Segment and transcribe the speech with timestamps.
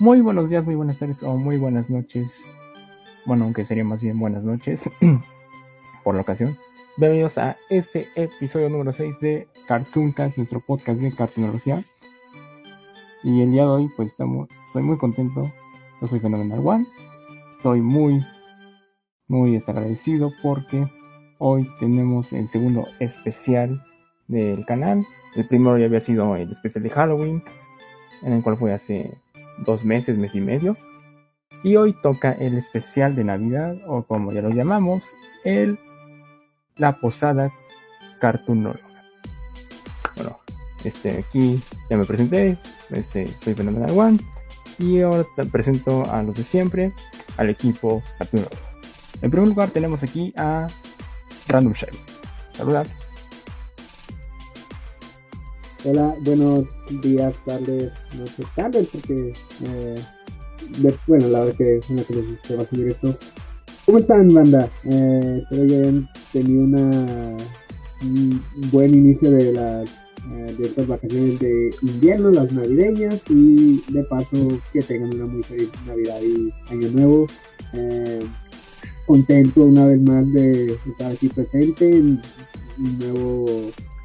[0.00, 2.32] Muy buenos días, muy buenas tardes o muy buenas noches.
[3.26, 4.88] Bueno, aunque sería más bien buenas noches
[6.04, 6.56] por la ocasión.
[6.96, 11.84] Bienvenidos a este episodio número 6 de Cartooncast, nuestro podcast de cartoonología.
[13.22, 15.52] Y el día de hoy, pues estamos, estoy muy contento.
[16.00, 16.86] Yo soy Phenomenal One.
[17.50, 18.24] Estoy muy,
[19.28, 20.90] muy agradecido porque
[21.36, 23.84] hoy tenemos el segundo especial
[24.28, 25.06] del canal.
[25.36, 27.44] El primero ya había sido el especial de Halloween,
[28.22, 29.20] en el cual fue hace
[29.64, 30.76] dos meses, mes y medio.
[31.62, 35.04] Y hoy toca el especial de Navidad, o como ya lo llamamos,
[35.44, 35.78] el
[36.76, 37.52] La Posada
[38.20, 38.80] Cartoonóloga.
[40.16, 40.38] Bueno,
[40.84, 42.56] este, aquí ya me presenté,
[42.90, 44.18] este, soy Fenomenal One,
[44.78, 46.92] y ahora presento a los de siempre,
[47.36, 48.56] al equipo Cartoonólogo.
[49.20, 50.66] En primer lugar tenemos aquí a
[51.48, 51.94] Random Shell.
[52.52, 52.86] Saludad.
[55.84, 59.32] Hola, buenos días, tardes, noches, tardes, porque,
[59.64, 59.94] eh,
[61.06, 63.16] bueno, la verdad que una que les- se va a subir esto.
[63.86, 64.68] ¿Cómo están, banda?
[64.84, 67.36] Eh, espero que hayan tenido una,
[68.02, 69.90] un buen inicio de las
[70.32, 75.42] eh, de estas vacaciones de invierno, las navideñas, y de paso que tengan una muy
[75.42, 77.26] feliz Navidad y Año Nuevo.
[77.72, 78.20] Eh,
[79.06, 82.20] contento una vez más de estar aquí presente en
[82.78, 83.46] un nuevo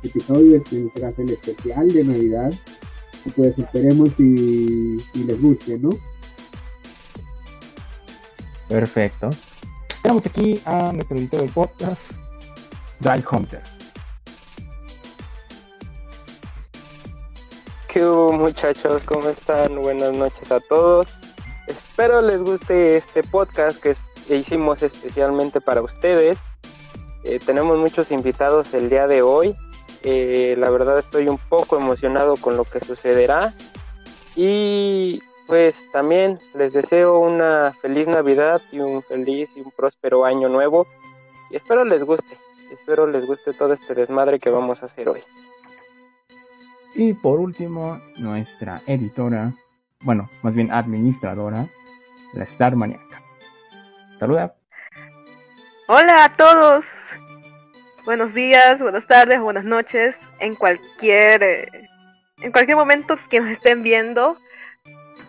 [0.06, 2.54] episodio, este en este caso el especial de Navidad.
[3.26, 5.90] Y pues esperemos y, y les guste, ¿no?
[8.70, 9.30] Perfecto.
[10.02, 12.02] Tenemos aquí a nuestro editor del podcast,
[13.00, 13.62] Dry Hunter.
[17.92, 19.02] ¿Qué hubo muchachos?
[19.06, 19.82] ¿Cómo están?
[19.82, 21.08] Buenas noches a todos.
[21.68, 23.96] Espero les guste este podcast que
[24.26, 26.38] que hicimos especialmente para ustedes.
[27.24, 29.56] Eh, tenemos muchos invitados el día de hoy.
[30.08, 33.54] Eh, la verdad estoy un poco emocionado con lo que sucederá.
[34.36, 40.48] Y pues también les deseo una feliz Navidad y un feliz y un próspero año
[40.48, 40.86] nuevo.
[41.50, 42.38] Y espero les guste.
[42.72, 45.24] Espero les guste todo este desmadre que vamos a hacer hoy.
[46.94, 49.54] Y por último, nuestra editora,
[50.02, 51.68] bueno, más bien administradora,
[52.34, 53.22] la Star Maniaca.
[54.20, 54.56] Saluda.
[55.88, 56.86] Hola a todos.
[58.06, 60.16] Buenos días, buenas tardes, buenas noches.
[60.40, 61.90] En cualquier eh,
[62.38, 64.38] en cualquier momento que nos estén viendo,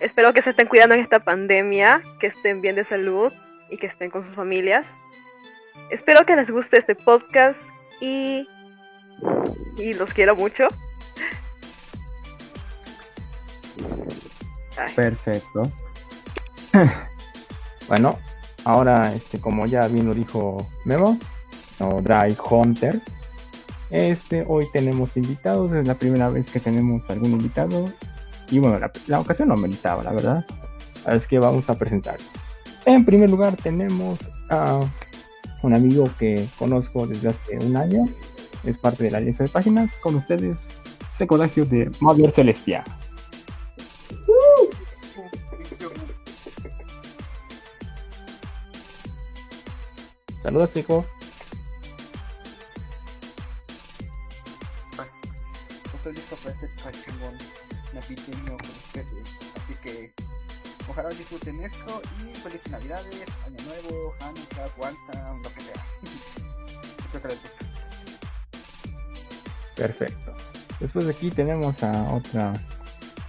[0.00, 3.32] espero que se estén cuidando en esta pandemia, que estén bien de salud
[3.70, 4.98] y que estén con sus familias.
[5.88, 7.58] Espero que les guste este podcast
[7.98, 8.46] y
[9.78, 10.68] y los quiero mucho.
[14.94, 15.72] Perfecto.
[17.88, 18.18] bueno,
[18.66, 21.18] ahora, este, como ya bien lo dijo Memo,
[21.80, 23.00] o Dry Hunter,
[23.90, 27.84] este, hoy tenemos invitados, es la primera vez que tenemos algún invitado,
[28.50, 30.46] y bueno, la, la ocasión no meritaba, la verdad,
[31.08, 32.16] es que vamos a presentar.
[32.84, 34.18] En primer lugar tenemos
[34.50, 34.80] a
[35.62, 38.04] un amigo que conozco desde hace un año,
[38.64, 40.58] es parte de la alianza de páginas, con ustedes,
[41.12, 42.84] Secodagio de Mother Celestia.
[50.42, 51.04] Saludos, Seco.
[56.46, 57.36] Este pachangón
[57.92, 58.70] navideño con.
[59.56, 60.12] Así que
[60.88, 65.74] ojalá disfruten esto y felices navidades, año nuevo, Hanukkah, Kwanzaa, lo que sea.
[66.98, 67.66] Espero que les guste.
[69.76, 70.34] Perfecto.
[70.80, 72.52] Después de aquí tenemos a otra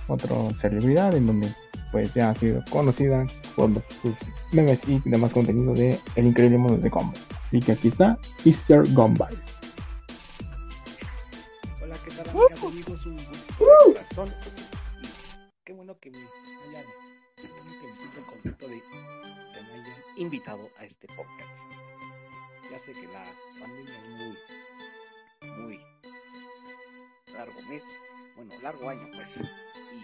[0.07, 1.53] otra celebridad en donde
[1.91, 4.15] pues ya ha sido conocida por los- sus
[4.53, 7.19] memes y demás contenido de El Increíble Mundo de Gumball.
[7.43, 8.87] Así que aquí está Mr.
[8.93, 9.41] Gumball.
[12.87, 13.05] Amigos?
[13.05, 14.27] Un.
[15.01, 16.85] Y qué bueno que me hayan,
[18.25, 21.63] contento de que me hayan invitado a este podcast.
[22.71, 23.25] Ya sé que la
[23.59, 25.79] pandemia es muy, muy
[27.33, 27.83] largo mes,
[28.35, 29.37] bueno, largo año pues.
[29.37, 30.03] Y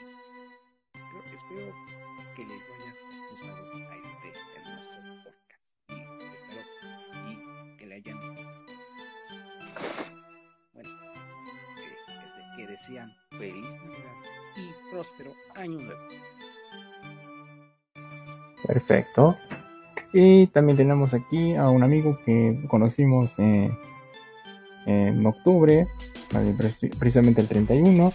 [0.94, 1.74] creo que espero
[2.36, 2.96] que les vaya
[3.32, 4.94] gustando a este hermoso
[5.24, 5.64] podcast.
[5.90, 5.94] Y
[6.36, 6.62] espero
[7.30, 8.43] y que le hayan
[12.88, 14.14] desean feliz Navidad
[14.56, 16.02] y próspero año nuevo.
[18.68, 19.38] Perfecto.
[20.14, 23.72] Y también tenemos aquí a un amigo que conocimos eh,
[24.86, 25.88] en octubre,
[26.30, 28.14] preci- precisamente el 31,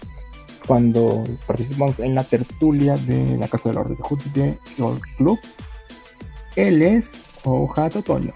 [0.65, 4.57] cuando participamos en la tertulia de la Casa del Orden de Júpiter
[5.17, 5.39] Club.
[6.55, 7.09] Él es
[7.43, 8.33] Ojato Toño.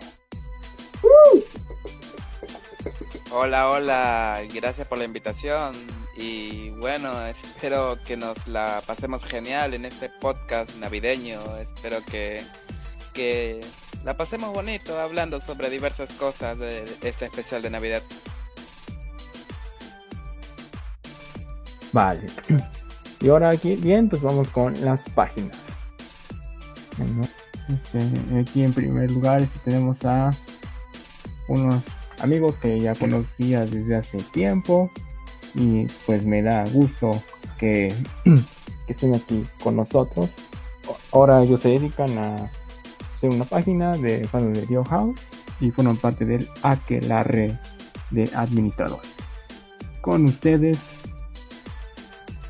[3.32, 5.74] Hola, hola, gracias por la invitación.
[6.16, 11.58] Y bueno, espero que nos la pasemos genial en este podcast navideño.
[11.58, 12.42] Espero que,
[13.14, 13.62] que
[14.04, 18.04] la pasemos bonito hablando sobre diversas cosas de este especial de Navidad.
[21.92, 22.26] Vale.
[23.20, 25.58] Y ahora aquí, bien, pues vamos con las páginas.
[26.98, 27.22] Bueno,
[27.70, 30.30] este, aquí en primer lugar este, tenemos a
[31.48, 31.84] unos
[32.20, 34.92] amigos que ya conocía desde hace tiempo
[35.56, 37.12] y pues me da gusto
[37.58, 37.94] que,
[38.88, 40.30] estén aquí con nosotros.
[41.12, 42.50] Ahora ellos se dedican a
[43.16, 45.20] hacer una página de fans de Dio House
[45.60, 47.58] y fueron parte del aquelarre
[48.12, 49.14] de administradores.
[50.02, 51.00] Con ustedes,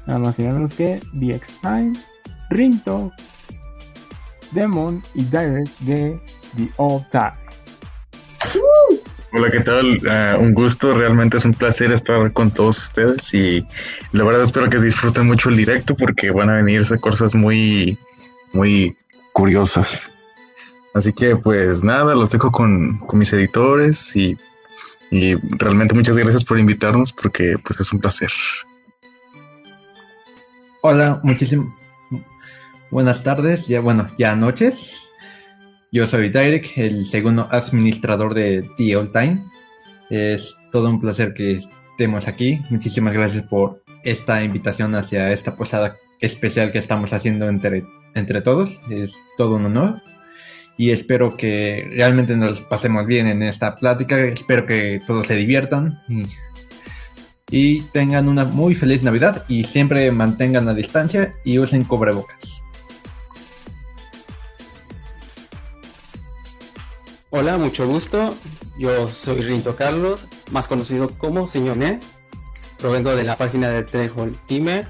[0.08, 1.94] nada más y nada menos que VX Time,
[2.50, 3.12] Rinto,
[4.52, 6.20] Demon y Direct de
[6.56, 7.44] The Old Time.
[9.36, 9.98] Hola, ¿qué tal?
[9.98, 13.66] Uh, un gusto, realmente es un placer estar con todos ustedes y
[14.12, 17.98] la verdad espero que disfruten mucho el directo porque van a venirse cosas muy,
[18.52, 18.96] muy
[19.32, 20.12] curiosas.
[20.94, 24.38] Así que pues nada, los dejo con, con mis editores y,
[25.10, 28.30] y, realmente muchas gracias por invitarnos porque pues es un placer.
[30.82, 31.74] Hola, muchísimas
[32.92, 35.03] buenas tardes, ya bueno, ya noches.
[35.94, 39.44] Yo soy Direk, el segundo administrador de The Old Time.
[40.10, 42.60] Es todo un placer que estemos aquí.
[42.72, 47.86] Muchísimas gracias por esta invitación hacia esta posada especial que estamos haciendo entre,
[48.16, 48.82] entre todos.
[48.90, 50.02] Es todo un honor.
[50.78, 54.20] Y espero que realmente nos pasemos bien en esta plática.
[54.20, 56.24] Espero que todos se diviertan y,
[57.52, 62.63] y tengan una muy feliz Navidad y siempre mantengan la distancia y usen cubrebocas.
[67.36, 68.36] Hola, mucho gusto.
[68.78, 72.00] Yo soy Rinto Carlos, más conocido como Señor Ne.
[72.78, 74.88] Provengo de la página de Trejol Timer.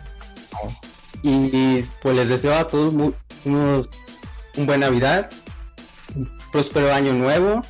[1.22, 3.86] Y pues les deseo a todos un
[4.58, 5.32] buen Navidad,
[6.18, 7.62] un próspero año nuevo.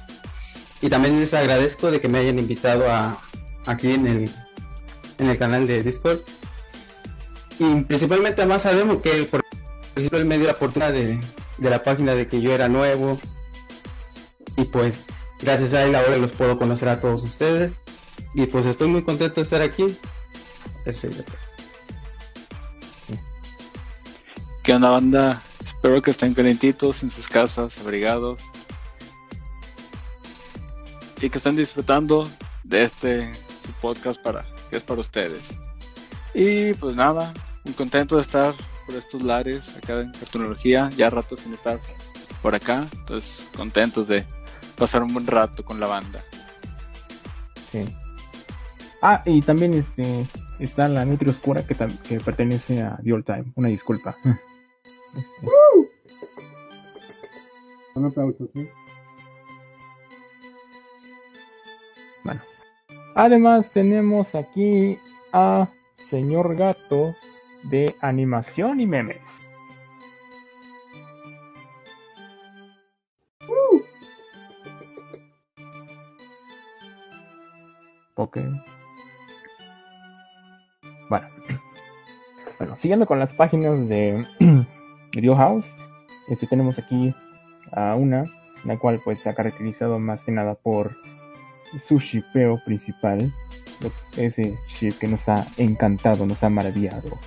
[0.82, 3.22] Y también les agradezco de que me hayan invitado a,
[3.68, 4.32] aquí en el,
[5.20, 6.22] en el canal de Discord.
[7.60, 9.44] Y principalmente además sabemos que, por
[9.96, 11.22] ejemplo, él me dio la oportunidad de,
[11.60, 13.20] de la página de que yo era nuevo,
[14.58, 15.04] y pues
[15.42, 17.80] gracias a él ahora los puedo conocer a todos ustedes
[18.34, 19.98] y pues estoy muy contento de estar aquí.
[24.64, 25.42] ¿Qué onda banda?
[25.64, 28.42] Espero que estén calentitos en sus casas, abrigados
[31.22, 32.30] y que estén disfrutando
[32.64, 33.32] de este
[33.82, 35.50] podcast para que es para ustedes.
[36.34, 37.34] Y pues nada,
[37.64, 38.54] muy contento de estar
[38.86, 41.80] por estos lares acá en cartonología, ya rato sin estar
[42.42, 44.26] por acá, entonces contentos de
[44.78, 46.24] pasar un buen rato con la banda.
[47.72, 47.86] Sí.
[49.02, 50.26] Ah, y también este
[50.60, 51.76] está la Nutri Oscura que,
[52.08, 53.46] que pertenece a The Old Time.
[53.56, 54.16] Una disculpa.
[55.16, 55.46] Este.
[55.46, 55.88] ¡Uh!
[57.96, 58.68] Un aplauso, ¿sí?
[62.24, 62.42] Bueno.
[63.16, 64.98] Además tenemos aquí
[65.32, 65.70] a
[66.10, 67.16] Señor Gato
[67.64, 69.43] de animación y memes.
[78.16, 78.38] Ok.
[81.10, 81.28] Bueno.
[82.58, 84.26] Bueno, siguiendo con las páginas de
[85.14, 85.76] Video House,
[86.30, 87.14] este, tenemos aquí
[87.72, 88.26] a una,
[88.64, 90.96] la cual pues se ha caracterizado más que nada por
[91.80, 93.34] su shipeo principal,
[94.18, 97.18] ese ship que nos ha encantado, nos ha maravillado.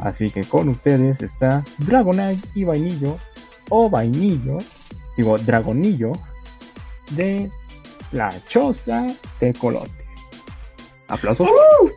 [0.00, 3.16] Así que con ustedes está Dragonite y Vainillo,
[3.70, 4.58] o Vainillo,
[5.16, 6.12] digo Dragonillo,
[7.12, 7.50] de
[8.12, 9.06] la choza
[9.40, 9.90] de colote.
[11.08, 11.48] Aplausos.
[11.48, 11.90] ¡Uh!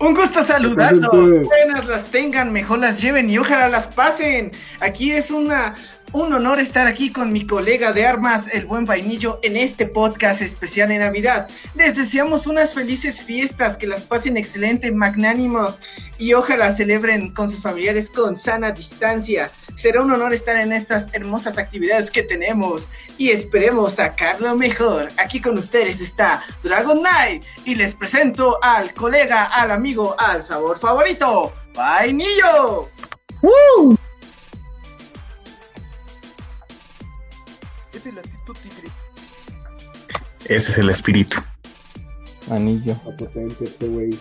[0.00, 1.10] Un gusto saludarlos.
[1.10, 4.50] Buenas las tengan, mejor las lleven y ojalá las pasen.
[4.80, 5.74] Aquí es una
[6.12, 10.42] un honor estar aquí con mi colega de armas, el buen vainillo, en este podcast
[10.42, 11.48] especial de Navidad.
[11.74, 15.80] Les deseamos unas felices fiestas, que las pasen excelente, magnánimos
[16.18, 19.52] y ojalá celebren con sus familiares con sana distancia.
[19.76, 25.08] Será un honor estar en estas hermosas actividades que tenemos y esperemos sacarlo mejor.
[25.16, 30.78] Aquí con ustedes está Dragon Knight y les presento al colega, al amigo, al sabor
[30.78, 32.88] favorito, vainillo.
[33.42, 33.99] ¡Woo!
[38.00, 38.88] Es el actitud tigre.
[40.46, 41.36] Ese es el espíritu.
[42.50, 42.94] Anillo.
[42.94, 44.18] Potente este güey.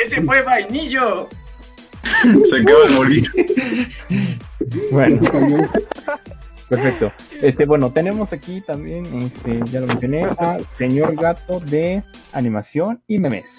[0.00, 1.28] Ese fue vainillo.
[2.44, 3.30] Se acaba de morir.
[4.92, 5.20] Bueno.
[6.68, 7.12] Perfecto.
[7.42, 13.18] Este, bueno, tenemos aquí también, este, ya lo mencioné, al señor gato de animación y
[13.18, 13.50] memes.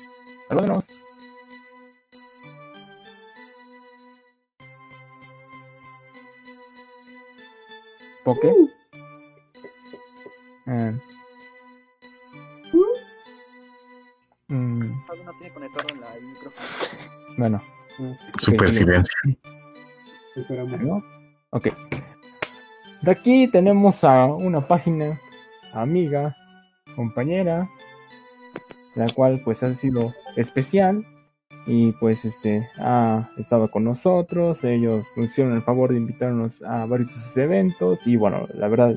[0.47, 1.00] Saludos.
[8.23, 8.53] Poke.
[14.47, 16.67] Mm, No tiene conectado en la- el micrófono.
[17.37, 17.61] bueno.
[18.37, 18.75] Super sí.
[18.75, 19.15] silencio.
[20.79, 21.03] ¿No?
[21.51, 21.67] Ok.
[23.01, 25.19] De aquí tenemos a una página
[25.73, 26.35] amiga,
[26.95, 27.69] compañera,
[28.95, 31.05] la cual pues ha sido especial
[31.67, 34.63] y pues este ha estado con nosotros.
[34.63, 38.67] Ellos nos hicieron el favor de invitarnos a varios de sus eventos y bueno, la
[38.67, 38.95] verdad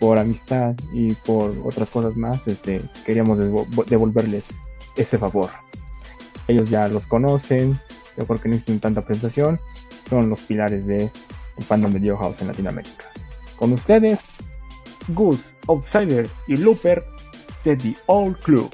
[0.00, 4.46] por amistad y por otras cosas más, este queríamos devo- devolverles
[4.96, 5.48] ese favor.
[6.48, 7.78] Ellos ya los conocen,
[8.16, 9.60] yo creo que no necesitan tanta presentación
[10.08, 11.04] son los pilares de
[11.56, 13.04] el fandom de Dio House en Latinoamérica.
[13.56, 14.20] Con ustedes,
[15.08, 17.04] Gus, Outsider y Looper
[17.64, 18.70] de The Old Club.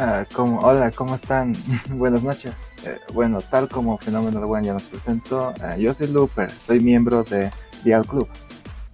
[0.00, 1.52] Ah, ¿cómo- hola, ¿cómo están?
[1.90, 2.52] Buenas noches.
[2.84, 7.24] Eh, bueno, tal como Fenómeno One ya nos presentó, ah, yo soy Looper, soy miembro
[7.24, 7.50] de
[7.82, 8.28] Dial Club.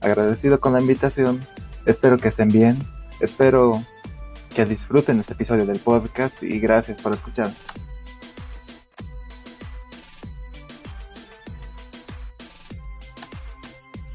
[0.00, 1.46] Agradecido con la invitación,
[1.84, 2.78] espero que estén bien,
[3.20, 3.82] espero
[4.54, 7.50] que disfruten este episodio del podcast y gracias por escuchar.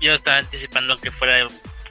[0.01, 1.45] Yo estaba anticipando que fuera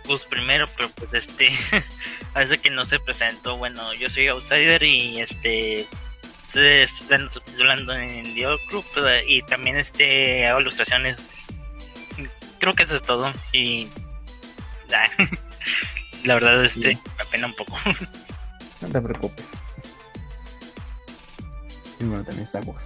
[0.09, 1.57] Gus primero, pero pues este
[2.33, 3.57] parece que no se presentó.
[3.57, 5.87] Bueno, yo soy Outsider y este
[6.49, 8.85] estoy están subtitulando en The Old Club
[9.27, 11.19] y también este hago ilustraciones.
[12.59, 13.89] Creo que eso es todo y
[16.25, 17.77] la verdad este me apena un poco.
[18.81, 19.47] No te preocupes.
[22.01, 22.85] Y bueno, también está Gus.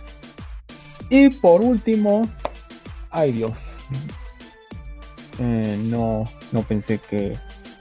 [1.09, 2.29] Y por último,
[3.11, 3.52] ay Dios.
[5.39, 7.37] Eh, no, no pensé que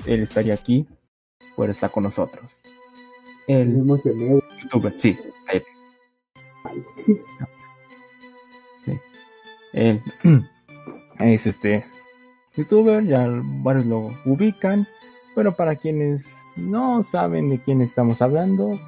[0.05, 0.87] él estaría aquí,
[1.57, 2.55] pero está con nosotros.
[3.47, 3.85] El
[4.61, 5.65] youtuber, sí, cállate.
[8.85, 8.99] Sí.
[9.73, 10.01] Él
[11.19, 11.85] es este
[12.55, 13.27] youtuber, ya
[13.63, 14.87] varios lo ubican,
[15.35, 18.79] pero para quienes no saben de quién estamos hablando,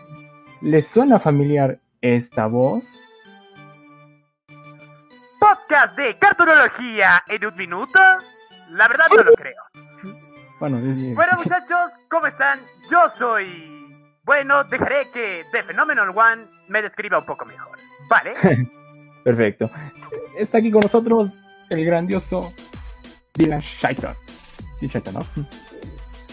[0.61, 2.85] ¿les suena familiar esta voz?
[5.39, 7.99] Podcast de cartonología en un minuto.
[8.73, 9.63] La verdad no lo creo.
[10.59, 12.59] Bueno, es- Bueno muchachos, ¿cómo están?
[12.91, 13.69] Yo soy...
[14.23, 17.77] Bueno, dejaré que The Phenomenal One me describa un poco mejor.
[18.09, 18.33] ¿Vale?
[19.23, 19.69] Perfecto.
[20.37, 21.37] Está aquí con nosotros
[21.69, 22.53] el grandioso
[23.33, 24.15] Dylan Shaiton.
[24.73, 25.19] Sí, Shaiton, ¿no?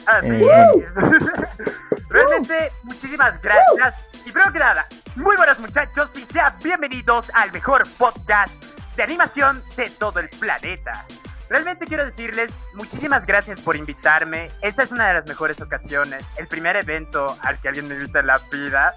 [0.06, 0.84] Así Eh, es.
[2.08, 4.06] Realmente, muchísimas gracias.
[4.24, 8.52] Y primero que nada, muy buenos muchachos y sean bienvenidos al mejor podcast
[8.96, 11.04] de animación de todo el planeta.
[11.50, 14.48] Realmente quiero decirles muchísimas gracias por invitarme.
[14.62, 18.20] Esta es una de las mejores ocasiones, el primer evento al que alguien me invita
[18.20, 18.94] en la vida.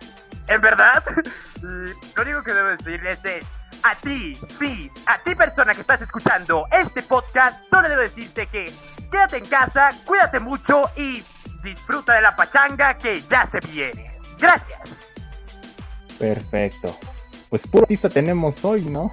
[0.48, 1.04] En verdad,
[1.64, 3.46] lo único que debo decirles es
[3.82, 8.72] a ti, sí, a ti persona que estás escuchando este podcast, solo debo decirte que
[9.12, 11.24] quédate en casa, cuídate mucho y
[11.64, 14.16] disfruta de la pachanga que ya se viene.
[14.38, 14.80] Gracias.
[16.20, 16.96] Perfecto.
[17.50, 19.12] Pues puro artista tenemos hoy, ¿no?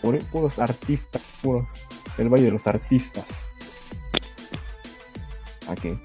[0.00, 1.66] Puro- puros artistas, puros.
[2.18, 3.24] El Valle de los Artistas.
[5.68, 5.98] Ok.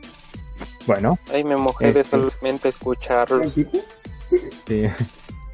[0.85, 1.17] Bueno.
[1.33, 2.17] Ay, me mojé de Este.
[2.19, 3.41] solamente escucharlo.
[4.67, 4.83] Sí.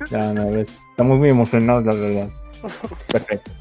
[0.09, 2.29] Ya, no, es- estamos muy emocionados, la verdad.
[3.07, 3.51] Perfecto.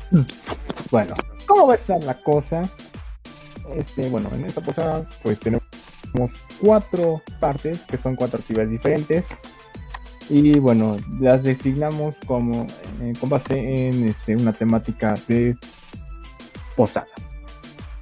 [0.91, 1.15] Bueno,
[1.47, 2.63] ¿cómo va a estar la cosa?
[3.75, 5.63] Este, bueno, en esta posada, pues tenemos
[6.61, 9.25] cuatro partes, que son cuatro actividades diferentes.
[10.29, 12.67] Y bueno, las designamos como
[13.01, 13.55] eh, con base
[13.89, 15.57] en este, una temática de
[16.77, 17.09] posada.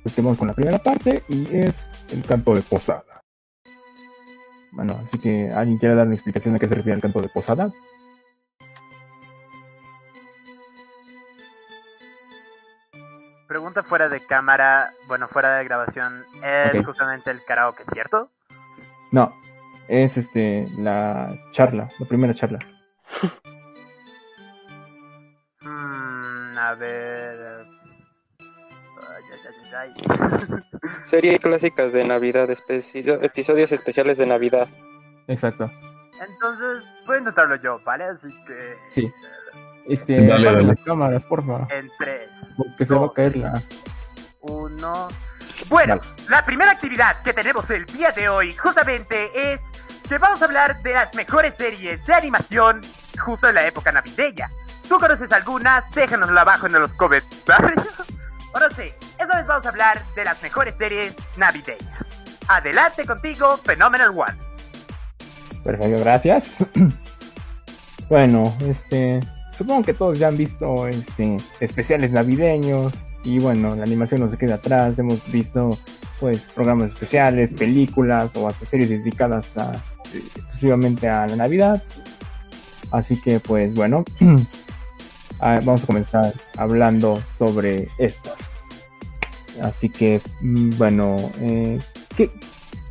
[0.02, 3.04] Pues que vamos con la primera parte y es el canto de posada.
[4.72, 7.28] Bueno, así que alguien quiere dar una explicación a qué se refiere el canto de
[7.28, 7.70] posada.
[13.48, 18.30] Pregunta fuera de cámara, bueno, fuera de grabación, es justamente el karaoke, ¿cierto?
[19.10, 19.34] No,
[19.88, 22.60] es este la charla, la primera charla.
[25.62, 27.79] Mm, a ver...
[29.76, 29.94] Ay.
[31.10, 34.68] Series clásicas de Navidad, episodios especiales de Navidad.
[35.28, 35.70] Exacto.
[36.20, 38.04] Entonces, voy a intentarlo yo, ¿vale?
[38.04, 38.76] Así que...
[38.94, 39.12] Sí.
[39.88, 40.62] Este, Dale, dale.
[40.62, 41.66] las cámaras, porfa.
[41.70, 43.52] En 3, Porque se va a caer la.
[44.42, 45.08] 1...
[45.68, 45.98] Bueno,
[46.28, 49.60] la primera actividad que tenemos el día de hoy justamente es
[50.08, 52.80] que vamos a hablar de las mejores series de animación
[53.18, 54.50] justo en la época navideña.
[54.88, 55.90] ¿Tú conoces algunas?
[55.92, 57.88] Déjanoslo abajo en los comentarios.
[58.52, 62.04] Ahora sí, esta vez vamos a hablar de las mejores series navideñas.
[62.48, 64.50] Adelante contigo, Phenomenal One.
[65.62, 66.56] Perfecto, gracias.
[68.08, 69.20] bueno, este,
[69.56, 72.92] supongo que todos ya han visto este especiales navideños
[73.22, 74.98] y bueno, la animación no se queda atrás.
[74.98, 75.78] Hemos visto
[76.18, 79.72] pues programas especiales, películas o hasta series dedicadas a,
[80.12, 81.82] exclusivamente a la Navidad.
[82.90, 84.04] Así que pues bueno,
[85.40, 88.36] vamos a comenzar hablando sobre estas.
[89.62, 91.78] Así que mm, bueno, eh,
[92.16, 92.30] ¿qué,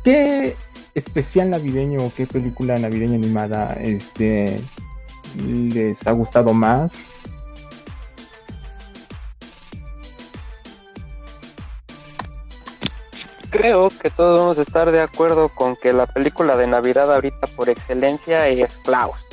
[0.04, 0.56] ¿qué
[0.94, 4.60] especial navideño o qué película navideña animada este
[5.36, 6.92] les ha gustado más?
[13.50, 17.48] Creo que todos vamos a estar de acuerdo con que la película de Navidad ahorita
[17.48, 19.29] por excelencia es Klaus.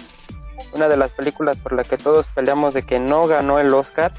[0.74, 4.12] Una de las películas por la que todos peleamos de que no ganó el Oscar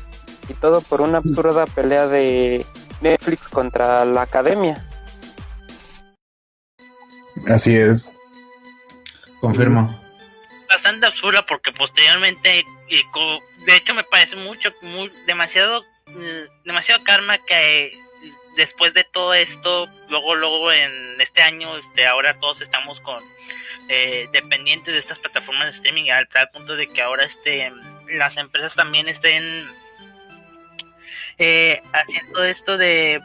[0.49, 2.65] y todo por una absurda pelea de
[3.01, 4.83] Netflix contra la academia.
[7.47, 8.13] Así es.
[9.41, 10.03] Confirmo.
[10.69, 17.03] Bastante absurda porque posteriormente, y co- de hecho me parece mucho, muy, demasiado, eh, demasiado
[17.05, 17.93] karma que
[18.57, 23.23] después de todo esto, luego, luego en este año, este, ahora todos estamos con
[23.89, 27.73] eh, dependientes de estas plataformas de streaming al tal punto de que ahora este,
[28.09, 29.67] las empresas también estén
[31.39, 33.21] eh, haciendo esto de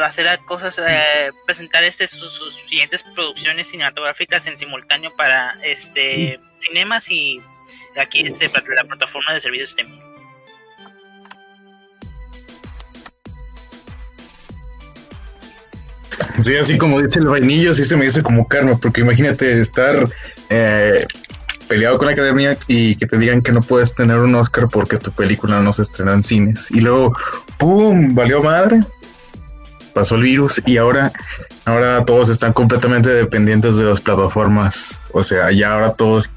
[0.00, 7.10] hacer cosas, eh, presentar este sus, sus siguientes producciones cinematográficas en simultáneo para este cinemas
[7.10, 7.42] y
[7.96, 10.11] aquí este, la plataforma de servicios streaming.
[16.42, 20.08] Sí, así como dice el vainillo, sí se me dice como karma, porque imagínate estar
[20.48, 21.06] eh,
[21.68, 24.98] peleado con la academia y que te digan que no puedes tener un Oscar porque
[24.98, 26.70] tu película no se estrena en cines.
[26.70, 27.16] Y luego,
[27.58, 28.14] ¡pum!
[28.14, 28.82] Valió madre.
[29.94, 31.12] Pasó el virus y ahora,
[31.64, 34.98] ahora todos están completamente dependientes de las plataformas.
[35.12, 36.30] O sea, ya ahora todos,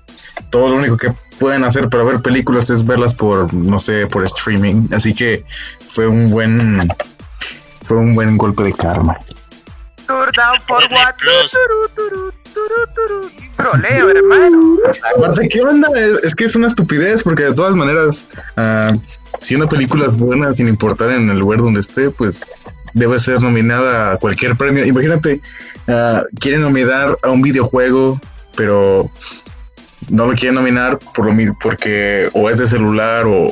[0.49, 4.23] todo lo único que pueden hacer para ver películas es verlas por, no sé, por
[4.25, 4.89] streaming.
[4.91, 5.45] Así que
[5.87, 6.87] fue un buen,
[7.81, 9.17] fue un buen golpe de karma.
[10.07, 11.15] Tour down for what?
[11.17, 13.29] Turu, turu, turu, turu.
[13.57, 14.77] Troleo, hermano.
[15.15, 15.87] Aparte, ¿qué onda?
[15.95, 18.93] Es, es que es una estupidez, porque de todas maneras, ah,
[19.41, 22.41] si una película es buena, sin importar en el lugar donde esté, pues
[22.93, 24.85] debe ser nominada a cualquier premio.
[24.85, 25.41] Imagínate,
[25.87, 28.19] ah, quieren nominar a un videojuego,
[28.55, 29.09] pero
[30.09, 33.47] no lo quieren nominar por lo mi- porque o es de celular o,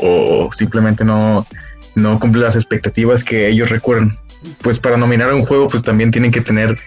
[0.46, 1.48] o simplemente no,
[1.96, 4.18] no cumple las expectativas que ellos recuerdan.
[4.62, 6.78] Pues para nominar a un juego, pues también tienen que tener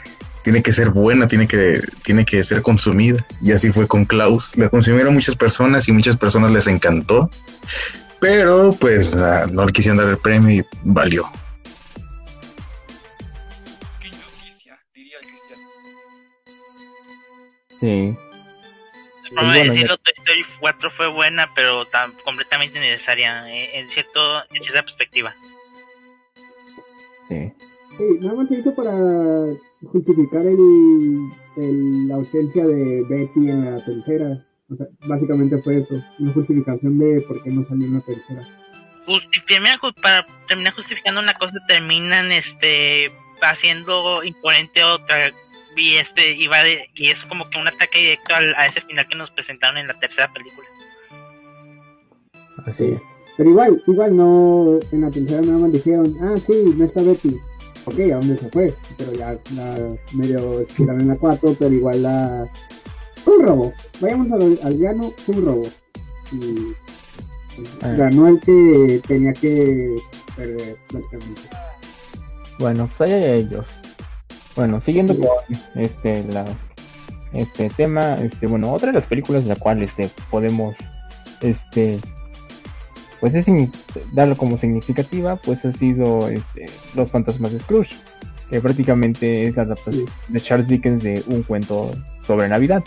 [0.46, 3.18] tiene que ser buena, tiene que, tiene que ser consumida.
[3.42, 4.56] Y así fue con Klaus.
[4.56, 7.28] La consumieron muchas personas y muchas personas les encantó.
[8.20, 11.28] Pero pues ah, no le quisieron dar el premio y valió.
[14.00, 15.58] Qué injusticia, diría Cristian.
[17.80, 18.16] Sí.
[19.24, 23.52] La forma bueno, de decirlo, ya- Toy Story 4 fue buena, pero tan completamente necesaria
[23.52, 24.20] eh, en cierto
[24.52, 25.34] en cierta perspectiva.
[27.28, 27.52] Sí.
[27.98, 28.92] Sí, nada más se hizo para
[29.84, 34.44] justificar el, el- la ausencia de Betty en la tercera.
[34.68, 38.42] O sea, básicamente fue eso, una justificación de por qué no salió en la tercera.
[39.06, 43.10] Justifican- para terminar justificando una cosa terminan este
[43.40, 45.30] haciendo imponente otra
[45.76, 48.80] y este y va de- y es como que un ataque directo al- a ese
[48.80, 50.66] final que nos presentaron en la tercera película.
[52.66, 53.00] Así es.
[53.36, 57.38] Pero igual, igual no, en la tercera nada más dijeron, ah, sí, no está Betty.
[57.84, 58.74] Ok, ¿a dónde se fue?
[58.96, 62.48] Pero ya la medio tiraron en la 4, pero igual la...
[63.24, 63.72] Fue un robo.
[64.00, 65.62] Vayamos al, al llano, fue un robo.
[66.32, 66.74] Y
[67.56, 67.94] pues, Ah.
[67.96, 69.96] ganó el que tenía que
[70.36, 71.42] perder, básicamente.
[72.58, 73.66] Bueno, pues allá ellos.
[74.54, 75.28] Bueno, siguiendo con
[75.74, 76.44] este la
[77.32, 80.76] este tema, este bueno, otra de las películas de la cual este podemos
[81.42, 81.98] este
[83.20, 83.46] pues es
[84.12, 87.94] darlo como significativa, pues ha sido este, Los fantasmas de Scrooge,
[88.50, 91.92] que prácticamente es la adaptación de Charles Dickens de un cuento
[92.26, 92.82] sobre Navidad.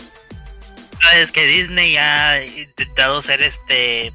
[1.02, 4.12] Sabes que Disney ha intentado ser este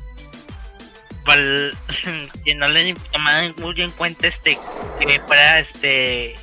[1.25, 1.75] pal-
[2.45, 4.57] que no le tomaban muy en cuenta este
[4.99, 6.35] que fuera este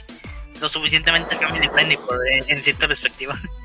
[0.60, 3.40] lo suficientemente family friendly por, en, en cierta perspectiva.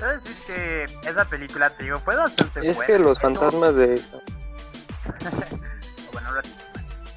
[0.00, 2.86] Quiero decir que esa película, te digo, fue bastante Es buena.
[2.86, 4.00] que los fantasmas de...
[6.12, 6.56] bueno, ahora sí.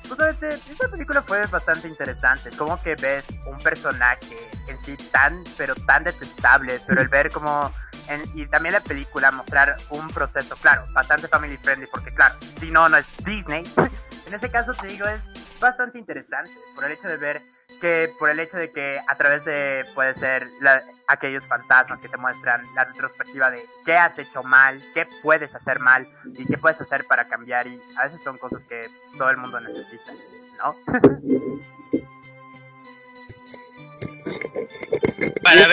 [0.09, 2.49] Justamente, esta película fue bastante interesante.
[2.57, 7.71] Como que ves un personaje en sí tan, pero tan detestable, pero el ver como
[8.09, 12.69] en- y también la película mostrar un proceso, claro, bastante family friendly, porque claro, si
[12.69, 13.63] no, no es Disney.
[14.27, 15.21] en ese caso te digo, es
[15.61, 17.41] bastante interesante por el hecho de ver
[17.79, 22.09] que, por el hecho de que a través de, puede ser, la- aquellos fantasmas que
[22.09, 26.57] te muestran la retrospectiva de qué has hecho mal, qué puedes hacer mal y qué
[26.57, 30.13] puedes hacer para cambiar y a veces son cosas que todo el mundo necesita,
[30.57, 30.75] ¿no?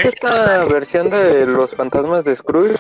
[0.04, 2.76] Esta versión de los fantasmas de Scrooge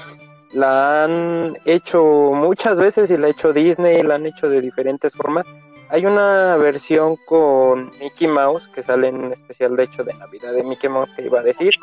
[0.52, 2.02] la han hecho
[2.34, 5.46] muchas veces y la ha hecho Disney, la han hecho de diferentes formas.
[5.90, 10.52] Hay una versión con Mickey Mouse que sale en un especial de hecho de Navidad
[10.52, 11.74] de Mickey Mouse que iba a decir.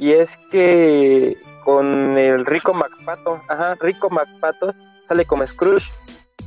[0.00, 4.74] Y es que con el Rico MacPato, ajá, Rico MacPato
[5.08, 5.88] sale como Scrooge.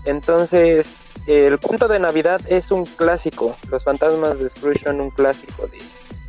[0.04, 3.56] Entonces, el cuento de Navidad es un clásico.
[3.72, 5.78] Los fantasmas de Scrooge son un clásico de,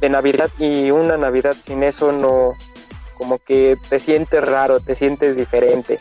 [0.01, 2.55] de Navidad y una Navidad sin eso no,
[3.17, 5.99] como que te sientes raro, te sientes diferente.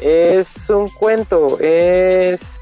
[0.00, 2.59] Es un cuento, es,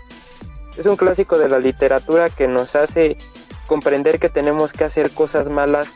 [0.79, 3.17] es un clásico de la literatura que nos hace
[3.67, 5.89] comprender que tenemos que hacer cosas malas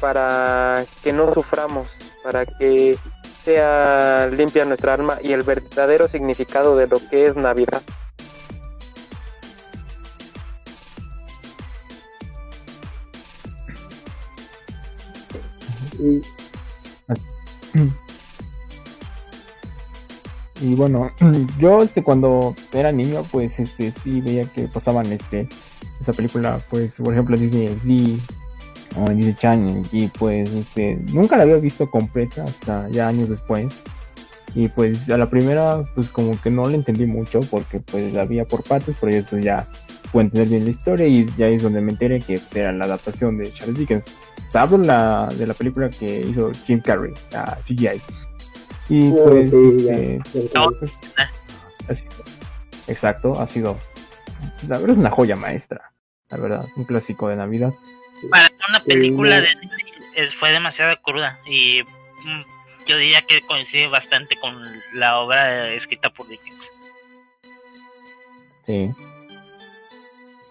[0.00, 1.88] para que no suframos,
[2.22, 2.98] para que
[3.44, 7.82] sea limpia nuestra alma y el verdadero significado de lo que es Navidad.
[20.62, 21.10] Y bueno,
[21.58, 25.48] yo este cuando era niño, pues este sí veía que pasaban este
[26.00, 31.36] esa película, pues por ejemplo Disney XD o en Disney Channel y pues este nunca
[31.36, 33.82] la había visto completa hasta ya años después.
[34.54, 38.24] Y pues a la primera pues como que no la entendí mucho porque pues la
[38.24, 39.66] veía por partes, pero después ya
[40.12, 42.84] pude entender bien la historia y ya es donde me enteré que pues, era la
[42.84, 44.04] adaptación de Charles Dickens.
[44.54, 48.02] O hablo la, de la película que hizo Jim Carrey, la CGI.
[48.88, 50.98] Y pues, sí, este, pues,
[51.88, 52.04] así-
[52.86, 53.78] exacto, ha sido,
[54.68, 55.92] la verdad es una joya maestra,
[56.28, 57.72] la verdad, un clásico de Navidad.
[58.30, 59.42] Para una película no.
[59.42, 64.54] de fue demasiado cruda y mm, yo diría que coincide bastante con
[64.92, 66.70] la obra escrita por Dickens.
[68.66, 68.90] Sí.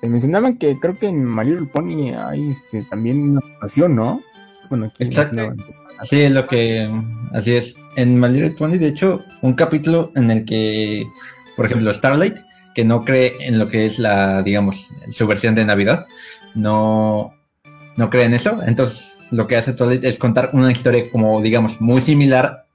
[0.02, 4.24] Este, mencionaban que creo que en My Little Pony hay este, también una pasión, ¿no?
[4.72, 5.54] Bueno, aquí Exacto.
[6.00, 6.90] Así es lo que,
[7.34, 7.76] así es.
[7.96, 11.04] En My Little Pony, de hecho, un capítulo en el que,
[11.56, 12.38] por ejemplo, Starlight,
[12.74, 16.08] que no cree en lo que es la, digamos, su versión de Navidad,
[16.56, 17.36] no,
[17.98, 18.64] no cree en eso.
[18.66, 22.66] Entonces, lo que hace Twilight es contar una historia como, digamos, muy similar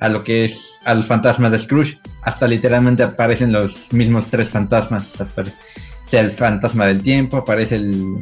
[0.00, 1.98] a lo que es al fantasma de Scrooge.
[2.22, 5.18] Hasta literalmente aparecen los mismos tres fantasmas.
[5.20, 5.54] Apare-
[6.04, 8.16] sea el fantasma del tiempo, aparece el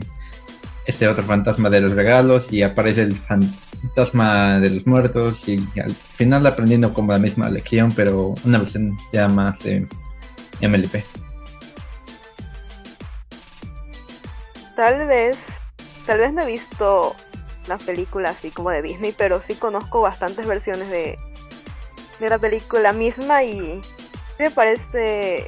[0.87, 5.92] este otro fantasma de los regalos y aparece el fantasma de los muertos y al
[5.92, 9.87] final aprendiendo como la misma lección, pero una versión ya más de
[10.61, 11.05] MLP.
[14.77, 15.38] Tal vez,
[16.07, 17.16] tal vez no he visto
[17.66, 21.18] la película así como de Disney, pero sí conozco bastantes versiones de,
[22.20, 23.81] de la película misma y
[24.38, 25.46] me parece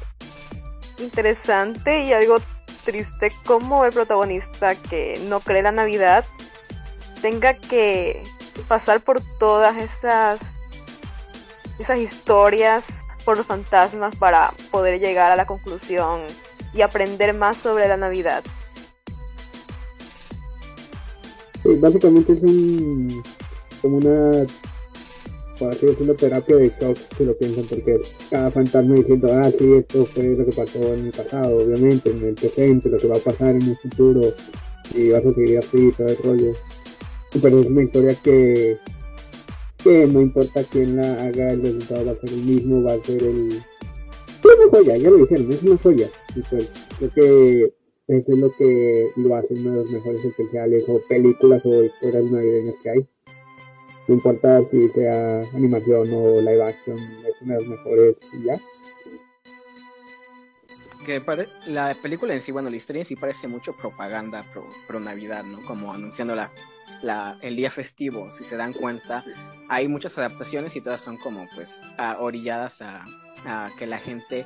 [0.99, 2.39] interesante y algo
[2.79, 6.25] triste como el protagonista que no cree la Navidad
[7.21, 8.23] tenga que
[8.69, 10.41] pasar por todas esas
[11.79, 12.85] esas historias
[13.25, 16.23] por los fantasmas para poder llegar a la conclusión
[16.73, 18.43] y aprender más sobre la Navidad.
[21.63, 23.23] Sí, básicamente es un
[23.83, 24.47] como una
[25.59, 27.99] por así decirlo terapia de shock si lo piensan porque
[28.31, 32.25] cada fantasma diciendo ah sí esto fue lo que pasó en el pasado obviamente en
[32.25, 34.21] el presente lo que va a pasar en el futuro
[34.95, 36.53] y vas a seguir así todo el rollo
[37.43, 38.79] pero es una historia que
[39.83, 43.05] que no importa quién la haga el resultado va a ser el mismo va a
[43.05, 47.79] ser el es una joya ya lo dijeron es una joya y pues creo que
[48.09, 52.25] eso es lo que lo hace uno de los mejores especiales o películas o historias
[52.25, 53.07] navideñas que hay.
[54.09, 58.59] No importa si sea animación o live action, es uno de los mejores y ya.
[61.05, 64.45] que pare- la película en sí, bueno, la historia en sí parece mucho propaganda
[64.87, 65.65] pro, Navidad, ¿no?
[65.65, 66.51] Como anunciando la,
[67.03, 69.25] la- el día festivo, si se dan cuenta,
[69.71, 71.81] hay muchas adaptaciones y todas son como pues
[72.19, 73.07] orilladas a,
[73.79, 74.45] que la gente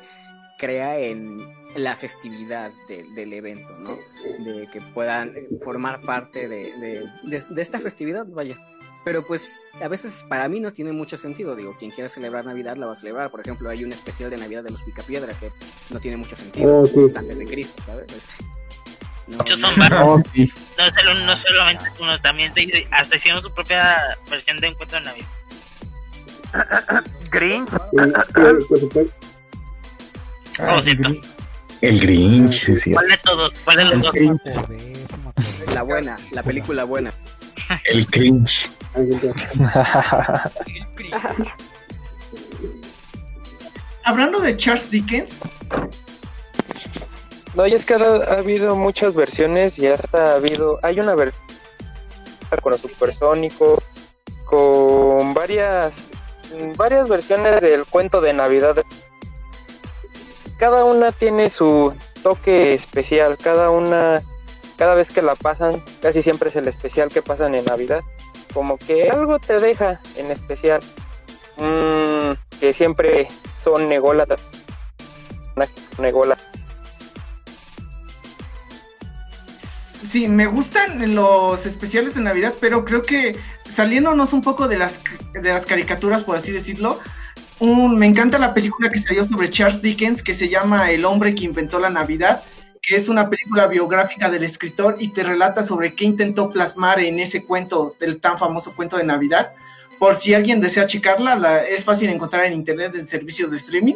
[0.59, 1.39] crea en
[1.75, 3.91] la festividad de- del evento, ¿no?
[4.45, 6.73] De que puedan formar parte de-
[7.51, 8.57] de esta festividad, vaya.
[9.05, 12.77] Pero pues a veces para mí no tiene mucho sentido, digo, quien quiera celebrar Navidad
[12.77, 15.51] la va a celebrar, por ejemplo, hay un especial de Navidad de los Picapiedra que
[15.91, 17.01] no tiene mucho sentido, Oh, sí.
[17.07, 18.07] es antes de Cristo, ¿sabes?
[19.27, 20.01] No, son varios.
[20.03, 20.53] Oh, sí.
[20.79, 25.05] No, solo- no solamente uno, también te- hasta hicieron su propia versión de Encuentro de
[25.05, 25.29] Navidad.
[27.31, 27.71] Grinch.
[30.61, 31.09] Oh, siento.
[31.81, 32.93] El Grinch, sí, sí.
[32.93, 33.53] ¿Cuál de todos?
[33.65, 34.15] ¿Cuál de los dos?
[35.75, 37.13] La buena, la película buena.
[37.85, 38.71] El Grinch.
[44.05, 45.39] Hablando de Charles Dickens,
[47.55, 51.15] No, y es que ha, ha habido muchas versiones y hasta ha habido, hay una
[51.15, 51.53] versión
[52.61, 53.81] con los supersónicos,
[54.45, 56.09] con varias,
[56.77, 58.77] varias versiones del cuento de Navidad.
[60.59, 64.23] Cada una tiene su toque especial, cada una,
[64.83, 68.01] cada vez que la pasan, casi siempre es el especial que pasan en Navidad.
[68.53, 70.81] Como que algo te deja en especial.
[71.57, 73.29] Mm, que siempre
[73.63, 74.41] son nególatras.
[76.01, 76.37] Negola.
[80.05, 84.99] sí, me gustan los especiales de Navidad, pero creo que saliéndonos un poco de las,
[85.33, 86.99] de las caricaturas, por así decirlo,
[87.61, 91.37] un- me encanta la película que salió sobre Charles Dickens, que se llama El hombre
[91.37, 92.43] que inventó la Navidad,
[92.83, 97.21] que es una película biográfica del escritor y te relata sobre qué intentó plasmar en
[97.21, 99.53] ese cuento, del tan famoso cuento de Navidad.
[100.01, 103.95] Por si alguien desea checarla, la, es fácil encontrar en internet en servicios de streaming.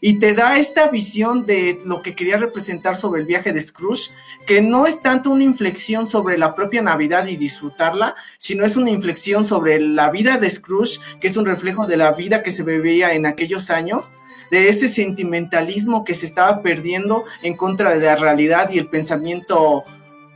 [0.00, 4.10] Y te da esta visión de lo que quería representar sobre el viaje de Scrooge,
[4.48, 8.90] que no es tanto una inflexión sobre la propia Navidad y disfrutarla, sino es una
[8.90, 12.64] inflexión sobre la vida de Scrooge, que es un reflejo de la vida que se
[12.64, 14.16] vivía en aquellos años,
[14.50, 19.84] de ese sentimentalismo que se estaba perdiendo en contra de la realidad y el pensamiento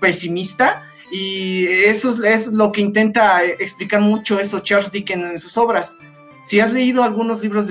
[0.00, 0.84] pesimista.
[1.10, 5.96] Y eso es, lo que intenta eh, explicar mucho eso Charles Dickens en sus obras.
[6.44, 7.66] Si has leído algunos libros,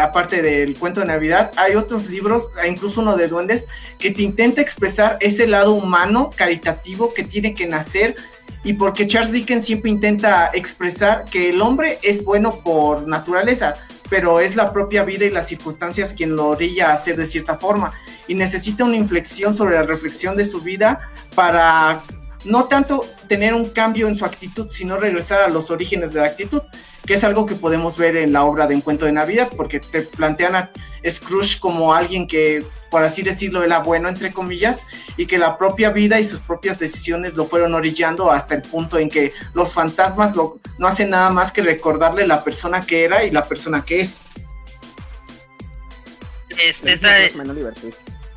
[0.00, 3.66] aparte del cuento de Navidad, hay otros libros, incluso uno de duendes,
[3.98, 8.14] que te intenta expresar ese lado humano, caritativo, que tiene que nacer.
[8.62, 13.74] Y porque Charles Dickens siempre intenta expresar que el hombre es bueno por naturaleza,
[14.10, 17.56] pero es la propia vida y las circunstancias quien lo orilla a hacer de cierta
[17.56, 17.92] forma.
[18.28, 22.02] Y necesita una inflexión sobre la reflexión de su vida para
[22.44, 26.26] no tanto tener un cambio en su actitud, sino regresar a los orígenes de la
[26.26, 26.62] actitud,
[27.06, 30.02] que es algo que podemos ver en la obra de Encuentro de Navidad, porque te
[30.02, 30.70] plantean a
[31.08, 34.86] Scrooge como alguien que, por así decirlo, era bueno, entre comillas,
[35.18, 38.98] y que la propia vida y sus propias decisiones lo fueron orillando hasta el punto
[38.98, 43.22] en que los fantasmas lo- no hacen nada más que recordarle la persona que era
[43.24, 44.20] y la persona que es.
[46.50, 46.92] Este,
[47.26, 47.92] Es divertido.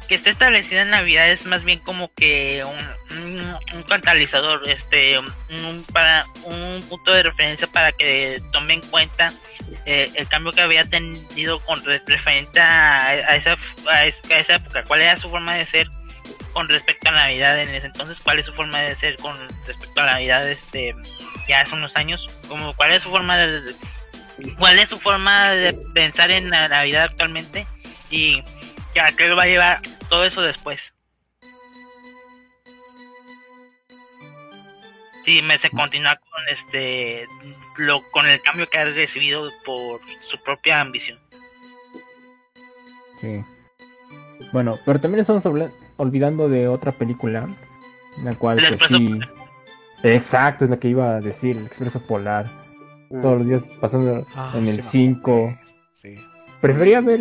[0.08, 5.86] Que esté establecida en Navidad es más bien como que un, un, catalizador, este, un,
[5.94, 9.34] para, un punto de referencia para que tome en cuenta
[9.86, 13.58] eh, el cambio que había tenido con re- referente a, esa,
[13.90, 15.90] a, es- a esa época, cuál era su forma de ser
[16.54, 20.02] con respecto a Navidad en ese entonces, cuál es su forma de ser con respecto
[20.02, 20.96] a Navidad este
[21.48, 23.74] ya hace unos años, como cuál es su forma de
[24.58, 27.68] cuál es su forma de pensar en la Navidad actualmente
[28.10, 28.42] y
[28.94, 30.94] que a qué lo va a llevar todo eso después.
[35.26, 37.28] Sí, me se continúa con este
[37.78, 41.20] lo con el cambio que ha recibido por su propia ambición.
[43.20, 43.44] Sí.
[44.54, 45.44] Bueno, pero también estamos
[45.98, 47.50] olvidando de otra película,
[48.24, 49.20] la cual El pues sí.
[50.04, 52.46] Exacto, es la que iba a decir, el Expreso Polar.
[53.22, 55.60] Todos los días pasando Ah, en el sí me 5.
[56.02, 56.16] Sí.
[56.62, 57.20] Prefería ver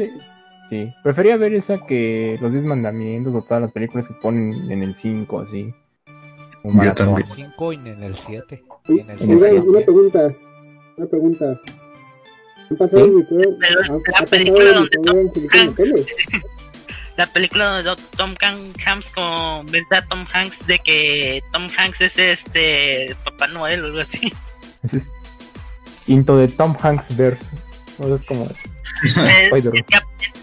[0.70, 4.83] sí, prefería ver esa que los 10 mandamientos o todas las películas que ponen en
[4.83, 5.74] el 5 así.
[6.62, 7.07] Un Yo maratón.
[7.14, 7.29] también.
[7.50, 8.64] 5 y en el 7.
[8.88, 9.68] Oye, En el En el oigan, siete.
[9.68, 10.35] una pregunta,
[10.96, 11.61] una pregunta.
[12.68, 13.12] ¿Han pasado ¿Sí?
[14.18, 16.07] la película donde en Silicon Hanks-?
[17.16, 23.16] La película donde Tom Hanks convence a Tom Hanks de que Tom Hanks es este
[23.24, 24.31] Papá Noel o algo así.
[24.83, 25.09] Ese es
[26.09, 27.57] Into the Tom Hanks verse.
[27.98, 28.46] No es como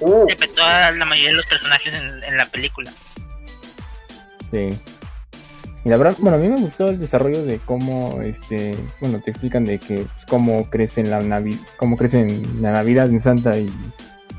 [0.01, 2.91] Interpretó a la mayoría de los personajes en, en la película.
[4.51, 4.69] Sí.
[5.85, 9.31] Y la verdad, bueno, a mí me gustó el desarrollo de cómo, este, bueno, te
[9.31, 13.19] explican de que pues, cómo crece en la Navi cómo crece en la Navidad en
[13.19, 13.69] Santa y,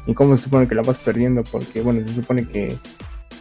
[0.06, 2.78] y cómo se supone que la vas perdiendo, porque bueno, se supone que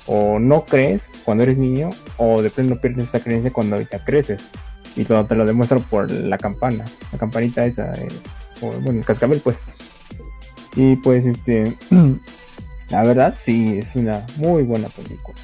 [0.05, 4.43] o no crees cuando eres niño, o de plano pierdes esa creencia cuando ya creces.
[4.95, 8.07] Y cuando te lo demuestro por la campana, la campanita esa, eh,
[8.61, 9.55] o, bueno, el cascabel pues.
[10.75, 11.77] Y pues este,
[12.89, 15.37] la verdad sí, es una muy buena película.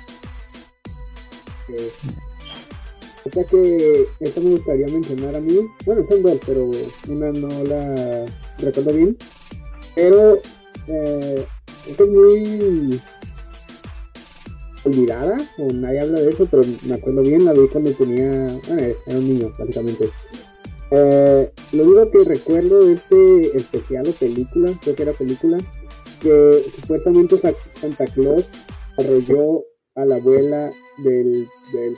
[3.26, 5.60] o sea que esta me gustaría mencionar a mí.
[5.86, 6.72] Bueno, son dos, pero
[7.08, 8.26] una no la
[8.58, 9.18] recuerdo bien.
[9.96, 10.40] Pero
[10.88, 11.46] eh,
[11.88, 13.02] esta es muy
[14.86, 18.82] olvidada, o nadie habla de eso, pero me acuerdo bien, la vi cuando tenía, bueno,
[19.06, 20.10] era un niño, básicamente.
[20.92, 25.58] Eh, lo único que recuerdo de este especial o película, creo que era película,
[26.22, 28.50] que supuestamente Sa- Santa Claus
[28.98, 29.64] arrolló
[29.96, 30.72] a la abuela
[31.04, 31.48] del,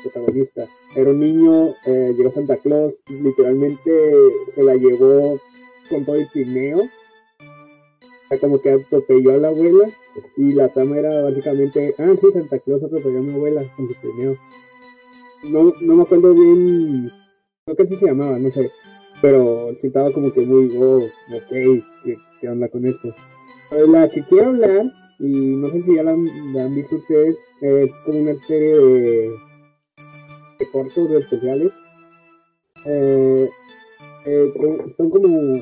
[0.03, 0.67] protagonista.
[0.95, 3.91] Era un niño, eh, llegó Santa Claus, literalmente
[4.53, 5.39] se la llevó
[5.89, 6.89] con todo el trineo.
[8.39, 9.89] Como que atropelló a la abuela
[10.37, 13.93] y la trama era básicamente, ah, sí, Santa Claus atropelló a mi abuela con su
[13.95, 14.37] trineo.
[15.43, 17.11] No, no me acuerdo bien,
[17.65, 18.71] creo que así se llamaba, no sé,
[19.21, 21.49] pero sí estaba como que muy, oh, ok,
[22.03, 23.13] ¿qué, qué onda con esto?
[23.87, 24.85] La que quiero hablar,
[25.19, 26.15] y no sé si ya la
[26.53, 29.31] la han visto ustedes, es como una serie de,
[30.73, 31.71] cortos, de especiales.
[32.85, 33.49] Eh,
[34.25, 34.53] eh,
[34.97, 35.55] son- como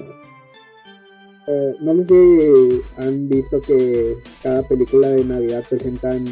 [1.47, 6.25] eh, no sé si han visto que cada película de Navidad presentan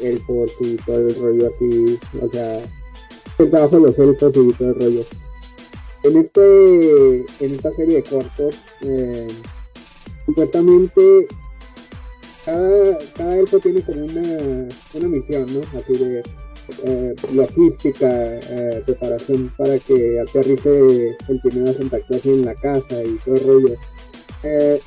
[0.00, 2.62] elfos y todo el rollo así, o sea,
[3.38, 5.04] el trabajo los elfos y todo el rollo.
[6.04, 9.28] En este, en esta serie de cortos, eh,
[10.26, 11.26] supuestamente
[12.44, 15.60] cada, cada elfo tiene como una, una misión, ¿no?
[15.78, 16.22] Así de
[16.84, 23.02] eh, logística, eh, preparación para que aterrice el trineo de Santa Claus en la casa
[23.02, 23.74] y todo el rollo.
[24.42, 24.80] Eh,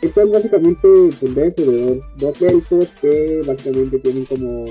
[0.00, 4.64] esto es básicamente de eso, de dos, dos elfos que básicamente tienen como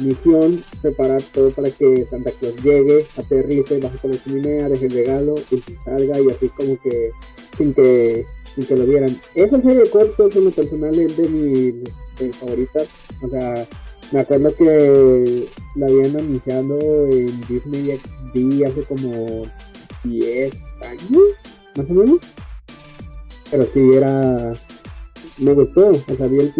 [0.00, 4.92] misión preparar todo para que Santa Claus llegue, aterrice, baje por la chimenea, deje el
[4.92, 7.10] regalo y salga y así como que
[7.56, 9.16] sin que, sin que lo vieran.
[9.34, 11.74] Esa serie de cortos en lo personal es de mis,
[12.20, 12.88] mis favoritas.
[13.22, 13.66] O sea,
[14.12, 19.42] me acuerdo que la habían anunciado en Disney XD hace como
[20.04, 21.22] 10 años,
[21.76, 22.20] más o menos.
[23.50, 24.52] Pero sí, era.
[25.38, 25.90] Me gustó.
[25.90, 26.54] O sea, vi el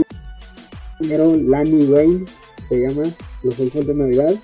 [0.99, 2.25] primero, Lanny Wayne,
[2.68, 3.03] se llama,
[3.42, 4.35] Los Elfos de Navidad.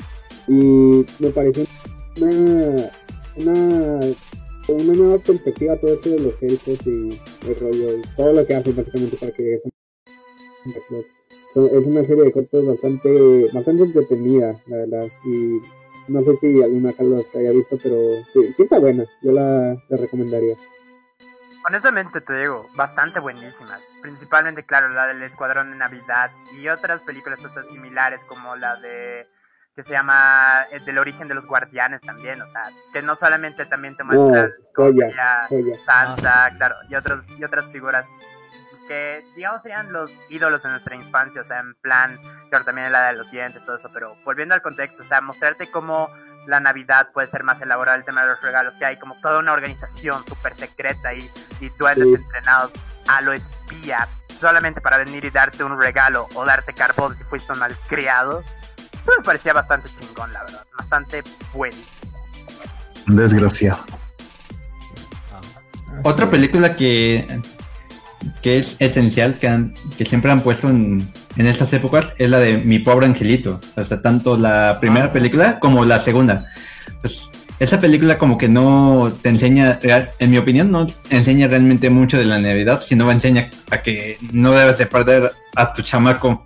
[0.48, 1.64] Y me pareció
[2.20, 2.90] una.
[3.36, 4.00] Una.
[4.68, 7.08] Una nueva perspectiva todo esto de los elfos y
[7.48, 9.58] el rollo, todo lo que hacen básicamente para que
[11.56, 15.08] es una serie de cortos bastante, bastante entretenida, la verdad.
[15.24, 15.60] Y
[16.08, 17.96] no sé si alguna acá los haya visto, pero
[18.32, 19.04] sí, sí está buena.
[19.22, 20.56] Yo la, la recomendaría.
[21.66, 23.80] Honestamente te digo, bastante buenísimas.
[24.02, 27.38] Principalmente, claro, la del Escuadrón de Navidad y otras películas
[27.70, 29.28] similares como la de
[29.76, 33.66] que se llama eh, Del origen de los guardianes también, o sea, que no solamente
[33.66, 35.08] también te No, ya joya.
[35.84, 38.06] Santa, claro, y otros y otras figuras
[38.88, 42.18] que digamos serían los ídolos de nuestra infancia, o sea, en plan,
[42.48, 45.70] claro, también la de los dientes, todo eso, pero volviendo al contexto, o sea, mostrarte
[45.70, 46.10] cómo
[46.46, 49.38] la Navidad puede ser más elaborada, el tema de los regalos, que hay como toda
[49.38, 52.14] una organización súper secreta y, y duendes Sí.
[52.14, 52.72] entrenados
[53.08, 54.08] a lo espía,
[54.40, 58.42] solamente para venir y darte un regalo o darte carbón si fuiste un malcriado.
[58.92, 61.22] Eso me parecía bastante chingón, la verdad, bastante
[61.52, 61.86] buenísimo.
[63.06, 63.84] Desgraciado.
[66.04, 67.40] Otra película que,
[68.42, 70.98] que es esencial, que, han- que siempre han puesto en,
[71.36, 73.60] en estas épocas, es la de Mi Pobre Angelito.
[73.76, 76.46] O sea, tanto la primera película como la segunda.
[77.00, 79.78] Pues, esa película como que no te enseña,
[80.18, 84.52] en mi opinión, no enseña realmente mucho de la Navidad, sino enseña a que no
[84.52, 86.42] debes de perder a tu chamaco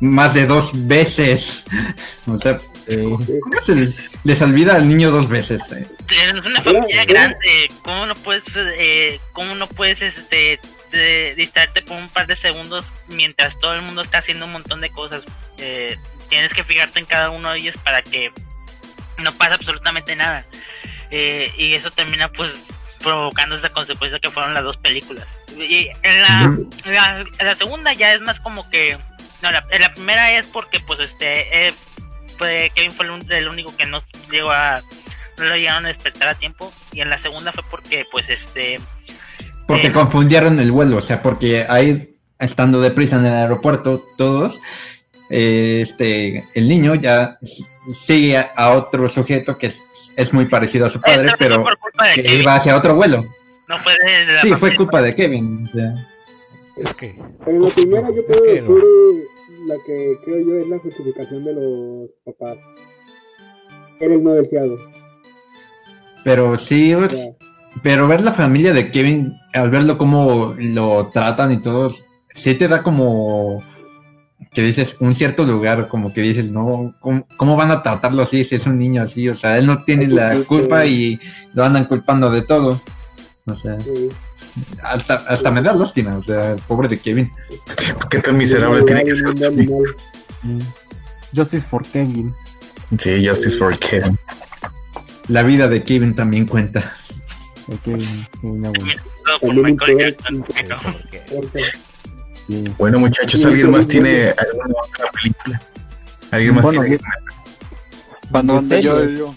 [0.00, 1.64] más de dos veces.
[2.26, 3.18] O sea, ¿cómo
[3.64, 3.94] se les,
[4.24, 5.60] les olvida al niño dos veces?
[5.72, 5.86] eh?
[6.46, 8.44] Una familia grande, ¿cómo no puedes,
[8.78, 10.58] eh, cómo no puedes este,
[10.94, 14.80] de- distraerte por un par de segundos mientras todo el mundo está haciendo un montón
[14.80, 15.24] de cosas?
[15.58, 18.32] Eh, tienes que fijarte en cada uno de ellos para que
[19.18, 20.44] no pase absolutamente nada.
[21.10, 22.52] Eh, y eso termina pues
[23.00, 25.26] provocando esa consecuencia que fueron las dos películas.
[25.56, 28.98] Y en la, segunda ya es más como que...
[29.42, 31.68] No, la, en la primera es porque pues este...
[31.68, 31.74] eh,
[32.38, 34.82] fue, Kevin fue el, el único que no llegó a
[35.36, 38.78] no lo llegaron a despertar a tiempo y en la segunda fue porque pues este
[39.66, 39.92] Porque Eh.
[39.92, 44.60] confundieron el vuelo, o sea, porque ahí, estando deprisa en el aeropuerto, todos,
[45.30, 47.38] eh, este, el niño ya
[47.92, 49.82] sigue a, a otro sujeto que es,
[50.16, 51.64] es muy parecido a su padre, Esto pero
[52.14, 52.40] que Kevin.
[52.42, 53.24] iba hacia otro vuelo.
[53.68, 55.66] no fue de, la Sí, fue culpa de Kevin.
[55.68, 55.94] o sea.
[57.00, 58.78] Pero en la primera yo puedo que decir no.
[58.78, 59.24] eh,
[59.66, 62.58] la que creo yo es la justificación de los papás.
[64.00, 64.76] Era el no deseado.
[66.24, 67.24] Pero sí, pues, Ya.
[67.82, 71.90] Pero ver la familia de Kevin, al verlo cómo lo tratan y todo,
[72.34, 73.62] sí te da como
[74.52, 78.44] que dices un cierto lugar, como que dices, no, ¿cómo, cómo van a tratarlo así
[78.44, 79.28] si es un niño así?
[79.28, 81.18] O sea, él no tiene la culpa y
[81.54, 82.80] lo andan culpando de todo.
[83.46, 83.76] O sea,
[84.82, 87.30] hasta, hasta me da lástima, o sea, el pobre de Kevin.
[88.10, 89.34] ¿Qué tan miserable tiene que ser?
[91.34, 92.32] Justice for Kevin.
[92.98, 94.18] Sí, Justice for Kevin.
[95.28, 96.96] la vida de Kevin también cuenta.
[97.66, 98.92] De Kevin, sí, no, bueno.
[102.78, 105.60] Bueno, muchachos, ¿alguien más tiene alguna otra película?
[106.30, 106.96] ¿Alguien más Bueno, tiene?
[106.96, 109.16] ¿En yo, serio?
[109.16, 109.34] yo,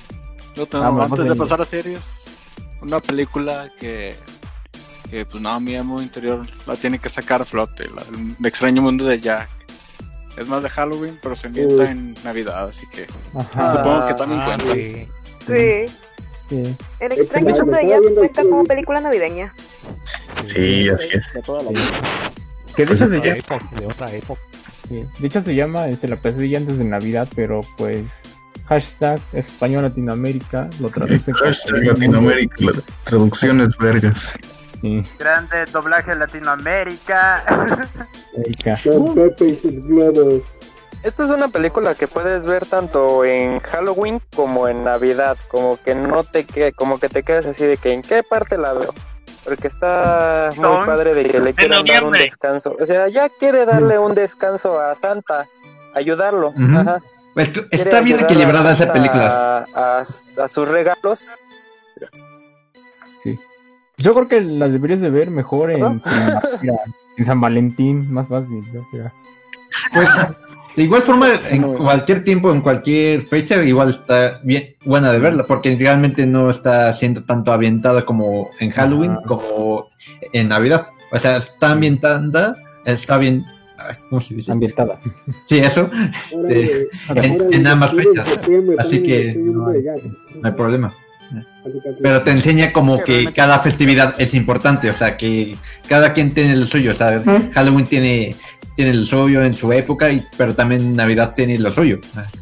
[0.56, 2.26] yo tengo- Ah, vamos antes de pasar a series,
[2.82, 4.14] una película que,
[5.10, 8.82] que pues no, mi amo interior la tiene que sacar a flote, la, el extraño
[8.82, 9.50] mundo de Jack.
[10.38, 13.74] Es más de Halloween, pero se ambienta en Navidad, así que Ajá.
[13.78, 14.74] supongo que también Ah, cuenta.
[14.74, 15.08] sí.
[15.48, 15.94] Sí.
[16.50, 16.76] Sí.
[17.00, 19.54] El Es que extraño mundo de viendo cuenta como el- película navideña.
[20.44, 21.28] Sí, así es.
[22.76, 24.42] Que de hecho De se otra llama, época, de otra época.
[24.88, 28.04] sí, de hecho se llama este, la pesadilla antes de Navidad, pero pues
[28.68, 32.72] hashtag español Latinoamérica lo traduce Hashtag Latinoamérica, la
[33.04, 34.38] traducción es vergas.
[34.82, 37.44] Sí, Grande doblaje Latinoamérica.
[38.36, 38.80] América.
[38.86, 40.42] Don
[41.08, 45.96] Esta es una película que puedes ver tanto en Halloween como en Navidad, como que
[45.96, 48.94] no te que, como que te quedas así de que en qué parte la veo,
[49.46, 53.30] porque está muy Son padre de que le quieran dar un descanso, o sea, ya
[53.30, 55.46] quiere darle un descanso a Santa,
[55.96, 57.00] ayudarlo, ajá.
[57.38, 59.66] Es que Quiere está bien equilibrada esa película.
[59.74, 61.24] A, a- a sus regalos,
[63.24, 63.40] Sí.
[63.98, 66.02] Yo creo que las deberías de ver mejor en,
[67.18, 68.64] en, San Valentín, más fácil.
[69.94, 70.10] Pues
[70.78, 75.44] de igual forma, en cualquier tiempo, en cualquier fecha, igual está bien buena de verla,
[75.46, 79.88] porque realmente no está siendo tanto ambientada como en Halloween como
[80.34, 80.88] en Navidad.
[81.12, 82.56] O sea, está ambientada,
[82.86, 83.44] está bien.
[84.10, 84.52] ¿Cómo se dice?
[84.52, 85.00] Ambientada.
[85.48, 85.90] Sí, eso,
[86.34, 88.28] Ahora, Eh, ahora en- ambas fechas.
[88.78, 89.68] Así que hay- no
[90.48, 90.94] hay problema.
[92.02, 95.58] Pero te enseña como Es que cada festividad es importante, o sea, que
[95.88, 97.22] cada quien tiene el suyo, o sea,
[97.54, 98.36] Halloween tiene,
[98.76, 102.00] tiene el suyo en su época, y, pero también Navidad tiene lo suyo.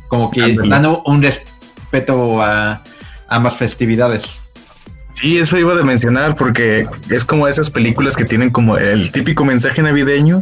[0.07, 0.69] Como que Ándale.
[0.69, 2.83] dando un respeto a
[3.27, 4.23] ambas festividades.
[5.15, 9.45] Sí, eso iba a mencionar porque es como esas películas que tienen como el típico
[9.45, 10.41] mensaje navideño,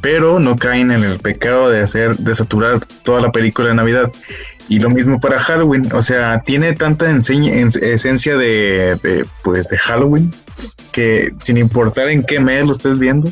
[0.00, 4.12] pero no caen en el pecado de hacer, de saturar toda la película de Navidad.
[4.68, 9.68] Y lo mismo para Halloween, o sea, tiene tanta enseña- en- esencia de, de, pues,
[9.68, 10.32] de Halloween
[10.92, 13.30] que sin importar en qué mes lo estés viendo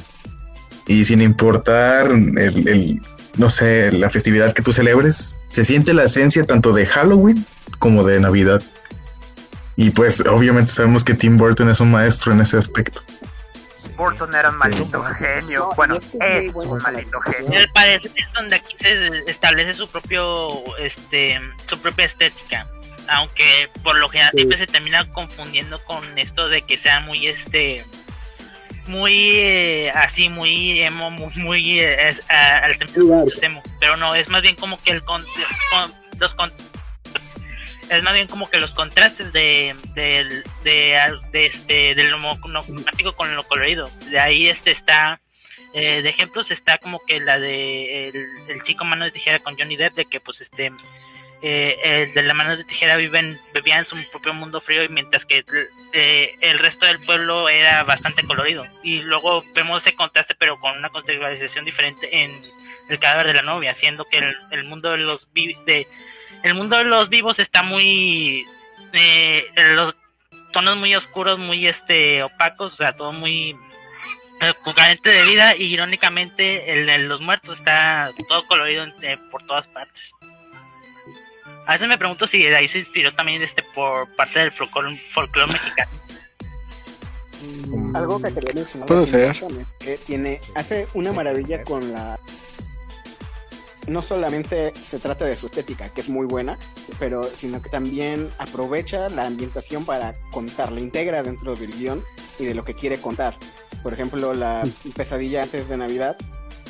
[0.87, 3.01] y sin importar el, el-
[3.37, 7.45] no sé, la festividad que tú celebres, se siente la esencia tanto de Halloween
[7.81, 8.63] como de Navidad.
[9.77, 13.01] Y pues obviamente sabemos que Tim Burton es un maestro en ese aspecto.
[13.97, 15.59] Burton era un maldito genio.
[15.71, 17.51] No, Bueno, y es que es muy es bueno un maldito genio.
[17.51, 22.67] Me parece que es donde aquí se establece su propio, este, su propia estética.
[23.09, 24.39] Aunque por lo general Sí.
[24.39, 27.85] siempre se termina confundiendo con esto de que sea muy, este,
[28.87, 33.33] muy eh, así, muy emo, muy, muy eh, es- a- al templo Muy dark.
[33.43, 33.63] emo.
[33.81, 35.23] Pero no, es más bien como que el con,
[35.71, 36.53] con- los con-
[37.91, 43.35] es más bien como que los contrastes de, del- de, de este del monocromático con
[43.35, 43.89] lo colorido.
[44.11, 45.21] De ahí este está
[45.75, 48.09] eh, de ejemplos está como que la de
[48.49, 50.73] el, chico mano de tijera con Johnny Depp de que pues este
[51.43, 51.77] eh,
[52.07, 55.27] el de las manos de tijera viven vivía en su propio mundo frío y mientras
[55.27, 55.45] que
[55.93, 60.79] eh, el resto del pueblo era bastante colorido y luego vemos ese contraste pero con
[60.79, 62.39] una contextualización diferente en
[62.89, 65.87] el cadáver de la novia haciendo que el, el mundo de los de
[66.45, 68.47] el mundo de los vivos está muy
[68.93, 69.97] eh, los
[70.53, 73.57] tonos muy oscuros muy este opacos o sea todo muy
[74.41, 79.45] eh, carente de vida y irónicamente el de los muertos está todo colorido eh, por
[79.47, 80.13] todas partes
[81.67, 85.01] a veces me pregunto si de ahí se inspiró también este por parte del folclore,
[85.51, 85.91] mexicano
[87.95, 89.31] Algo que quería mencionar ser.
[89.31, 89.43] Es
[89.81, 92.19] que tiene, hace una maravilla con la.
[93.87, 96.59] No solamente se trata de su estética, que es muy buena,
[96.99, 102.03] pero sino que también aprovecha la ambientación para contar, la integra dentro del guion
[102.39, 103.37] y de lo que quiere contar.
[103.83, 104.63] Por ejemplo, la
[104.97, 106.17] pesadilla antes de Navidad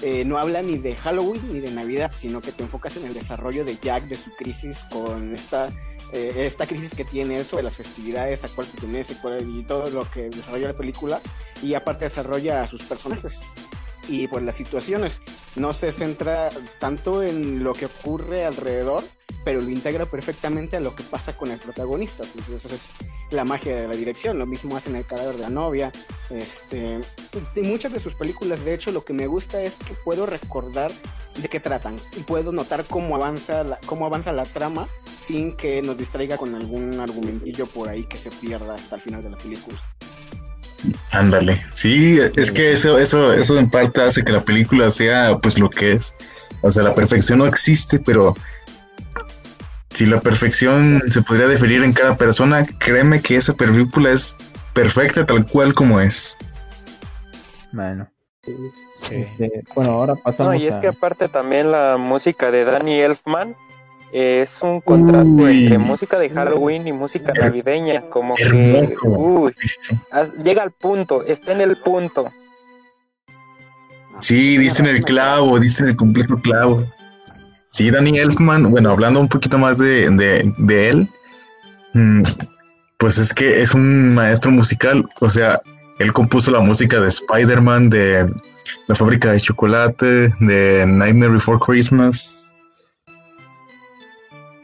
[0.03, 3.15] eh, no habla ni de Halloween ni de Navidad, sino que te enfocas en el
[3.15, 5.69] desarrollo de Jack, de su crisis con esta,
[6.13, 9.89] eh, esta crisis que tiene él sobre las festividades, a cuál pertenece cuál, y todo
[9.91, 11.21] lo que desarrolla la película,
[11.63, 13.41] y aparte desarrolla a sus personajes
[14.09, 15.23] y pues las situaciones.
[15.57, 19.03] No se centra tanto en lo que ocurre alrededor,
[19.45, 22.25] pero lo integra perfectamente a lo que pasa con el protagonista.
[22.35, 22.91] Pues eso es
[23.31, 24.39] la magia de la dirección.
[24.39, 25.93] Lo mismo hacen el cadáver de la novia.
[26.31, 27.01] Este,
[27.55, 30.91] y muchas de sus películas, de hecho, lo que me gusta es que puedo recordar
[31.41, 34.89] de qué tratan y puedo notar cómo avanza la, cómo avanza la trama
[35.25, 39.23] sin que nos distraiga con algún argumentillo por ahí que se pierda hasta el final
[39.23, 39.81] de la película.
[41.11, 41.65] Ándale.
[41.73, 45.71] Sí, es que eso, eso, eso en parte hace que la película sea pues lo
[45.71, 46.15] que es.
[46.61, 48.35] O sea, la perfección no existe, pero
[49.91, 54.35] si la perfección se podría definir en cada persona, créeme que esa película es
[54.73, 56.37] perfecta tal cual como es.
[57.73, 58.09] Bueno.
[59.11, 60.81] Este, bueno, ahora pasamos No, y es a...
[60.81, 63.55] que aparte también la música de Danny Elfman
[64.15, 65.65] es un contraste Uy.
[65.65, 69.53] entre música de Halloween y música navideña, como que uy,
[70.45, 72.31] llega al punto, está en el punto.
[74.21, 76.87] Sí, diste en el clavo, diste en el completo clavo.
[77.71, 81.09] Sí, Danny Elfman, bueno, hablando un poquito más de, de, de él,
[81.95, 82.23] mm,
[82.99, 85.61] pues es que es un maestro musical, o sea,
[85.99, 88.33] él compuso la música de Spider-Man, de
[88.87, 92.44] La Fábrica de Chocolate, de Nightmare Before Christmas,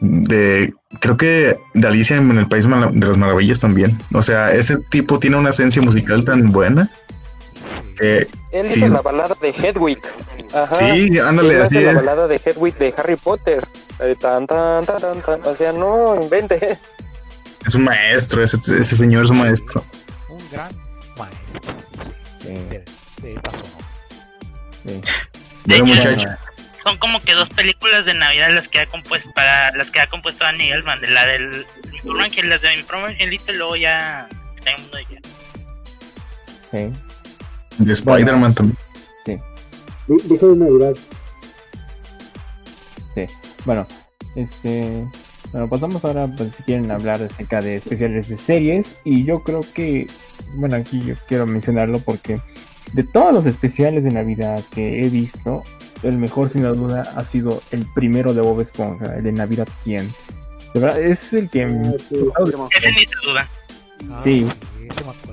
[0.01, 3.99] de, creo que de Alicia en el País de las Maravillas también.
[4.13, 6.91] O sea, ese tipo tiene una esencia musical tan buena
[7.99, 9.99] que Él hizo sí, la balada de Hedwig.
[10.55, 10.75] Ajá.
[10.75, 13.63] Sí, ándale, Él así hace la balada de Hedwig de Harry Potter.
[14.01, 15.47] Eh, tan, tan, tan, tan, tan.
[15.47, 16.79] O sea, no invente.
[17.67, 19.85] es un maestro, ese, ese señor es un maestro.
[20.29, 20.71] Un gran
[21.19, 21.91] maestro
[22.45, 22.85] de,
[23.23, 25.01] de.
[25.67, 26.29] Bueno, muchacho.
[26.85, 30.07] Son como que dos películas de Navidad las que ha compuesto para las que ha
[30.07, 33.57] compuesto Danny Elfman, de la del mi pobre ángel, las de mi pobre angelito y
[33.57, 35.21] luego ya está en el mundo de ya.
[36.71, 37.85] Sí.
[37.85, 38.79] De Spider-Man también.
[39.27, 39.39] Sí.
[40.25, 40.95] Dijo de Navidad.
[43.15, 43.27] Sí.
[43.65, 43.87] Bueno,
[44.37, 45.07] este.
[45.53, 48.99] Bueno, pasamos ahora, pues, si quieren hablar acerca de especiales de series.
[49.05, 50.07] Y yo creo que,
[50.55, 52.41] bueno, aquí yo quiero mencionarlo porque
[52.93, 55.63] de todos los especiales de Navidad que he visto,
[56.03, 59.69] el mejor sin la duda ha sido el primero de Bob Esponja, el de Navidad
[59.85, 60.09] quién.
[60.75, 61.63] De verdad, es el que...
[61.63, 63.49] Ese ni se duda.
[64.23, 64.47] Sí.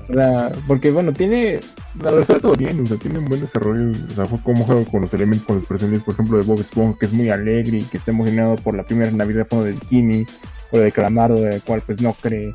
[0.08, 1.60] O sea, porque bueno, tiene.
[2.02, 3.90] La resuelve todo bien, o sea, tiene un buen desarrollo.
[3.90, 6.60] O sea, fue como juega con los elementos, con los personajes, por ejemplo, de Bob
[6.60, 9.64] Esponja, que es muy alegre y que está emocionado por la primera Navidad de fondo
[9.64, 10.26] de bikini,
[10.70, 12.54] o la de Calamardo, del cual pues no cree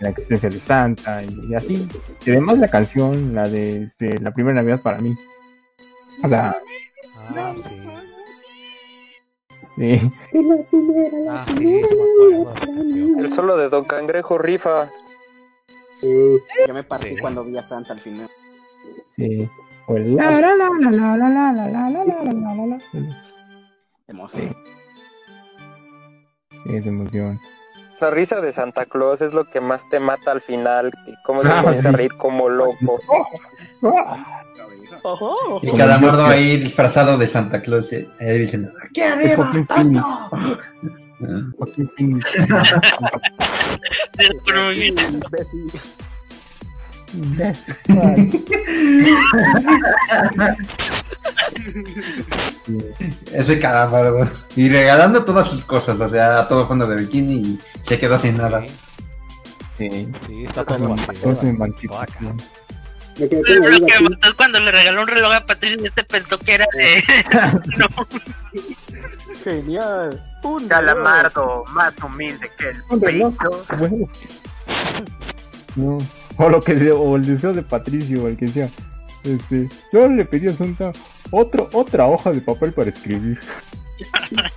[0.00, 1.88] en la existencia de Santa, y, y así.
[2.26, 5.14] Y además la canción, la de este, la primera Navidad para mí.
[6.22, 6.56] O sea,
[7.32, 7.54] Ah,
[9.76, 10.00] sí.
[11.28, 11.46] Ah.
[13.18, 14.90] El solo de Don Cangrejo rifa.
[16.02, 18.28] Yo me partí cuando vi a Santa al final.
[19.14, 19.48] Sí.
[19.86, 22.66] O el la la la la la la la la la la la la la
[22.66, 22.78] la.
[24.08, 24.56] Emoción.
[26.66, 27.40] Es emoción.
[28.00, 30.90] La risa de Santa Claus es lo que más te mata al final.
[31.04, 31.96] que Cómo se Ah, comienza a sí.
[31.96, 32.98] reír como loco.
[35.62, 40.04] Y Calamardo ahí disfrazado de Santa Claus, eh, ahí diciendo, ¡Aquí Es Joaquín Phoenix.
[53.32, 54.28] Ese Calamardo.
[54.56, 58.18] Y regalando todas sus cosas, o sea, a todo fondo de bikini y se quedó
[58.18, 58.64] sin nada.
[59.76, 60.78] Sí, sí, está todo
[63.28, 66.38] quedé Lo que mató es cuando le regaló un reloj a Patricia y este pensó
[66.38, 67.04] que era de.
[67.78, 68.06] no.
[69.44, 70.26] Genial.
[70.42, 73.34] Un calamardo más humilde que el Un reloj.
[73.36, 73.64] pecho.
[73.78, 74.08] Bueno.
[75.76, 75.98] No.
[76.42, 78.70] O lo que de- o el deseo de Patricio, el que decía,
[79.24, 80.92] este, yo le pedí a Santa
[81.30, 83.38] otro, otra hoja de papel para escribir.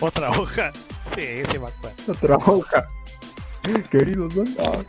[0.00, 0.72] Otra hoja.
[1.14, 2.12] Sí, se me acuerdo.
[2.12, 2.86] Otra hoja.
[3.90, 4.84] Querido Santa.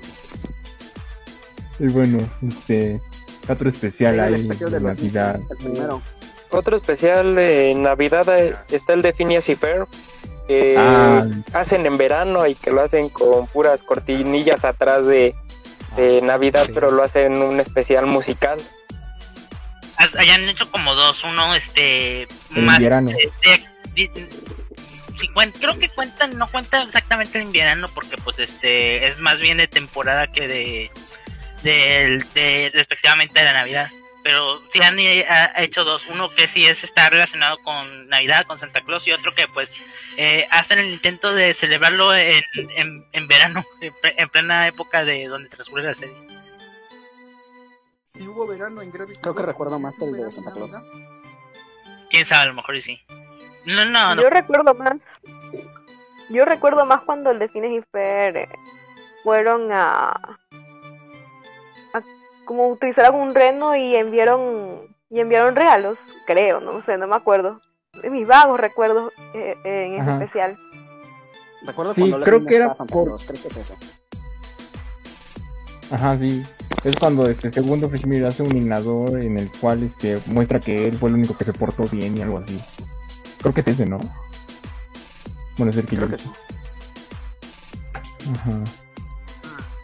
[1.79, 2.99] Y bueno, este,
[3.47, 5.39] otro especial ahí especial de Navidad.
[5.49, 6.01] El primero.
[6.51, 9.87] Otro especial de Navidad eh, está el de Phineas y Ferb,
[10.49, 11.25] que Ah.
[11.53, 15.35] hacen en verano y que lo hacen con puras cortinillas atrás de,
[15.95, 18.59] de Navidad, pero lo hacen un especial musical.
[20.17, 22.23] Hayan hecho como dos, uno este
[22.55, 22.79] El más
[25.19, 29.37] si cuen- creo que cuentan, no cuenta exactamente el invierno porque pues este es más
[29.39, 30.91] bien de temporada que de
[31.63, 33.89] de, de respectivamente de la Navidad.
[34.23, 38.45] Pero sí han eh, ha- hecho dos, uno que sí es está relacionado con Navidad,
[38.45, 39.79] con Santa Claus y otro que pues
[40.17, 42.43] eh, hacen el intento de celebrarlo en,
[42.75, 46.15] en, en verano, en, plena época de donde transcurre la serie.
[48.05, 50.73] Si hubo verano en Gravity Creo que recuerdo más el de Santa Claus.
[52.09, 52.99] Quién sabe, a lo mejor y sí.
[53.65, 54.21] No, no, no.
[54.21, 54.97] Yo recuerdo más.
[56.29, 58.49] Yo recuerdo más cuando el de Fines y Fer
[59.23, 60.38] fueron a, a
[62.49, 67.61] como utilizaron un reno y enviaron y enviaron regalos, creo, no sé, no me acuerdo.
[68.01, 70.13] De mis vagos recuerdos eh, eh, en ese Ajá.
[70.13, 70.57] especial.
[71.63, 73.73] Recuerdo Sí, cuando creo que era por- creo que es.
[75.91, 76.43] Ajá, sí.
[76.83, 80.97] Es cuando este segundo Freshmere hace un inador en el cual este muestra que él
[80.97, 82.59] fue el único que se portó bien y algo así.
[83.39, 83.99] Creo que es ese, ¿no?
[85.55, 86.05] Bueno, es el que yo.
[88.33, 88.63] Ajá.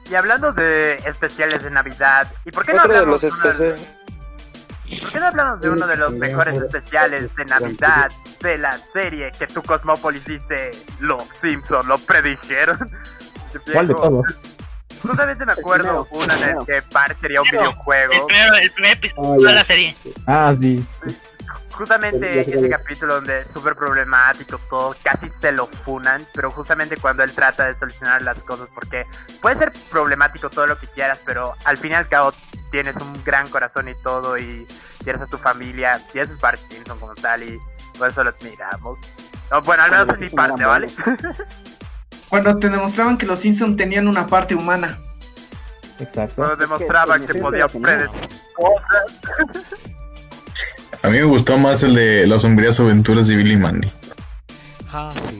[0.10, 3.38] Y hablando de especiales de Navidad, ¿y por qué no Otro de hablamos los de
[3.38, 5.02] uno de- especiales.
[5.02, 9.32] ¿Por qué no hablamos de uno de los mejores especiales de Navidad de la serie
[9.38, 12.78] que tu Cosmópolis dice Los Simpsons lo predijeron?
[13.74, 14.26] ¿Cuál de todos?
[15.02, 18.14] Justamente me acuerdo uno en el que Bart sería un videojuego.
[18.14, 19.52] El, primer episodio Ah, de ya.
[19.54, 19.96] la serie.
[20.28, 20.86] Ah, sí.
[21.78, 22.70] Justamente ese es.
[22.70, 27.68] capítulo donde es súper problemático, todo casi se lo funan, pero justamente cuando él trata
[27.68, 29.06] de solucionar las cosas, porque
[29.42, 32.34] puede ser problemático todo lo que quieras, pero al fin y al cabo
[32.72, 34.66] tienes un gran corazón y todo, y
[35.04, 37.60] quieres a tu familia, y eso es Bart Simpson como tal, y
[37.98, 38.98] por eso lo admiramos.
[39.52, 40.88] No, bueno, al menos así parte, ¿vale?
[42.30, 44.98] Cuando te demostraban que los Simpsons tenían una parte humana.
[46.00, 46.36] Exacto.
[46.36, 49.86] Cuando demostraban que, podía predecir cosas.
[51.06, 53.88] A mí me gustó más el de las sombrías aventuras de Billy y Mandy.
[54.92, 55.40] Ah, sí.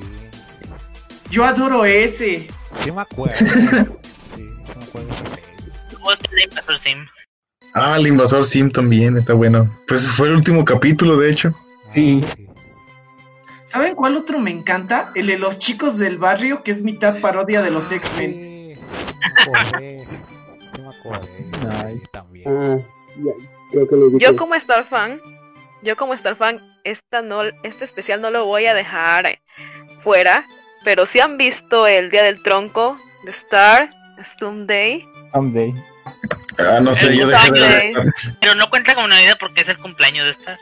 [1.32, 2.48] Yo adoro ese.
[2.84, 3.36] Sí me acuerdo.
[3.36, 4.44] sí, sí
[4.78, 5.10] me acuerdo
[6.44, 6.98] Invasor Sim.
[7.74, 9.76] Ah, el invasor Sim también está bueno.
[9.88, 11.56] Pues fue el último capítulo, de hecho.
[11.90, 12.24] Sí.
[13.66, 15.12] ¿Saben cuál otro me encanta?
[15.16, 18.78] El de los chicos del barrio, que es mitad parodia de los X-Men.
[19.44, 21.50] Sí me acordé.
[21.72, 22.04] Ay.
[22.12, 22.48] También.
[22.48, 22.78] Ah,
[23.18, 23.32] ya,
[23.72, 24.20] creo que lo ubico.
[24.20, 25.20] Yo como Star fan,
[25.86, 29.40] yo como Star fan, esta no, este especial no lo voy a dejar
[30.04, 30.46] fuera,
[30.84, 33.90] pero si han visto el Día del Tronco de Star,
[34.24, 35.06] Stum Day.
[35.32, 35.74] Someday.
[36.58, 37.94] Ah, no sé, yo dejé de.
[38.40, 40.58] Pero no cuenta como Navidad porque es el cumpleaños de Star.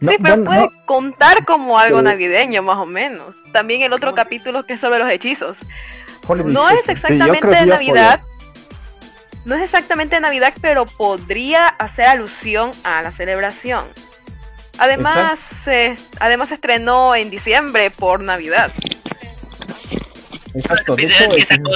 [0.00, 0.86] No, sí, pero puede no.
[0.86, 2.04] contar como algo Sí.
[2.04, 3.34] navideño, más o menos.
[3.52, 5.58] También el otro capítulo que es sobre los hechizos.
[6.26, 6.84] Holiday No es.
[6.84, 8.20] Sí, exactamente ya Navidad.
[9.44, 13.86] No es exactamente de Navidad, pero podría hacer alusión a la celebración.
[14.78, 18.72] Además, eh, además estrenó en diciembre por Navidad.
[20.54, 20.94] Exacto.
[20.94, 21.70] De Video hecho, que sacó,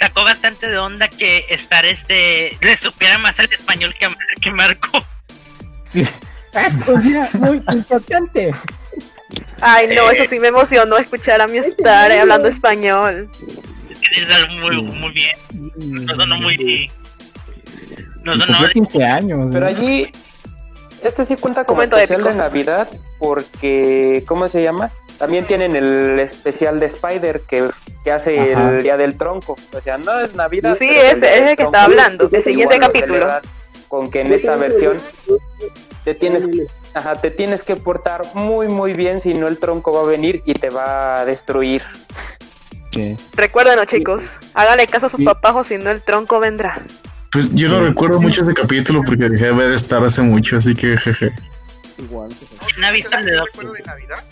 [0.00, 4.08] sacó bastante de onda que Star este le supiera más el español que,
[4.40, 5.04] que Marco.
[5.84, 6.06] sí.
[6.54, 8.52] Es un día muy importante.
[9.60, 13.30] Ay, no, eso sí me emocionó escuchar a mi Star eh, hablando español.
[14.16, 15.36] Es algo muy, muy bien.
[15.76, 16.90] No sonó muy.
[18.22, 18.58] No sonó.
[18.58, 19.48] cumplió 15 años.
[19.52, 20.10] Pero allí,
[21.02, 22.30] este sí cuenta como Momento especial épico.
[22.32, 22.88] de Navidad
[23.18, 24.90] porque, ¿cómo se llama?
[25.18, 27.68] También tienen el especial de Spider que,
[28.04, 28.70] que hace Ajá.
[28.70, 29.56] el Día del Tronco.
[29.76, 30.76] O sea, no es Navidad.
[30.78, 33.26] Sí, pero ese el Día es el que está hablando, el siguiente lo capítulo.
[33.88, 34.98] Con que en esta versión
[36.04, 36.44] te tienes,
[36.94, 40.42] ajá, te tienes que portar muy, muy bien, si no el tronco va a venir
[40.44, 41.82] y te va a destruir.
[42.92, 43.16] Sí.
[43.34, 44.22] Recuérdenlo, chicos.
[44.54, 45.24] Háganle caso a sus Sí.
[45.24, 46.80] papás o si no el tronco vendrá.
[47.30, 50.74] Pues yo no recuerdo mucho ese capítulo porque dejé de ver Star hace mucho, así
[50.74, 51.32] que jeje.
[51.98, 52.30] Igual.
[52.66, 54.24] ¿Quién ha visto el de recuerdo de Navidad?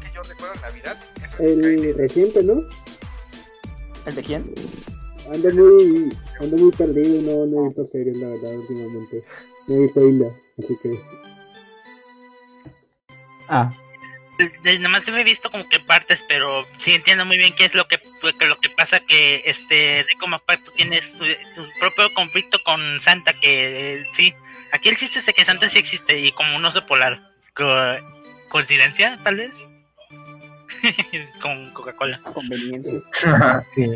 [0.00, 0.98] Que yo recuerdo de Navidad
[1.38, 2.64] El reciente, ¿no?
[4.04, 4.54] ¿El de quién?
[5.32, 9.24] Ando muy, ando muy perdido, no, no he visto series, la verdad, últimamente.
[9.68, 10.26] No he visto Hilda,
[10.58, 11.00] así que...
[13.48, 13.72] Ah,
[14.64, 17.74] Nada más me he visto como que partes, pero sí entiendo muy bien qué es
[17.74, 17.98] lo que,
[18.38, 21.24] que lo que pasa que este Rico McPack tú tienes tu,
[21.54, 24.32] tu propio conflicto con Santa que eh, sí,
[24.72, 27.20] aquí el chiste es de que Santa sí existe y como un oso polar.
[27.54, 27.66] Co-
[28.48, 29.52] ¿Coincidencia, tal vez?
[31.40, 32.20] con Coca-Cola.
[32.34, 33.00] Conveniencia.
[33.74, 33.86] sí.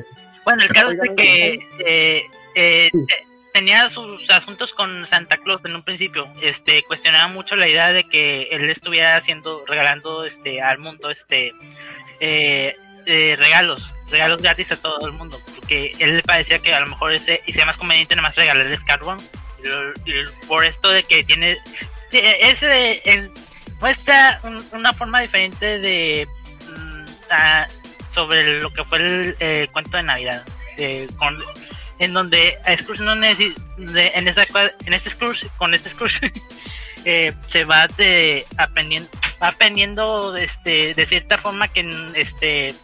[0.44, 2.22] Bueno, el caso es de que eh,
[2.54, 3.24] eh, te-
[3.56, 6.28] tenía sus asuntos con Santa Claus en un principio.
[6.42, 11.54] Este cuestionaba mucho la idea de que él estuviera haciendo, regalando este al mundo este
[12.20, 12.76] eh,
[13.06, 16.86] eh, regalos, regalos gratis a todo el mundo, porque él le parecía que a lo
[16.88, 19.16] mejor ese y sea más conveniente nada más regalarles carbón.
[20.46, 21.56] Por esto de que tiene
[22.10, 23.30] sí, ese es-
[23.80, 26.28] muestra un- una forma diferente de
[26.68, 27.04] mm,
[28.12, 28.98] sobre lo que fue
[29.40, 30.44] el cuento de Navidad,
[30.76, 31.38] eh, con,
[31.98, 34.46] en donde a Scrooge no necesita, en, esta,
[34.84, 36.32] en este Scrooge, con este Scrooge,
[37.04, 39.10] eh, se va de, aprendiendo,
[39.42, 42.74] va aprendiendo este, de cierta forma que este,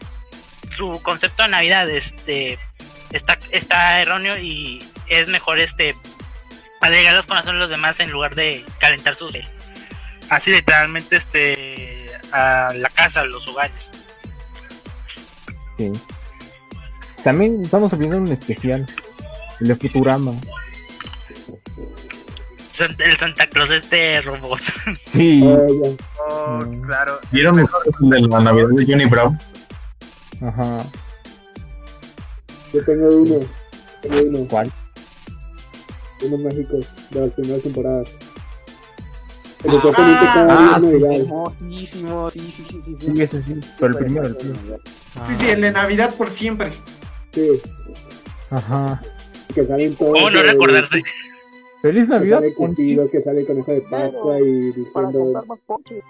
[0.77, 2.57] su concepto de Navidad este,
[3.11, 5.95] está, está erróneo y es mejor este
[6.81, 9.33] alegrar los corazones de los demás en lugar de calentar sus
[10.29, 13.91] así literalmente este a la casa, a los hogares.
[15.77, 15.91] sí.
[17.23, 18.85] También estamos olvidando un especial.
[19.59, 20.33] El de Futurama.
[22.99, 24.59] El Santa Claus este robot.
[25.05, 25.43] Sí.
[25.45, 27.19] Oh, claro.
[27.31, 27.67] ¿Vieron el
[27.99, 29.37] de la Navidad de Johnny Bravo?
[30.41, 30.77] Ajá.
[32.73, 33.35] Yo tengo uno,
[34.01, 34.71] tengo uno, ¿Cuál?
[36.23, 38.09] unos mágicos de las primeras temporadas.
[39.61, 42.97] Que cada día Ah, es sí, sí, sí, sí, sí.
[43.15, 44.79] Sí, ese sí, pero el primero, el primero.
[45.27, 46.71] Sí, sí, el de Navidad por siempre.
[46.71, 46.79] Sí,
[48.49, 49.01] Ajá.
[49.53, 50.13] que salen todos.
[50.13, 51.01] ¿Cómo no recordarse?
[51.81, 55.43] Feliz Que Navidad, sale Cupido, que sale con eso de Pascua y diciendo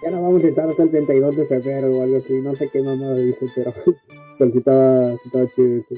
[0.02, 2.68] ya no vamos a estar hasta el 32 de febrero o algo así, no sé
[2.72, 3.72] qué mamá dice, pero,
[4.38, 5.94] pero sí estaba, sí estaba chido eso.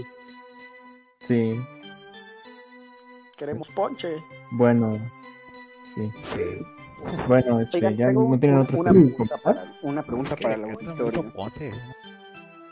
[1.29, 1.61] Sí,
[3.37, 4.17] Queremos ponche.
[4.53, 4.99] bueno.
[5.95, 6.11] Sí.
[7.29, 10.55] Bueno, este, Oigan, ya no tienen otros una temas que pregunta para, una pregunta para
[10.55, 11.33] el auditorio.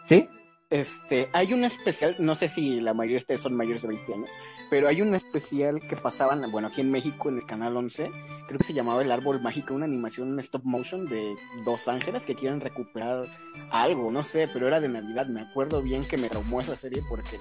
[0.06, 0.28] ¿Sí?
[0.74, 4.12] Este, hay un especial, no sé si la mayoría de ustedes son mayores de 20
[4.12, 4.28] años,
[4.70, 8.10] pero hay un especial que pasaban, bueno, aquí en México en el canal 11,
[8.48, 12.34] creo que se llamaba El Árbol Mágico, una animación stop motion de dos ángeles que
[12.34, 13.28] quieren recuperar
[13.70, 17.04] algo, no sé, pero era de Navidad, me acuerdo bien que me traumó esa serie
[17.08, 17.38] porque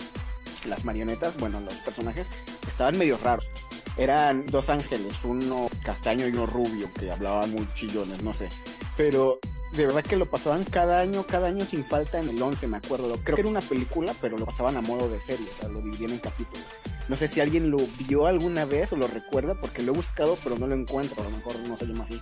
[0.67, 2.29] las marionetas, bueno, los personajes
[2.67, 3.49] estaban medio raros.
[3.97, 8.49] Eran dos ángeles, uno castaño y uno rubio, que hablaban muy chillones, no sé.
[8.95, 9.39] Pero
[9.75, 12.77] de verdad que lo pasaban cada año, cada año sin falta en el 11, me
[12.77, 13.13] acuerdo.
[13.23, 15.81] Creo que era una película, pero lo pasaban a modo de serie, o sea, lo
[15.81, 16.65] dividían en capítulos.
[17.09, 20.37] No sé si alguien lo vio alguna vez o lo recuerda, porque lo he buscado,
[20.43, 21.21] pero no lo encuentro.
[21.21, 22.21] A lo mejor no se llama así.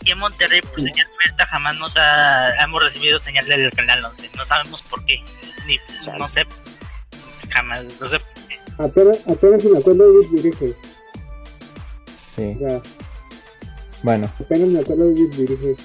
[0.00, 4.30] Aquí en Monterrey, por señal abierta, jamás nos ha, hemos recibido señal del canal 11.
[4.36, 5.16] No sabemos por qué.
[5.66, 5.78] Ni,
[6.18, 6.44] no sé.
[7.50, 7.84] Jamás.
[8.00, 8.18] No sé.
[8.78, 10.74] Apenas, apenas si me acuerdo de Luis Dirige,
[12.36, 12.56] Sí.
[12.56, 12.80] o sea,
[14.02, 15.76] Bueno, apenas me acuerdo de Luis Dirige.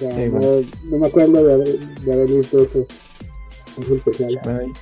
[0.00, 0.66] O sea, Sí, no, bueno.
[0.84, 2.86] no me acuerdo de haber, de haber visto eso.
[3.80, 4.40] Es especial.
[4.44, 4.72] bueno,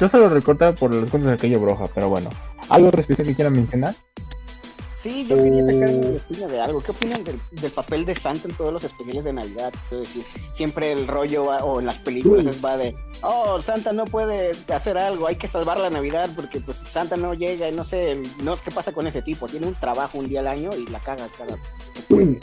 [0.00, 2.30] yo solo recordaba por los cuentos de aquello broja, pero bueno.
[2.68, 3.94] ¿Algo otro especial que quieran mencionar?
[4.96, 6.80] Sí, yo quería sacar mi opinión de algo.
[6.80, 9.72] ¿Qué opinan del, del papel de Santa en todos los especiales de Navidad?
[9.88, 13.92] Quiero decir, siempre el rollo va- o en las películas es va de, oh, Santa
[13.92, 17.72] no puede hacer algo, hay que salvar la Navidad porque pues Santa no llega y
[17.76, 19.46] no sé, no sé qué pasa con ese tipo.
[19.46, 21.56] Tiene un trabajo un día al año y la caga cada.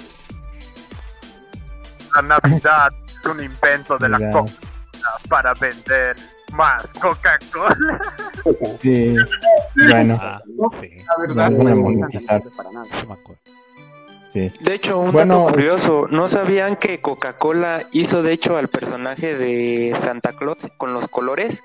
[2.15, 4.17] La Navidad es un invento de la.
[4.31, 4.75] Coca-Cola
[5.29, 6.15] para vender
[6.53, 7.99] más Coca-Cola.
[8.81, 9.15] Sí.
[9.89, 10.17] Bueno.
[10.21, 12.41] La verdad, pues, monetizar.
[12.55, 12.87] para nada.
[14.31, 14.51] Sí.
[14.61, 19.35] De hecho, un Bueno, dato curioso, ¿no sabían que Coca-Cola hizo de hecho al personaje
[19.35, 21.59] de Santa Claus con los colores?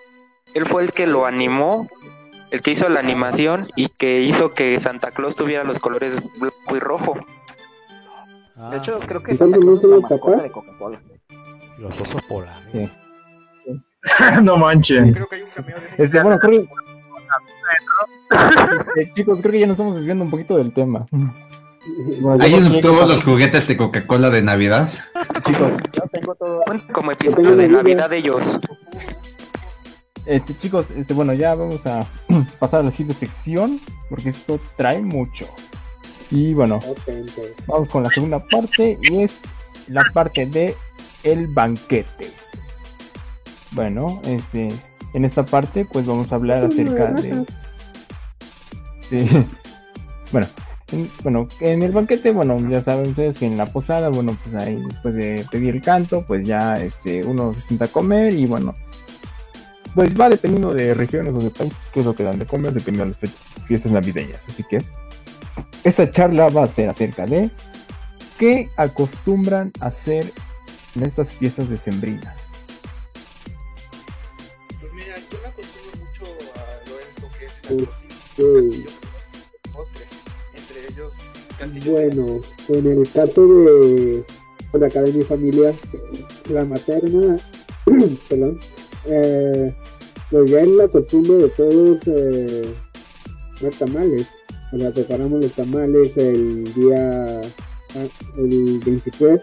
[0.55, 1.89] Él fue el que lo animó,
[2.51, 6.77] el que hizo la animación y que hizo que Santa Claus tuviera los colores blanco
[6.77, 7.15] y rojo.
[8.71, 10.31] De hecho, creo que Entonces, Santa ¿no Claus se es la tapó?
[10.37, 11.01] de Coca-Cola.
[11.79, 12.91] Los osos polares.
[13.65, 13.83] Sí.
[14.43, 15.13] no manchen.
[15.15, 16.69] Creo que hay un cameo de Este, bueno, creo que...
[19.01, 21.07] Eh, chicos, creo que ya nos estamos desviando un poquito del tema.
[22.21, 24.91] Bueno, ¿Alguien yo que- obtuvo los juguetes de Coca-Cola de Navidad?
[25.47, 25.73] Chicos,
[26.93, 28.59] Como episodio de Navidad de ellos.
[30.27, 32.05] Este, chicos, este, bueno, ya vamos a
[32.59, 33.81] pasar a la siguiente sección,
[34.11, 35.47] porque esto trae mucho.
[36.31, 36.79] Y bueno,
[37.67, 39.39] vamos con la segunda parte, y es
[39.89, 40.77] la parte de
[41.25, 42.31] el banquete.
[43.73, 44.69] Bueno, este,
[45.15, 47.45] en esta parte, pues vamos a hablar acerca de.
[49.11, 49.47] de-
[50.33, 50.47] bueno,
[50.93, 54.55] en, bueno, en el banquete, bueno, ya saben ustedes que en la posada, bueno, pues
[54.57, 58.47] ahí después de pedir el canto, pues ya este, uno se sienta a comer y
[58.47, 58.75] bueno,
[59.95, 62.73] pues va dependiendo de regiones o de países qué es lo que dan de comer,
[62.73, 64.41] dependiendo de las fiestas navideñas.
[64.49, 64.79] Así que
[65.85, 67.51] esa charla va a ser acerca de
[68.39, 70.33] qué acostumbran a hacer
[70.97, 72.35] en estas fiestas decembrinas.
[74.81, 76.25] Pues mira, yo me acostumbro mucho
[76.57, 77.89] a Lorenzo, que es Sí,
[78.43, 78.85] el sí.
[79.73, 80.05] postre.
[80.57, 81.13] Entre ellos,
[81.59, 81.93] castillo.
[81.93, 84.25] Bueno, en el caso de,
[84.73, 85.73] bueno, acá de mi familia,
[86.49, 87.37] la materna,
[88.29, 88.59] perdón,
[89.07, 89.75] eh,
[90.31, 92.75] pues ya es la costumbre de todos eh,
[93.61, 94.27] los tamales.
[94.73, 97.41] O preparamos los tamales el día,
[97.97, 98.07] ah,
[98.39, 99.41] el 23,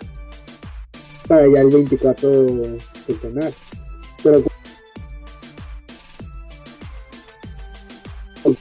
[1.27, 2.47] para ya el 24
[3.21, 3.51] cenar.
[4.23, 4.43] Pero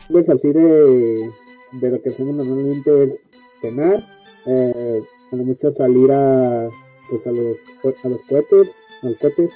[0.09, 1.31] pues así de,
[1.73, 3.21] de lo que hacemos normalmente es
[3.61, 4.05] cenar,
[4.47, 5.03] eh,
[5.33, 6.69] a mucho salir a,
[7.11, 7.57] pues a los,
[8.03, 8.71] a los cohetes,
[9.03, 9.51] a los cohetes.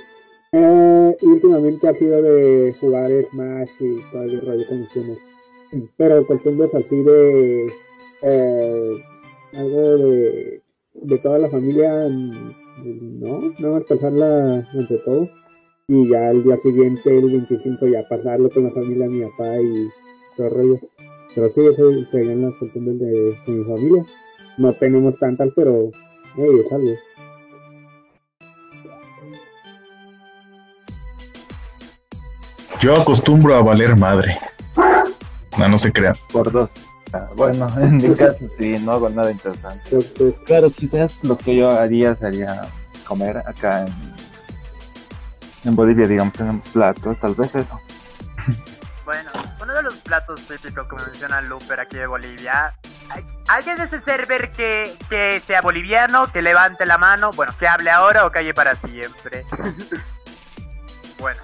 [0.53, 5.30] Eh, y últimamente ha sido de jugar Smash y todo el rollo con.
[5.97, 7.67] Pero costumbres así de
[8.23, 8.97] eh,
[9.55, 10.63] algo de,
[10.95, 15.31] de toda la familia, mm, no, nada más pasarla entre todos.
[15.89, 19.61] Y ya el día siguiente, el 25, ya pasarlo con la familia de mi papá
[19.61, 19.89] y
[20.37, 20.81] todo el rollo.
[21.35, 24.05] Pero sí, esas serían las costumbres de, de mi familia.
[24.59, 25.91] No tenemos tantas, pero
[26.37, 26.95] hey, es algo.
[32.81, 34.37] Yo acostumbro a valer madre.
[35.61, 36.15] No, no se crean.
[36.33, 36.71] Por dos.
[37.13, 39.83] Ah, Bueno, en mi caso sí, no hago nada interesante.
[40.47, 42.63] Claro, quizás lo que yo haría sería
[43.07, 44.15] comer acá en,
[45.65, 47.79] en Bolivia, digamos, tenemos platos, tal vez eso.
[49.05, 49.31] Bueno,
[49.61, 52.73] uno de los platos típicos, como menciona Luper aquí de Bolivia.
[53.11, 57.33] ¿hay- ¿Alguien de ese server que, que sea boliviano, que levante la mano?
[57.33, 59.45] Bueno, que hable ahora o calle para siempre.
[61.19, 61.41] bueno,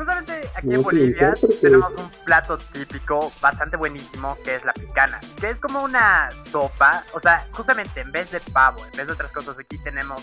[0.00, 5.50] justamente aquí en Bolivia tenemos un plato típico bastante buenísimo que es la picana, que
[5.50, 9.30] es como una sopa, o sea, justamente en vez de pavo, en vez de otras
[9.30, 10.22] cosas, aquí tenemos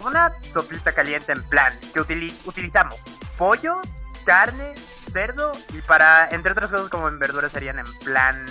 [0.00, 2.94] una sopita caliente en plan que utili- utilizamos
[3.36, 3.80] pollo,
[4.24, 4.74] carne,
[5.12, 8.46] cerdo y para, entre otras cosas como en verduras serían en plan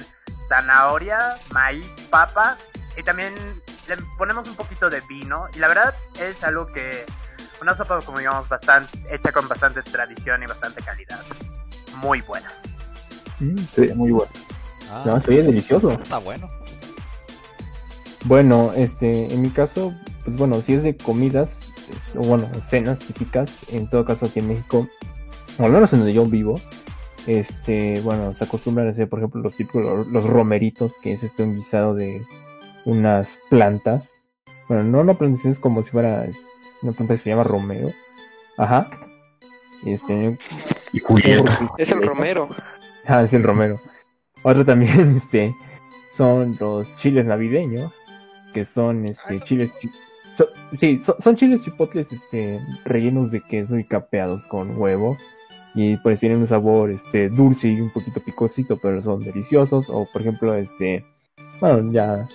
[0.49, 2.57] zanahoria, maíz, papa
[2.97, 3.34] y también
[3.88, 5.47] le ponemos un poquito de vino.
[5.53, 7.05] Y la verdad es algo que
[7.61, 11.19] una sopa como digamos bastante hecha con bastante tradición y bastante calidad.
[11.97, 12.49] Muy buena.
[13.73, 14.31] Sí, muy bueno.
[14.91, 15.91] Ah, No, se oye delicioso.
[15.91, 16.49] Está bueno.
[18.25, 19.93] Bueno, este, en mi caso,
[20.25, 21.59] pues bueno, si es de comidas,
[22.15, 24.87] o bueno, cenas típicas, en todo caso aquí en México,
[25.59, 26.55] o al menos en donde yo vivo,
[27.25, 31.43] este, bueno, se acostumbran a hacer, por ejemplo, los típicos, los romeritos, que es este
[31.43, 32.25] un guisado de
[32.85, 34.09] unas plantas.
[34.67, 36.37] Bueno, no una planta, es como si fuera es-
[36.82, 37.91] una planta que se llama romero.
[38.57, 38.89] Ajá.
[39.86, 40.38] Este,
[40.93, 41.69] Y Julieta.
[41.78, 42.49] Es el romero.
[43.05, 43.80] Ah, es el romero.
[44.43, 45.55] Otro también, este,
[46.11, 47.93] son los chiles navideños,
[48.53, 49.91] que son, este, chiles, chi-
[50.36, 55.17] so- sí, so- son chiles chipotles, este, rellenos de queso y capeados con huevo.
[55.75, 59.89] Y pues tienen un sabor, este, dulce y un poquito picosito, pero son deliciosos.
[59.89, 61.05] O, por ejemplo, este,
[61.61, 62.28] bueno, ya,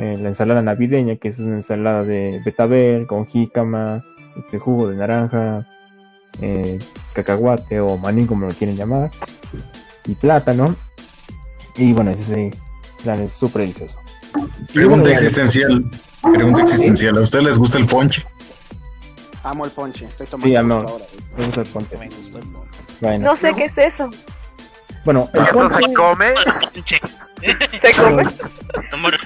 [0.00, 4.02] eh, la ensalada navideña, que es una ensalada de betabel con jícama,
[4.34, 5.68] este, jugo de naranja,
[6.40, 6.78] eh,
[7.12, 9.10] cacahuate o maní, como lo quieren llamar
[10.06, 10.74] y plátano.
[11.76, 12.50] Y bueno, ese
[13.02, 13.98] plan es súper delicioso.
[14.72, 15.84] Pregunta existencial.
[16.22, 17.18] Pregunta existencial.
[17.18, 18.24] ¿A ustedes les gusta el ponche?
[19.42, 21.04] Amo el ponche, estoy tomando Sí, ahora.
[21.36, 21.96] Me gusta el ponche.
[23.02, 24.08] Bueno, No sé qué es eso.
[25.04, 26.34] Bueno, el ¿Eso ponche, se come?
[27.78, 28.24] ¿Se come?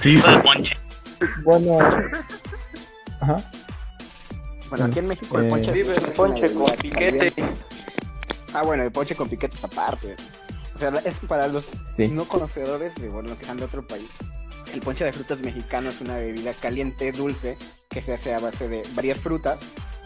[0.01, 0.21] Sí.
[1.43, 1.79] bueno,
[3.21, 3.35] ajá.
[4.69, 5.71] Bueno, aquí en México el Eh, ponche.
[5.71, 7.31] Vive el es una ponche con piquete.
[7.31, 7.57] también.
[8.53, 10.15] Ah, bueno, el ponche con piquetes aparte.
[10.73, 12.07] O sea, es para los Sí.
[12.09, 14.09] no conocedores de, bueno, que sean de otro país.
[14.73, 17.57] El ponche de frutas mexicano es una bebida caliente, dulce,
[17.89, 19.61] que se hace a base de varias frutas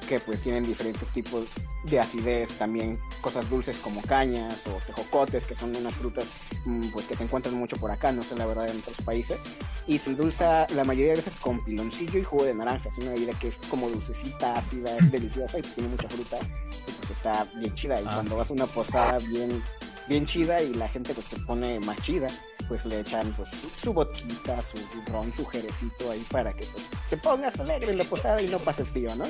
[0.10, 1.46] que pues tienen diferentes tipos
[1.84, 6.26] de acidez, también cosas dulces como cañas o tejocotes, que son unas frutas
[6.66, 9.38] mm, pues que se encuentran mucho por acá, no sé la verdad en otros países.
[9.86, 12.90] Y se endulza la mayoría de veces con piloncillo y jugo de naranja.
[12.90, 16.38] Es una bebida que es como dulcecita, ácida, es deliciosa y pues tiene mucha fruta
[16.88, 18.02] y pues está bien chida.
[18.02, 18.12] Y Ah.
[18.16, 19.64] cuando vas a una posada bien,
[20.10, 22.28] bien chida y la gente pues se pone más chida,
[22.68, 24.78] pues le echan pues su, su vodka, su
[25.12, 28.58] ron, su jerecito ahí para que pues te pongas alegre en la posada y no
[28.60, 29.24] pases frío, ¿no?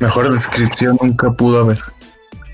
[0.00, 1.78] Mejor descripción nunca pudo haber.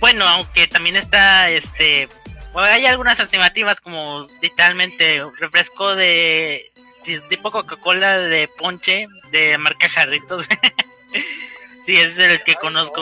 [0.01, 2.09] Bueno, aunque también está, este,
[2.53, 6.71] bueno, hay algunas alternativas como literalmente refresco de
[7.07, 10.45] de- tipo Coca-Cola de ponche de marca Jarritos.
[11.87, 13.01] sí, ese es el que conozco.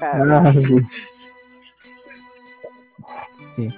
[0.00, 0.76] Ah, sí.
[3.68, 3.76] Sí.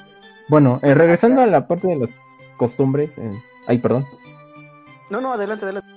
[0.48, 2.10] Bueno, eh, regresando a la parte de las
[2.56, 3.32] costumbres, eh,
[3.66, 4.04] ay, perdón.
[5.10, 5.88] No, no, adelante, adelante.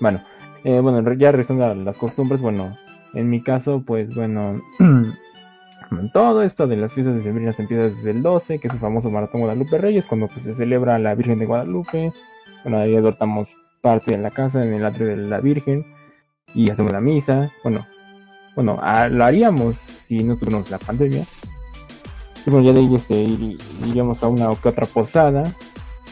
[0.00, 0.22] Bueno,
[0.64, 2.76] eh, bueno, ya regresando a las costumbres, bueno,
[3.14, 4.60] en mi caso, pues bueno,
[6.12, 9.42] todo esto de las fiestas decembrinas empieza desde el 12, que es el famoso Maratón
[9.42, 12.12] Guadalupe Reyes, cuando pues, se celebra la Virgen de Guadalupe.
[12.62, 15.86] Bueno, ahí adoptamos parte de la casa en el atrio de la Virgen
[16.54, 17.52] y hacemos la misa.
[17.62, 17.86] Bueno,
[18.54, 21.24] bueno, ah, lo haríamos si no tuviéramos la pandemia.
[22.46, 25.44] Bueno, ya de ahí ir- iríamos a una o que otra posada.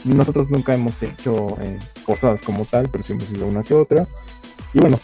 [0.04, 3.74] Nosotros nunca hemos hecho eh, posadas como tal, pero siempre hemos ido a una que
[3.74, 4.06] otra.
[4.74, 4.98] Y bueno,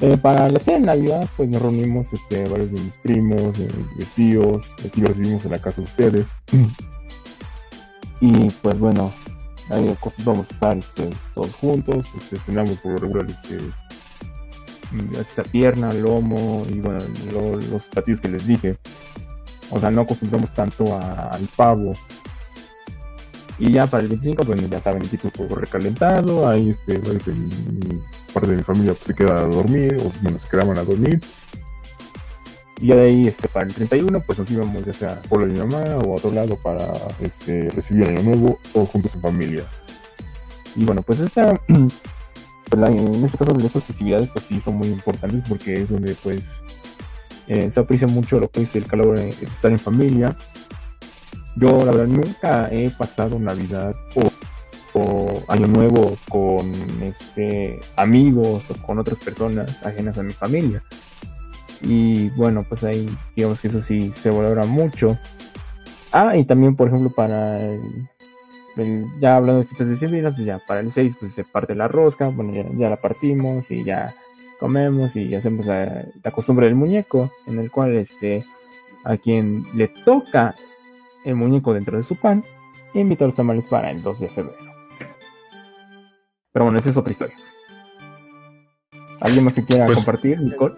[0.00, 3.68] eh, para la cena de Navidad, pues nos reunimos este, varios de mis primos, de
[3.96, 6.26] mis tíos, aquí los vivimos en la casa de ustedes.
[8.20, 9.12] Y pues bueno,
[9.70, 13.58] ahí acostumbramos a estar este, todos juntos, este, cenamos por lo regular este,
[14.90, 16.98] mm, esta pierna, lomo y bueno,
[17.32, 18.76] lo- los platillos que les dije.
[19.70, 21.92] O sea, no acostumbramos tanto al pavo.
[23.58, 26.98] Y ya para el 25, bueno, ya saben, el tipo recalentado, ahí este,
[27.32, 28.00] mi-
[28.32, 31.20] parte de mi familia pues, se queda a dormir, o bueno, se quedaban a dormir.
[32.80, 35.58] Y ya de ahí, este, para el 31, pues nos íbamos ya sea por mi
[35.58, 36.90] mamá o a otro lado para
[37.20, 39.64] este, recibir año nuevo o juntos en familia.
[40.74, 44.76] Y bueno, pues esta, pues, la- en este caso de estas festividades, pues sí son
[44.76, 46.42] muy importantes porque es donde pues
[47.50, 50.36] eh, se aprecia mucho lo que es el calor, eh, estar en familia.
[51.56, 56.70] Yo, la verdad, nunca he pasado Navidad o, o Año Nuevo con
[57.02, 60.80] este amigos o con otras personas ajenas a mi familia.
[61.82, 65.18] Y bueno, pues ahí digamos que eso sí se valora mucho.
[66.12, 68.08] Ah, y también, por ejemplo, para el,
[69.20, 72.28] ya hablando de fiestas decembrinas, pues ya para el 6 pues se parte la rosca,
[72.28, 74.14] bueno, ya la partimos y ya
[74.60, 78.44] comemos y hacemos la, la costumbre del muñeco, en el cual este
[79.04, 80.54] a quien le toca
[81.24, 82.44] el muñeco dentro de su pan,
[82.94, 84.58] invita a los tamales para el 2 de febrero.
[86.52, 87.36] Pero bueno, esa es otra historia.
[89.20, 90.74] ¿Alguien más que quiera Pues- compartir, Nicole?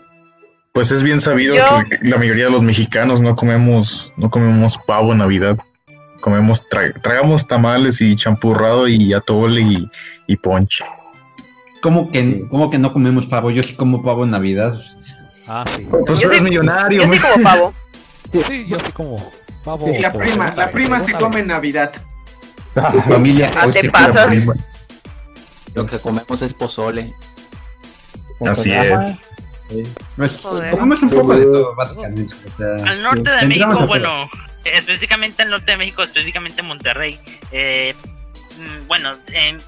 [0.73, 4.79] Pues es bien sabido Yo- que la mayoría de los mexicanos no comemos, no comemos
[4.87, 5.59] pavo en Navidad.
[6.23, 9.91] Comemos, tra- tragamos tamales y champurrado y atole y,
[10.29, 10.85] y ponche.
[11.83, 13.51] ¿Cómo que, ¿Cómo que no comemos pavo?
[13.51, 14.81] Yo sí como pavo en Navidad.
[15.49, 15.87] Ah, sí.
[15.91, 17.05] Pues tú eres millonario.
[17.05, 17.75] Yo sí como pavo.
[18.33, 19.33] Sí, yo sí como
[19.65, 19.87] pavo.
[20.01, 21.93] La prima, la prima se come en Navidad.
[23.09, 24.33] Familia, Ah, te pasas.
[25.75, 27.13] Lo que comemos es pozole.
[28.47, 29.21] Así es.
[30.17, 32.35] Pues, comemos un poco de todo, básicamente.
[32.35, 34.29] o sea, Al norte de México, bueno,
[34.65, 37.19] específicamente al norte de México, específicamente en Monterrey,
[37.51, 37.95] eh,
[38.87, 39.59] bueno, en,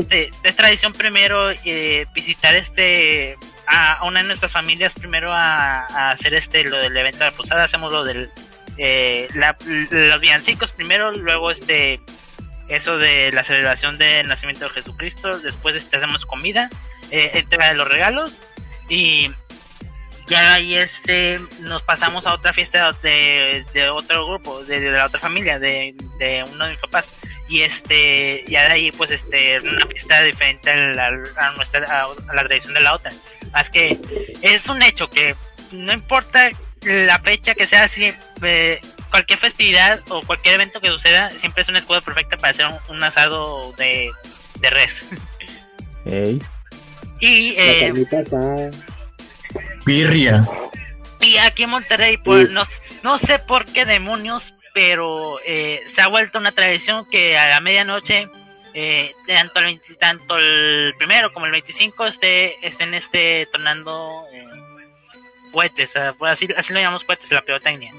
[0.00, 3.36] este, es tradición primero eh, visitar este
[3.66, 7.30] a, a una de nuestras familias primero a, a hacer este lo del evento de
[7.30, 8.30] la posada, hacemos lo del
[8.78, 9.56] eh, la-
[9.90, 12.00] los villancicos primero, luego este
[12.68, 16.70] eso de la celebración del nacimiento de Jesucristo, después este, hacemos comida,
[17.10, 18.40] eh, entrega de los regalos
[18.88, 19.30] y
[20.32, 25.04] ya ahí este nos pasamos a otra fiesta de, de otro grupo, de, de la
[25.04, 27.14] otra familia, de, de uno de mis papás.
[27.48, 31.06] Y este, ya de ahí pues este una fiesta diferente a la,
[31.36, 33.12] a nuestra a, a la tradición de la otra.
[33.60, 33.98] Es que
[34.40, 35.36] es un hecho que
[35.70, 36.50] no importa
[36.82, 38.12] la fecha que sea así,
[38.42, 38.80] eh,
[39.10, 42.96] cualquier festividad o cualquier evento que suceda, siempre es una excusa perfecta para hacer un,
[42.96, 44.10] un asado de,
[44.60, 45.02] de res.
[46.06, 46.42] Ey.
[47.20, 47.92] Y eh.
[49.84, 50.42] Birria.
[51.20, 52.62] Y aquí en Monterrey, pues no,
[53.02, 57.60] no sé por qué demonios, pero eh, se ha vuelto una tradición que a la
[57.60, 58.28] medianoche,
[58.74, 64.46] eh, tanto, el 20 tanto el primero como el 25, esté, estén este, tornando eh,
[65.52, 67.92] cohetes, ah, pues así, así lo llamamos cohetes, la pirotecnia.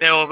[0.00, 0.28] Pero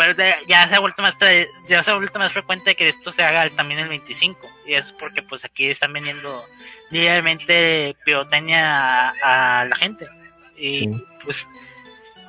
[0.47, 3.24] ya se ha vuelto más tra- ya se ha vuelto más frecuente que esto se
[3.24, 6.44] haga también el 25 y es porque pues aquí están vendiendo
[6.92, 10.07] diariamente pirotecnia a, a la gente
[10.59, 11.04] y Sí.
[11.24, 11.46] pues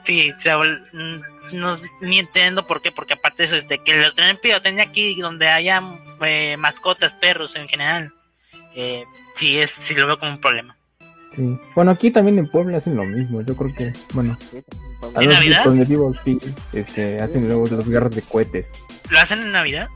[0.03, 3.95] sí vuel- mm, no ni entiendo por qué porque aparte de eso es de que
[4.01, 5.81] los tienen pirotecnia aquí donde haya
[6.21, 8.13] eh, mascotas perros en general
[8.75, 9.03] eh,
[9.35, 10.75] sí es sí lo veo como un problema
[11.35, 11.59] Sí.
[11.75, 13.41] Bueno, aquí también en Puebla hacen lo mismo.
[13.43, 14.35] Yo creo que, bueno,
[15.15, 15.65] a ¿En los Navidad?
[15.65, 16.39] donde vivo sí,
[16.73, 18.67] este, hacen luego los guerras de cohetes.
[19.11, 19.87] lo hacen en navidad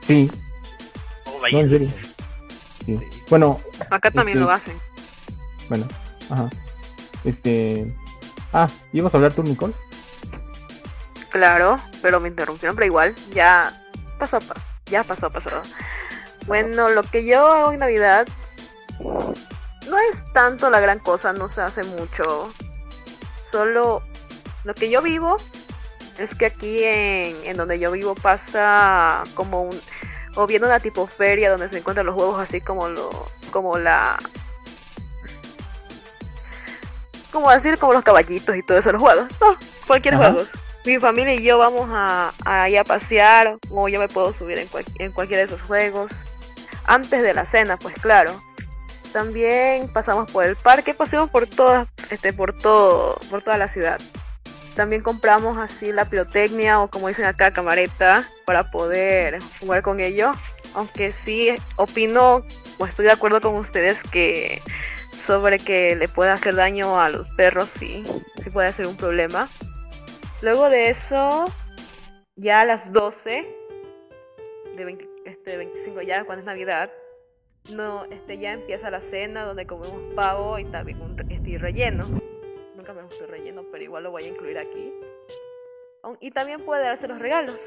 [0.00, 0.30] Sí,
[1.26, 1.88] oh, no, en serio.
[2.86, 2.98] Sí.
[3.28, 3.60] Bueno,
[3.90, 4.76] Acá también Este- lo hacen.
[5.68, 5.86] bueno,
[6.30, 6.48] ajá.
[7.24, 7.94] Este,
[8.52, 9.74] ah, ¿ibas a hablar tú, Nicole?
[11.30, 13.82] Claro, pero me interrumpieron, pero igual, ya
[14.18, 14.54] pasó, pa-
[14.86, 15.50] ya pasó, pasó.
[16.46, 18.26] Bueno, lo que yo hago en Navidad
[19.00, 22.52] no es tanto la gran cosa, no se hace mucho.
[23.50, 24.02] Solo
[24.64, 25.36] lo que yo vivo
[26.18, 29.80] es que aquí en, en donde yo vivo pasa como un
[30.36, 34.16] o bien una tipo feria donde se encuentran los juegos así como lo como la
[37.30, 39.26] como decir como los caballitos y todo eso los juegos.
[39.40, 39.56] No
[39.86, 40.30] cualquier Ajá.
[40.32, 40.48] juegos.
[40.84, 44.58] Mi familia y yo vamos a, a ir a pasear o yo me puedo subir
[44.58, 46.10] en, cual- en cualquiera de esos juegos.
[46.86, 48.42] Antes de la cena pues claro.
[49.12, 54.00] También pasamos por el parque paseamos por toda este por todo por toda la ciudad.
[54.76, 60.32] También compramos así la pirotecnia o como dicen acá camareta para poder jugar con ello.
[60.74, 62.44] Aunque sí opino
[62.78, 64.62] o estoy de acuerdo con ustedes que
[65.20, 68.02] sobre que le pueda hacer daño a los perros sí
[68.42, 69.48] sí puede ser un problema.
[70.42, 71.46] Luego de eso
[72.36, 73.46] ya a las 12
[74.76, 76.90] de 20 este 25 ya cuando es navidad
[77.74, 82.08] no este ya empieza la cena donde comemos pavo y también un este, relleno.
[82.74, 84.92] Nunca me gustó el relleno pero igual lo voy a incluir aquí.
[86.20, 87.60] Y también puede darse los regalos.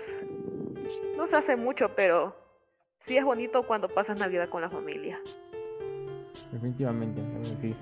[1.16, 2.36] No se hace mucho pero
[3.06, 5.20] sí es bonito cuando pasas navidad con la familia
[6.52, 7.22] Definitivamente,
[7.62, 7.76] sí.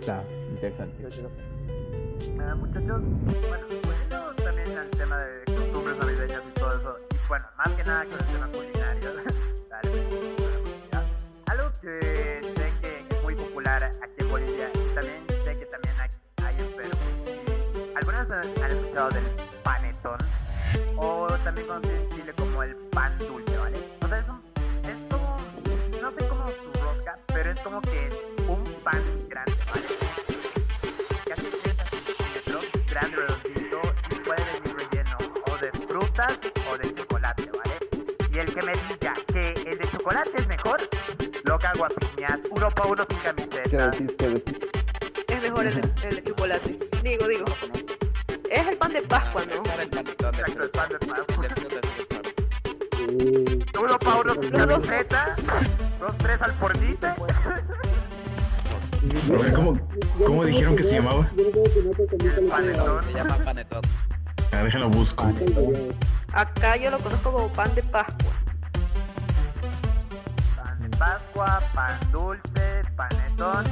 [0.00, 1.06] Está interesante.
[2.40, 3.02] Ah, muchachos,
[3.48, 7.84] bueno, volviendo también al tema de costumbres navideñas y todo eso, y bueno, más que
[7.84, 9.10] nada con el tema culinario,
[11.46, 15.94] algo que sé que es muy popular aquí en Bolivia y también sé que también
[16.00, 16.96] hay, en Perú.
[17.96, 19.24] ¿Algunas han, escuchado del
[19.62, 20.18] panetón?
[20.96, 23.78] O también también conocido en Chile como el pan dulce, ¿vale?
[24.02, 24.51] O sea, es, un,
[27.64, 28.08] como que
[28.48, 29.86] un pan grande, ¿vale?
[31.26, 36.38] Casi 30 centímetros, grande, redondito, y puede venir relleno o de frutas
[36.70, 37.78] o de chocolate, ¿vale?
[38.32, 40.80] Y el que me diga que el de chocolate es mejor,
[41.44, 43.88] lo cago a piñas, uno pa' uno sin ¿Qué camiseta.
[43.88, 44.10] decís?
[44.18, 44.58] ¿Qué decís?
[45.28, 46.78] Es mejor el de, el de chocolate.
[47.02, 47.44] Digo, digo.
[48.50, 49.62] Es el pan de Pascua, ¿no?
[49.80, 51.48] Exacto, el pan de Pascua.
[53.82, 55.36] Uno pa' uno sin camiseta,
[55.98, 56.52] dos, tres al
[59.54, 59.78] ¿Cómo,
[60.26, 61.28] cómo dijeron que se llamaba?
[62.50, 63.04] Panetón.
[63.04, 63.82] Se llama panetón.
[64.50, 65.32] Ah, déjalo busco.
[66.32, 68.32] Acá yo lo conozco como pan de Pascua.
[70.56, 73.64] Pan de Pascua, pan dulce, panetón.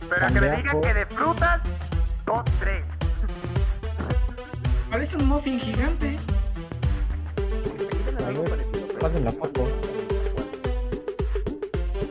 [0.00, 1.62] Pero Pan que me digan que de frutas,
[2.26, 2.84] dos, tres.
[4.90, 6.18] Parece un muffin gigante.
[8.18, 9.64] A ver, pasen la foto.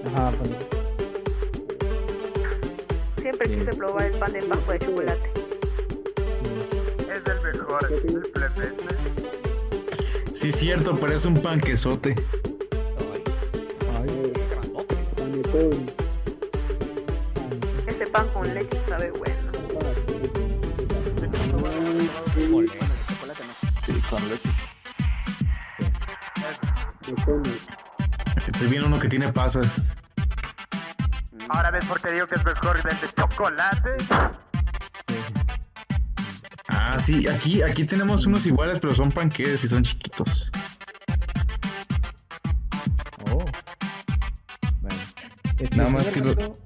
[0.08, 0.75] Ajá, pues,
[3.46, 5.32] Siempre quise probar el pan de Pascua de chocolate.
[7.00, 8.86] Es el mejor, el plebete.
[10.34, 12.16] Sí, cierto, parece un panquesote.
[15.16, 15.92] Panetón.
[17.86, 19.52] Ese pan con leche sabe bueno.
[23.86, 24.50] Sí, con leche.
[28.48, 29.68] Estoy viendo uno que tiene pasas.
[31.50, 33.08] Ahora ves por qué digo que es mejor el de
[33.56, 33.98] chocolate.
[36.68, 40.52] Ah, sí, aquí, aquí tenemos unos iguales, pero son panqueques y son chiquitos.
[43.32, 43.46] Oh.
[44.82, 45.02] Bueno.
[45.58, 46.65] Este, Nada más que lo-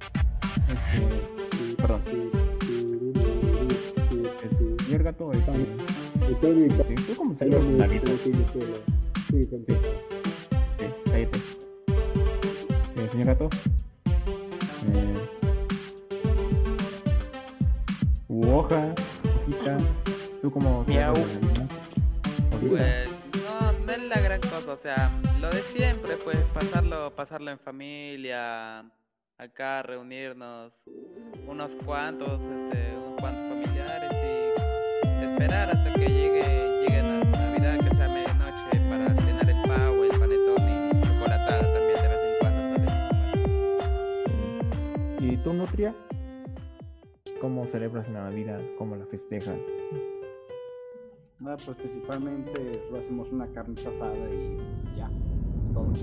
[32.10, 36.44] cuantos, este, unos cuantos familiares y esperar hasta que llegue,
[36.82, 42.02] llegue la Navidad, que sea medianoche para cenar el pavo, el panetón y chocolatada también
[42.02, 42.94] de vez en cuando comer.
[45.22, 45.96] ¿Y tú, Nutria?
[47.42, 48.60] ¿Cómo celebras la Navidad?
[48.80, 49.60] ¿Cómo la festejas?
[51.40, 54.58] Nada, pues principalmente lo hacemos una carne asada y
[54.98, 55.12] ya,
[55.64, 55.94] es todo.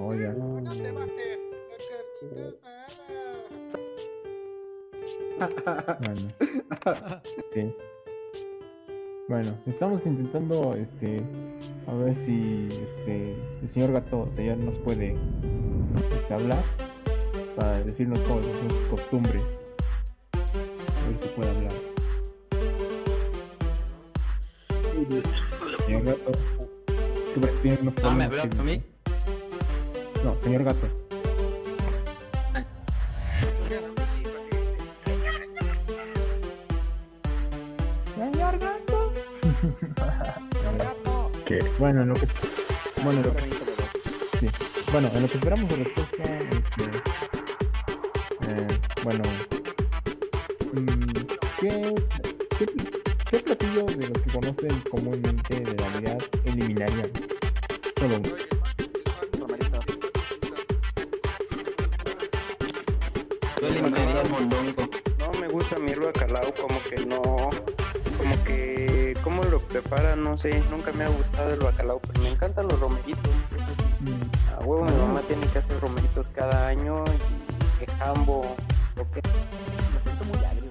[0.00, 0.34] Oiga.
[5.36, 6.28] Bueno.
[9.28, 11.20] Bueno, estamos intentando, este,
[11.86, 13.32] a ver si, este,
[13.62, 15.14] el señor gato ya nos puede
[16.12, 16.62] este, hablar
[17.56, 19.42] para decirnos son sus costumbres.
[20.32, 21.72] A ver si puede hablar.
[25.86, 26.32] Señor gato,
[27.34, 28.82] ¿qué parece que tiene unos No, me habló a mí.
[30.22, 31.05] No, señor gato.
[41.78, 42.26] Bueno, en lo que
[43.04, 43.42] bueno, en lo que
[44.40, 44.50] sí.
[44.90, 46.84] Bueno, en lo que esperamos su respuesta, este,
[48.48, 49.22] eh, bueno,
[50.72, 51.26] mm,
[51.60, 51.94] ¿qué,
[52.58, 52.66] qué,
[53.30, 57.15] qué platillo de los que conocen comúnmente de Navidad eliminarían?
[70.36, 73.30] No sé, nunca me ha gustado el bacalao, pero me encantan los romeritos.
[74.04, 74.14] sí.
[74.54, 78.54] A huevo mi mamá tiene que hacer romeritos cada año y que jambo,
[78.96, 79.22] lo que.
[79.94, 80.70] Me siento muy agrio.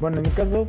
[0.00, 0.66] Bueno, en mi caso,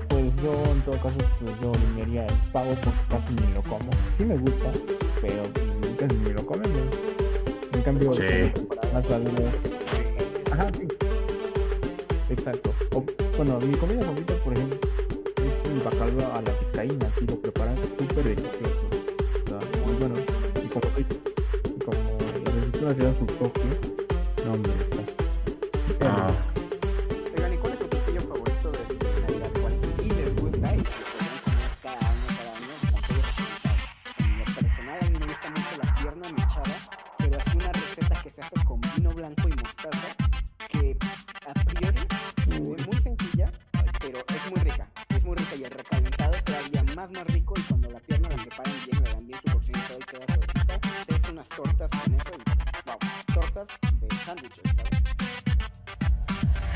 [54.32, 54.76] hundreds of them.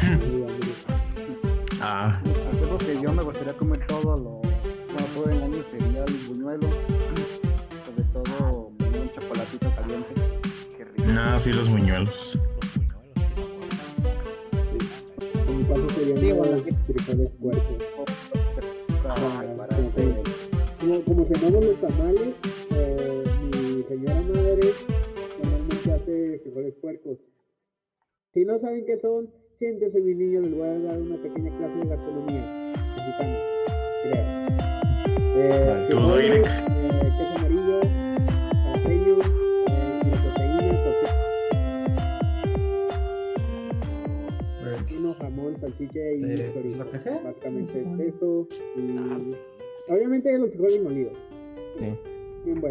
[0.01, 1.81] Hmm.
[1.81, 2.34] Ah.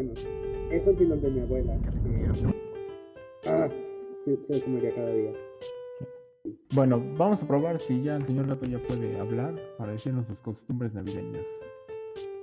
[0.07, 0.27] Buenos.
[0.71, 1.75] Esos sí los de mi abuela.
[2.03, 2.29] que-
[3.47, 3.69] Ah,
[4.25, 5.33] sí, se los comería cada día.
[6.75, 10.39] Bueno, vamos a probar si ya el señor gato ya puede hablar para decirnos sus
[10.41, 11.47] costumbres navideñas.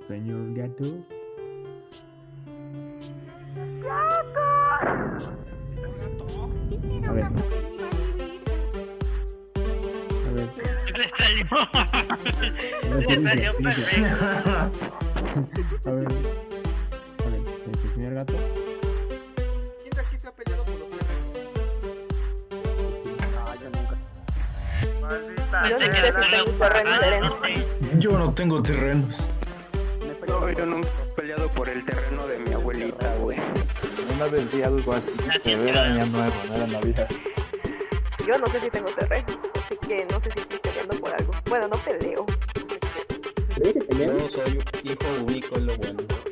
[0.08, 0.84] Señor gato.
[7.06, 7.24] A ver.
[7.24, 7.30] A
[10.32, 10.48] ver.
[10.96, 11.46] Le salió.
[11.52, 11.56] A
[12.96, 14.16] ver, Le salió silencio, silencio.
[14.24, 14.86] perfecto.
[15.84, 16.08] A ver.
[18.22, 18.34] Gato.
[19.82, 21.42] ¿Quién de aquí se ha peleado por los terrenos?
[23.36, 23.96] Ah, yo nunca.
[25.00, 25.78] Maldita Yo
[27.20, 27.98] no.
[27.98, 29.16] Yo no tengo terrenos.
[30.28, 33.38] No, yo nunca he peleado por el terreno de mi abuelita, güey.
[34.14, 35.10] Una vez vi algo así,
[35.42, 37.08] pero era año nuevo, no era Navidad.
[38.24, 39.26] Yo no sé si tengo terreno,
[39.64, 41.32] así que no sé si estoy peleando por algo.
[41.48, 42.24] Bueno, no peleo.
[43.90, 46.31] Yo soy hijo único, lo bueno.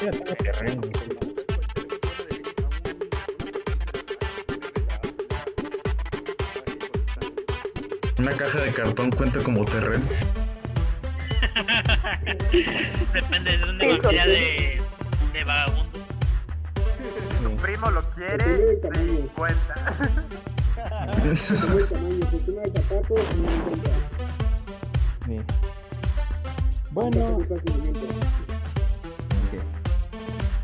[0.00, 0.80] Terreno.
[8.18, 10.06] Una caja de cartón cuenta como terreno.
[13.12, 14.30] Depende de dónde Sí, va a sí.
[14.30, 14.80] de,
[15.34, 15.98] de vagabundo.
[17.42, 19.28] Tu primo lo quiere, tamaño.
[19.34, 19.76] 50.
[26.90, 27.20] Depende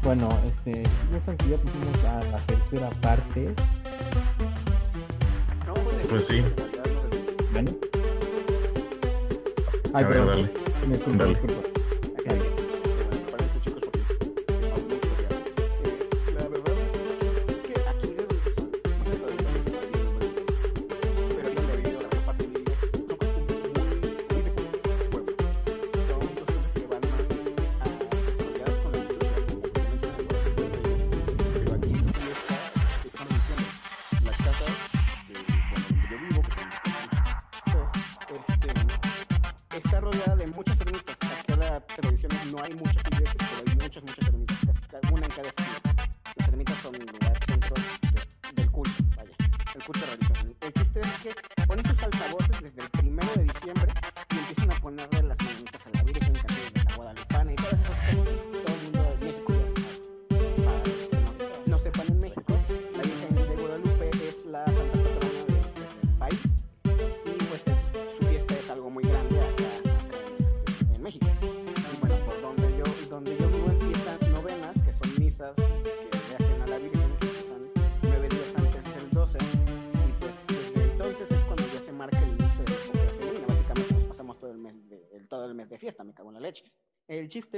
[0.07, 3.53] Bueno, este, gustan que ya pusimos a la tercera parte.
[6.09, 6.45] Pues sí.
[7.53, 7.77] ¿Vale?
[9.95, 10.51] Ay, A ver, dale.
[10.87, 11.17] Me.
[11.17, 11.76] Dale.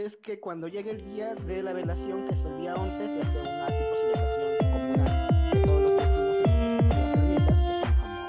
[0.08, 3.20] Es que cuando llega el día de la velación, que es el día 11, se
[3.20, 7.58] hace una tipo celebración comunal de todos los vecinos en las ermitas,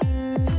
[0.00, 0.14] que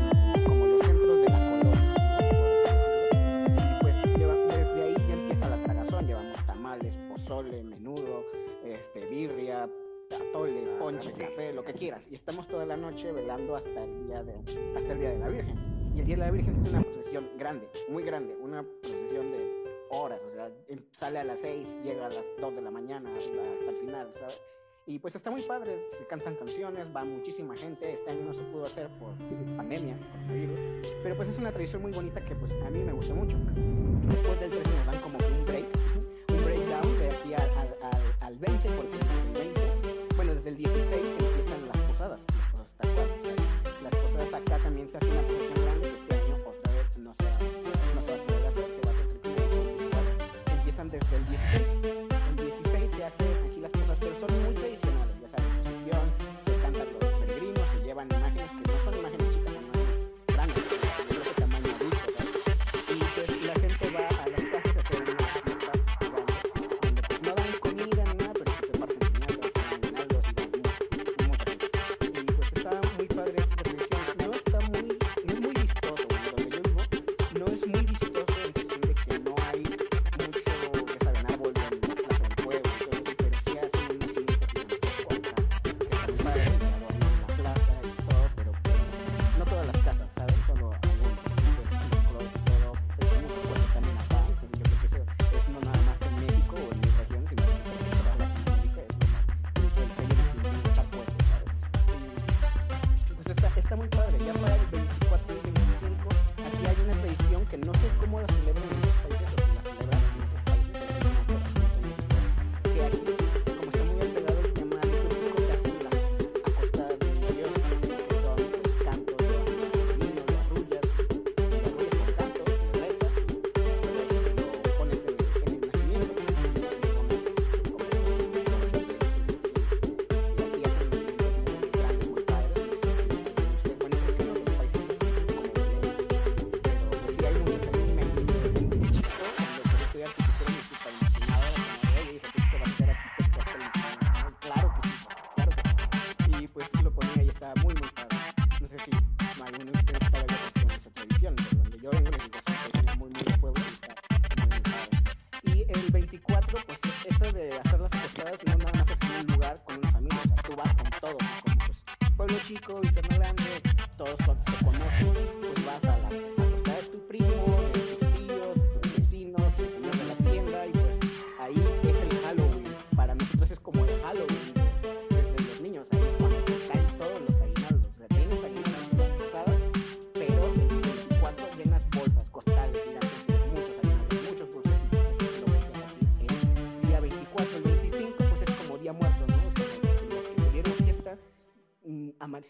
[0.09, 2.29] son como como los centros de la colonia, ¿no?
[2.37, 3.63] por decirlo.
[3.69, 8.25] Y pues lleva- desde ahí ya empieza la tragazón, llevamos tamales, pozole, menudo,
[8.63, 9.69] este, birria,
[10.09, 12.07] atole, ponche, café, lo que quieras.
[12.09, 14.33] Y estamos toda la noche velando hasta el día de,
[14.75, 15.55] hasta el día de la Virgen.
[15.93, 19.30] Y el día de la Virgen es una procesión grande, muy grande, una procesión
[19.91, 23.09] horas, o sea, él sale a las 6, llega a las 2 de la mañana
[23.15, 24.41] hasta, el final, ¿sabes?
[24.87, 28.41] Y pues está muy padre, se cantan canciones, va muchísima gente, este año no se
[28.45, 29.13] pudo hacer por
[29.55, 30.59] pandemia, coronavirus,
[31.03, 33.37] pero pues es una tradición muy bonita que pues a mí me gusta mucho.
[33.37, 35.65] Después del 13 nos dan como un break,
[36.29, 39.10] un breakdown de aquí al, al, al, al 20, porque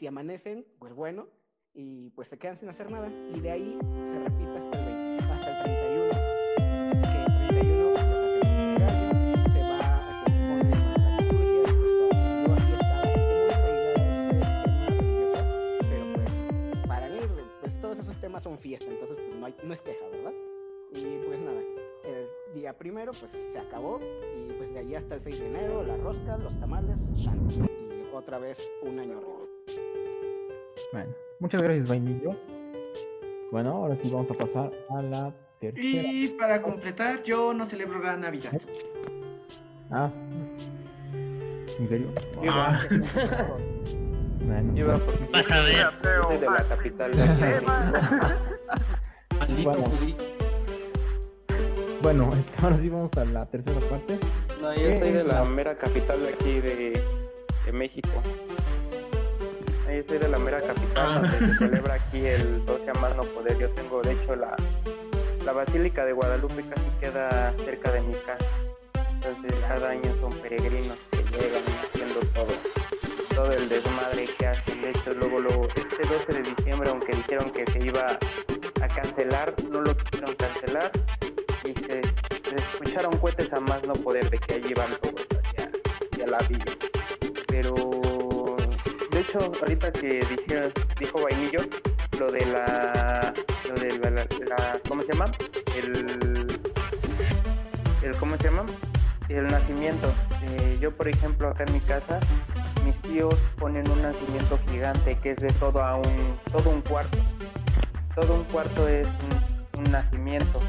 [0.01, 1.27] si amanecen, pues bueno,
[1.75, 3.07] y pues se quedan sin hacer nada.
[3.35, 6.09] Y de ahí se repite hasta el, 20 hasta el 31,
[7.03, 7.93] que el 31
[17.61, 20.33] pues, pues pues temas son fiesta, entonces pues no, hay, no es queja, ¿verdad?
[20.93, 21.61] Y pues nada,
[22.05, 25.83] el día primero pues se acabó y pues de allí hasta el 6 de enero,
[25.83, 26.99] la rosca, los tamales.
[27.15, 27.29] Y
[28.15, 29.40] otra vez un año arriba.
[30.91, 32.35] Bueno, muchas gracias, Vainillo.
[33.51, 35.85] Bueno, ahora sí vamos a pasar a la tercera.
[35.85, 38.59] Y para completar, yo no celebro la Navidad.
[39.89, 40.09] Ah,
[41.13, 42.07] ¿en serio?
[42.49, 42.84] Ah.
[44.43, 47.22] Bueno, yo de la capital de.
[49.63, 49.84] Bueno,
[52.01, 54.19] bueno, este, ahora sí vamos a la tercera parte.
[54.61, 57.03] No, yo ¿Qué soy de la mera capital de aquí de,
[57.65, 58.09] de México.
[59.91, 63.23] Yo soy de la mera capital donde se celebra aquí el 12 a más no
[63.23, 63.57] poder.
[63.59, 64.55] Yo tengo, de hecho, la,
[65.43, 68.45] la Basílica de Guadalupe casi queda cerca de mi casa.
[69.15, 72.53] Entonces, cada año son peregrinos que llegan haciendo todo,
[73.35, 74.81] todo el desmadre que hacen.
[74.81, 78.18] De hecho, luego, luego, este 12 de diciembre, aunque dijeron que se iba
[78.81, 80.91] a cancelar, no lo quisieron cancelar
[81.65, 85.69] y se, se escucharon cohetes a más no poder de que allí van todos hacia,
[86.11, 87.00] hacia la villa.
[89.33, 91.61] Hecho, ahorita que dijeron, dijo Vainillo,
[92.19, 93.33] lo de la,
[93.69, 94.27] lo de
[94.89, 95.31] ¿cómo se llama?
[95.73, 96.59] El,
[98.03, 98.65] el ¿cómo se llama?
[99.29, 100.13] El nacimiento.
[100.43, 102.19] Eh, yo, por ejemplo, acá en mi casa,
[102.83, 107.17] mis tíos ponen un nacimiento gigante que es de todo a un, todo un cuarto.
[108.13, 109.07] Todo un cuarto es
[109.77, 110.59] un, un nacimiento.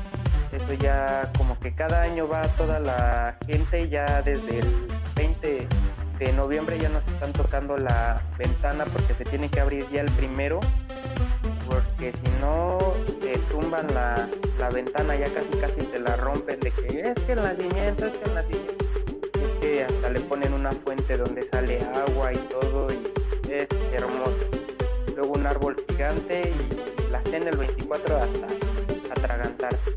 [0.53, 4.87] Eso ya como que cada año va toda la gente, ya desde el
[5.17, 5.67] 20
[6.25, 10.11] de noviembre ya nos están tocando la ventana porque se tiene que abrir ya el
[10.13, 10.61] primero,
[11.67, 12.79] porque si no
[13.21, 14.29] te tumban la,
[14.59, 18.13] la ventana, ya casi casi te la rompen de que es que el nacimiento, es
[18.13, 18.85] que el nacimiento,
[19.35, 24.47] es que hasta le ponen una fuente donde sale agua y todo y es hermoso.
[25.17, 28.47] Luego un árbol gigante y la cena el 24 hasta
[29.17, 29.93] atragantarse.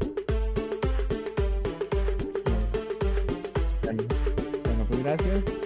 [4.87, 5.64] Pues gracias.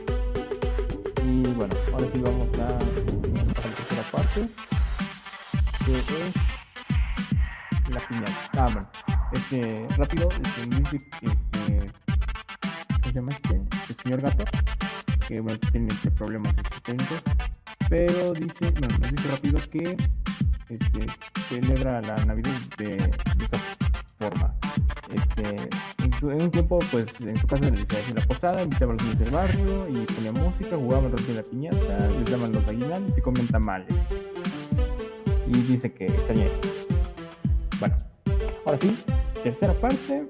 [1.40, 4.50] Y bueno, ahora sí vamos a, la tercera parte,
[5.86, 6.34] que es
[7.90, 8.50] la piñata.
[8.58, 8.90] Ah, bueno,
[9.32, 11.92] este, rápido, este, dice, este,
[12.90, 13.56] ¿cómo se llama este?
[13.88, 14.44] El señor gato,
[15.30, 16.54] que bueno, tiene este problemas
[16.84, 17.24] técnicos,
[17.90, 19.96] pero dice, no, nos dice rápido que
[20.68, 21.08] este,
[21.48, 23.60] celebra la Navidad de, de esta
[24.18, 24.54] forma.
[25.10, 25.70] Este,
[26.22, 29.20] en, un tiempo, pues en su casa les hacía la posada, invitaban a los niños
[29.20, 33.48] del barrio y ponía música, jugaban, rompían la piñata, les daban los aguinaldos y comían
[33.48, 33.94] tamales.
[35.48, 36.62] Y dice que extraña eso.
[37.80, 37.98] Bueno,
[38.66, 38.98] ahora sí,
[39.44, 40.28] tercera parte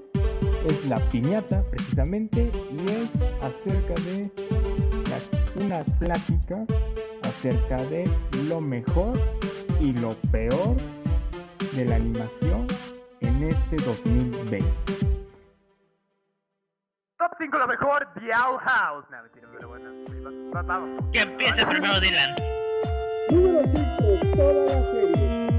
[0.67, 3.09] es la piñata precisamente y es
[3.41, 4.31] acerca de
[5.55, 6.65] una plática
[7.21, 8.09] acerca de
[8.47, 9.17] lo mejor
[9.79, 10.75] y lo peor
[11.75, 12.67] de la animación
[13.21, 15.08] en este 2020.
[17.19, 19.05] Top 5 lo mejor, The Owl House.
[19.11, 19.89] No, mentira, pero bueno.
[20.53, 21.03] va- Vamos.
[21.11, 22.35] Que empiece primero Dylan.
[23.31, 25.49] Número 5, toda la serie.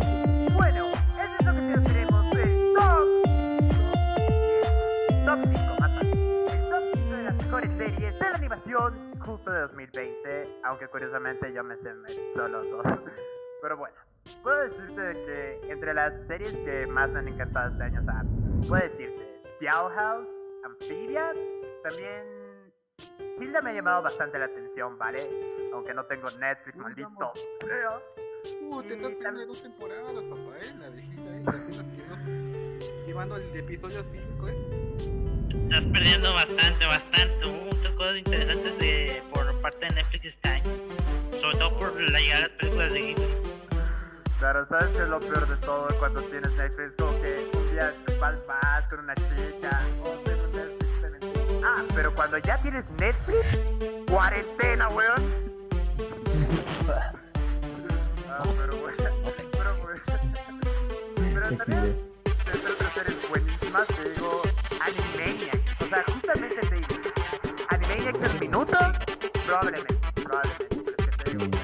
[0.55, 1.61] Bueno, eso es lo que
[1.93, 3.07] tenemos el top.
[5.27, 6.19] Top 5, más fácil.
[6.49, 10.49] El top 5 de las mejores series de la animación justo de 2020.
[10.65, 11.91] Aunque curiosamente yo me sé
[12.35, 12.87] solo dos.
[13.63, 13.97] Pero bueno,
[14.43, 18.23] puedo decirte que entre las series que más me han encantado este año, o sea,
[18.67, 20.27] puedo decirte The Owl House,
[20.71, 21.39] Amphibians,
[21.83, 22.41] también
[23.41, 25.29] Hilda me ha llamado bastante la atención, ¿vale?
[25.73, 27.33] Aunque no tengo Netflix, maldito.
[27.61, 27.99] sea.
[28.63, 30.75] Uh, te estás perdiendo dos temporadas, papá, eh.
[30.79, 34.55] La viejita esa, quedó llevando el episodio 5, eh.
[35.65, 37.47] Estás perdiendo bastante, bastante.
[37.47, 40.71] Hubo muchas cosas interesantes de, por parte de Netflix este año.
[41.41, 43.51] Sobre todo por la llegada de las películas de Ghibli.
[44.39, 46.93] Claro, ¿sabes qué es lo peor de todo cuando tienes Netflix?
[46.99, 49.83] Como que un día vas más con una chica,
[51.63, 53.47] Ah, pero cuando ya tienes Netflix,
[54.09, 55.23] cuarentena, weón.
[58.29, 58.97] ah, pero bueno,
[59.53, 60.01] pero bueno.
[61.17, 64.43] Pero también, entre otras series buenísimas, te digo
[64.81, 65.61] Animaniac.
[65.81, 66.95] O sea, justamente te digo,
[67.69, 68.79] Animaniac del minuto,
[69.47, 70.67] probablemente, probablemente.
[70.97, 71.57] Pero es que te digo,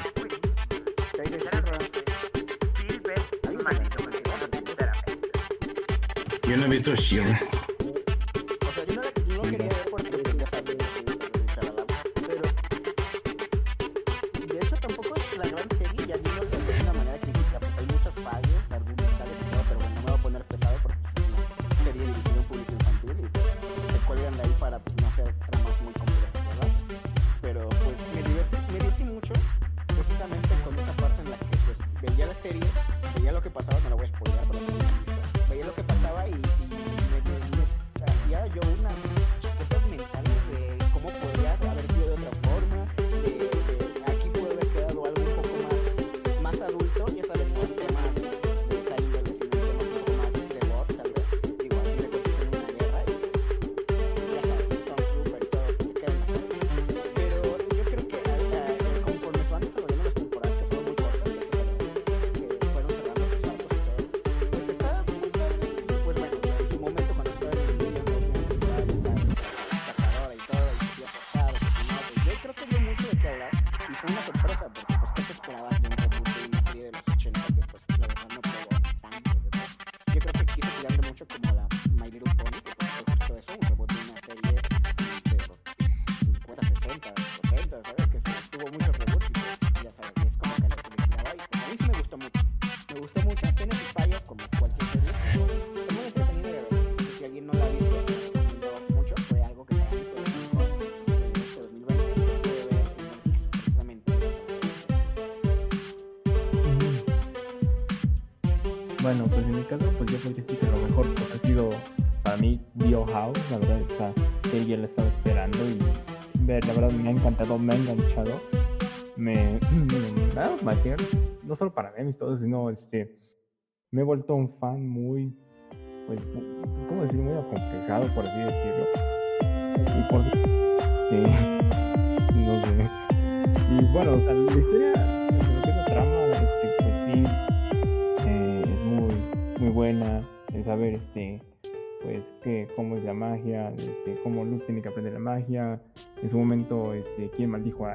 [6.49, 7.66] Yo no he visto Shield.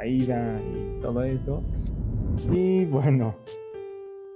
[0.02, 1.64] Quién maldijo a Aida y todo eso.
[2.52, 3.36] Y bueno,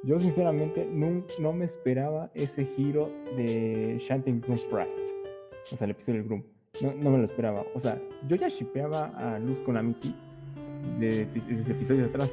[0.04, 4.92] yo sinceramente nun- no me esperaba ese giro de Shanting Gloom Sprite.
[5.72, 6.44] O sea, el episodio del Groom.
[6.82, 7.64] No, no me lo esperaba.
[7.74, 10.14] O sea, yo ya shipeaba a Luz con Amity
[11.00, 12.30] de, de, episodios atrás.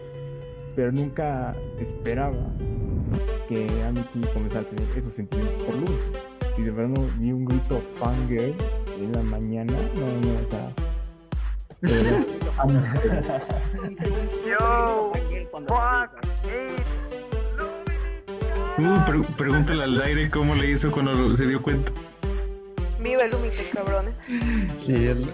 [0.74, 2.36] Pero nunca esperaba
[3.48, 5.98] que Amity comenzara a tener esos sentimientos por Luz.
[6.58, 8.54] Y de verdad no vi un grito fangirl
[8.98, 9.72] en la mañana.
[9.94, 10.91] No, no, o sea.
[14.46, 15.12] Yo,
[15.50, 16.10] fuck.
[18.78, 21.90] Uh, pre- pregúntale al aire cómo le hizo cuando se dio cuenta.
[23.00, 24.14] Viva el Lumix, cabrones.
[24.86, 25.28] Sí, el-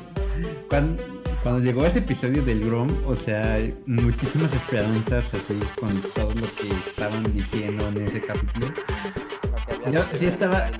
[0.70, 1.02] cuando,
[1.42, 6.68] cuando llegó ese episodio del Grom, o sea, muchísimas esperanzas así con todo lo que
[6.88, 8.68] estaban diciendo en ese capítulo.
[9.92, 10.70] Yo sí estaba.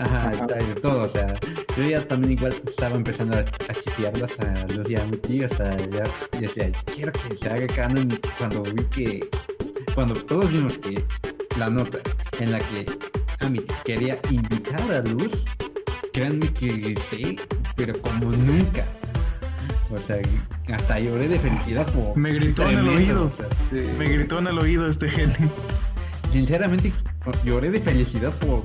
[0.00, 1.34] Ajá, el trailer, todo, o sea,
[1.76, 5.76] yo ya también igual estaba empezando a, a chipearlas a los de Amity, o sea,
[5.76, 6.04] ya
[6.40, 9.28] decía, quiero que se haga canon cuando vi que,
[9.94, 11.04] cuando todos vimos que
[11.56, 11.98] la nota
[12.38, 12.86] en la que
[13.40, 15.30] Amity quería invitar a Luz,
[16.12, 17.36] créanme que grité,
[17.76, 18.84] pero como nunca.
[19.90, 20.16] O sea,
[20.72, 22.16] hasta lloré de felicidad por...
[22.16, 23.26] Me gritó en el oído.
[23.26, 23.84] o sea, sí.
[23.98, 25.50] Me gritó en el oído este genio.
[26.32, 26.92] Sinceramente,
[27.44, 28.64] lloré de felicidad por,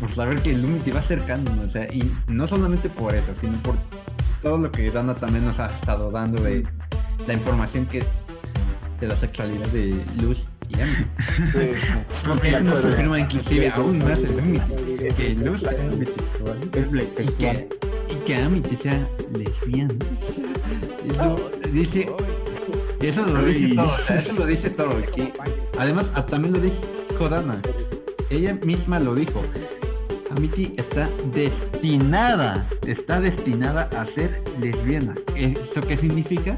[0.00, 3.58] por saber que el Lumity va acercando, o sea, y no solamente por eso, sino
[3.62, 3.74] por
[4.42, 6.64] todo lo que Dana también nos ha estado dando de
[7.26, 8.04] la información que
[9.00, 10.38] de la sexualidad de Luz
[10.68, 11.06] y Amy.
[12.26, 12.86] Porque Sí, nos sí.
[12.88, 15.14] confirma inclusive aún más el Lumity, sí.
[15.16, 16.70] que Luz Es y bisexual.
[17.38, 17.68] que,
[18.10, 19.94] y que Amity sea lesbiana.
[21.08, 22.08] Eso dice,
[23.00, 24.90] eso lo dice todo, eso lo dice todo.
[25.14, 25.32] que-
[25.78, 26.60] además, también lo
[27.18, 27.60] dijo Dana.
[28.30, 29.42] Ella misma lo dijo.
[30.30, 35.14] Amity está destinada, está destinada a ser lesbiana.
[35.34, 36.56] ¿Eso qué significa?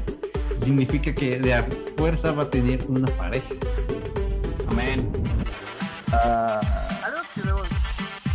[0.63, 1.65] Significa que de a
[1.97, 3.47] fuerza va a tener una pareja.
[4.67, 5.11] Amén.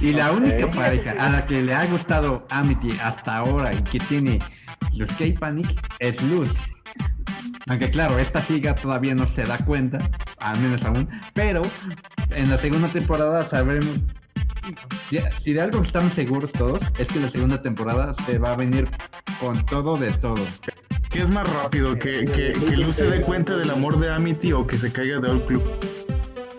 [0.00, 4.00] Y la única pareja a la que le ha gustado Amity hasta ahora y que
[4.08, 4.40] tiene
[4.94, 5.68] los K-Panic
[6.00, 6.48] es Luz.
[7.68, 9.98] Aunque claro, esta siga todavía no se da cuenta,
[10.38, 11.62] al menos aún, pero
[12.30, 14.00] en la segunda temporada sabremos.
[15.10, 18.56] Si, si de algo estamos seguros todos, es que la segunda temporada se va a
[18.56, 18.88] venir
[19.40, 20.46] con todo de todo.
[21.10, 21.94] ¿Qué es más rápido?
[21.98, 25.20] ¿Que, que, que Luz se dé cuenta del amor de Amity o que se caiga
[25.20, 25.62] de All Club?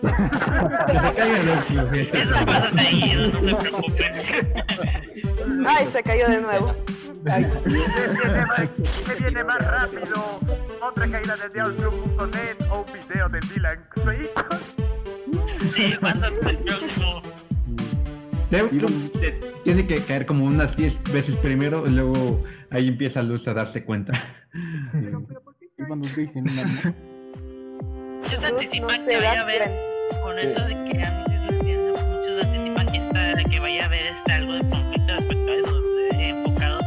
[0.00, 1.94] Que se caiga del club.
[1.94, 4.12] Eso pasa seguido, no se preocupen.
[5.66, 6.74] Ay, se cayó de nuevo.
[7.26, 7.46] Ay.
[9.06, 10.40] Se viene más- rápido.
[10.82, 11.48] Otra caída de
[12.70, 13.78] o un video de Dylan.
[15.74, 17.22] Sí, pasa el próximo.
[18.50, 18.68] Debe-
[19.20, 23.52] te- tiene que caer como unas 10 veces primero y luego ahí empieza Luz a
[23.54, 24.12] darse cuenta.
[25.78, 26.94] Y cuando te dicen una-
[28.22, 29.62] Muchos anticipan no que se vaya da a haber,
[30.22, 33.86] con eso de que a mí se entiende, muchos anticipan que, esta- que vaya a
[33.86, 35.82] haber algo de conflicto respecto a eso,
[36.12, 36.77] enfocado principalmente con Bosha.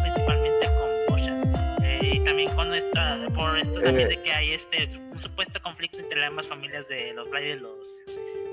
[2.42, 6.48] Eh, con esta, por esto también de que hay este un supuesto conflicto entre ambas
[6.48, 7.74] familias de los Bly y los.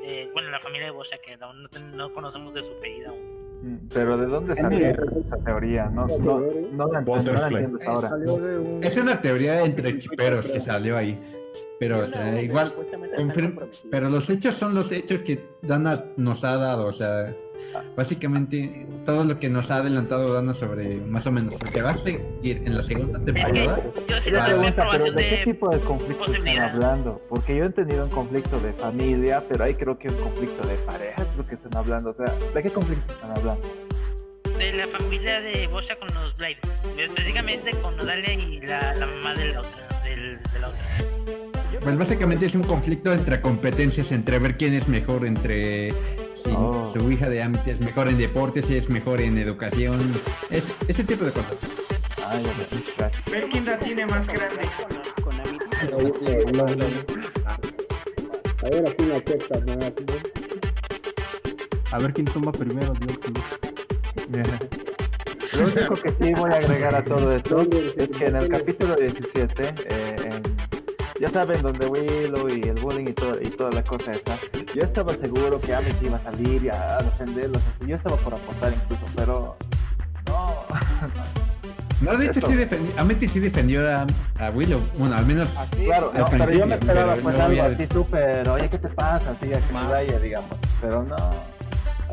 [0.05, 3.39] Eh, bueno, la familia de Bosha, que aún no, no conocemos de su apellido aún.
[3.63, 5.87] Mm, Pero ¿de dónde salió esa teoría?
[5.87, 6.41] No, no,
[6.73, 8.11] no la entiendo, no la entiendo hasta ahora.
[8.83, 11.19] Es una teoría entre chiperos que salió ahí.
[11.81, 12.75] Pero, o sea, igual.
[13.91, 16.87] Pero los hechos son los hechos que Dana nos ha dado.
[16.87, 17.35] O sea,
[17.97, 21.55] básicamente todo lo que nos ha adelantado Dana sobre más o menos.
[21.57, 23.81] Porque va a seguir en la segunda temporada.
[24.09, 27.21] Yo sí doy mi pregunta, pero ¿de qué tipo de conflicto están hablando?
[27.29, 30.67] Porque yo he entendido un conflicto de familia, pero ahí creo que es un conflicto
[30.67, 32.11] de pareja, es lo que están hablando.
[32.11, 33.67] O sea, ¿de qué conflicto están hablando?
[34.59, 36.59] de la familia de Bosha con los Blade,
[36.99, 41.08] específicamente con Nodale y la, la mamá de la otra, del, de la otra.
[41.83, 45.91] Pues básicamente es un conflicto entre competencias, entre ver quién es mejor, entre
[46.45, 46.93] si Oh.
[46.97, 51.05] su hija de Amity es mejor en deportes, si es mejor en educación, es, ese
[51.05, 51.55] tipo de cosas.
[52.25, 53.11] Ah, ya.
[53.31, 54.69] Ver quién la tiene más grande.
[58.63, 59.73] A ver, aquí me aceptas, ¿no?
[61.91, 63.19] A ver quién toma primero, Dios
[65.55, 67.63] Lo único que sí voy a agregar a todo esto
[67.97, 70.59] es que en el capítulo 17, eh, en-
[71.21, 74.39] ya saben, donde Willow y el bullying y, todo, y toda la cosa esa,
[74.75, 78.73] yo estaba seguro que Amity iba a salir y a, defenderlos, yo estaba por apostar
[78.73, 79.57] incluso, pero
[80.27, 80.55] no.
[82.01, 84.07] No, de hecho sí defendió, Amity sí defendió a,
[84.39, 85.49] a Willow, bueno, al menos
[85.85, 88.79] Claro, al no, pero yo me esperaba pues luego algo ya- así súper, oye, ¿qué
[88.79, 89.31] te pasa?
[89.33, 90.51] Así, a que se vaya, digamos,
[90.81, 91.17] pero no,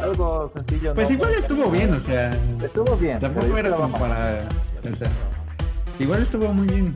[0.02, 0.96] algo sencillo.
[0.96, 1.40] Pues no, igual no.
[1.40, 2.32] estuvo bien, o sea,
[2.64, 4.50] Estuvo bien, tampoco era como para,
[4.92, 5.10] o sea,
[6.00, 6.96] igual estuvo muy bien.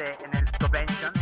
[0.00, 1.12] en el Convention,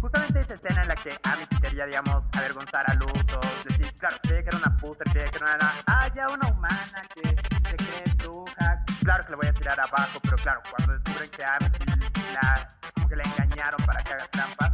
[0.00, 4.16] justamente esa escena en la que Amity quería, digamos, avergonzar a Luz o decir, claro,
[4.22, 7.76] creía que era una puta, creía que era una, ah, ya una humana que se
[7.76, 11.84] cree bruja, claro que le voy a tirar abajo, pero claro, cuando descubren que Amity
[12.32, 14.70] la, como que la engañaron para que haga trampas,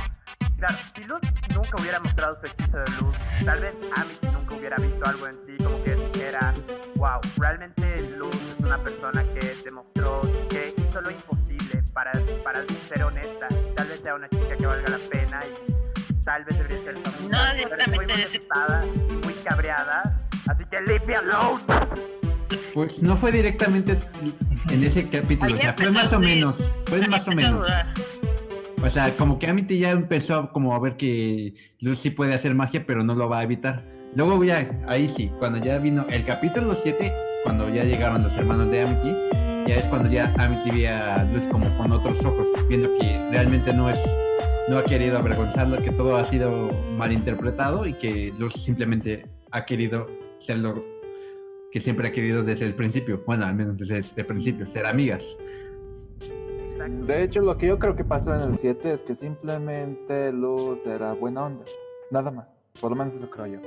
[0.57, 4.77] claro, si Luz nunca hubiera mostrado su hechizo de luz, tal vez Amity nunca hubiera
[4.77, 6.55] visto algo en sí como que dijera,
[6.97, 7.84] wow, realmente
[12.45, 16.59] para, ser honesta, tal vez sea una chica que valga la pena y tal vez
[16.59, 18.85] debería ser famosa, No, pero directamente muy molestada
[19.25, 20.17] muy cabreada,
[20.47, 21.65] así que me alone.
[22.75, 23.99] Pues no fue directamente
[24.69, 26.57] en ese capítulo, o sea, fue más o menos,
[26.87, 27.67] fue más o menos.
[28.83, 32.55] O sea, como que Amity ya empezó como a ver que Luz sí puede hacer
[32.55, 33.83] magia, pero no lo va a evitar.
[34.15, 37.13] Luego ya, ahí sí, cuando ya vino el capítulo 7,
[37.45, 41.47] cuando ya llegaron los hermanos de Amity, ya es cuando ya Amity ve a Luz
[41.51, 43.99] como con otros ojos, viendo que realmente no es,
[44.69, 50.07] no ha querido avergonzarlo, que todo ha sido malinterpretado y que Luz simplemente ha querido
[50.47, 50.83] ser lo
[51.73, 55.25] que siempre ha querido desde el principio, bueno, al menos desde el principio, ser amigas.
[57.07, 60.85] De hecho, lo que yo creo que pasó en el 7 es que simplemente Luz
[60.85, 61.65] era buena onda.
[62.11, 62.53] Nada más.
[62.81, 63.59] Por lo menos eso creo yo.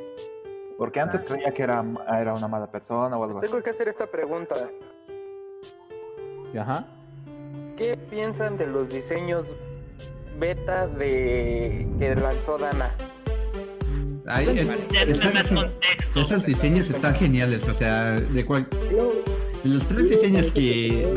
[0.77, 1.83] Porque antes creía que era,
[2.19, 3.49] era una mala persona o algo así.
[3.49, 4.69] Tengo que hacer esta pregunta.
[6.59, 6.85] Ajá.
[7.77, 9.45] ¿Qué piensan de los diseños
[10.39, 12.91] beta de que lanzó Dana?
[14.27, 14.69] Ahí, el-
[15.11, 15.65] están esos,
[16.15, 18.67] esos diseños están geniales, o sea, de cual,
[19.63, 21.07] los tres diseños que,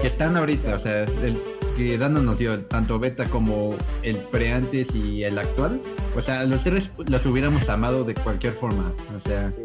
[0.00, 1.38] que están ahorita, o sea, el
[1.76, 5.80] que Dana nos dio, tanto beta como el pre-antes y el actual,
[6.16, 8.92] o sea, los tres los hubiéramos amado de cualquier forma.
[9.16, 9.62] O sea, Sí,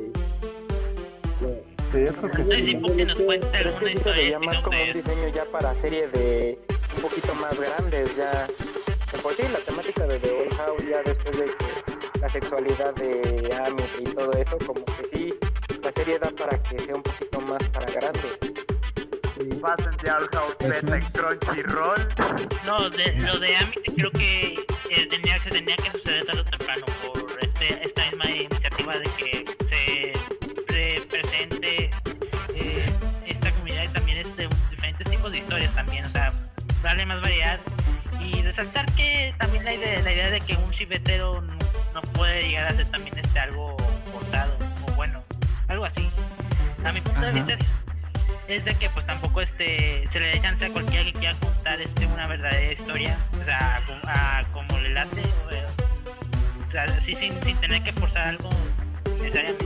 [2.00, 2.66] yo creo que No sé sí.
[2.66, 6.58] si Pupi nos cuenta alguna historia llama como un diseño ya para serie de
[6.96, 8.48] un poquito más grandes, ya.
[9.22, 13.54] Por sí, la temática de The Old House, ya después de que la sexualidad de
[13.66, 15.34] Amy y todo eso, como que sí,
[15.84, 18.40] la serie da para que sea un poquito más para grandes.
[19.62, 22.08] Pasen de Owl House Beta en Crunchyroll.
[22.66, 24.54] No, de, lo de Amity creo que
[24.90, 27.21] eh, tenía, se tenía que suceder tarde o temprano por
[36.92, 37.58] darle más variedad
[38.20, 41.54] y resaltar que también la idea, la idea de que un chibetero no,
[41.94, 43.78] no puede llegar a ser también este algo
[44.12, 45.24] forzado o bueno,
[45.70, 46.10] algo así.
[46.84, 47.60] A mi punto de vista es
[48.50, 51.80] es de que pues tampoco este se le dé chance a cualquiera que quiera contar
[51.80, 56.84] este una verdadera historia o sea a, como- a como le late o, o sea
[56.84, 58.50] así sin, sin tener que forzar algo
[59.22, 59.66] necesariamente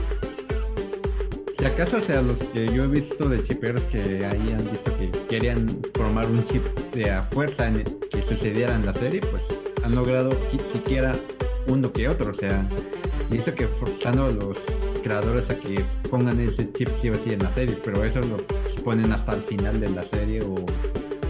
[1.66, 4.96] si acaso, o sea, los que yo he visto de chiperos que ahí han visto
[4.98, 6.62] que querían formar un chip
[6.94, 9.42] de a fuerza en que sucediera en la serie, pues
[9.82, 11.16] han logrado qui- siquiera
[11.66, 12.62] uno que otro, o sea,
[13.30, 14.56] y que forzando a los
[15.02, 18.36] creadores a que pongan ese chip sí o sí en la serie, pero eso lo
[18.84, 20.54] ponen hasta el final de la serie o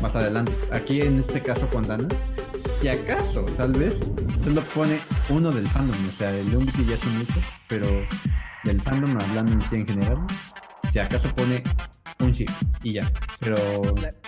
[0.01, 0.53] más adelante.
[0.73, 2.09] Aquí en este caso con Dana,
[2.81, 3.95] si acaso, tal vez,
[4.45, 7.87] solo pone uno del fandom, o sea, el Unity ya son muchos, pero
[8.65, 10.19] del fandom hablando en sí en general,
[10.93, 11.63] si acaso pone
[12.21, 12.49] un chip
[12.83, 13.11] y ya,
[13.41, 13.57] pero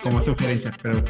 [0.01, 1.03] como sugerencia, pero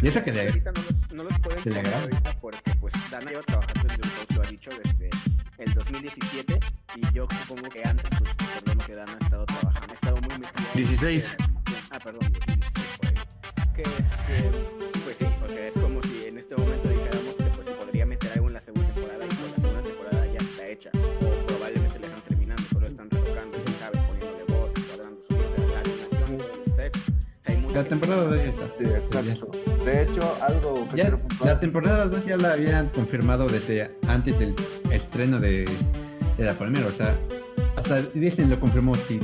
[0.00, 2.74] y eso que le, ahorita no los, no los pueden se le poner ahorita porque
[2.80, 5.10] pues Dana lleva trabajando en House, lo ha dicho desde
[5.58, 6.60] el 2017
[6.96, 10.38] y yo supongo que antes pues recordemos que Dana ha estado trabajando, ha estado muy
[10.38, 11.36] metido 16.
[11.40, 11.57] ah
[27.78, 28.66] La temporada 2 ya está.
[28.76, 29.50] Sí, exacto.
[29.84, 34.56] De hecho, algo que Ya, la temporada 2 ya la habían confirmado desde antes del
[34.90, 35.64] estreno de,
[36.36, 37.14] de la primera, o sea,
[37.76, 39.20] hasta Disney lo confirmó, si,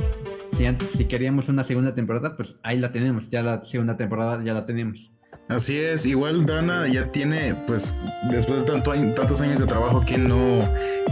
[0.55, 4.41] si, antes, si queríamos una segunda temporada, pues ahí la tenemos, ya la segunda temporada
[4.41, 5.11] ya la tenemos.
[5.47, 7.93] Así es, igual Dana ya tiene, pues,
[8.31, 10.59] después de tanto tantos años de trabajo, que no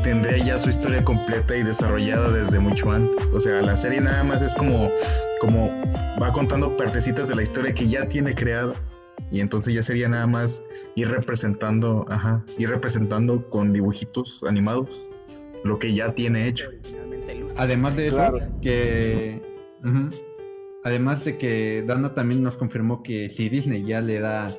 [0.03, 3.27] tendría ya su historia completa y desarrollada desde mucho antes.
[3.31, 4.89] O sea, la serie nada más es como,
[5.39, 5.69] como
[6.19, 8.73] va contando partecitas de la historia que ya tiene creada.
[9.31, 10.61] Y entonces ya sería nada más
[10.95, 14.89] ir representando, ajá, ir representando con dibujitos animados
[15.63, 16.69] lo que ya tiene hecho.
[17.55, 18.39] Además de eso, Claro.
[18.61, 19.41] que...
[20.83, 24.53] Además de que Dana también nos confirmó que si Disney ya le da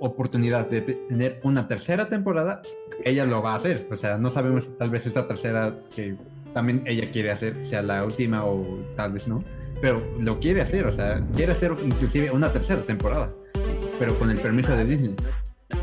[0.00, 2.60] oportunidad de te- tener una tercera temporada,
[3.04, 3.86] ella lo va a hacer.
[3.90, 6.16] O sea, no sabemos tal vez esta tercera que
[6.52, 8.64] también ella quiere hacer sea la última o
[8.96, 9.42] tal vez no.
[9.80, 13.30] Pero lo quiere hacer, o sea, quiere hacer inclusive una tercera temporada.
[13.98, 15.16] Pero con el permiso de Disney.
[15.70, 15.78] es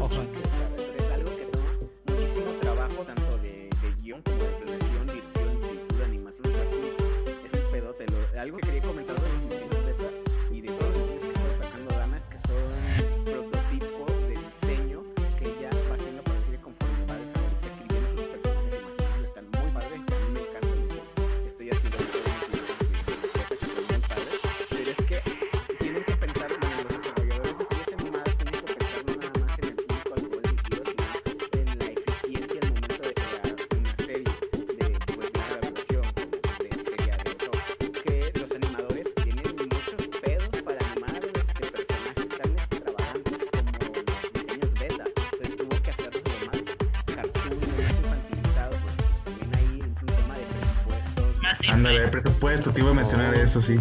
[51.89, 53.61] Ándale, presupuesto, te iba a mencionar eso.
[53.61, 53.79] Sí,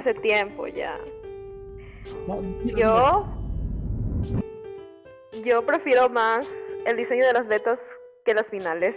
[0.00, 0.98] hace tiempo ya.
[2.76, 3.26] Yo.
[5.44, 6.46] Yo prefiero más
[6.86, 7.78] el diseño de las betas
[8.24, 8.94] que las finales.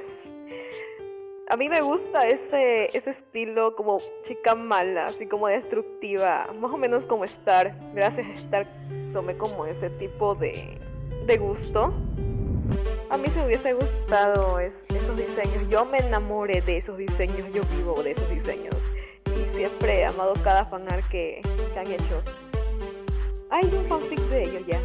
[1.49, 6.77] A mí me gusta ese, ese estilo como chica mala, así como destructiva, más o
[6.77, 7.75] menos como Star.
[7.93, 8.67] Gracias a Star
[9.13, 10.77] tomé como ese tipo de,
[11.27, 11.93] de gusto.
[13.09, 15.69] A mí se me hubiese gustado es- esos diseños.
[15.69, 18.75] Yo me enamoré de esos diseños, yo vivo de esos diseños.
[19.35, 21.41] Y siempre he amado cada fanart que,
[21.73, 22.22] que han hecho.
[23.51, 24.80] Hay un fanfic de ellos ya.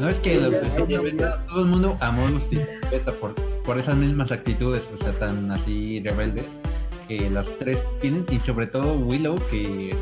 [0.00, 2.50] No es que beta, todo el mundo amó los
[2.90, 3.34] beta por,
[3.64, 6.46] por esas mismas actitudes, o sea, tan así rebeldes
[7.08, 9.96] que las tres tienen, y sobre todo Willow, que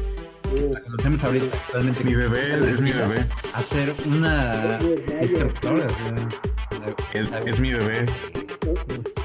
[0.73, 2.05] la conocemos ahorita actualmente.
[2.05, 3.27] Mi bebé, es mi bebé.
[3.53, 5.81] Hacer una sea,
[7.15, 8.07] Es, es mi bebé.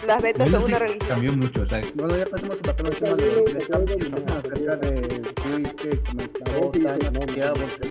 [0.05, 1.09] Las betas son una religión.
[1.09, 3.65] cambió mucho, o sea, Bueno, ya pasemos a pasar al tema de de
[5.75, 5.89] que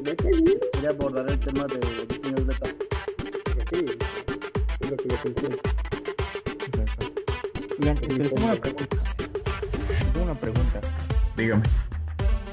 [0.04, 2.68] de Tania, quería abordar- el tema de diseños beta.
[3.70, 3.84] Sí,
[4.80, 5.48] es lo que yo pensé.
[7.78, 8.00] Les
[8.30, 8.96] tengo una pregunta.
[10.12, 10.80] Tengo una pregunta.
[11.36, 11.62] Dígame.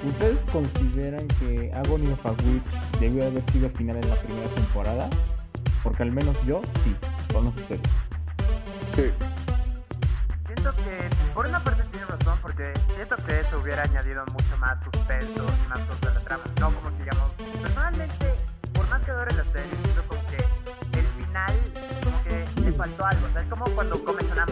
[0.04, 5.10] ¿Ustedes consideran que Agony of a Witch debió haber sido final en la primera temporada?
[5.82, 6.94] Porque al menos yo sí,
[7.32, 7.80] con ustedes.
[8.96, 9.12] Sí.
[10.46, 14.78] Siento que por una parte tiene razón porque siento que eso hubiera añadido mucho más
[14.84, 16.44] suspenso y más cosas a la trama.
[16.60, 17.32] No como que, digamos,
[17.62, 18.34] personalmente,
[18.74, 21.60] por más que adore la serie, siento como que el final
[22.04, 23.26] como que le faltó algo.
[23.26, 24.46] O sea, es como cuando comes una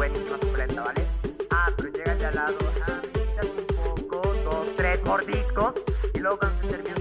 [0.00, 1.06] buenísima, suculenta, ¿vale?
[1.50, 2.56] Ah, pero llega ya al lado,
[2.86, 3.02] ah,
[3.42, 5.74] un poco, dos, tres mordiscos,
[6.14, 6.94] y luego cuando se termina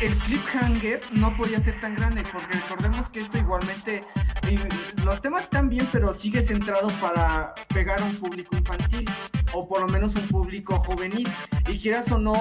[0.00, 4.02] el cliffhanger no podía ser tan grande, porque recordemos que esto igualmente,
[4.50, 9.08] y los temas están bien, pero sigue centrado para pegar a un público infantil,
[9.52, 11.28] o por lo menos un público juvenil.
[11.68, 12.32] Y quieras o no,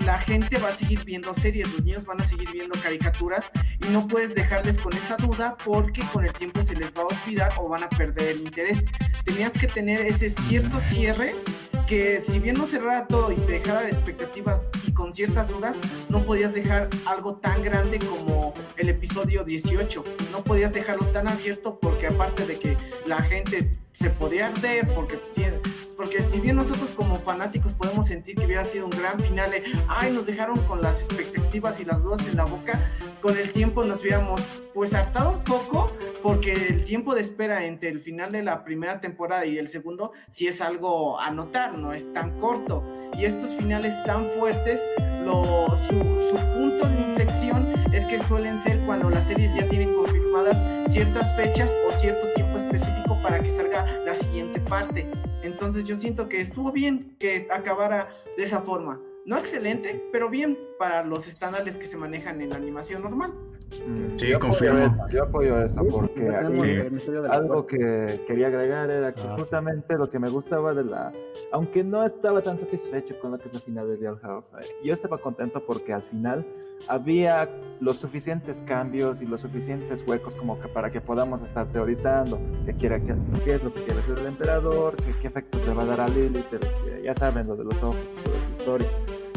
[0.00, 3.44] la gente va a seguir viendo series, los niños van a seguir viendo caricaturas,
[3.80, 7.06] y no puedes dejarles con esa duda, porque con el tiempo se les va a
[7.06, 8.82] olvidar o van a perder el interés.
[9.24, 11.34] Tenías que tener ese cierto cierre
[11.86, 15.76] que si bien no cerrara todo y te dejara de expectativas y con ciertas dudas,
[16.08, 20.04] no podías dejar algo tan grande como el episodio 18.
[20.30, 22.76] No podías dejarlo tan abierto porque aparte de que
[23.06, 25.18] la gente se podía arder, porque
[26.02, 29.52] porque si bien nosotros como fanáticos podemos sentir que hubiera sido un gran final,
[29.88, 32.90] ay, nos dejaron con las expectativas y las dudas en la boca,
[33.20, 34.40] con el tiempo nos hubiéramos
[34.74, 35.92] pues hartado un poco
[36.22, 40.12] porque el tiempo de espera entre el final de la primera temporada y el segundo
[40.30, 42.84] sí es algo a notar, no es tan corto.
[43.14, 44.80] Y estos finales tan fuertes,
[45.24, 49.94] lo, su, su punto de inflexión es que suelen ser cuando las series ya tienen
[49.94, 50.56] confirmadas
[50.92, 55.06] ciertas fechas o cierto tiempo específico para que salga la siguiente parte.
[55.42, 59.00] Entonces yo siento que estuvo bien que acabara de esa forma.
[59.24, 63.32] No excelente, pero bien para los estándares que se manejan en la animación normal.
[64.16, 64.78] Sí, yo confirmo.
[64.78, 69.20] Apoyo eso, yo apoyo eso porque aquí de la algo que quería agregar era que
[69.22, 69.40] Ah, sí.
[69.40, 71.12] justamente lo que me gustaba de la...
[71.52, 74.66] Aunque no estaba tan satisfecho con lo que es la final de Real House, eh,
[74.84, 76.44] yo estaba contento porque al final
[76.88, 77.48] había
[77.80, 82.72] los suficientes cambios y los suficientes huecos como que para que podamos estar teorizando qué,
[82.74, 85.82] quiere, qué, qué es lo que quiere hacer el emperador, qué, qué efectos le va
[85.82, 88.88] a dar a Lilith, que ya saben, lo de los ojos, toda esa historia.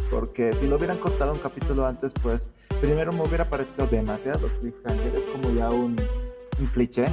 [0.09, 2.41] Porque si lo hubieran cortado un capítulo antes, pues
[2.81, 5.95] primero me hubiera parecido demasiado cliffhanger, es como ya un,
[6.73, 7.05] cliché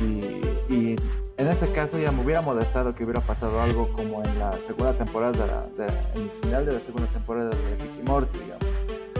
[0.00, 0.96] y,
[1.38, 4.92] en ese caso ya me hubiera molestado que hubiera pasado algo como en la segunda
[4.92, 5.66] temporada,
[6.14, 8.66] en el final de la segunda temporada de Ricky Morty, digamos.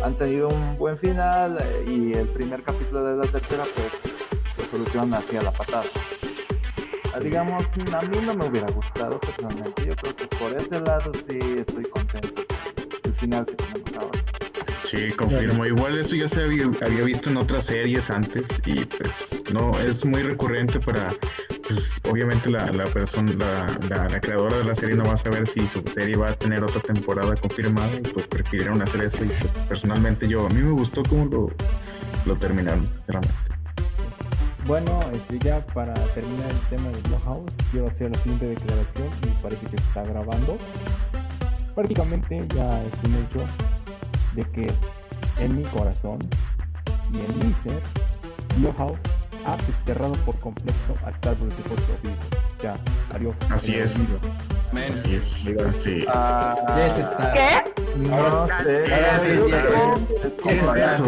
[0.05, 3.93] Han tenido un buen final eh, y el primer capítulo de la tercera pues
[4.59, 5.84] lo solucionan hacia la patada.
[7.14, 11.12] Ah, digamos, a mí no me hubiera gustado personalmente, yo creo que por ese lado
[11.28, 12.43] sí estoy contento.
[13.32, 14.24] Final que tenemos ahora.
[14.84, 15.64] Sí, confirmo.
[15.64, 20.04] Igual eso ya se había, había visto en otras series antes y pues no, es
[20.04, 21.14] muy recurrente para,
[21.66, 25.16] pues obviamente la, la persona, la, la, la creadora de la serie no va a
[25.16, 29.24] saber si su serie va a tener otra temporada confirmada y pues prefirieron hacer eso
[29.24, 31.50] y pues personalmente yo, a mí me gustó cómo lo,
[32.26, 33.34] lo terminaron, sinceramente.
[34.66, 39.42] Bueno, este, ya para terminar el tema de Blumhouse, quiero hacer la siguiente declaración y
[39.42, 40.59] parece que se está grabando.
[41.74, 43.46] Prácticamente ya es un hecho
[44.34, 44.72] de que
[45.38, 46.18] en mi corazón
[47.12, 47.82] y en mi ser,
[48.56, 49.00] Blumhouse
[49.46, 51.92] ha desterrado por completo a Star Wars de Puerto.
[52.62, 52.76] Ya,
[53.14, 53.34] adiós.
[53.50, 53.94] Así es.
[54.72, 56.06] Así es.
[56.08, 56.56] Ah,
[57.34, 57.62] ¿Qué?
[57.96, 58.84] No sé.
[60.42, 61.04] ¿Qué es eso?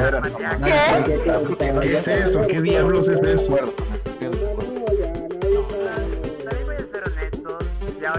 [1.80, 2.40] ¿Qué es eso?
[2.48, 3.56] ¿Qué diablos es eso?
[4.04, 4.32] También
[6.66, 7.58] voy a ser honesto,
[8.00, 8.12] ya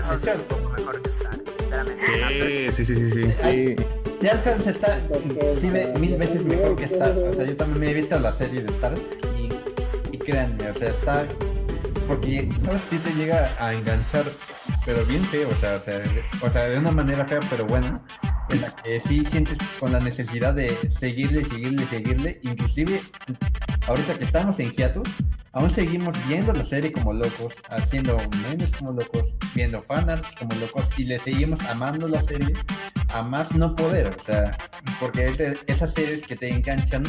[2.05, 3.21] Sí, sí, sí, sí, sí.
[4.65, 7.17] Está mil veces mejor que Star.
[7.17, 8.93] O sea, yo también me he visto la serie de Star
[9.37, 11.27] y, y créanme, o sea, está
[12.07, 14.31] porque no si te llega a enganchar,
[14.85, 16.01] pero bien feo, o sea, o sea,
[16.41, 17.99] o sea, de una manera fea, pero buena,
[18.49, 23.01] en la que sí sientes con la necesidad de seguirle, seguirle, seguirle, inclusive
[23.87, 25.09] ahorita que estamos en hiatus,
[25.53, 30.87] aún seguimos viendo la serie como locos, haciendo memes como locos, viendo fanarts como locos
[30.97, 32.53] y le seguimos amando la serie
[33.09, 34.55] a más no poder, o sea,
[34.99, 37.03] porque es de esas series que te enganchan,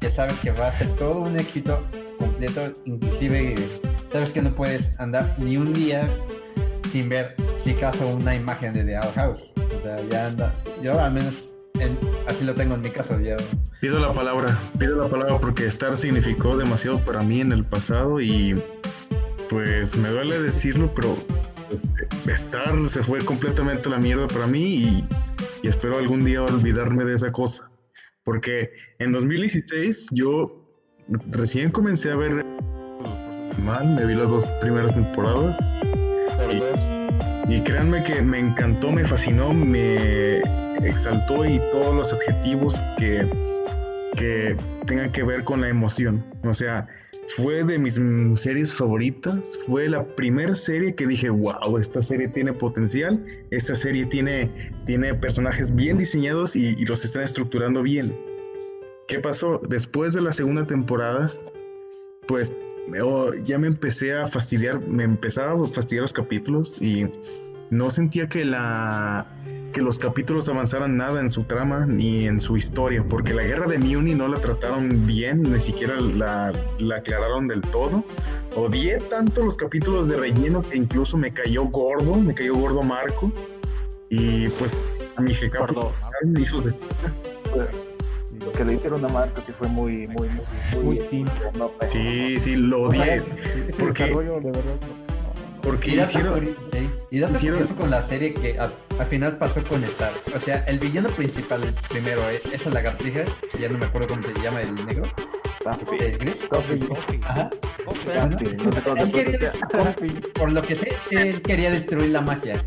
[0.00, 1.82] ya sabes que va a ser todo un éxito
[2.18, 3.80] completo, inclusive
[4.12, 6.06] sabes que no puedes andar ni un día
[6.92, 7.34] sin ver,
[7.64, 11.34] si acaso, una imagen de The Owl House, o sea, ya anda, yo al menos
[11.74, 13.36] en- así lo tengo en mi caso, ya.
[13.80, 18.20] Pido la palabra, pido la palabra porque estar significó demasiado para mí en el pasado
[18.20, 18.54] y
[19.48, 21.16] pues me duele decirlo, pero
[22.32, 25.04] estar se fue completamente a la mierda para mí y,
[25.62, 27.70] y espero algún día olvidarme de esa cosa.
[28.24, 30.66] Porque en 2016 yo
[31.30, 32.44] recién comencé a ver
[33.64, 35.58] mal, me vi las dos primeras temporadas
[36.48, 40.38] y, y créanme que me encantó, me fascinó, me
[40.82, 43.26] exaltó y todos los adjetivos que,
[44.16, 44.56] que
[44.86, 46.24] tengan que ver con la emoción.
[46.44, 46.86] O sea,
[47.36, 47.98] fue de mis
[48.40, 54.06] series favoritas, fue la primera serie que dije, wow, esta serie tiene potencial, esta serie
[54.06, 54.50] tiene,
[54.86, 58.16] tiene personajes bien diseñados y, y los están estructurando bien.
[59.06, 59.60] ¿Qué pasó?
[59.68, 61.30] Después de la segunda temporada,
[62.28, 62.52] pues
[62.88, 67.06] me- oh, ya me empecé a fastidiar, me empezaba a fastidiar los capítulos y
[67.70, 69.26] no sentía que la
[69.72, 73.68] que los capítulos avanzaran nada en su trama ni en su historia, porque la guerra
[73.68, 78.02] de Muni no la trataron bien, ni siquiera la, la aclararon del todo.
[78.56, 83.32] Odié tanto los capítulos de relleno que incluso me cayó gordo, me cayó gordo Marco.
[84.08, 84.72] Y pues
[85.14, 85.68] a mi jeca
[86.36, 86.74] hijos de
[88.56, 90.44] Que le hicieron a Marco sí fue muy, muy, muy,
[90.74, 91.32] muy, Muy simple.
[91.54, 91.70] no.
[91.88, 93.16] Sí, sí, lo odié.
[93.16, 94.74] Ese Porque, desarrollo de verdad
[95.62, 96.44] porque Y hicieron...
[96.72, 100.12] sí, y hicieron- curioso con la serie que a- al final pasó con Star.
[100.34, 103.24] O sea, el villano principal, el primero, eh, esa lagartija,
[103.58, 105.02] ya no me acuerdo cómo se llama el negro.
[106.00, 106.36] ¿El gris?
[107.28, 107.50] Ajá.
[110.34, 112.64] Por lo que sé, él quería destruir la magia.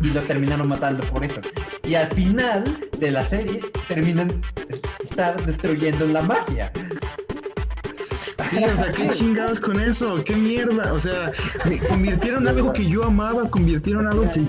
[0.00, 1.40] Y, y lo terminaron matando por eso.
[1.82, 4.40] Y al final de la serie, terminan
[5.02, 6.72] estar destruyendo la magia.
[8.50, 10.92] Sí, o sea, qué chingados con eso, qué mierda.
[10.92, 11.30] O sea,
[11.66, 14.42] me convirtieron algo que yo amaba, convirtieron algo que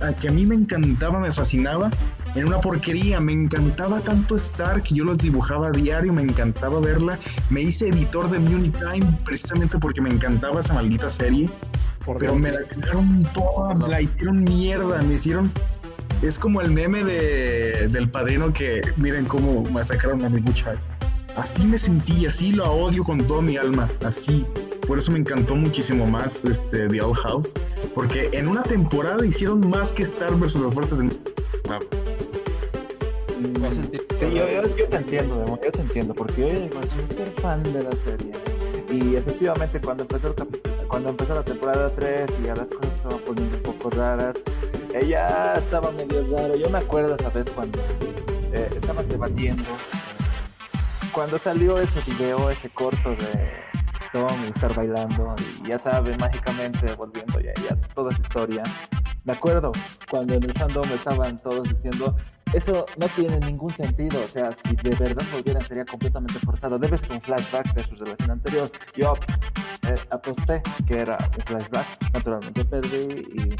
[0.00, 1.90] a, que a mí me encantaba, me fascinaba,
[2.36, 3.18] en una porquería.
[3.18, 7.18] Me encantaba tanto Star que yo los dibujaba a diario, me encantaba verla.
[7.50, 11.50] Me hice editor de Muni Time precisamente porque me encantaba esa maldita serie.
[12.20, 15.50] Pero me la sacaron toda, me la hicieron mierda, me hicieron.
[16.22, 20.80] Es como el meme de, del padrino que miren cómo masacraron a mi muchacho.
[21.36, 24.44] Así me sentí, así lo odio con toda mi alma, así.
[24.86, 27.48] Por eso me encantó muchísimo más este The Owl House,
[27.94, 31.20] porque en una temporada hicieron más que Star versus las fuerzas del
[31.70, 31.80] Ah,
[34.18, 37.62] Sí, yo, yo, yo te entiendo, Demo, yo te entiendo, porque yo soy súper fan
[37.62, 38.32] de la serie.
[38.90, 40.34] Y efectivamente, cuando empezó el
[40.88, 44.34] cuando empezó la temporada 3 y ya las cosas estaban poniendo un poco raras,
[44.92, 46.56] ella estaba medio raro.
[46.56, 47.78] Yo me acuerdo esa vez cuando
[48.52, 49.64] eh, estaban debatiendo,
[51.12, 53.50] cuando salió ese video, ese corto de
[54.12, 58.62] Tom estar bailando, y ya saben, mágicamente volviendo ya, ya toda esa historia.
[59.24, 59.72] Me acuerdo
[60.10, 62.16] cuando en el fandom estaban todos diciendo,
[62.54, 66.96] eso no tiene ningún sentido, o sea, si de verdad volvieran sería completamente forzado, debe
[66.96, 68.70] ser un flashback de su relación anterior.
[68.96, 69.14] Yo
[69.82, 73.56] eh, aposté que era un flashback, naturalmente perdí y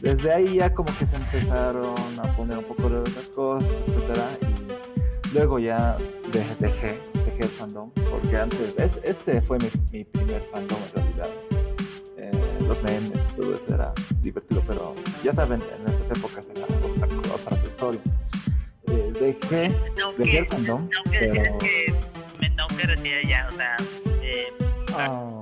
[0.00, 4.30] desde ahí ya como que se empezaron a poner un poco de otras cosas, etcétera,
[5.34, 5.96] luego ya
[6.32, 10.92] dejé, dejé, dejé el fandom, porque antes, es- este fue mi, mi primer fandom en
[10.92, 11.28] realidad.
[12.16, 13.92] Eh, los memes, todo eso era
[14.22, 14.94] divertido, pero
[15.24, 18.00] ya saben, en esas épocas era otra, otra historia.
[18.86, 19.74] Eh, dejé,
[20.16, 21.58] dejé el fandom, Tengo que pero...
[21.58, 21.94] que
[22.40, 23.76] me tengo que retirar ya, o sea,
[24.22, 24.46] eh,
[24.96, 25.40] Ah,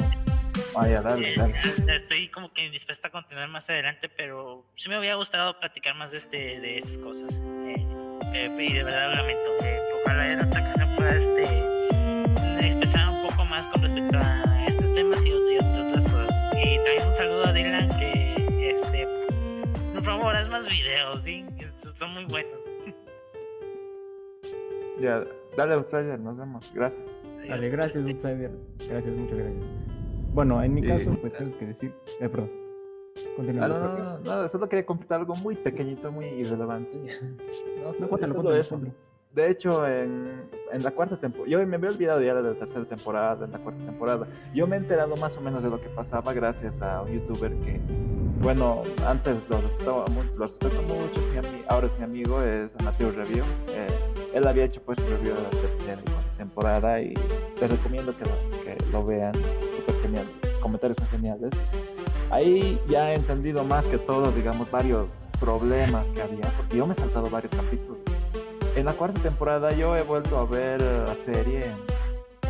[0.76, 1.96] ah, ya, dale, eh, dale.
[1.96, 6.12] estoy como que dispuesta a continuar más adelante, pero sí me hubiera gustado platicar más
[6.12, 7.32] de este de esas cosas.
[7.32, 7.86] Eh,
[8.34, 9.64] eh, y de verdad lo lamento.
[9.64, 14.94] eh, ojalá en otra ocasión pueda este expresar un poco más con respecto a estos
[14.94, 16.54] temas y, y ot- otras cosas.
[16.56, 19.08] Y también un saludo a Dylan que este
[19.94, 21.44] por favor haz más videos, sí,
[21.98, 22.52] son muy buenos.
[25.00, 25.24] Ya,
[25.56, 26.70] dale, Outsider, nos vemos.
[26.74, 27.02] Gracias.
[27.48, 28.50] Dale, gracias, Outsider.
[28.88, 29.91] Gracias, muchas gracias.
[30.32, 31.92] Bueno, en mi caso, pues tengo que decir.
[32.20, 32.50] Eh, perdón.
[33.36, 33.66] Continúa.
[33.66, 36.96] Ah, no, no, no, no, solo quería completar algo muy pequeñito, muy irrelevante.
[36.96, 38.80] No, No, solo, cuéntalo, solo eso.
[39.34, 42.84] De hecho, en, en la cuarta temporada, yo me había olvidado ya de la tercera
[42.84, 44.26] temporada, en la cuarta temporada.
[44.54, 47.50] Yo me he enterado más o menos de lo que pasaba gracias a un youtuber
[47.60, 47.80] que,
[48.42, 51.20] bueno, antes lo respetaba mucho, lo respeto mucho,
[51.68, 53.44] ahora es mi amigo, es Amateur Review.
[53.68, 53.86] Eh,
[54.34, 57.14] él había hecho pues review de la tercera y cuarta temporada y
[57.60, 59.32] les recomiendo que lo, que lo vean,
[60.60, 61.50] comentarios son geniales.
[62.30, 65.08] Ahí ya he entendido más que todo, digamos, varios
[65.38, 67.98] problemas que había, porque yo me he saltado varios capítulos.
[68.74, 71.76] En la cuarta temporada yo he vuelto a ver la serie en,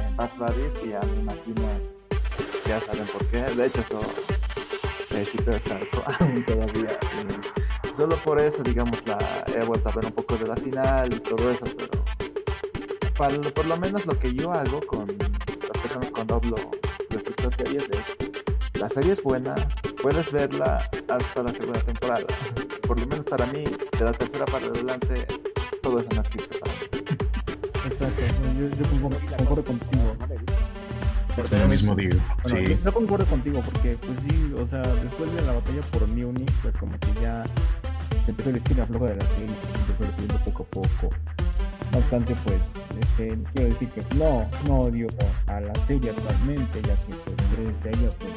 [0.06, 1.62] en Bad Buddies y ya me imagino,
[2.66, 3.38] ya saben por qué.
[3.38, 4.00] De hecho, eso
[5.10, 6.98] eh, sí todavía.
[7.96, 9.18] solo por eso, digamos, la,
[9.48, 12.04] he vuelto a ver un poco de la final y todo eso, pero
[13.18, 15.06] para- por lo menos lo que yo hago con
[15.82, 16.56] personas cuando hablo
[17.10, 18.32] respecto a series es
[18.82, 19.54] la serie es buena,
[20.02, 20.78] puedes verla
[21.08, 22.26] hasta la segunda temporada.
[22.86, 25.26] Por lo menos para mí, de la tercera para adelante,
[25.84, 26.80] todo no existe para mí.
[27.86, 28.22] Exacto,
[28.58, 28.90] yo, yo
[29.38, 30.16] concuerdo, contigo.
[31.36, 32.74] Porque Lo mismo digo, Bueno, sí.
[32.74, 36.50] yo, yo concuerdo contigo porque, pues sí, o sea, después de la batalla por Munich,
[36.62, 37.44] pues como que ya
[38.24, 41.14] se empezó a decir la floja de la serie, se empezó recibiendo poco a poco.
[41.92, 42.60] No obstante, pues,
[43.00, 45.08] este, quiero decir que no, no odio
[45.46, 47.36] a la serie actualmente, ya que pues
[47.84, 48.32] desde ella pues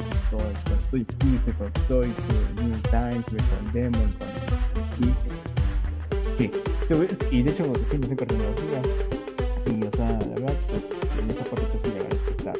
[0.84, 4.28] estoy con Estoy con Estoy, con New Times, con Demon, con...
[4.98, 5.14] Y,
[6.36, 6.50] sí,
[7.30, 8.82] y de hecho, sí, me siempre reconocida.
[9.66, 10.82] Y, o sea, la verdad, pues,
[11.18, 12.56] en esa parte pues, sí le agradezco estar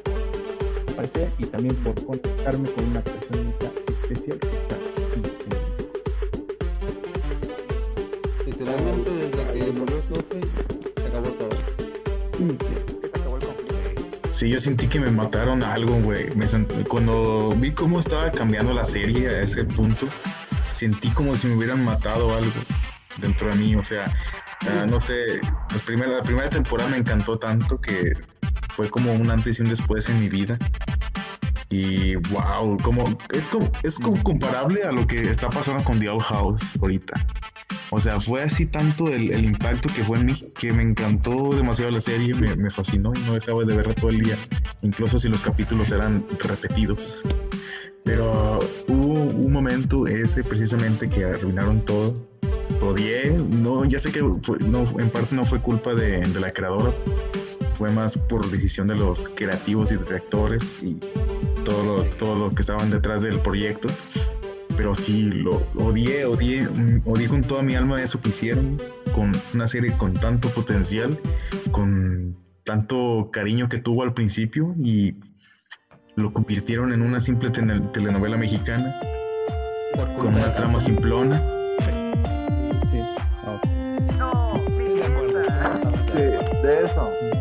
[0.93, 3.71] aparecer y también por contactarme con una personita
[4.03, 5.23] especial que está aquí
[8.47, 9.26] Literalmente
[14.33, 16.27] Sí, yo sentí que me mataron algo, güey.
[16.89, 20.07] Cuando vi cómo estaba cambiando la serie a ese punto,
[20.73, 22.61] sentí como si me hubieran matado algo
[23.19, 23.75] dentro de mí.
[23.77, 24.15] O sea,
[24.61, 25.41] ah, no sé,
[25.71, 28.13] la primera temporada me encantó tanto que
[28.77, 30.59] fue como un antes y un después en mi vida.
[31.69, 36.09] Y wow, como, es, como, es como comparable a lo que está pasando con The
[36.09, 37.27] Owl House ahorita.
[37.91, 41.51] O sea, fue así tanto el, el impacto que fue en mí que me encantó
[41.55, 44.39] demasiado la serie, me, fascinó no dejaba de verla todo el día,
[44.83, 47.23] incluso si los capítulos eran repetidos.
[48.05, 52.15] Pero hubo un momento ese precisamente que arruinaron todo.
[52.81, 56.93] Odié, no, ya sé que no, en parte no fue culpa de la creadora,
[57.79, 60.97] fue más por decisión de los creativos y directores y
[61.65, 63.89] todo lo, todo lo que estaban detrás del proyecto.
[64.77, 66.69] Pero sí, lo odié, odié,
[67.05, 68.81] odié con toda mi alma eso que hicieron,
[69.15, 71.19] con una serie con tanto potencial,
[71.71, 75.15] con tanto cariño que tuvo al principio y
[76.17, 79.01] lo convirtieron en una simple telenovela mexicana
[80.19, 81.43] con una trama simplona.
[86.13, 86.21] Sí,
[86.63, 87.36] de eso.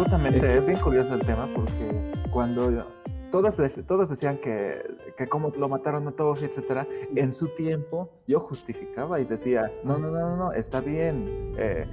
[0.00, 2.86] Justamente es bien curioso el tema porque cuando
[3.30, 3.54] todos,
[3.86, 4.82] todos decían que,
[5.18, 9.98] que como lo mataron a todos, etcétera, en su tiempo yo justificaba y decía, no,
[9.98, 11.86] no, no, no, no, está bien, eh,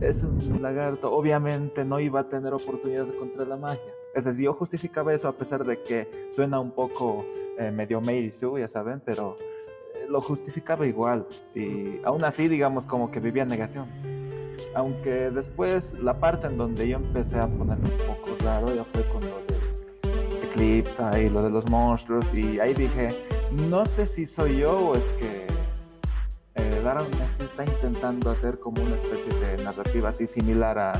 [0.00, 3.92] es un lagarto, obviamente no iba a tener oportunidad contra la magia.
[4.14, 7.24] Es decir, yo justificaba eso a pesar de que suena un poco
[7.58, 8.00] eh, medio
[8.38, 9.36] Sue, ya saben, pero
[9.96, 11.26] eh, lo justificaba igual.
[11.56, 14.19] Y aún así, digamos, como que vivía en negación.
[14.74, 19.04] Aunque después la parte en donde yo empecé a ponerme un poco raro ya fue
[19.12, 22.24] con lo de Eclipse y lo de los monstruos.
[22.34, 23.14] Y ahí dije,
[23.52, 25.46] no sé si soy yo o es que
[26.56, 27.06] eh, Darren
[27.38, 30.92] está intentando hacer como una especie de narrativa así similar a,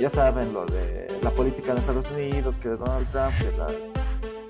[0.00, 3.99] ya saben, lo de la política de Estados Unidos, que de Donald Trump, que las-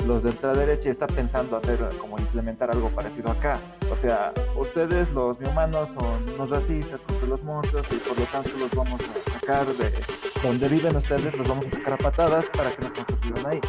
[0.07, 3.59] los de ultraderecha está pensando hacer como implementar algo parecido acá.
[3.91, 8.51] O sea, ustedes los humanos son unos racistas contra los monstruos y por lo tanto
[8.59, 9.93] los vamos a sacar de
[10.43, 12.91] donde viven ustedes, los vamos a sacar a patadas para que no
[13.23, 13.61] vivan ahí.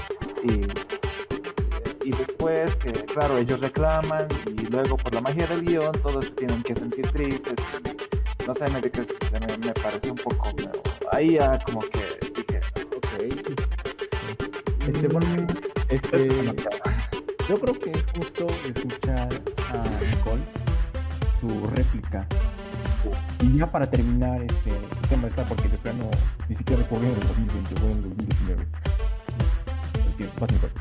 [0.43, 6.33] Y, y después que, claro, ellos reclaman y luego por la magia del guion todos
[6.35, 7.55] tienen que sentir tristes.
[8.47, 10.49] No sé, me, me, me pareció un poco...
[11.11, 12.61] Ahí ya como que dije,
[12.95, 14.10] ok.
[14.87, 15.47] Este, bueno,
[15.89, 16.27] este,
[17.47, 20.41] yo creo que es justo escuchar a Nicole
[21.39, 22.27] su réplica.
[23.41, 24.71] Y ya para terminar este
[25.07, 26.09] tema está porque de plano
[26.49, 28.67] ni siquiera fue en el 2020, fue en el 2019.
[29.93, 30.73] Así que, vas, Nicole.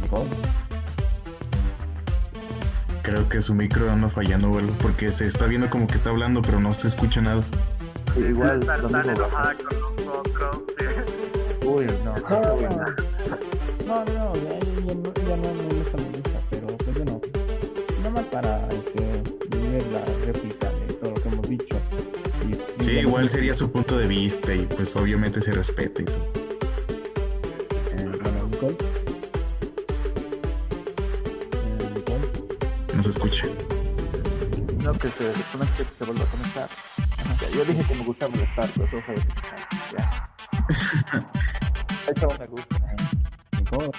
[0.00, 0.61] Nicole.
[3.02, 6.10] Creo que su micro anda fallando o algo, porque se está viendo como que está
[6.10, 7.42] hablando, pero no se escucha nada.
[8.16, 10.62] Igual, Estar tan enojada con nosotros.
[11.64, 12.14] Uy, no,
[13.86, 16.66] No, no, no, no, no, ya, ya no, ya no, no me está molesta, pero
[16.68, 17.20] pues bueno,
[17.98, 21.76] nada más para este, ver la réplica de todo lo que hemos dicho.
[22.48, 26.42] Y, Sí, igual sería su punto de vista y pues obviamente se respeta y todo.
[33.02, 33.46] No se escucha.
[34.78, 36.70] No, que se desconecte, que se vuelva a conectar.
[37.40, 39.16] Ya, yo dije que me gustaba el Star, pues eso fue.
[39.92, 40.30] Ya.
[42.06, 42.76] Un me gusta.
[43.58, 43.90] Nicole.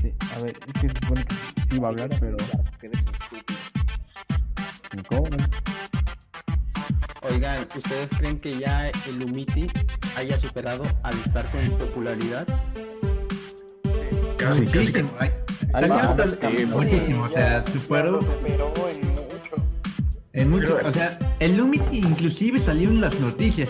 [0.00, 1.34] Sí, a ver, es que se supone que
[1.68, 2.36] sí iba a hablar, pero.
[4.96, 5.48] Nicole.
[7.22, 9.68] Oigan, ¿ustedes creen que ya el Umiti
[10.16, 12.48] haya superado al estar con popularidad?
[14.40, 14.92] Casi, casi.
[16.76, 19.66] Muchísimo, eh, o sea, superó en mucho.
[20.32, 23.68] en mucho, o sea, el Lumity inclusive salió en las noticias,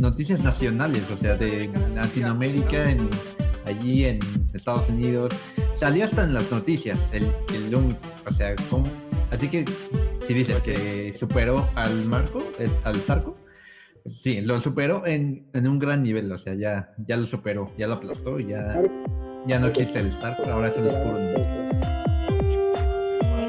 [0.00, 3.08] noticias nacionales, o sea, de Latinoamérica, en,
[3.64, 4.18] allí en
[4.52, 5.32] Estados Unidos,
[5.80, 8.86] salió hasta en las noticias el, el Lumity, o sea, ¿cómo?
[9.30, 9.64] así que
[10.26, 13.36] si dices que superó al Marco, es- al Zarco,
[14.22, 17.86] sí, lo superó en, en un gran nivel, o sea, ya, ya lo superó, ya
[17.88, 18.80] lo aplastó, ya,
[19.46, 21.18] ya no existe el Zarco, ahora es el oscuro.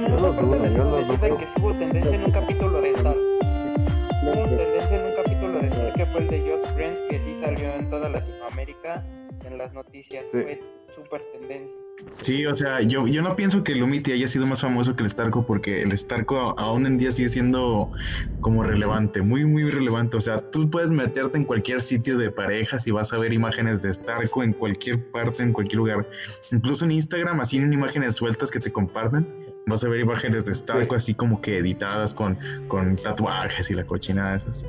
[0.09, 1.37] Yo lo dudo, yo lo dudo.
[1.37, 3.15] que hubo tendencia en un capítulo de Star.
[3.15, 7.37] Hubo tendencia en un capítulo de Star que fue el de Just Friends, que sí
[7.41, 9.03] salió en toda Latinoamérica
[9.45, 10.25] en las noticias.
[10.31, 10.41] Sí.
[10.41, 10.59] Fue
[10.95, 11.84] súper tendencia.
[12.21, 15.03] Sí, o sea, yo, yo no pienso que el Lumity haya sido más famoso que
[15.03, 17.91] el Starco porque el Starco aún en día sigue siendo
[18.39, 20.17] como relevante, muy, muy relevante.
[20.17, 23.81] O sea, tú puedes meterte en cualquier sitio de parejas y vas a ver imágenes
[23.81, 26.07] de Starco en cualquier parte, en cualquier lugar.
[26.51, 29.27] Incluso en Instagram, así en imágenes sueltas que te comparten,
[29.65, 33.83] vas a ver imágenes de Starco así como que editadas con, con tatuajes y la
[33.83, 34.65] cochinada de esas.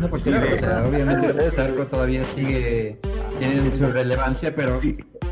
[0.00, 2.98] No, porque claro, o sea, obviamente el Zarco todavía sigue
[3.38, 4.80] tiene su relevancia, pero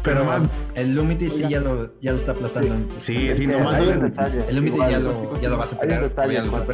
[0.03, 2.75] pero más- el Lumity sí ya lo ya lo está aplastando.
[3.01, 3.81] Sí, sí, nomás.
[3.81, 6.65] El Lumity ya lo ya lo va a Hay un superar, detalle ya lo.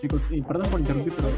[0.00, 1.28] Chicos, y perdón por interrumpir, pero.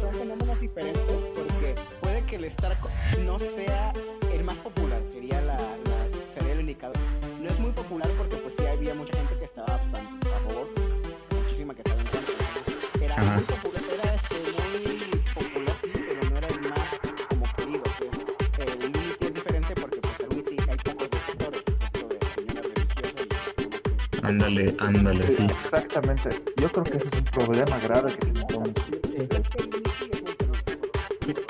[0.00, 1.02] Son fenómenos diferentes
[1.36, 2.88] porque puede que el Starco
[3.24, 3.92] no sea
[24.48, 25.46] Ándale, ándale, sí.
[25.64, 26.42] Exactamente.
[26.56, 28.62] Yo creo que ese es un problema grave que tiene todo.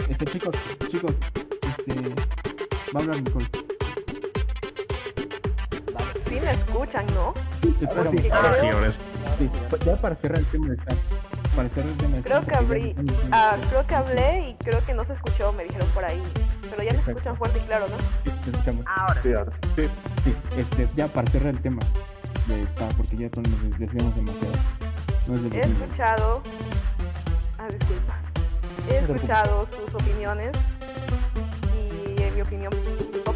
[0.08, 0.56] Este, chicos,
[0.90, 1.12] chicos,
[1.62, 2.14] este.
[2.92, 3.48] Va a hablar Nicole.
[6.26, 7.34] Sí me escuchan, ¿no?
[7.62, 9.00] Espera, Porque Ahora sí, ahora sí.
[9.38, 9.50] Sí,
[9.86, 10.96] ya para cerrar el tema de Star.
[11.54, 12.96] Para cerrar el tema de Creo que abrí,
[13.30, 16.20] ah, creo que hablé y creo que no se escuchó, me dijeron por ahí.
[16.68, 17.96] Pero ya me escuchan fuerte y claro, ¿no?
[18.24, 18.84] Sí, te escuchamos.
[18.88, 19.22] Ahora.
[19.22, 19.68] Sí, ahora sí.
[19.76, 19.88] Sí,
[20.24, 21.80] sí, este, ya para cerrar el tema
[22.48, 22.66] de
[22.96, 24.52] porque ya son- demasiado.
[25.26, 26.42] No es de He escuchado.
[27.58, 28.14] Ah, disculpa.
[28.88, 30.52] He escuchado sus opiniones
[31.76, 32.72] y en mi opinión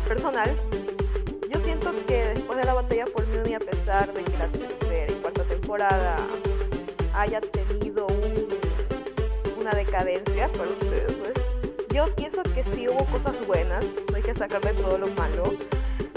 [0.08, 0.56] personal,
[1.52, 5.12] yo siento que después de la batalla por Muni, a pesar de que la tercera
[5.12, 6.16] y cuarta temporada
[7.14, 8.48] haya tenido un-
[9.60, 11.32] una decadencia para ustedes, pues,
[11.94, 15.44] yo pienso que sí hubo cosas buenas, no hay que sacarle todo lo malo.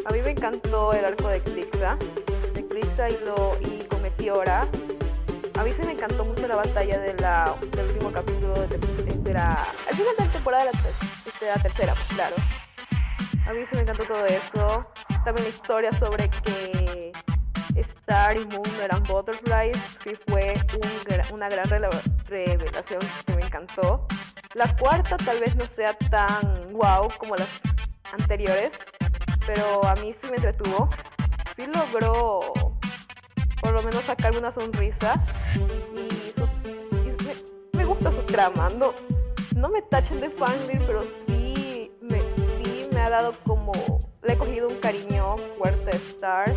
[0.06, 1.98] A mí me encantó el arco de Eclipsa,
[2.76, 4.68] de y, lo, y con Meteora.
[5.58, 9.34] A mí se me encantó mucho la batalla de la, del último capítulo de, de
[9.34, 10.90] la, al final de la temporada de la,
[11.26, 12.36] este, la tercera, pues, claro.
[13.48, 14.86] A mí se me encantó todo eso.
[15.24, 17.14] También la historia sobre que
[17.76, 24.06] Star y Moon eran butterflies, sí fue un una gran revelación que me encantó.
[24.54, 27.50] La cuarta tal vez no sea tan wow como las
[28.20, 28.72] anteriores,
[29.48, 30.90] pero a mí sí me entretuvo.
[31.56, 32.42] Sí logró
[33.62, 35.16] por lo menos sacarme una sonrisa
[35.56, 36.34] y,
[37.76, 38.70] me, gusta su trama.
[38.70, 38.94] No,
[39.70, 42.20] me tachen de fangirl, pero sí me,
[42.58, 43.72] sí me ha dado como...
[44.24, 46.54] Le he cogido un cariño fuerte a Star.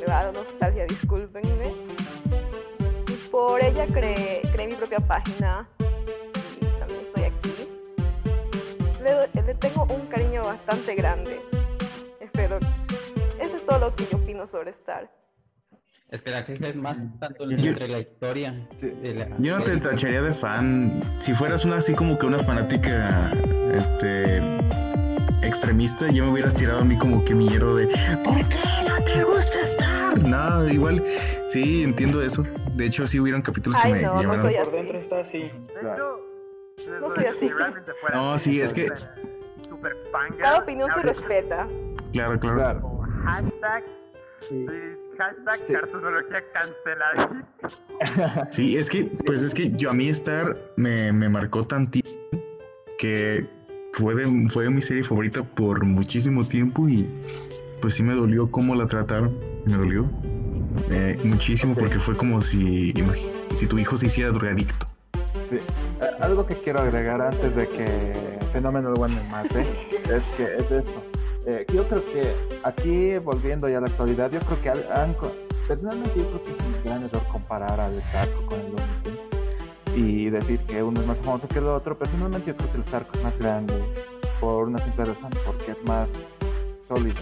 [0.00, 1.72] Me va a dar nostalgia, discúlpenme.
[3.06, 5.68] Y por ella creé, creé mi propia página.
[6.60, 7.68] Y también estoy aquí.
[9.00, 11.40] Le, le tengo un cariño bastante grande.
[12.20, 12.58] Espero.
[13.66, 15.10] Todo lo que yo opino sobre Star.
[16.10, 20.22] Espera, que es más tanto Yo- entre la historia de la Yo no te tacharía
[20.22, 21.00] de fan.
[21.20, 23.32] Si fueras una así como que una fanática
[23.72, 24.40] este
[25.42, 27.86] extremista, yo me hubieras tirado a mí como que mi hierro de
[28.22, 28.58] ¿Por qué
[28.88, 30.18] no te gusta estar?
[30.22, 31.02] No, igual
[31.50, 32.42] sí entiendo eso.
[32.76, 34.44] De hecho, sí hubieron capítulos que Ay, me no, no llamaron.
[34.46, 35.50] soy Por dentro está así.
[37.00, 37.50] No soy así.
[38.12, 38.88] No, sí, es que
[39.68, 39.92] Super.
[40.38, 41.66] Cada opinión se respeta.
[42.12, 42.93] claro, claro.
[43.24, 43.84] Hashtag.
[45.18, 47.44] Hashtag cartonología cancelada.
[48.50, 52.10] Sí, es que, pues es que yo a mí Star me, me marcó tantito
[52.98, 53.46] que
[53.92, 57.08] fue, de- fue mi serie favorita por muchísimo tiempo y
[57.80, 60.10] pues sí me dolió cómo la trataron, me dolió
[60.90, 62.92] eh, muchísimo porque fue como si,
[63.56, 64.86] si tu hijo se hiciera drogadicto.
[65.50, 65.58] Sí.
[66.20, 71.02] Algo que quiero agregar antes de que Fenómeno One me mate es que es esto.
[71.46, 75.14] Eh, yo creo que aquí, volviendo ya a la actualidad, yo creo que han,
[75.68, 79.24] personalmente yo creo que es un gran error comparar al Starco con el Lumitin
[79.94, 81.98] y decir que uno es más famoso que el otro.
[81.98, 83.74] Personalmente yo creo que el Starco es más grande
[84.40, 86.08] por una simple razón, porque es más
[86.88, 87.20] sólido.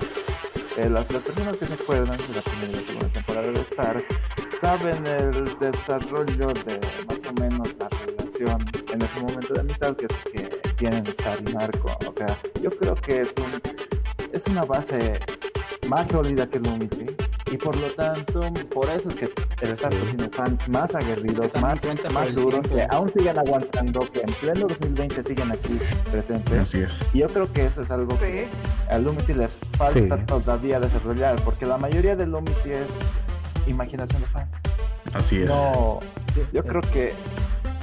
[0.76, 3.60] Eh, las, las personas que se acuerdan de la primera y la segunda temporada de
[3.60, 4.02] Star
[4.60, 10.06] saben el desarrollo de más o menos la relación en ese momento de amistad que,
[10.32, 11.90] que tienen Star y Marco.
[12.06, 13.60] O sea, yo creo que es un
[14.32, 15.20] es una base
[15.88, 17.06] más sólida que el Lumity
[17.52, 18.40] y por lo tanto
[18.72, 19.28] por eso es que
[19.60, 21.78] el Starco tiene fans más aguerridos, más,
[22.10, 25.78] más duros, que aún siguen aguantando, que en pleno 2020 siguen aquí
[26.10, 26.58] presentes.
[26.58, 26.90] Así es.
[27.12, 28.48] Y yo creo que eso es algo que
[28.88, 30.24] al Lumity le falta Sí.
[30.62, 32.86] Todavía desarrollar, porque la mayoría del Lumity es
[33.66, 34.48] imaginación de fans.
[35.12, 35.48] Así es.
[35.48, 35.98] No,
[36.52, 37.12] yo, creo que,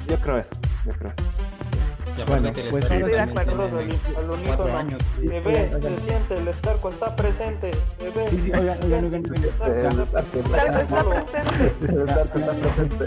[0.07, 0.49] yo creo eso,
[0.85, 2.25] yo creo eso.
[2.27, 4.77] Bueno, pues Estoy de acuerdo, unísono.
[4.77, 5.01] años.
[5.21, 5.81] Bebé, Oigan.
[5.81, 7.71] se siente, el Starco está presente.
[7.99, 8.29] Bebé.
[8.29, 9.23] Sí, sí, oigan, oigan, oigan.
[9.25, 10.85] El Starco está presente.
[10.85, 11.85] Starco está presente.
[11.85, 13.05] El Starco está presente.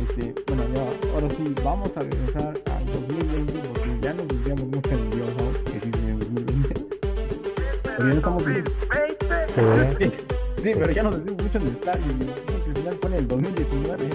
[0.00, 4.91] Este, bueno, ya, ahora sí, vamos a regresar al 2020 porque ya nos desviamos mucho
[8.02, 8.64] Pero ya no estamos en...
[9.98, 10.12] Sí,
[10.62, 14.10] sí, pero ya nos desviamos mucho en el y al final pone el 2019.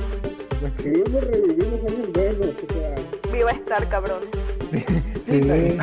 [0.77, 3.31] Queremos revivir los años buenos, o sea.
[3.31, 4.23] Viva Star, cabrón.
[4.71, 4.83] Sí,
[5.25, 5.77] Sí.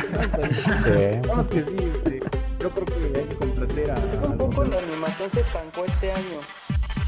[1.27, 2.19] Vamos que sí, este,
[2.59, 3.95] yo creo que hay que complacer a...
[3.95, 6.41] Un poco la animación se estancó este año.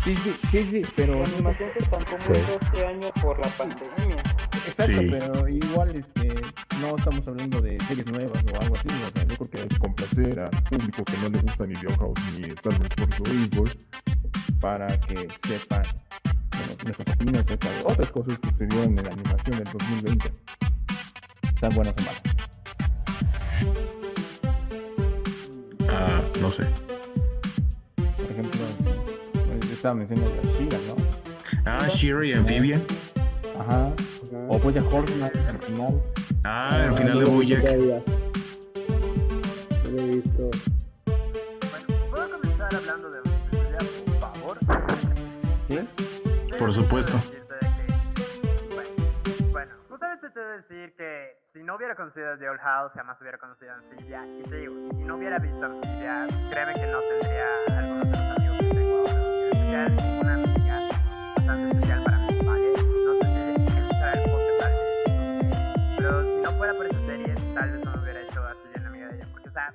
[0.03, 1.13] Sí, sí, sí, sí, pero...
[1.13, 2.29] La animación se estancó Sí.
[2.29, 4.23] mucho este año por la pandemia.
[4.67, 6.41] Exacto, pero igual este,
[6.79, 9.67] no estamos hablando de series nuevas o algo así, o sea, yo creo que hay
[9.67, 13.29] que complacer al público que no le gusta ni The House ni Star Wars por
[13.29, 13.87] Evil
[14.59, 15.83] para que sepan
[16.51, 20.31] bueno, nuestras opiniones acerca de otras cosas que sucedieron en la animación del 2020.
[21.55, 22.21] Están buenas o malas.
[25.89, 26.86] Ah, no sé.
[29.81, 30.95] Por ejemplo, pues, estaba mencionando a Shira, ¿no?
[31.65, 32.81] Ah, Shira y Amphibia.
[33.59, 33.91] Ajá.
[34.49, 36.01] O Boya Horseman al final.
[36.43, 37.63] Ah, el final de Bojack.
[39.83, 40.49] No lo he visto.
[42.09, 44.57] ¿Puedo comenzar hablando de por favor?
[45.67, 45.79] ¿Sí?
[46.57, 47.21] Por supuesto.
[49.51, 52.91] Bueno, justamente te voy a decir que si no hubiera conocido a The Old House,
[52.93, 54.25] jamás hubiera conocido a Amphibia.
[54.39, 57.45] Y te digo, y si no hubiera visto a Amphibia, créeme que no tendría
[57.77, 58.66] algunos amigos.
[59.77, 60.89] Especial una amiga
[61.35, 62.73] bastante especial para mí, ¿vale?
[63.05, 64.73] No sé si escuchará el podcast tal.
[65.97, 69.07] Pero si no fuera por esa serie, tal vez no hubiera hecho así bien amiga
[69.09, 69.27] de ella.
[69.31, 69.73] Porque, o sea,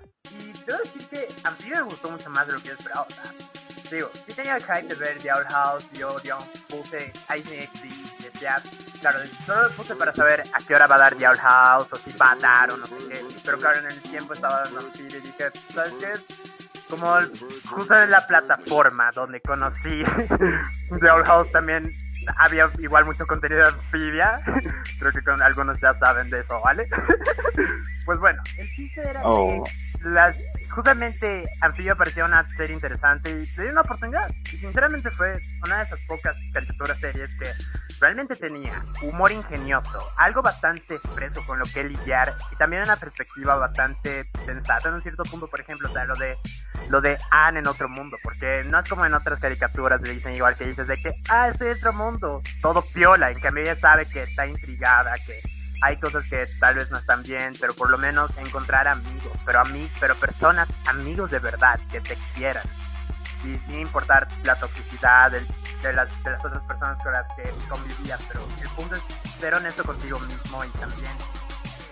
[1.64, 3.02] y me gustó mucho más de lo que yo esperaba.
[3.02, 3.32] o sea,
[3.92, 8.22] digo, sí tenía el hype de ver The Owl House, yo, digamos, puse ICXD y
[8.24, 8.60] decía,
[9.00, 11.88] claro, solo lo puse para saber a qué hora va a dar The Owl House,
[11.92, 14.64] o si va a dar, o no sé qué, pero claro, en el tiempo estaba
[14.64, 16.51] dando y dije, ¿sabes qué?
[16.92, 17.32] Como el-
[17.70, 20.02] justo en la plataforma donde conocí
[21.00, 21.90] The Owl House también
[22.36, 24.40] había igual mucho contenido de anfibia,
[24.98, 26.86] creo que con algunos ya saben de eso, ¿vale?
[28.04, 29.64] pues bueno, el chiste era Oh.
[29.64, 30.36] que las,
[30.72, 34.28] justamente Anfibia parecía una serie interesante y le di una oportunidad.
[34.52, 37.46] Y sinceramente fue una de esas pocas caricaturas series que
[38.00, 43.56] realmente tenía humor ingenioso, algo bastante fresco con lo que lidiar y también una perspectiva
[43.56, 46.36] bastante sensata en un cierto punto, por ejemplo, o sea, lo de
[46.88, 50.34] lo de Anne en otro mundo, porque no es como en otras caricaturas le dicen
[50.34, 53.76] igual que dices de que, ah, estoy en otro mundo, todo piola, en cambio ella
[53.76, 55.40] sabe que está intrigada, que
[55.82, 59.60] hay cosas que tal vez no están bien, pero por lo menos encontrar amigos, pero
[59.60, 62.64] a mí, pero personas, amigos de verdad, que te quieran.
[63.44, 65.46] Y sin importar la toxicidad del-
[65.82, 69.02] de, las, de las otras personas con las que convivías, pero el punto es
[69.40, 71.10] ser honesto contigo mismo y también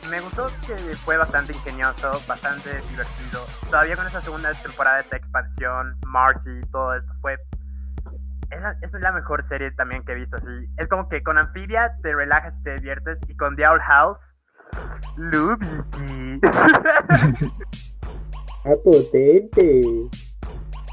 [0.09, 3.45] me gustó que fue bastante ingenioso, bastante divertido.
[3.69, 7.39] Todavía con esa segunda temporada de esta expansión, Marcy, todo esto fue
[8.51, 10.48] esa, esa es la mejor serie también que he visto así.
[10.77, 14.18] Es como que con Amphibia te relajas y te diviertes y con The Owl House,
[15.16, 16.40] Lubiki.
[18.62, 19.82] Ah, potente.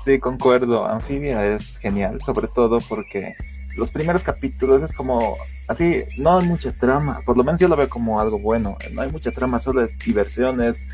[0.06, 0.88] Sí, concuerdo.
[0.88, 3.36] Anfibia es genial, sobre todo porque
[3.78, 5.36] los primeros capítulos es como
[5.68, 8.78] así, no hay mucha trama, por lo menos yo lo veo como algo bueno.
[8.92, 10.88] No hay mucha trama, solo es diversión, es,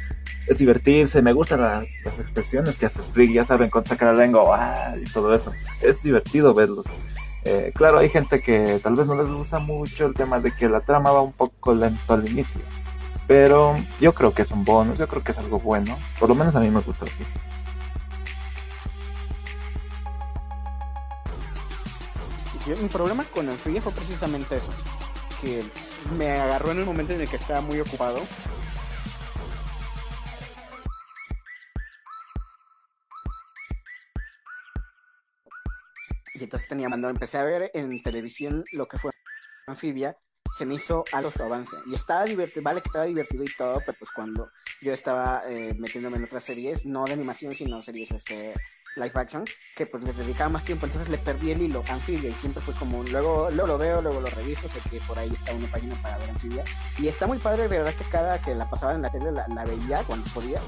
[0.47, 1.21] es divertirse.
[1.21, 4.95] Me gustan las, las expresiones que hace Sprig, ya saben, con sacar la lengua ¡ah!
[4.97, 5.51] y todo eso.
[5.81, 6.85] Es divertido verlos.
[7.45, 10.69] Eh, claro, hay gente que tal vez no les gusta mucho el tema de que
[10.69, 12.61] la trama va un poco lento al inicio.
[13.27, 15.95] Pero yo creo que es un bonus, yo creo que es algo bueno.
[16.19, 17.23] Por lo menos a mí me gusta así.
[22.65, 24.71] Mi problema con Anfibia fue precisamente eso.
[25.41, 25.63] Que
[26.17, 28.21] me agarró en el momento en el que estaba muy ocupado.
[36.35, 39.11] Y entonces tenía, cuando empecé a ver en televisión lo que fue
[39.67, 40.17] Anfibia,
[40.57, 41.75] se me hizo algo su avance.
[41.87, 44.49] Y estaba divertido, vale que estaba divertido y todo, pero pues cuando
[44.81, 48.53] yo estaba eh, metiéndome en otras series, no de animación, sino series este,
[48.95, 49.45] live action,
[49.75, 52.73] que pues les dedicaba más tiempo, entonces le perdí el hilo Anfibia y siempre fue
[52.75, 55.95] como, luego, luego lo veo, luego lo reviso, sé que por ahí está una página
[56.01, 56.63] para ver Anfibia.
[56.99, 59.47] Y está muy padre, de verdad que cada que la pasaban en la tele la,
[59.47, 60.61] la veía cuando podía.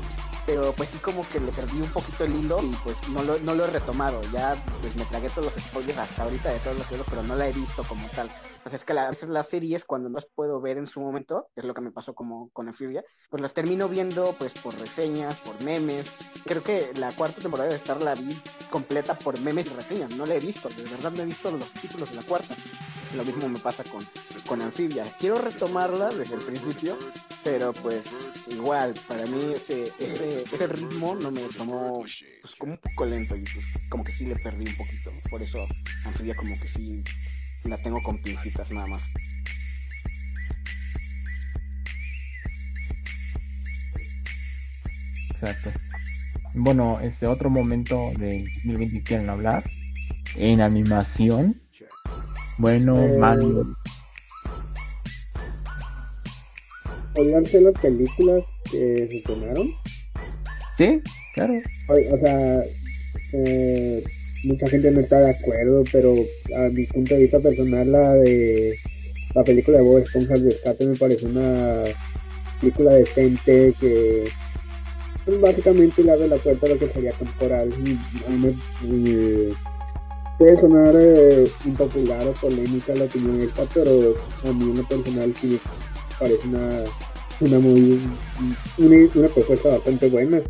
[0.45, 3.39] Pero pues sí como que le perdí un poquito el hilo y pues no lo,
[3.39, 4.22] no lo he retomado.
[4.31, 7.35] Ya pues me tragué todos los spoilers hasta ahorita de todos los juegos, pero no
[7.35, 8.30] la he visto como tal.
[8.66, 11.50] Sea, es que a veces las series cuando no las puedo ver en su momento,
[11.56, 15.40] es lo que me pasó como con Amphibia, pues las termino viendo pues por reseñas,
[15.40, 16.14] por memes.
[16.46, 18.36] Creo que la cuarta temporada de Star la vi
[18.72, 20.10] completa por memes y reseñas.
[20.16, 22.56] No la he visto, de verdad no he visto los títulos de la cuarta.
[23.16, 24.04] Lo mismo me pasa con,
[24.48, 25.06] con Amphibia.
[25.20, 26.98] Quiero retomarla desde el principio,
[27.44, 32.80] pero pues igual, para mí ese, ese, ese ritmo no me tomó pues como un
[32.80, 35.12] poco lento y pues como que sí le perdí un poquito.
[35.30, 35.68] Por eso
[36.04, 37.04] Amphibia como que sí
[37.66, 39.10] la tengo con pincitas nada más.
[45.32, 45.72] Exacto.
[46.54, 49.64] Bueno, este otro momento del 2020 quieren hablar.
[50.38, 51.62] En animación.
[52.58, 53.66] Bueno, Eh, Mario.
[57.18, 59.72] Hablarse las películas que se estrenaron.
[60.78, 61.02] Sí,
[61.34, 61.54] claro.
[61.88, 62.62] O, o sea,
[63.34, 64.04] eh,
[64.45, 66.13] mucha gente no está de acuerdo, pero
[66.55, 68.76] a mi punto de vista personal, la de
[69.34, 71.84] la película de Bob Esponja el Rescate me parece una
[72.61, 74.30] película decente que
[75.26, 77.69] pues, básicamente le abre la puerta a lo que sería temporal.
[78.84, 79.49] Y
[80.38, 85.34] puede sonar eh, impopular o polémica la opinión esta, pero a mí en lo personal
[85.41, 85.59] sí
[86.19, 86.84] parece una,
[87.41, 88.01] una muy
[88.77, 90.41] una, una propuesta bastante buena.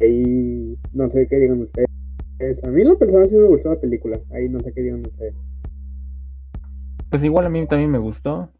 [0.00, 1.93] Ahí no sé qué digan ustedes.
[2.40, 4.20] A mí en lo personal sí me gustó la película.
[4.32, 5.34] Ahí no sé qué digan ustedes.
[7.10, 8.50] Pues igual a mí también me gustó.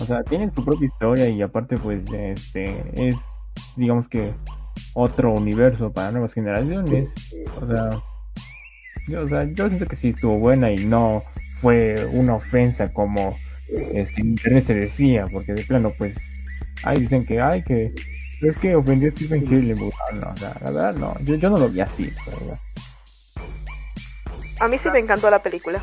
[0.00, 3.16] O sea, tiene su propia historia y aparte pues este es
[3.76, 4.34] digamos que
[4.94, 7.10] otro universo para nuevas generaciones.
[7.62, 7.90] O sea,
[9.08, 11.22] yo, o sea, yo siento que sí estuvo buena y no
[11.60, 13.34] fue una ofensa como
[13.68, 16.16] este, en internet se decía, porque de plano pues
[16.84, 17.90] ahí dicen que ay que
[18.42, 19.94] es que ofendió a Stephen Hillenburg.
[20.12, 22.12] No, no, o sea, la verdad no, yo, yo no lo vi así,
[22.46, 22.58] la.
[24.60, 25.80] A mí sí me encantó la película.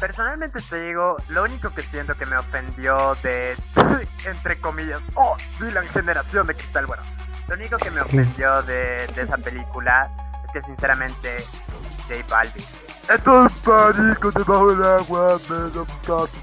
[0.00, 3.56] Personalmente te digo, lo único que siento que me ofendió de,
[4.26, 7.02] entre comillas, oh, la generación de cristal, bueno,
[7.48, 10.08] Lo único que me ofendió de, de esa película
[10.44, 11.38] es que sinceramente
[12.08, 12.64] J Balvin.
[13.08, 15.84] Esto es pánico debajo del agua, me da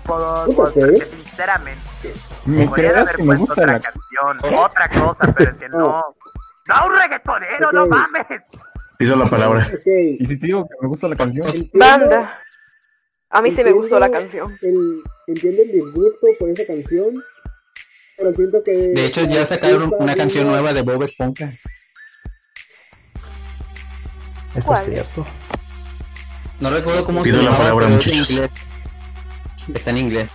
[0.04, 0.56] paraguas.
[0.56, 2.14] Porque sinceramente,
[2.46, 6.04] ¿Me podrían haber me puesto otra la canción, otra cosa, pero es que no.
[6.68, 7.90] ¡No, un reggaetonero, no Ok.
[7.90, 8.26] mames!
[8.98, 9.72] Pido la palabra.
[9.86, 12.40] Y si te digo que me gusta la canción, Banda.
[13.30, 14.58] A mí sí me gustó la canción.
[14.62, 17.14] El, entiendo el disgusto por esa canción,
[18.18, 18.72] pero siento que...
[18.72, 21.52] De hecho, ya sacaron una canción nueva de Bob Esponja.
[24.56, 24.82] Eso ¿Cuál?
[24.84, 25.26] es cierto.
[26.62, 28.42] No recuerdo cómo Pido se la llamaba, palabra, en muchachos.
[29.74, 30.32] Está en inglés.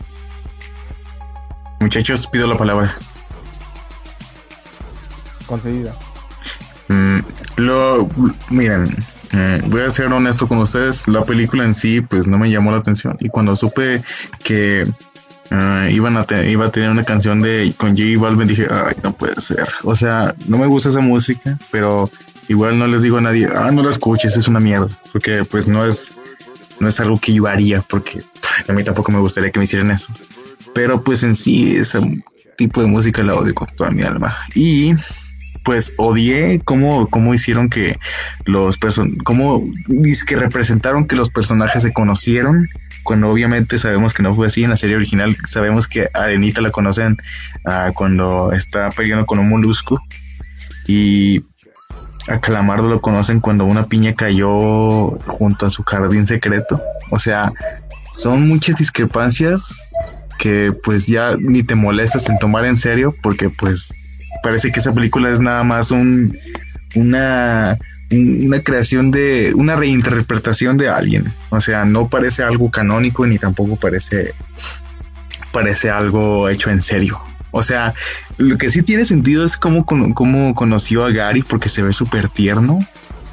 [1.81, 2.95] Muchachos, pido la palabra.
[5.47, 5.95] concedida.
[7.61, 8.09] Lo,
[8.49, 8.97] miren,
[9.33, 11.07] eh, voy a ser honesto con ustedes.
[11.07, 13.19] La película en sí, pues no me llamó la atención.
[13.21, 14.03] Y cuando supe
[14.43, 14.87] que
[15.51, 19.13] eh, iban a iba a tener una canción de con J Balvin, dije, ay, no
[19.13, 19.69] puede ser.
[19.83, 22.09] O sea, no me gusta esa música, pero
[22.49, 24.89] igual no les digo a nadie, ah, no la escuches, es una mierda.
[25.13, 26.15] Porque pues no es,
[26.79, 28.23] no es algo que yo haría, porque
[28.67, 30.09] a mí tampoco me gustaría que me hicieran eso.
[30.73, 32.01] Pero pues en sí, ese
[32.57, 34.35] tipo de música la odio con toda mi alma.
[34.55, 34.95] Y
[35.65, 37.99] pues odié cómo, cómo hicieron que
[38.45, 39.65] los person cómo
[40.29, 42.67] representaron que los personajes se conocieron
[43.03, 45.37] cuando obviamente sabemos que no fue así en la serie original.
[45.47, 47.17] Sabemos que a Arenita la conocen
[47.65, 50.03] ah, cuando está peleando con un molusco
[50.87, 51.43] y
[52.29, 56.81] a Calamardo lo conocen cuando una piña cayó junto a su jardín secreto.
[57.11, 57.53] O sea
[58.13, 59.75] son muchas discrepancias
[60.39, 63.93] que pues ya ni te molestas en tomar en serio porque pues
[64.43, 66.37] parece que esa película es nada más un
[66.95, 67.79] una
[68.11, 73.39] un- una creación de una reinterpretación de alguien o sea no parece algo canónico ni
[73.39, 74.35] tampoco parece
[75.53, 77.21] parece algo hecho en serio
[77.53, 77.95] o sea
[78.39, 82.29] lo que sí tiene sentido es cómo, cómo conoció a Gary porque se ve súper
[82.29, 82.81] tierno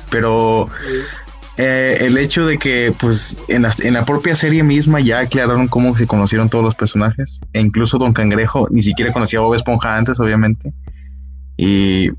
[0.09, 0.69] pero
[1.57, 5.67] eh, el hecho de que, pues, en la, en la propia serie misma ya aclararon
[5.67, 7.41] cómo se conocieron todos los personajes.
[7.51, 10.71] E incluso Don Cangrejo ni siquiera conocía a Bob Esponja antes, obviamente.
[11.57, 12.11] Y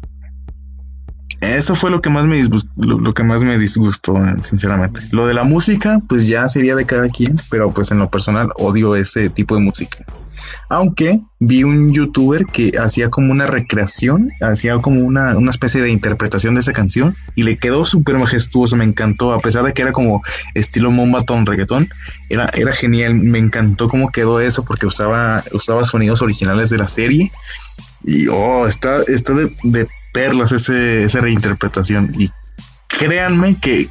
[1.41, 5.01] eso fue lo que más me disgustó, lo, lo que más me disgustó, eh, sinceramente.
[5.13, 8.51] Lo de la música, pues ya sería de cada quien, pero pues en lo personal
[8.57, 10.05] odio ese tipo de música.
[10.69, 15.91] Aunque vi un youtuber que hacía como una recreación, hacía como una, una especie de
[15.91, 19.83] interpretación de esa canción y le quedó súper majestuoso, me encantó, a pesar de que
[19.83, 20.23] era como
[20.55, 21.89] estilo mombaton reggaetón,
[22.29, 26.89] era, era genial, me encantó cómo quedó eso porque usaba, usaba sonidos originales de la
[26.89, 27.31] serie
[28.05, 32.31] y oh, está, está de, de perlas ese, esa reinterpretación y
[32.87, 33.89] créanme que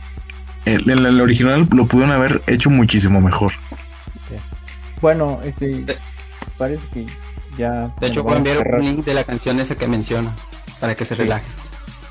[0.65, 3.51] en el, el original lo pudieron haber hecho muchísimo mejor.
[5.01, 5.85] Bueno, este.
[6.57, 7.05] Parece que
[7.57, 7.93] ya.
[7.99, 10.35] De hecho, voy a enviar un link de la canción esa que menciona
[10.79, 11.21] para que se Sí.
[11.21, 11.45] relaje.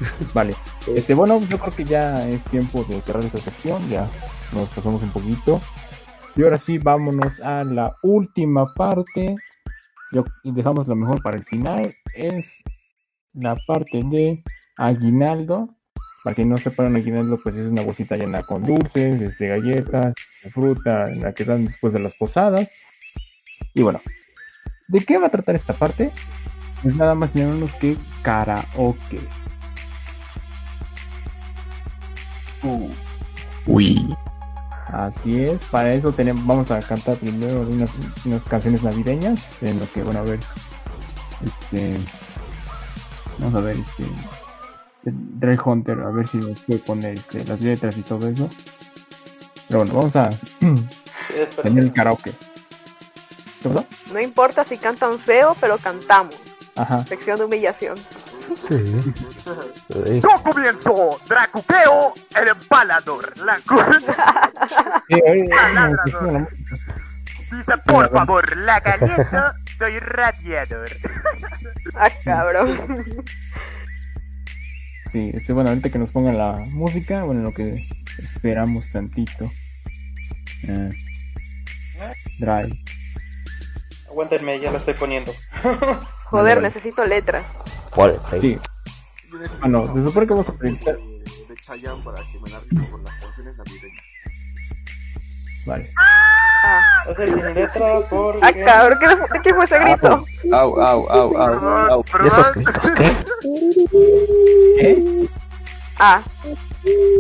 [0.35, 0.55] Vale.
[0.95, 3.89] Este, bueno, yo creo que ya es tiempo de cerrar esta sección.
[3.91, 4.09] Ya
[4.53, 5.61] nos pasamos un poquito.
[6.37, 9.35] Y ahora sí, vámonos a la última parte.
[10.43, 11.95] Y dejamos lo mejor para el final.
[12.15, 12.59] Es
[13.33, 14.43] la parte de
[14.77, 15.69] aguinaldo.
[16.25, 20.13] Para quien no sepa, un aguinaldo, pues es una bolsita llena con dulces, este, galletas,
[20.53, 22.69] fruta, la que dan después de las posadas.
[23.75, 24.01] Y bueno,
[24.89, 26.11] ¿de qué va a tratar esta parte?
[26.83, 29.21] Pues nada más y menos que karaoke.
[33.67, 34.17] Uy.
[34.87, 37.91] Así es, para eso tenemos, vamos a cantar primero unas,
[38.25, 40.39] unas canciones navideñas, en lo que, bueno, a ver,
[41.45, 41.97] este,
[43.39, 44.05] vamos a ver, este,
[45.03, 48.49] Dry Hunter, a ver si nos puede poner este, las letras y todo eso.
[49.69, 50.31] Pero bueno, vamos a
[51.63, 52.33] tener el karaoke.
[53.63, 53.85] ¿Qué pasó?
[54.13, 56.37] No importa si cantan feo, pero cantamos.
[56.77, 57.05] Ajá.
[57.07, 57.97] Sección de humillación.
[58.55, 59.15] Sí.
[60.21, 63.37] Yo comienzo, Dracuqueo, el empalador.
[63.39, 63.57] La
[65.09, 65.21] Sí.
[67.51, 70.91] Dice, por favor, la galleta, soy radiador.
[71.95, 73.05] Ah, cabrón.
[75.13, 79.51] Sí, este, bueno, ahorita que nos pongan la música, bueno, lo que esperamos tantito.
[80.65, 80.91] Eh,
[82.39, 82.79] Drive.
[84.09, 85.33] Aguántenme, ya lo estoy poniendo.
[86.25, 87.47] Joder, necesito letras.
[88.41, 88.59] Sí.
[89.63, 90.97] Ah, no, se supone que vamos a presentar.
[90.97, 94.05] de Chayanne para que me narren con las canciones navideñas.
[95.67, 95.91] Vale.
[97.09, 98.41] O sea, sin letra porque...
[98.43, 100.25] Ah, cabrón, ¿qué, ¿de qué fue ese grito?
[100.53, 102.05] Au, au, au, au, au.
[102.23, 103.17] ¿Y esos gritos qué?
[104.81, 105.29] ¿Eh?
[105.99, 106.21] Ah,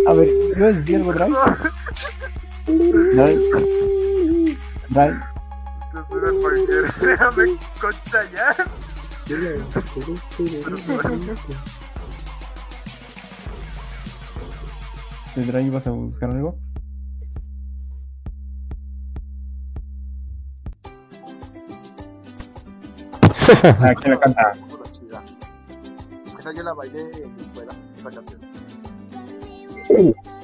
[0.08, 1.36] A ver, ¿ibas a decir algo, Drive?
[3.14, 3.40] Drive.
[4.90, 5.20] Drive.
[7.00, 7.44] Déjame
[7.80, 8.70] con Chayanne.
[15.34, 16.58] ¿Tendrá ahí vas a buscar algo?
[23.64, 24.52] Ah, aquí la canta.
[26.38, 28.40] Esa yo la bailé en mi escuela, esa canción.
[29.88, 30.35] Uh.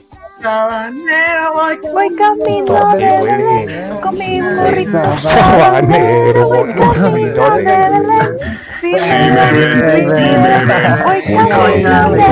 [0.42, 5.16] Sabanero, voy, Voy camino de con mi burrito.
[5.18, 7.64] Sabanero, Voy camino de
[8.80, 11.04] Sí me ven, sí me ven.
[11.04, 12.24] Voy camino de.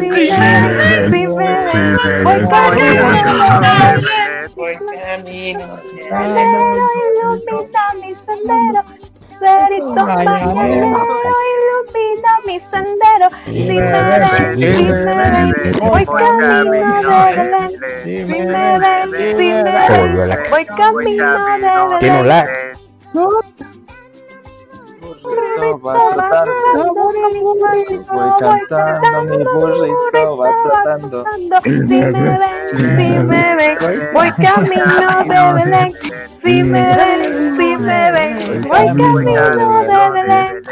[0.00, 2.24] Sí me ven, sí me ven.
[2.24, 5.66] Voy camino de voy camino.
[6.08, 6.60] Sendero
[7.20, 9.03] ilumina mi sendero.
[9.44, 13.28] Cerito mañanero ilumina mi sendero.
[13.44, 17.70] Si me ven, si me ven, voy camino de Belén.
[18.02, 21.28] Si me ven, si me ven, voy camino
[22.00, 22.46] de Belén.
[25.22, 26.52] Burrito va trotando,
[28.12, 31.24] voy cantando, mi burrito va trotando.
[31.62, 33.78] Si me ven, si me ven,
[34.12, 35.92] voy camino de Belén.
[36.42, 40.62] Si me ven, si me ven, voy camino de Belén.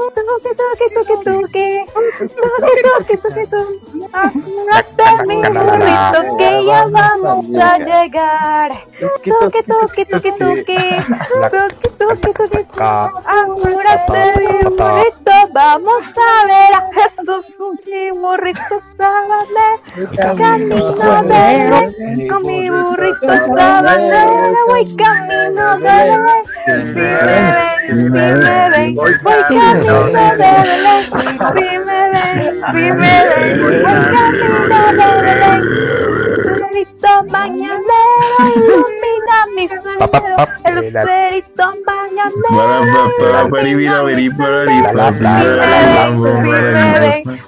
[0.00, 3.68] Tuki, tuki, tuki, tuki, tuki, tuki, tuki.
[4.16, 8.70] Apúrate mi burrito que ya vamos a llegar.
[8.98, 10.80] Tuki, tuki, tuki, tuki, tuki,
[11.98, 12.60] tuki, tuki.
[13.36, 17.44] Apúrate mi burrito, vamos a ver a Jesús,
[17.84, 19.84] mi burrito sabanero.
[20.16, 26.44] Camino de con mi burrito sabanero, voy camino de Belén.
[27.90, 28.94] Si me ven,
[29.90, 31.02] de Belén.
[31.54, 35.60] Si me ven, si me ven, voy camino de Belén.
[36.44, 38.16] Lucerito mañanero
[38.56, 40.36] ilumina mi sendero.
[40.64, 42.60] El lucerito mañanero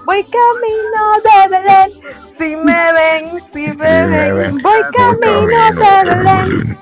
[0.05, 1.91] Voy camino de Belén.
[2.39, 6.79] Si me ven, si me ven, voy camino de Belén.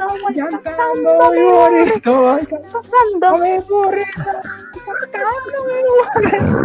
[0.00, 4.24] Voy cantando burrito, voy cantando mi burrito,
[4.86, 6.56] cantando mi burrito.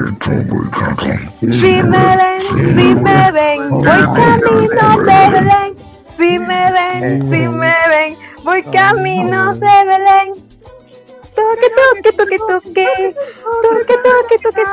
[1.52, 5.76] Si me ven, si me ven, voy camino de Belén.
[6.18, 10.45] Si me ven, si me ven, voy camino de Belén.
[11.36, 13.16] Toque, toque, toque, toque,
[13.62, 14.64] toque, toque, toque,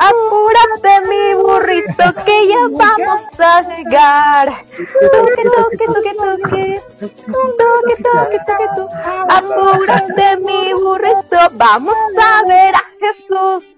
[0.00, 4.64] apúrate mi burrito que ya vamos a llegar.
[5.12, 6.82] Toque, toque, toque, toque,
[7.26, 8.94] toque, toque, toque, toque,
[9.28, 13.72] apúrate mi burrito, vamos a ver a Jesús.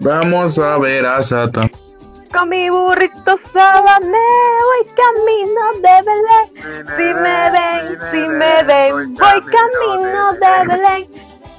[0.00, 1.70] Vamos a ver a Satan.
[2.34, 6.46] Con mi burrito sabanero voy camino de Belén.
[6.96, 11.02] Si me ven, si me ven, voy camino de Belén.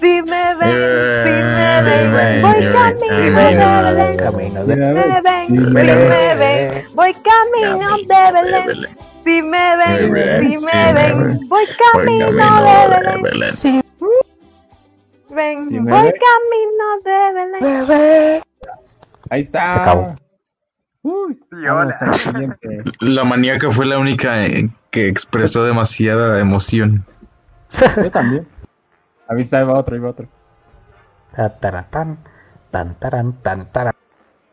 [0.02, 0.76] Si me ven,
[1.24, 4.20] si me ven, voy camino de Belén.
[4.68, 8.98] Si me ven, si me ven, voy camino de Belén.
[9.24, 9.96] Si me ven,
[10.42, 13.56] si me ven, voy camino de Belén.
[13.56, 13.82] Si
[15.30, 18.44] ven, voy camino de Belén.
[19.30, 19.74] Ahí está.
[19.74, 20.25] Se acabó.
[21.08, 21.40] Uy.
[23.00, 27.06] La maníaca fue la única eh, que expresó demasiada emoción.
[27.98, 28.48] Yo también.
[29.28, 30.28] Ahí está, ahí va otro, va otro.
[31.36, 32.18] Tataratan,
[32.72, 33.94] tan, taran, tan, taran.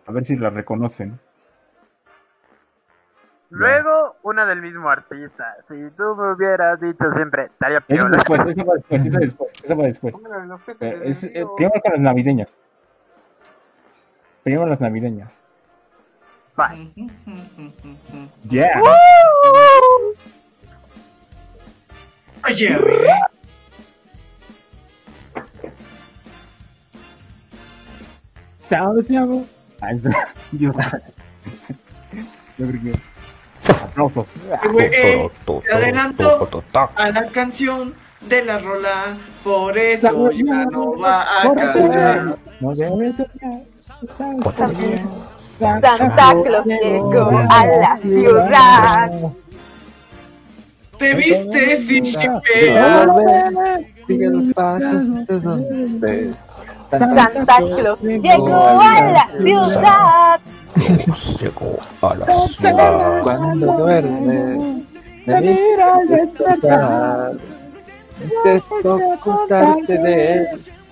[0.07, 1.19] A ver si la reconocen.
[3.49, 5.57] Luego, una del mismo artista.
[5.69, 9.77] Si tú me hubieras dicho siempre, estaría Eso después, eso va después, eso después, eso
[9.77, 10.15] va después.
[10.83, 12.49] Eh, es- eh, primero con las navideñas.
[14.43, 15.43] Primero las navideñas.
[16.57, 16.91] Bye.
[18.51, 18.81] Yeah.
[22.45, 23.07] Oye, a ver.
[28.69, 29.45] ¿Sabes, Thiago?
[29.81, 30.09] Ah, eso-
[30.53, 30.73] Yo.
[32.59, 32.93] Yo creo que.
[33.73, 34.27] Aplausos.
[34.79, 35.31] Eh, eh,
[35.65, 36.63] te adelanto
[36.97, 37.95] a la canción
[38.29, 41.45] de la rola, por eso ya no va a.
[42.61, 43.15] No debes
[45.63, 49.11] Santa Claus llegó a la ciudad.
[50.99, 53.09] Te viste sin chipear.
[54.07, 56.35] Sigue los pasos de donde
[56.91, 57.31] Santa
[57.77, 60.41] Claus llegó a la ciudad.
[61.41, 63.23] Llegó a la ciudad.
[63.23, 64.85] Cuando duermes,
[65.27, 67.33] me miras despertar.
[68.45, 70.47] Te toca ocultarte de él,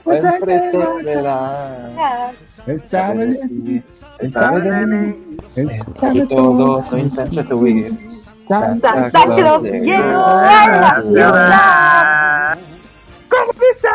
[0.05, 2.33] siempre te verá.
[2.67, 3.83] Él sabe de mí.
[4.19, 5.17] Él sabe de mí.
[5.57, 8.11] Él todo no intentes huir.
[8.49, 12.59] Santa Claus llegó a la ciudad.
[13.29, 13.89] ¡Cómplice!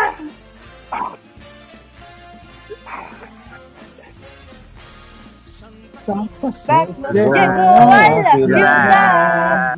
[6.05, 9.77] Santa Claus llegó a la ciudad.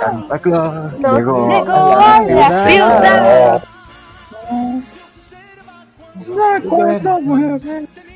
[0.00, 3.62] Santa Claus Nos llegó llegó a la a ciudad.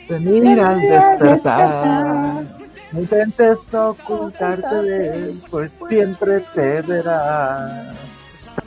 [0.08, 2.44] Venir al despertar.
[2.92, 7.94] Intentes ocultarte de él, pues siempre te verá.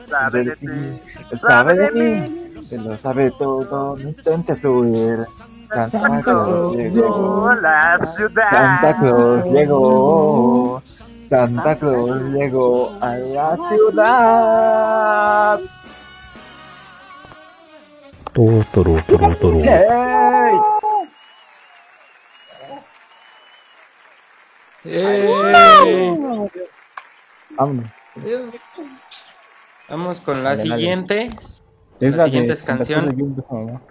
[0.09, 5.25] Sabe de ti, ti, él sabe de mí, él lo sabe todo, no intentes huir.
[5.69, 8.51] Santa Claus llegó, a la ciudad.
[8.51, 10.81] Santa Claus llegó,
[11.29, 15.59] Santa Claus llegó a la ciudad.
[18.33, 19.61] Turu, turu, turu, turu.
[19.61, 20.53] ¡Yay!
[27.49, 27.91] Vámonos.
[29.87, 30.75] Vamos con la Dale, dale.
[30.75, 31.29] siguiente.
[31.99, 33.05] Es la la de siguiente es Santa Claus canción.
[33.07, 33.81] le dio un beso a mamá.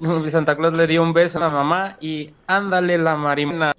[0.30, 3.72] Santa Claus le dio un beso a la mamá y ándale la marimona.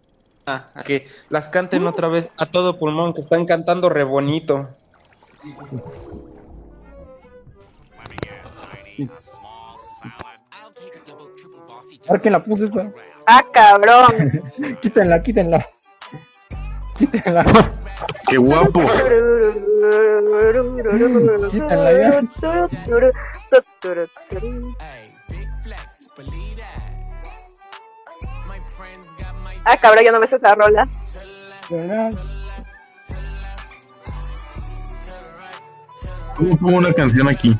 [0.46, 4.70] A que las canten otra vez a todo pulmón, que están cantando re bonito.
[12.08, 12.92] ¿Por qué la puse esta?
[13.26, 14.44] Ah, cabrón.
[14.82, 15.66] quítenla, quítenla.
[16.98, 17.44] Quítenla.
[18.28, 18.82] ¡Qué guapo!
[21.50, 22.22] Quítala ya.
[29.66, 30.88] Ah, cabrón, ya no me sé esa rola.
[36.36, 37.56] ¿Cómo pongo una canción aquí?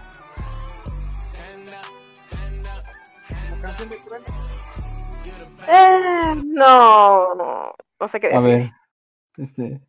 [5.68, 8.44] Eh, no, no, no sé qué A decir.
[8.48, 8.72] ver,
[9.38, 9.82] este,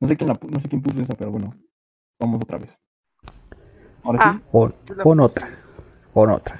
[0.00, 1.54] no sé quién la, no sé quién puso esa, pero bueno,
[2.20, 2.78] vamos otra vez.
[4.04, 4.32] Ahora Ah.
[4.40, 5.48] sí, Pon, pon otra.
[6.14, 6.58] Pon otra.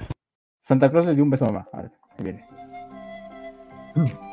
[0.59, 1.67] Santa Claus le dio un beso a mamá.
[1.73, 2.47] A ver, ahí viene.
[3.95, 4.28] Ya,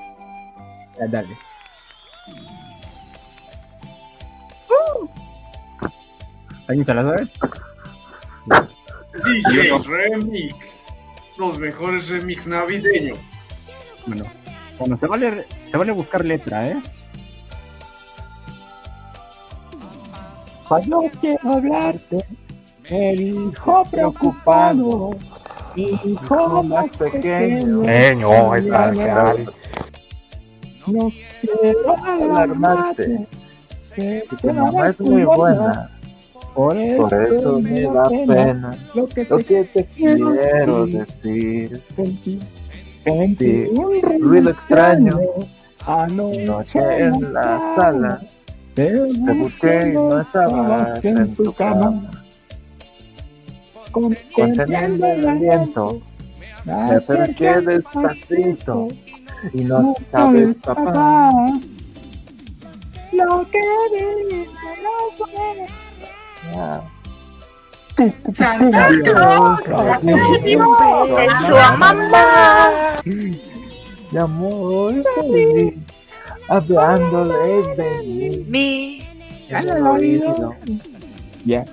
[0.98, 1.36] dale.
[6.68, 7.28] ¿Alguien se la sabe?
[9.24, 10.84] DJ Remix.
[11.38, 13.18] Los mejores remix navideños.
[14.06, 14.24] Bueno,
[14.78, 16.76] bueno, se vale, se vale buscar letra, ¿eh?
[20.84, 22.24] Yo quiero hablarte,
[22.86, 25.10] el hijo preocupado,
[25.76, 27.82] hijo más pequeño.
[27.82, 28.90] Pequeño, está
[30.86, 33.26] No quiero alarmarte,
[34.40, 35.90] Tu mamá es muy buena,
[36.54, 40.86] Por eso, por eso me da pena lo que lo te que te quiero quiero
[40.86, 41.82] decir.
[41.96, 42.38] Sentí,
[43.02, 45.18] Sentí un ruido extraño
[45.86, 48.20] anoche noche en la sala.
[48.74, 52.10] Te Te busqué y no estabas en tu cama.
[53.90, 56.02] Conteniendo el aliento,
[56.66, 58.88] me acerqué despacito
[59.52, 61.30] y no sabes, papá,
[63.12, 63.62] Lo que
[64.28, 65.66] dice no puede.
[66.56, 66.80] Ah.
[68.34, 72.70] Santa Claus, Claus le le dio dio un un beso beso a mamá.
[73.04, 75.74] de amor feliz,
[76.48, 79.08] hablándole de mí Mi.
[79.48, 80.54] en el oído.
[81.44, 81.64] Ya,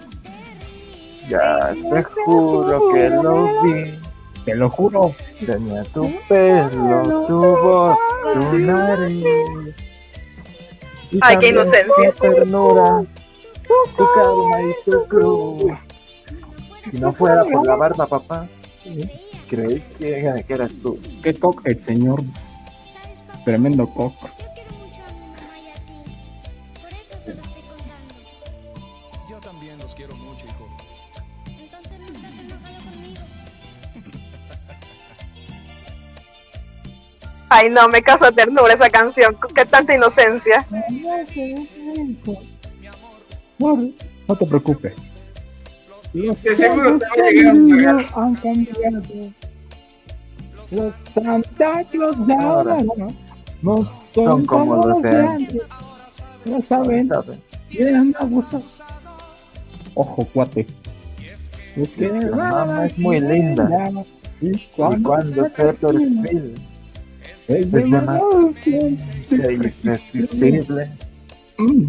[1.30, 4.00] Ya te juro que lo vi.
[4.46, 5.14] te lo juro.
[5.46, 7.98] Tenía tu pelo, tu voz,
[8.34, 9.26] tu nariz.
[11.12, 12.12] Y Ay, qué inocencia.
[12.12, 13.04] Tu ternura,
[13.98, 15.72] tu calma y tu cruz.
[16.90, 18.48] Si no fuera por la barba, papá,
[19.50, 21.00] creí que, que eras tú.
[21.22, 22.24] Qué cock el señor.
[23.46, 24.14] Tremendo cock.
[37.56, 39.38] Ay, no, me causa ternura esa canción.
[39.54, 40.66] Qué tanta inocencia.
[43.60, 44.96] No te preocupes.
[46.14, 48.08] Los De seguro te va a llegar un niños regalo.
[48.16, 49.02] han cambiado.
[50.72, 52.78] Los de ahora
[53.62, 53.78] no
[54.14, 55.62] son, Son como los de antes.
[56.46, 57.12] Ya saben,
[57.70, 58.64] tienen gusto.
[59.94, 60.66] Ojo, cuate.
[61.76, 63.70] Es que Tu mamá es muy linda.
[64.42, 66.56] Y Y cuando se perfil
[67.48, 68.54] es demasiado
[69.32, 70.92] irresistible.
[71.58, 71.86] Mm.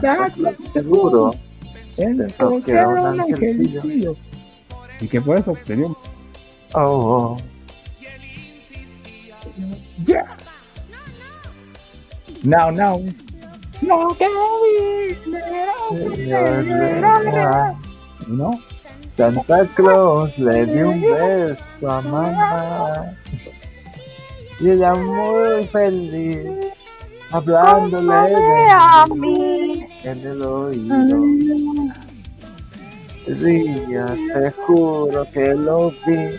[0.00, 1.30] Claus Seguro.
[1.96, 4.16] pensó que era un angelillo.
[5.00, 5.96] Y que por eso un
[6.74, 7.36] Oh, oh.
[10.04, 10.36] Yeah.
[12.44, 13.02] Now, now.
[13.82, 14.08] No,
[18.28, 18.60] ¿No?
[19.16, 23.16] Santa Claus le dio un beso a mamá.
[24.58, 26.48] Y ella muy feliz,
[27.30, 29.86] hablándole de a mí.
[30.02, 31.94] en el oído.
[33.26, 36.38] Ría, te juro que lo vi.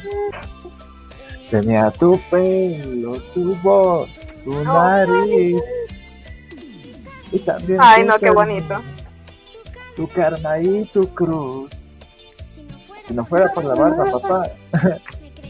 [1.52, 4.10] Tenía tu pelo, tu voz,
[4.44, 5.62] tu nariz.
[7.32, 8.82] Y también Ay, no, qué bonito.
[9.96, 11.70] Tu karma y tu cruz.
[13.08, 14.50] Si no fuera por la barba, papá.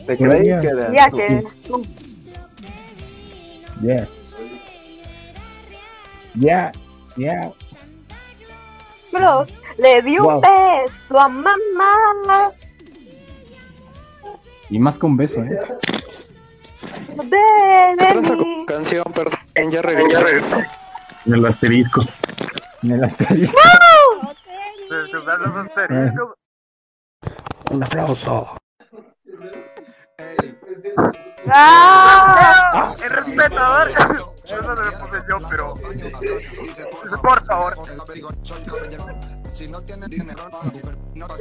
[0.05, 1.83] Te creí que era Ya tú.
[3.81, 4.07] Yeah.
[6.35, 6.71] Yeah,
[7.15, 7.51] yeah.
[9.11, 10.41] Bros, le di un Wow.
[10.41, 12.51] beso a mamá.
[14.69, 15.59] Y más que un beso, ¿eh?
[17.15, 18.65] De, de mí.
[18.67, 19.39] Canción, perdón,
[19.69, 20.67] ya regresé.
[21.25, 22.01] En el asterisco.
[22.83, 23.57] En el asterisco.
[27.71, 28.57] Un aplauso.
[30.19, 30.57] Ey.
[31.47, 32.95] ¡Ah!
[33.07, 33.91] Respetador.
[34.49, 35.73] No lo puse yo, pero.
[37.21, 37.75] Por favor.
[39.53, 40.49] Si no tienes dinero,
[41.13, 41.35] no nada.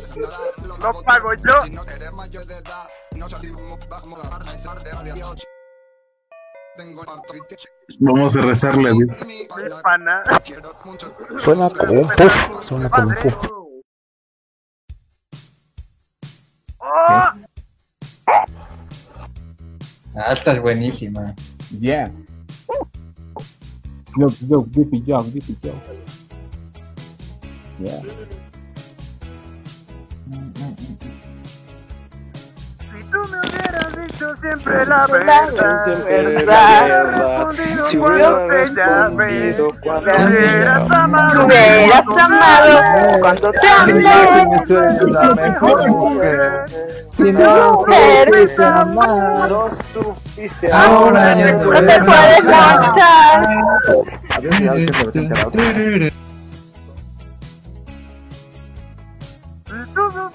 [0.79, 1.63] Lo pago yo.
[1.63, 3.79] Si no mayor de edad, no salimos
[7.99, 8.93] Vamos a rezarle.
[11.39, 12.63] Suena como puff.
[12.63, 13.57] Suena como puff.
[20.17, 21.35] Ah, esta es buenísima.
[21.79, 22.11] Yeah.
[24.15, 25.75] Snoop, Snoop, Dippy Dog, Dippy Dog.
[27.79, 28.01] Yeah.
[32.79, 33.66] Si tú me
[34.07, 37.55] dicho siempre la Siempre verdad, la hubieras verdad.
[37.85, 42.05] Si cuando hubiera te llamé, respondido cuando me hubieras amado, hubieras
[43.21, 44.03] cuando te amé.
[45.07, 46.65] la mejor mujer.
[47.17, 47.79] Si no
[48.63, 49.51] amar,
[49.93, 53.43] supiste ahora No te puedes marchar.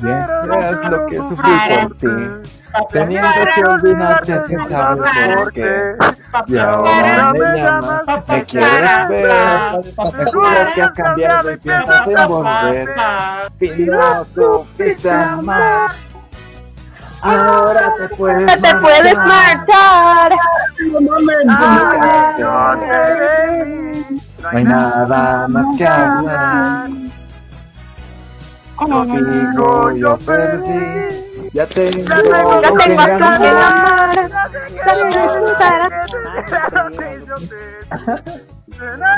[0.02, 2.50] Se lo que sufrí por ti.
[2.92, 5.96] Teniendo que olvidarte sin saber por qué.
[6.48, 9.32] Y ahora me llamas, me quieres ver.
[10.18, 12.96] Me juro que has cambiado y piensas en volver.
[13.60, 15.92] Y no supiste amar.
[17.22, 20.32] Ahora te puedes No te puedes marchar.
[20.90, 21.18] No
[24.52, 26.90] hay nada más que hablar.
[28.82, 31.52] Contigo yo perdí.
[31.54, 34.32] Ya tengo, Ya tengo a quien amar.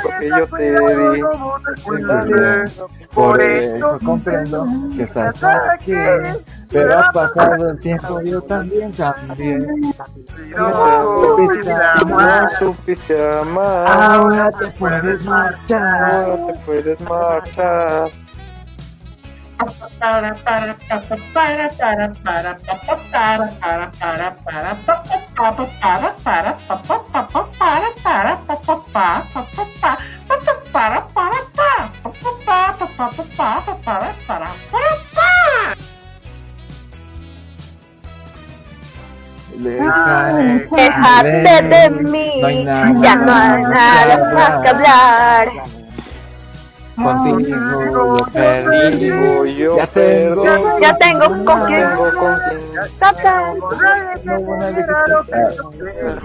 [0.03, 1.23] Porque yo te di.
[3.13, 4.67] Por eso comprendo
[4.97, 5.93] que estás aquí.
[6.69, 9.59] Pero ha pasado el tiempo, yo también cambié.
[10.57, 12.43] No supiste amar.
[12.43, 13.87] No supiste amar.
[13.87, 16.11] Ahora te puedes marchar.
[16.11, 18.22] Ahora te puedes marchar.
[40.71, 42.65] Dejate de mí,
[43.01, 45.82] ya no hay nada más que hablar.
[47.03, 47.95] Contigo
[49.45, 50.43] yo yo Ya tengo,
[50.79, 51.65] Ya tengo con lo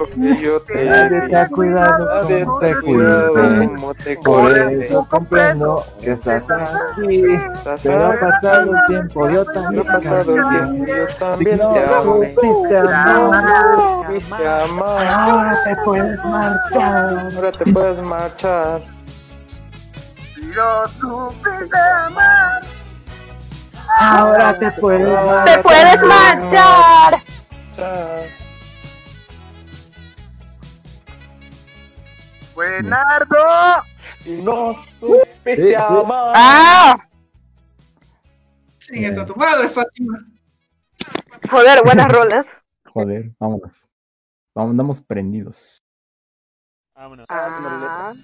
[0.09, 3.67] que yo te Nadie te ha cuidado Nadie te ha cuidado cuidé.
[3.67, 7.25] como te Por eso comprendo que estás aquí.
[7.83, 12.77] Pero ha pasado el tiempo, yo también ha pasado el tiempo, yo también no supiste
[12.79, 15.07] amar, supiste amar.
[15.07, 17.33] ahora te puedes marchar.
[17.35, 18.98] Ahora te puedes marchar.
[20.43, 22.63] No supiste amar.
[23.99, 25.45] Ahora te puedes marchar.
[25.45, 27.23] Te puedes marchar.
[32.55, 33.37] Buenardo.
[34.27, 36.33] No supiste amar.
[36.37, 36.97] Ah,
[38.79, 40.19] Sí, eso tu madre, Fátima.
[41.51, 42.65] joder, buenas rolas.
[42.95, 43.87] Joder, vámonos.
[44.55, 45.85] Vamos, andamos prendidos.
[46.95, 48.15] Ah,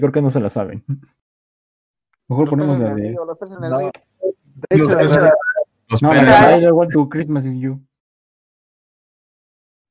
[0.00, 0.84] Creo que no se la saben.
[2.28, 3.12] Mejor ponemos la de.
[3.12, 3.78] Los peces en el No.
[3.78, 3.90] río.
[4.54, 5.32] De hecho, Los- esa-
[5.88, 7.80] los no, la de I Want to Christmas is You.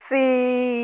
[0.01, 0.83] Sí.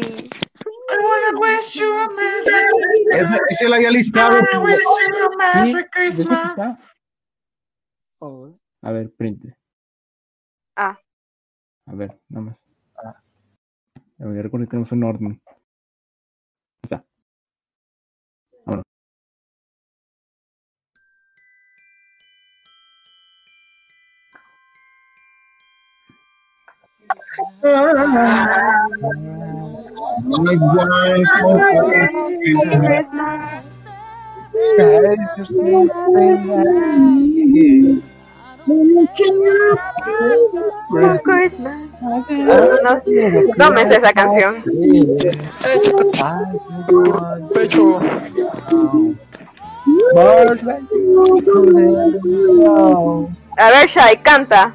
[3.12, 4.38] Ese, ese lo había listado.
[4.38, 6.80] Sí, está.
[8.84, 9.46] A ver, print.
[10.76, 10.98] Ah.
[11.88, 12.58] A ver, nada más.
[14.20, 15.42] A ver, recuerda que tenemos un orden.
[43.58, 44.56] No, me sé esa canción.
[53.58, 54.74] A ver, Shai, canta.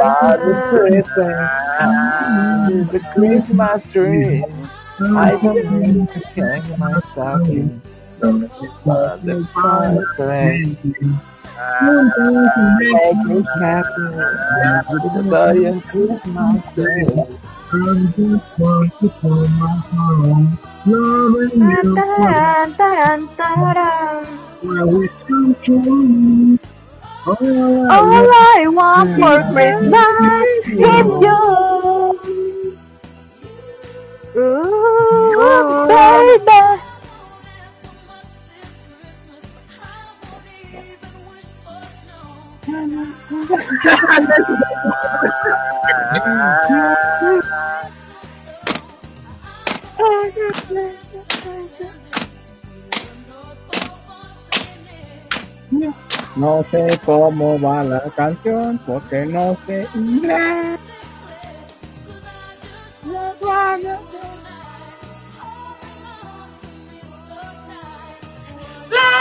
[0.00, 0.54] about the
[2.90, 4.44] the Christmas tree.
[5.00, 7.80] I don't need to hang myself in
[8.20, 10.76] the fireplace.
[12.80, 14.06] Make me happy,
[15.14, 15.22] the
[15.86, 17.06] Christmas tree.
[17.74, 20.58] I just want to call my home.
[20.86, 21.96] Loving you.
[24.64, 26.58] I wish come true.
[27.26, 31.40] All I want for Christmas is you.
[34.36, 36.93] Ooh, baby.
[56.36, 60.78] No sé cómo va la canción porque no sé inglés.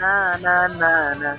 [0.00, 1.32] na na na na.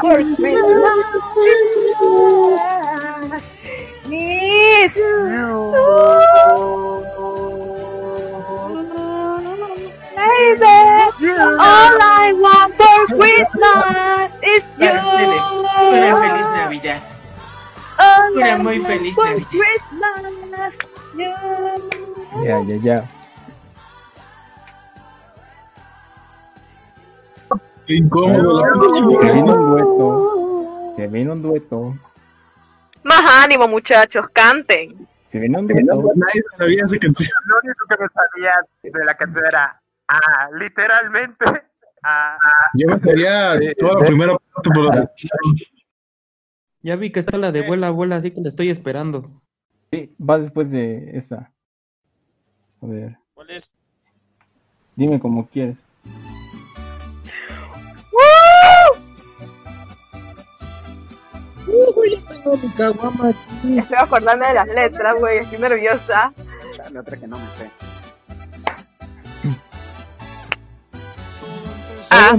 [0.00, 1.00] For Christmas
[4.10, 4.94] Yes.
[10.16, 10.66] Baby,
[11.54, 14.90] all I want for Christmas is you.
[14.90, 17.00] Una feliz Navidad.
[18.34, 20.72] Una muy feliz Navidad.
[22.42, 23.04] Ya, ya, ya.
[27.86, 28.64] Incómodo.
[29.20, 30.94] Se viene un dueto.
[30.96, 31.94] Se viene un dueto.
[33.02, 35.08] Más ánimo, muchachos, canten.
[35.26, 37.30] Se viene un Nadie sabía esa canción.
[37.46, 41.44] Lo único que me sabía de la canción era, ah, literalmente,
[42.02, 42.36] ah,
[42.74, 44.90] Yo me sabía toda la primera parte, pero
[46.82, 49.30] Ya vi que está la de vuela, vuela, así que la estoy esperando.
[49.92, 51.52] Sí, va después de esta.
[52.82, 53.18] A ver.
[53.34, 53.64] ¿Cuál es?
[54.96, 55.78] Dime como quieres.
[62.44, 66.32] Estoy acordando de las letras, güey, estoy nerviosa.
[66.76, 67.70] Chale, otra que no me sé.
[72.10, 72.36] Ah.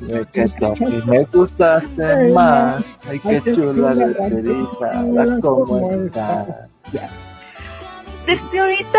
[0.00, 0.74] De que tú
[1.06, 2.84] me gustaste más.
[3.08, 5.02] Ay, qué chula la cereza.
[5.02, 6.68] La cómo está.
[8.26, 8.98] Desde ahorita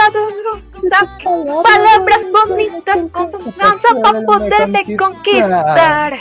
[1.63, 6.17] palabras bonitas con confianza para poderme conquistar.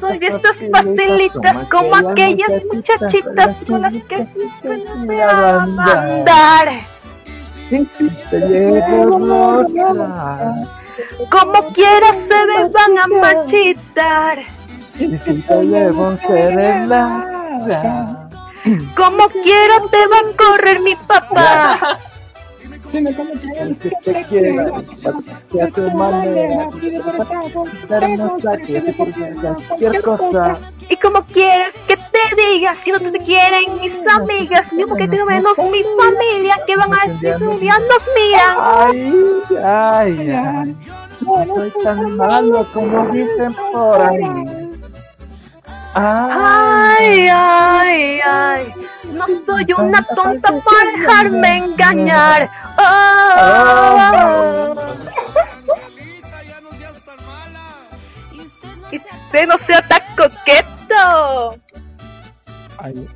[0.00, 4.26] Soy de esas facilitas como aquellas muchachitas con las que
[5.06, 6.68] me a andar.
[7.70, 10.54] Te llevo rosa.
[11.30, 14.38] Como quieras se me van a marchitar.
[14.98, 18.28] Y si te llevo serenata.
[18.94, 21.98] Como quiera te va a correr mi papá.
[22.92, 24.70] El que te quiera,
[25.50, 26.68] que a tu manera,
[27.88, 30.58] hermosa, que te quieras, cualquier cosa.
[30.90, 35.24] Y como quieres que te diga si no te quieren mis amigas, ni porque tengo
[35.24, 38.56] menos mi familia, que van a decir un día nos miran.
[38.60, 40.76] Ay, ay, ay,
[41.22, 44.70] no soy tan malo como dicen por ahí.
[45.94, 48.72] Ay, ay, ay,
[49.12, 52.50] no soy una tonta para dejarme engañar.
[52.78, 54.74] Oh.
[58.90, 61.56] Y usted no sea tan coqueto.
[62.78, 63.06] Ay.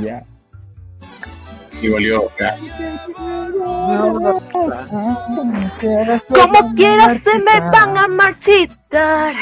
[0.00, 0.24] Ya.
[1.84, 2.30] Y valió.
[2.38, 2.56] ya.
[6.28, 9.32] Como quiera se me van a marchitar.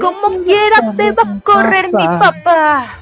[0.00, 2.98] Como quiera te va a correr mi papá.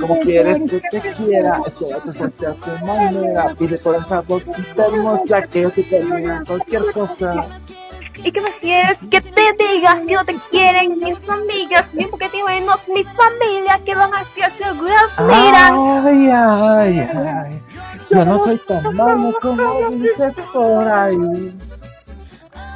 [0.00, 3.54] Como quieres que te quiera, espérate hasta tu manera.
[3.58, 3.96] Pide por
[4.44, 7.60] que te hermosa, que yo te termina cualquier cosa.
[8.16, 11.86] ¿Y qué más quieres que te diga si no te quieren mis amigas?
[11.92, 15.74] Ni porque te menos mi familia que van hacia seguras miran.
[16.06, 17.62] Ay, ay, ay.
[18.10, 21.56] Yo no soy tan malo como dices por ahí.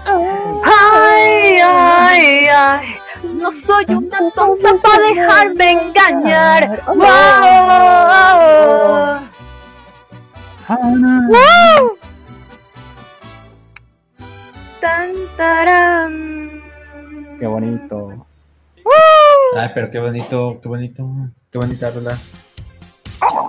[0.06, 2.96] Ay, ay, ay.
[3.34, 6.82] No soy una tonta para dejarme engañar.
[6.86, 6.96] Wow.
[11.28, 12.09] Wow.
[14.80, 16.62] Tan, tarán.
[17.38, 18.26] Qué bonito.
[19.56, 21.06] Ay, pero qué bonito, qué bonito,
[21.50, 22.16] qué bonita rola.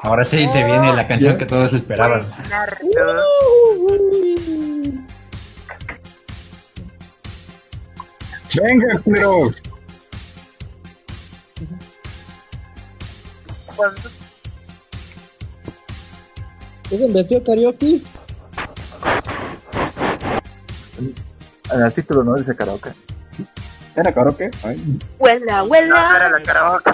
[0.04, 2.26] Ahora sí se viene la canción que todos esperaban.
[8.62, 9.62] Venga, culeros.
[16.92, 18.02] ¿Es en versión karaoke?
[21.74, 22.92] En el título no dice karaoke.
[23.96, 24.50] ¿Era karaoke?
[24.64, 25.00] Ay.
[25.20, 26.16] Huela, no huela.
[26.18, 26.92] era la karaoke.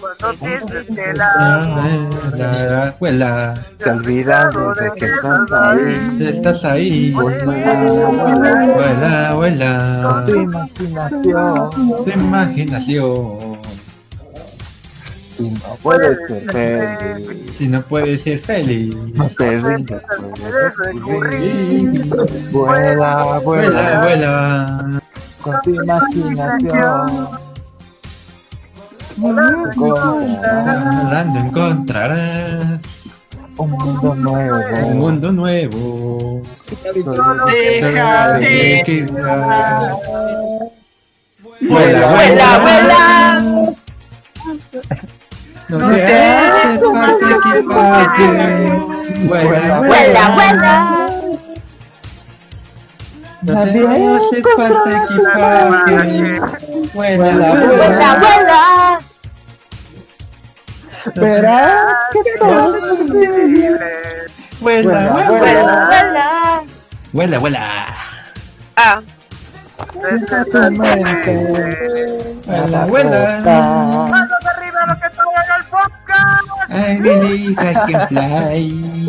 [0.00, 2.30] Cuando que la
[3.78, 6.16] Te olvidado de que estás ahí.
[6.28, 7.10] estás ahí.
[7.12, 7.48] Vuela,
[8.62, 11.70] Abuela, abuela, Tu imaginación.
[12.04, 13.47] tu imaginación.
[15.38, 17.52] Y no puedes ser feliz.
[17.56, 18.94] Si no puedes ser feliz.
[19.14, 20.02] No te rindas.
[22.50, 24.00] Vuela, Vuela, vuela.
[24.02, 25.00] vuela.
[25.40, 27.28] Con tu imaginación.
[29.16, 29.70] Volando
[31.40, 32.80] encontrarás
[33.56, 34.58] Un mundo un nuevo.
[34.94, 36.42] mundo nuevo.
[37.46, 38.84] Déjate
[41.60, 43.74] Vuela, vuela, vuela.
[45.68, 48.26] No te hace falta equipaje.
[49.24, 50.74] Vuela, Vuela, vuela.
[53.42, 56.40] No te hace falta equipaje.
[56.94, 58.08] Vuela, Vuela, vuela.
[58.18, 58.62] vuela.
[61.16, 64.32] Verás que todo es.
[64.60, 65.86] Vuela, Vuela, vuela.
[65.86, 66.62] vuela.
[67.12, 67.62] Vuela, vuela.
[68.76, 69.00] Ah.
[72.46, 73.20] Vuela, vuela.
[74.10, 75.08] ¡Manos arriba lo que
[76.70, 79.06] I believe I can fly.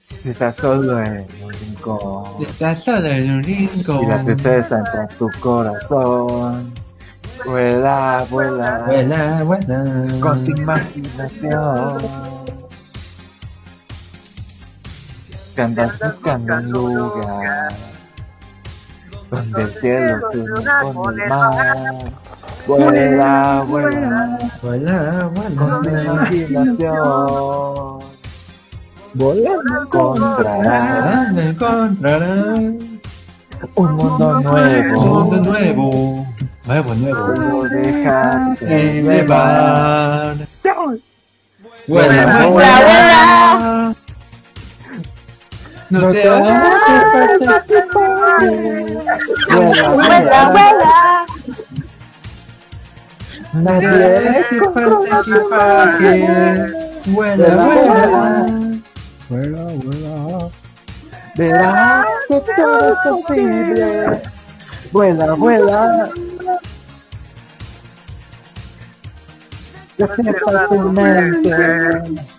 [0.00, 4.24] Si estás solo en un rincón Estás solo en un y la rincón.
[4.24, 6.72] tristeza entra en tu corazón,
[7.46, 9.84] vuela, vuela, Vuela, vuela.
[10.20, 11.98] con tu imaginación.
[15.54, 17.68] Que andas buscando un lugar
[19.30, 22.12] donde el cielo se une con el mar.
[22.66, 26.02] Vuela, vuela, Vuela, con vuela.
[26.02, 27.98] imaginación.
[29.14, 32.58] Volando encontrarás Encontrarás
[33.74, 35.00] un mundo un nuevo.
[35.00, 36.26] mundo nuevo.
[36.66, 37.26] Nuevo, nuevo.
[37.34, 40.36] Solo déjate Llevar.
[40.36, 40.98] llevar.
[41.88, 43.77] Vuela, Vuela, vuela.
[45.90, 47.66] No te hagas
[49.48, 51.26] Vuela, Vuela, vuela.
[53.54, 54.44] Nadie
[54.74, 56.12] falta equipaje.
[57.06, 58.46] Vuela, vuela.
[59.28, 60.50] Vuela, vuela.
[61.36, 64.22] verás que todo es posible.
[64.92, 66.10] Vuela, vuela.
[69.96, 72.37] Despierta tu mente.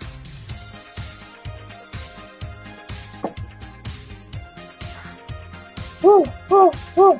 [6.03, 7.17] Uh, uh, uh.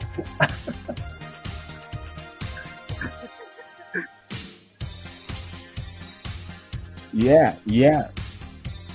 [7.13, 8.07] Yeah, yeah.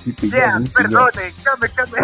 [0.07, 2.01] Yippee, Ya, yippee, perdone, came, came.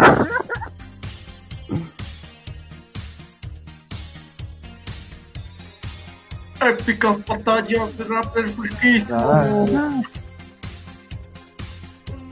[6.61, 9.17] Épicas batallas de rapper friquista.
[9.17, 10.01] Ah.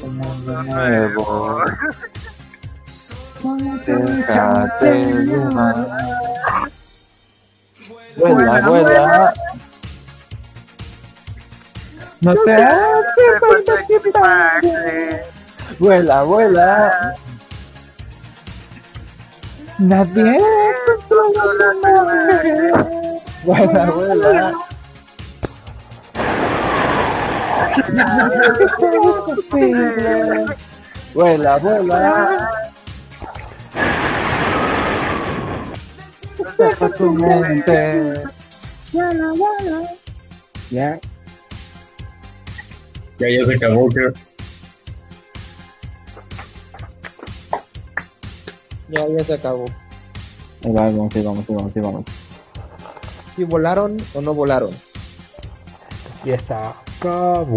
[0.03, 1.63] Un mundo nuevo.
[3.41, 4.91] Déjate
[5.25, 5.75] llevar.
[8.17, 9.33] Vuela, vuela.
[12.21, 13.73] No te hace falta.
[15.79, 17.15] Vuela, vuela.
[19.77, 20.37] Nadie
[21.07, 23.23] controla tu mente.
[23.45, 24.53] Vuela.
[27.93, 30.45] Nada imposible.
[31.13, 32.68] Vuela, vuela.
[36.97, 38.21] Tu mente.
[40.69, 40.99] Ya.
[43.17, 44.11] Ya, ya se acabó, creo.
[48.89, 49.65] Ya, ya se acabó.
[50.65, 52.05] Ahí va, vamos, ahí vamos, vamos, vamos.
[53.37, 54.71] ¿Si volaron o no volaron?
[56.25, 57.53] Ya se acabó.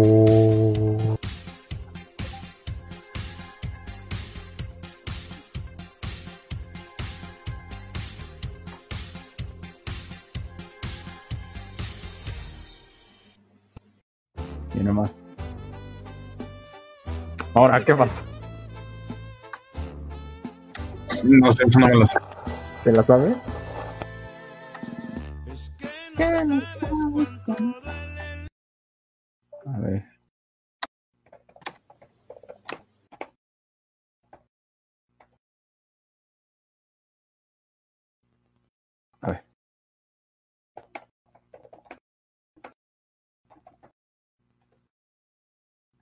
[14.83, 15.09] Y.
[17.53, 18.21] Ahora, ¿qué pasa?
[21.23, 22.19] No sé, eso no me lo sé.
[22.83, 23.35] ¿Se la sabe?
[29.65, 30.12] A ver.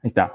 [0.04, 0.34] Ahí está.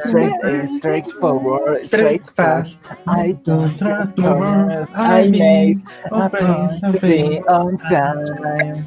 [0.00, 2.76] Straight, straightforward, straight fast.
[3.06, 3.78] I don't
[4.16, 4.88] corners.
[4.94, 5.78] I make
[6.12, 8.86] a place to be on time.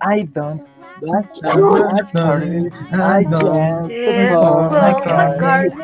[0.00, 0.66] I don't
[1.02, 1.38] much
[2.12, 2.70] sorry.
[2.92, 3.42] I just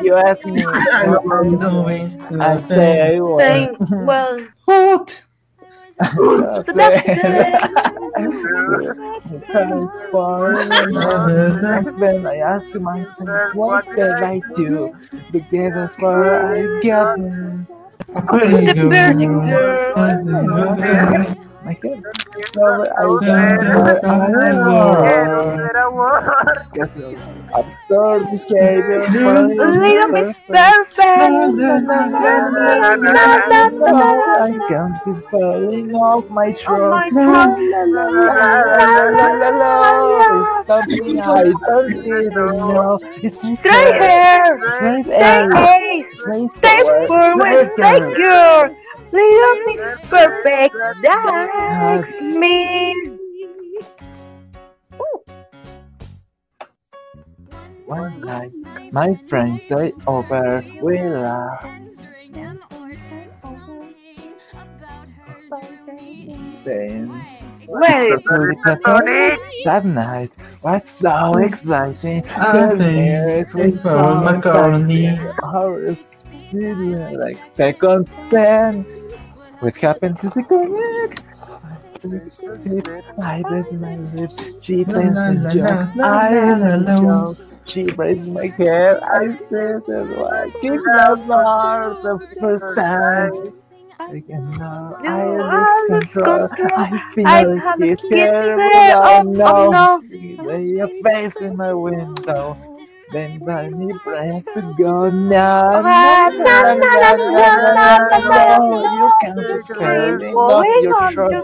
[0.03, 3.77] you ask me I'm doing, I say what.
[4.05, 5.21] well, What?
[5.97, 6.45] When.
[12.25, 14.93] I ask myself, what did I do?
[15.31, 15.69] The day
[15.99, 17.17] for I got.
[18.29, 19.13] Pretty girl.
[21.67, 22.07] My kids.
[22.07, 22.47] I
[23.03, 23.27] don't
[27.53, 29.03] Absurd behavior.
[29.09, 30.97] Little Miss Perfect.
[34.29, 36.89] I can't see falling off my throat.
[36.89, 37.57] my throat.
[40.39, 42.99] It's something I don't even know.
[43.21, 44.71] It's Straight hair.
[44.71, 45.51] Straight Straight hair.
[45.51, 46.21] face.
[46.21, 47.07] Straight Stay forward.
[47.07, 47.65] forward.
[47.67, 48.15] Straight Stay girl.
[48.15, 48.75] girl.
[49.11, 52.93] Little Mix Perfect Dax Me.
[57.85, 58.51] One night,
[58.91, 60.63] my friends stayed over.
[60.81, 61.65] We laugh.
[66.65, 67.25] Then,
[67.67, 68.13] Wait,
[69.65, 72.25] that night, what's so exciting?
[72.35, 75.17] I think we found macaroni.
[75.43, 78.85] Hours, like second ten.
[79.59, 81.23] What happened to the connect?
[83.21, 84.49] I bit my lips.
[84.61, 85.89] She La, thinks la, la, it's joke.
[86.01, 86.95] I la, am la, a la.
[86.95, 87.39] joke.
[87.65, 88.99] She braids my hair.
[89.03, 90.85] I said that I kicked
[91.25, 93.53] my heart the first time.
[94.09, 94.97] I cannot.
[95.05, 96.49] I lose control.
[96.75, 98.69] I feel I like have a it's kiss terrible.
[98.71, 98.97] there.
[98.97, 100.01] Oh no.
[100.01, 102.57] See your face in my window.
[103.11, 105.09] Then by me breath to go.
[105.09, 111.37] No, no, no, no, no, no, no, You can't be carrying off your shirt.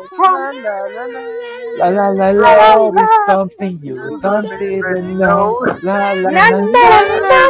[1.78, 5.58] La la la la, it's something you don't even know.
[5.84, 7.00] La la la la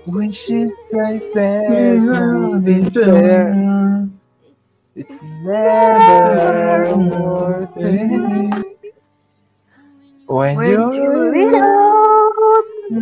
[0.06, 4.08] When she says that it's there,
[4.94, 8.66] it's never worth it.
[10.26, 11.50] When, When you you leave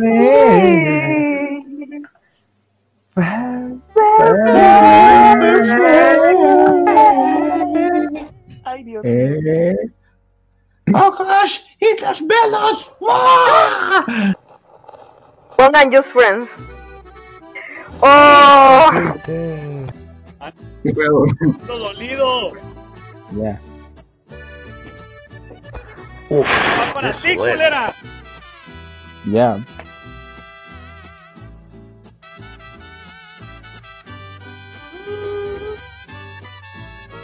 [0.01, 1.19] me,
[8.63, 9.75] Ay, Dios Eh,
[10.93, 11.61] ¡Oh, gosh!
[11.79, 12.91] ¡Y las velas!
[13.09, 14.05] ¡Ah!
[15.57, 16.49] Pongan Just Friends.
[18.01, 18.89] ¡Oh!
[21.65, 22.51] ¡Todo dolido!
[23.31, 23.59] ya.
[26.31, 27.93] ¡Va para ti, culera!
[29.25, 29.57] Ya.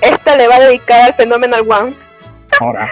[0.01, 1.93] Esta le va a dedicar al Phenomenal One.
[2.59, 2.89] Ahora.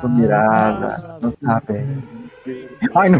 [0.00, 1.86] tu mirada no sabe.
[2.94, 3.18] Ay, no.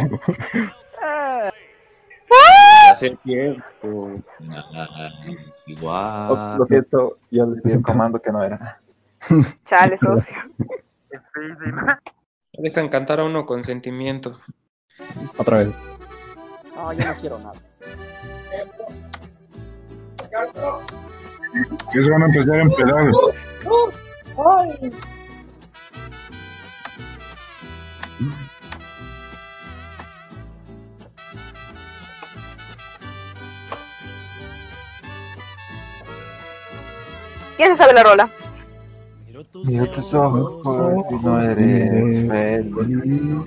[2.91, 4.23] Hace tiempo.
[4.41, 6.31] Nice, igual.
[6.31, 8.81] Oh, lo siento, yo le di el comando que no era.
[9.69, 10.35] Chale, socio.
[12.53, 14.39] Dejan cantar a uno con sentimiento.
[15.37, 15.75] Otra vez.
[16.77, 17.59] No, yo no quiero nada.
[21.91, 23.11] Que se van a empezar a empedar.
[37.57, 38.29] ¿Quién se sabe la rola?
[39.65, 41.91] Miro tus ojos y no eres
[42.75, 43.45] feliz.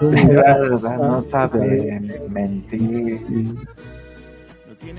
[0.00, 3.54] De verdad no saben mentir.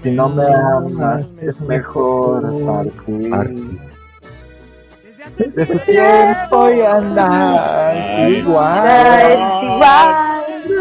[0.02, 3.78] Si no me amas, es mejor partir.
[5.55, 9.39] Desde tiempo y andar igual.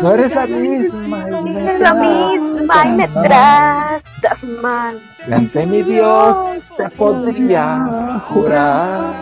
[0.01, 4.99] No eres la misma y me Es la misma y me tratas mal.
[5.31, 9.13] Ante mi Dios te podría jurar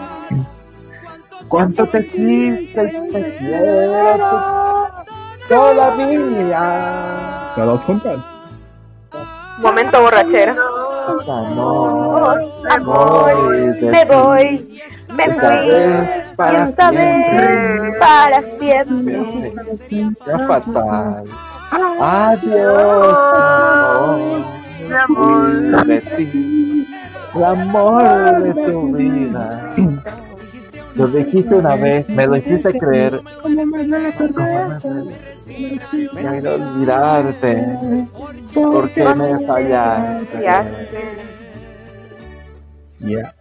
[1.47, 4.87] cuánto te quise y te quiero
[5.47, 6.95] todavía.
[7.85, 8.19] Juntas.
[9.59, 10.55] Momento borrachera.
[11.27, 16.29] Amor, Amor, me voy, me fui.
[16.37, 17.93] para siempre.
[17.99, 19.53] para siempre.
[19.89, 21.25] Qué fatal.
[21.71, 23.17] Adiós,
[24.87, 25.85] Mi amor.
[25.85, 26.87] de ti,
[27.35, 29.71] el amor de tu vida.
[30.95, 33.21] Lo dijiste una vez, me lo hiciste creer.
[33.23, 33.31] Me
[36.21, 37.77] Quiero olvidarte,
[38.53, 40.41] porque me fallaste.
[40.41, 40.89] Ya sé.
[42.99, 43.33] Ya.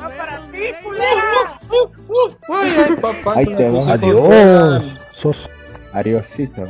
[0.00, 1.58] ¡Va para ti, culera!
[3.34, 3.92] Ahí te va.
[3.92, 4.98] Adiós.
[5.12, 5.48] Sos.
[5.92, 6.64] Adiosito.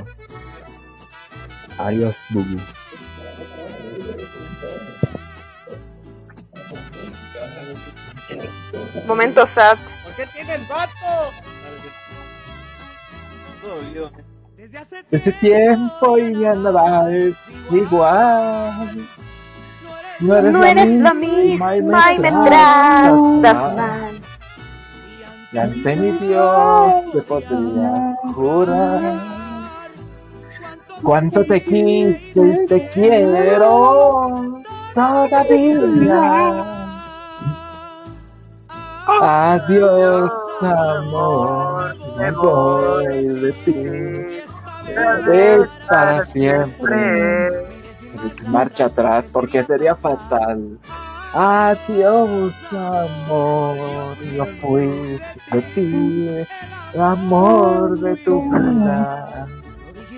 [1.78, 2.60] Adiós, Bubu.
[9.06, 9.78] Momento sad.
[10.04, 10.92] ¿Por qué tiene el vato?
[13.60, 14.10] Todo dolido.
[15.10, 17.34] Ese tiempo y ya nada es
[17.70, 18.96] igual.
[20.20, 24.20] No eres, No la, eres la misma misma y me tratas mal.
[25.52, 29.20] Y ante mi Dios te podría jurar
[31.02, 34.62] cuánto te quise y te quiero
[34.94, 36.64] todavía.
[39.20, 40.32] Adiós,
[40.62, 44.42] amor, me voy de ti.
[45.32, 47.50] Es para siempre.
[48.48, 50.78] Marcha atrás porque sería fatal.
[51.34, 55.18] Adiós, amor, yo fui
[55.50, 56.46] de ti,
[56.98, 59.46] amor de tu vida.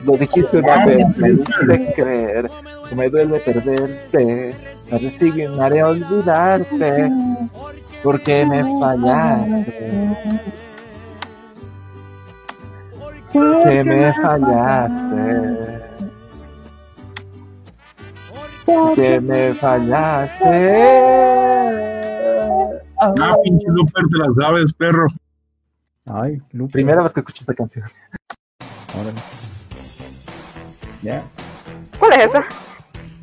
[0.04, 2.50] Lo dijiste una vez, me diste creer,
[2.88, 4.56] que me duele perderte,
[4.90, 7.10] me resignaré a olvidarte,
[8.02, 10.16] porque me fallaste.
[13.32, 15.93] Que me fallaste.
[18.94, 20.82] Que me fallaste.
[23.00, 25.06] Ah, pinche Luper, te la sabes, perro.
[26.06, 26.72] Ay, Lupe.
[26.72, 27.84] Primera vez que escucho esta canción.
[28.98, 29.18] Órale.
[31.02, 31.22] Ya,
[31.98, 32.44] ¿Cuál es esa?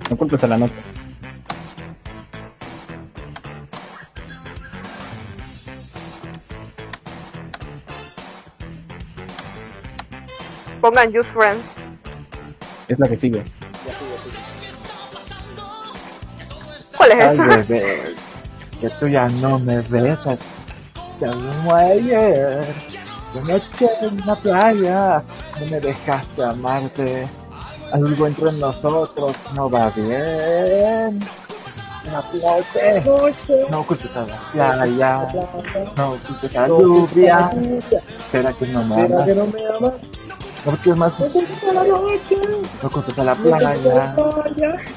[0.10, 0.74] no culpes a la nota.
[10.82, 11.64] Pongan Just Friends.
[12.88, 13.44] Es la que sigue.
[17.02, 17.44] ¿Cuál es Ay, esa?
[17.48, 18.04] bebé,
[18.80, 20.40] que tú ya no me besas.
[21.20, 22.64] Ya como ayer,
[23.34, 25.24] de noche en la playa,
[25.60, 27.28] no me dejaste amarte.
[27.92, 31.20] Algo entre nosotros no va bien.
[32.12, 33.84] La playa, no
[34.62, 35.20] a la playa,
[35.98, 37.52] no culpes a la lluvia.
[38.32, 39.28] ¿Será que no me amas?
[39.28, 39.94] no me amas?
[40.64, 42.38] Porque es más, No culpes a la noche.
[42.84, 44.16] no culpes a la playa,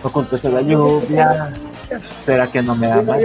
[0.03, 1.53] no culpes a la lluvia.
[2.25, 3.21] ¿Será que no me amas?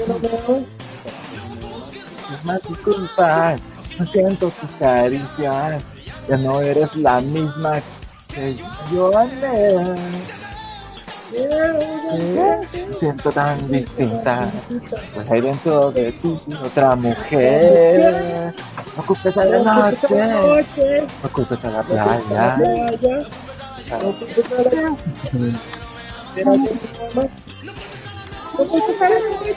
[2.34, 3.56] Es más disculpa,
[3.98, 5.82] no siento tus caricias,
[6.28, 7.82] ya no eres la misma
[8.34, 8.56] que
[8.94, 9.96] yo amé.
[11.32, 12.68] Me
[13.00, 14.50] siento tan distinta,
[15.14, 18.54] pues hay dentro de ti otra mujer.
[18.98, 22.58] No culpes a la noche, no culpes a la playa.
[24.02, 24.74] Culpes a la
[26.36, 27.40] playa.
[28.60, 29.56] No culpes a la lluvia.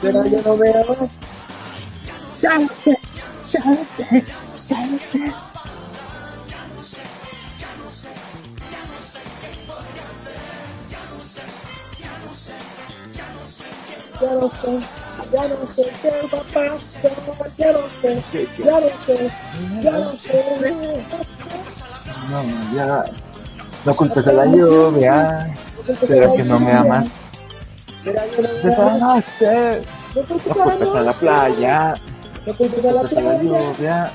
[0.00, 0.98] ¿Será que no me amas?
[2.40, 2.98] Ya lo sé,
[3.52, 4.24] ya lo sé,
[4.68, 5.32] ya lo sé.
[14.20, 14.72] Ya no sé,
[15.32, 16.78] ya no sé qué va a pasar,
[17.58, 18.12] ya no sé,
[18.58, 19.30] ya no sé,
[19.82, 20.36] ya no sé.
[22.30, 22.38] No,
[22.76, 23.31] ya.
[23.84, 25.52] No culpes a la lluvia,
[26.06, 27.06] ¿será que no me amas?
[28.04, 28.12] No
[30.24, 31.94] culpes a la playa,
[32.46, 33.02] no culpes a la
[33.42, 34.12] lluvia,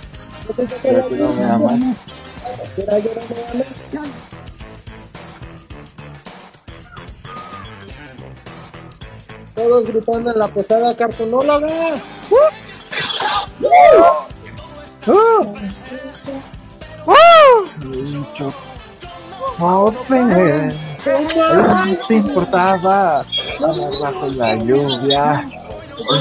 [0.48, 1.80] no culpes a ¿será la que no me amas?
[9.54, 11.98] Todos gritando en la posada cartonóloga.
[17.84, 18.54] Mucho
[19.58, 20.74] joven,
[21.54, 23.24] no te importaba
[23.60, 25.48] bajo la lluvia,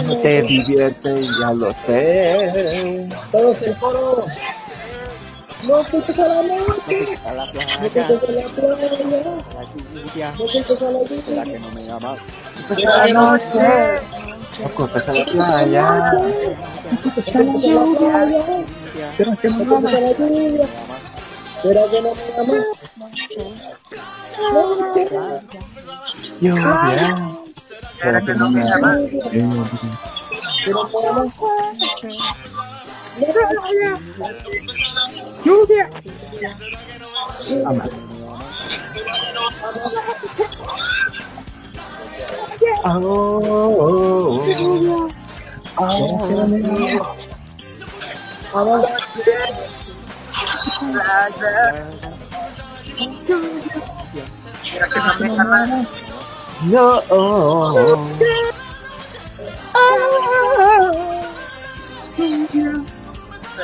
[0.04, 3.08] no te divierte, ya lo sé.
[3.32, 4.24] Todos el coro.
[5.66, 7.18] No culpes a la noche.
[7.26, 8.86] A la No playa, culpes a la playa.
[9.54, 11.60] la lluvia, No culpes a la ¿será que lluvia.
[11.60, 12.18] no me amas?
[12.70, 13.66] Esa noche,
[14.62, 16.12] no culpes a la playa,
[16.92, 18.62] No culpes a la playa.
[19.16, 21.05] ¿será que no No me culpes a amas?
[21.66, 22.68] ¿Será que no me amas?
[24.52, 25.02] No sé.
[26.40, 27.16] Lluvia,
[28.00, 28.98] ¿será que no me amas?
[29.32, 31.34] ¿Que no me amas?
[35.44, 35.90] Lluvia.
[37.66, 37.90] Amas.
[42.84, 43.40] Oh,
[43.74, 44.52] oh,
[45.78, 45.90] oh,
[48.54, 48.84] Amas.
[56.62, 58.08] No, oh,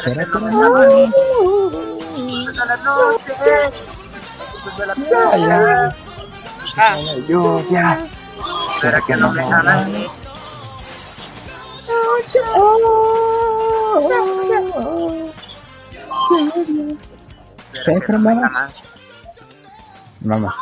[0.04, 0.88] ¿será que no me amas?
[5.08, 5.96] Playa,
[6.76, 8.06] a la lluvia,
[8.80, 9.88] ¿será que no me amas?
[17.84, 18.74] ¿Será que no me amas?
[20.20, 20.54] Nada más.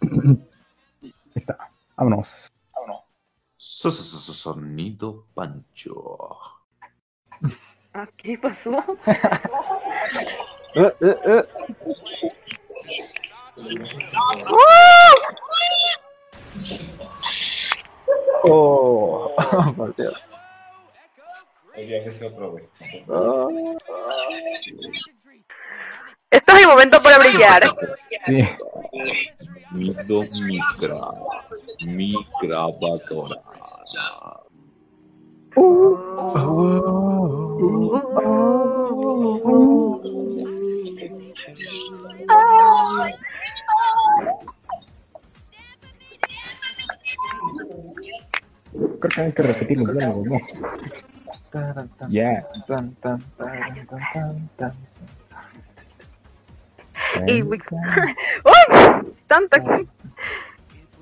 [0.00, 1.70] Ahí está.
[1.96, 2.50] Vámonos.
[3.56, 6.38] So- so- so- so- Sonido Pancho.
[21.74, 21.80] Ah.
[21.80, 23.04] Eh, eh, eh.
[23.08, 23.76] Oh, por Dios.
[26.30, 27.62] Este es mi momento para brillar.
[28.26, 28.40] Sí.
[29.72, 30.96] Sonido micra.
[31.84, 33.40] Mi grabadora.
[49.00, 50.38] Creo que hay que repetir los diálogos, ¿no?
[51.54, 52.42] Taran, tan, Ya.
[52.66, 54.74] tan, tan, taran, tan, tan, tan.
[57.30, 57.62] Y with...
[58.42, 58.62] ¡Uy!
[59.30, 59.62] Tanta...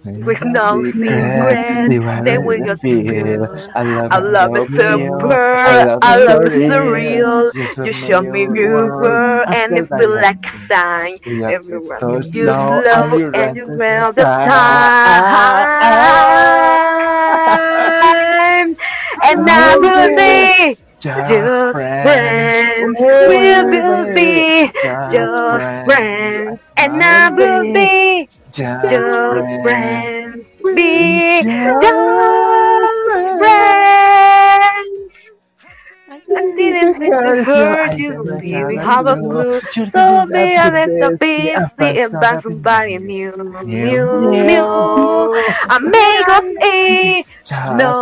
[0.04, 3.46] With no secret, they will just feel.
[3.72, 5.56] I love it so pure,
[6.02, 7.52] I love it so real.
[7.86, 11.18] You show me you were, and it feel like a sign.
[11.22, 15.62] Everyone you love and you smell the time.
[19.32, 23.00] And I will be just friends.
[23.00, 24.70] We will be
[25.10, 26.64] just friends.
[26.76, 29.62] And I will be Just just friends.
[29.62, 30.44] friends.
[30.76, 32.98] Be just
[33.40, 34.11] friends.
[36.34, 39.60] I didn't mean to hurt you, have a clue.
[39.90, 43.32] So me I let the peace be about somebody new,
[43.64, 45.42] new, new.
[45.68, 47.92] Amigos y no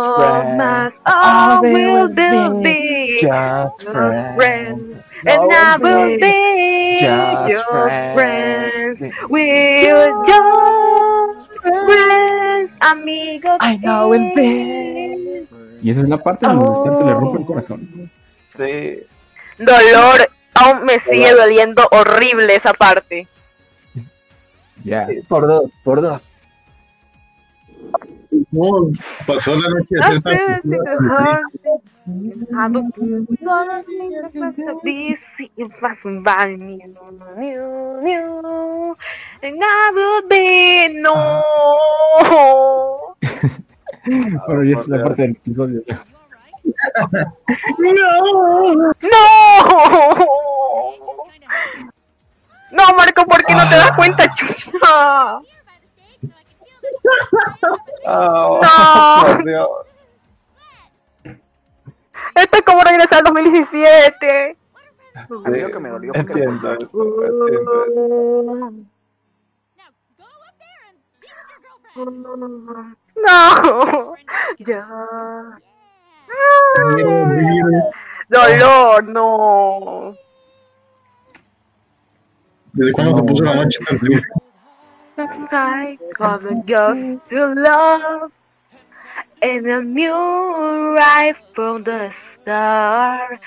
[0.57, 0.93] más.
[1.05, 5.03] All will be just friends.
[5.25, 7.65] And I will be Just
[8.13, 9.01] friends.
[9.29, 12.71] We're just friends.
[12.81, 15.47] Amigos I know it y
[15.83, 18.11] Y esa es la parte donde se le rompe el corazón.
[18.65, 19.03] Sí.
[19.57, 20.29] dolor.
[20.53, 23.27] Aún me sigue doliendo horrible esa parte.
[24.83, 25.07] Ya.
[25.27, 26.33] Por dos, por dos.
[28.51, 28.91] No,
[29.25, 30.21] pasó la noche de ser
[39.41, 41.43] And I will be no.
[44.47, 45.83] Bueno, ya es la parte del episodio.
[47.77, 48.93] No.
[49.01, 50.25] No.
[52.71, 55.41] No, Marco, ¿por qué no te das cuenta, chucha?
[58.05, 59.25] Oh, No.
[59.25, 59.69] por Dios.
[62.35, 64.57] Esto es como regresar al 2017.
[65.13, 68.71] A mí lo que me dolió Entiendo eso, entiendo eso.
[73.15, 74.15] No.
[74.59, 75.59] Ya.
[78.29, 80.15] Dolor, no.
[82.73, 84.29] ¿Desde cuándo se puso la noche tan triste?
[85.51, 88.31] I gonna just to love
[89.41, 90.13] and a new
[90.95, 93.39] right from the start.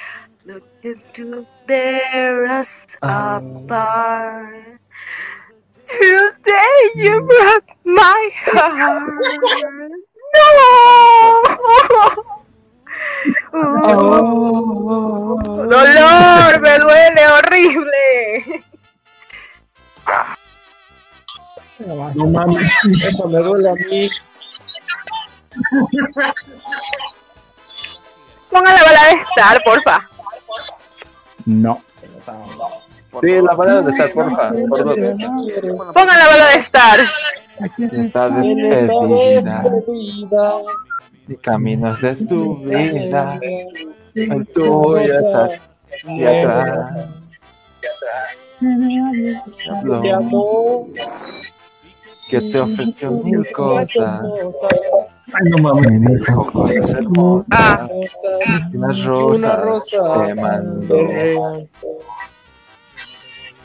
[0.45, 4.79] Looking to bear us apart.
[5.89, 9.25] Today you broke my heart.
[12.17, 12.41] No.
[15.69, 18.65] Dolor, me duele horrible.
[22.15, 22.73] No mames,
[23.03, 24.09] eso me duele a mí.
[28.51, 30.09] Ponga la bala de estar, porfa.
[31.47, 31.83] No.
[33.21, 34.51] Sí, la palabra de estar, porfa.
[34.69, 34.85] Por.
[35.93, 37.01] Ponga la bala de estar.
[37.61, 39.63] Está despedida.
[41.27, 43.41] Y caminos de tu vida.
[44.15, 47.11] El tuyo está aquí atrás.
[50.03, 50.89] Te amo.
[52.31, 54.23] Que te ofreció mil cosas.
[55.33, 56.01] Ay, no mames.
[56.01, 57.47] Me dijo cosas hermosas.
[57.51, 57.89] Ah.
[58.73, 60.97] Y Una Una rosa rosa te mandó.
[60.97, 61.69] te regalo.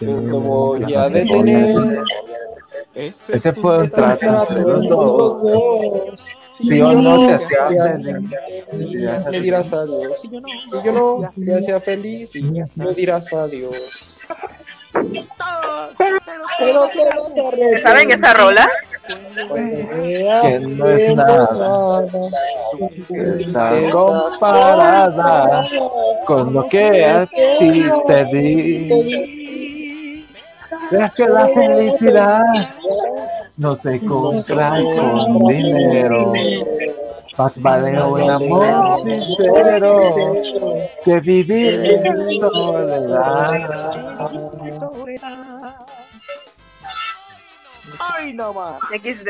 [0.02, 2.04] Yo te voy a detener.
[3.08, 5.42] Ese fue un trato entre los Los dos.
[5.42, 6.20] dos.
[6.54, 8.30] Si o no te hacía feliz,
[9.32, 10.22] me dirás adiós.
[10.22, 10.30] Si
[10.84, 12.32] yo no te hacía feliz,
[12.76, 13.74] me dirás adiós.
[16.58, 16.90] Pero.
[17.82, 18.70] ¿Saben esa rola?
[19.08, 22.06] Que no es nada.
[23.40, 25.68] Esa comparada
[26.26, 29.79] con lo que a ti te di.
[30.92, 32.42] Es que la felicidad
[33.58, 36.34] no se compra con dinero.
[37.38, 40.10] Más vale un amor sincero
[41.06, 43.54] que vivir en soledad.
[48.00, 48.80] Ay, no más.
[48.92, 49.30] XD.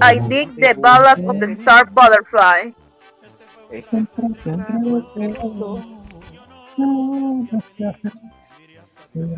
[0.00, 2.72] I dig the ballad of the star butterfly.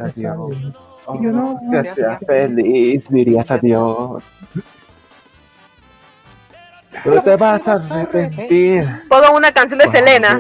[0.01, 0.53] Adiós.
[1.71, 4.23] que sea feliz, dirías adiós.
[7.03, 9.03] Pero te vas a arrepentir.
[9.09, 10.39] Pongo una canción de Selena.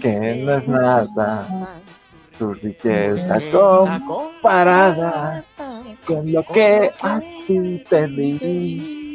[0.00, 1.46] que no es nada.
[2.38, 3.38] Tu riqueza
[4.06, 5.42] comparada
[6.06, 9.05] con lo que a ti te di.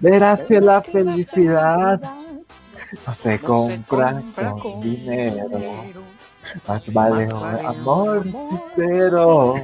[0.00, 2.00] Verás que la felicidad
[3.06, 5.48] no se compra con dinero.
[6.66, 9.54] Más vale un amor sincero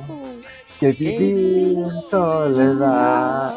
[0.78, 3.54] que vivir en soledad.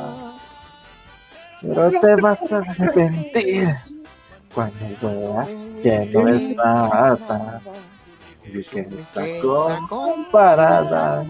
[1.62, 3.76] Pero te vas a arrepentir
[4.54, 5.48] cuando veas
[5.84, 7.62] que no es nada.
[8.46, 9.26] Y que está
[9.88, 11.24] comparada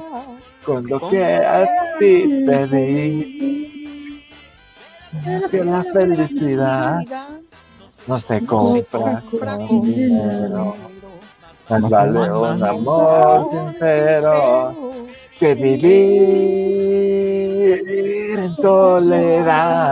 [0.63, 1.65] con lo que a
[1.97, 3.68] ti te di.
[5.49, 7.01] Que la felicidad
[8.05, 10.75] no se compra con dinero.
[11.69, 14.75] Más vale un amor sincero
[15.39, 15.99] que vivir
[18.39, 19.89] en soledad.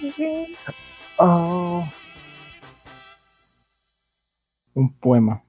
[1.22, 1.84] Oh.
[4.72, 5.42] Un poema.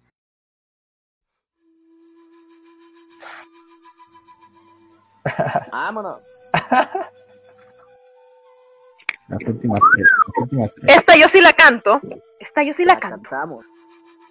[5.72, 6.52] Vámonos.
[9.28, 10.08] Las últimas tres.
[10.28, 10.98] Las últimas tres.
[10.98, 12.02] Esta yo sí la canto.
[12.40, 13.30] Esta yo sí la canto.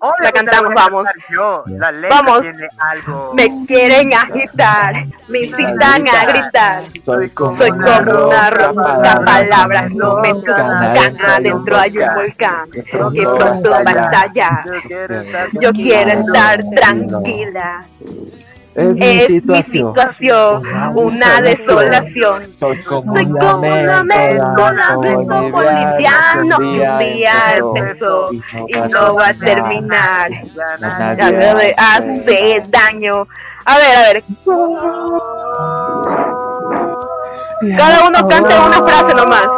[0.02, 1.08] Hola, La cantamos, vamos.
[1.30, 2.40] Yo, la Vamos.
[2.40, 3.34] tiene algo.
[3.34, 4.94] Me quieren agitar,
[5.28, 6.82] me incitan a gritar.
[7.04, 7.80] Soy como, Soy como
[8.28, 10.96] una roca, palabras no me tocan.
[11.20, 14.64] Adentro hay un volcán que pronto va a estallar.
[15.60, 17.84] Yo quiero estar tranquila.
[18.74, 19.94] Es mi situación.
[19.94, 20.62] situación,
[20.94, 22.42] una desolación.
[22.56, 29.14] Soy como Soy un como un lamento, lamento boliviano que un día empezó y no
[29.16, 30.30] va a terminar.
[30.54, 33.26] Ya me hace daño.
[33.64, 34.22] A ver, a ver.
[37.76, 39.48] Cada uno cante una frase nomás.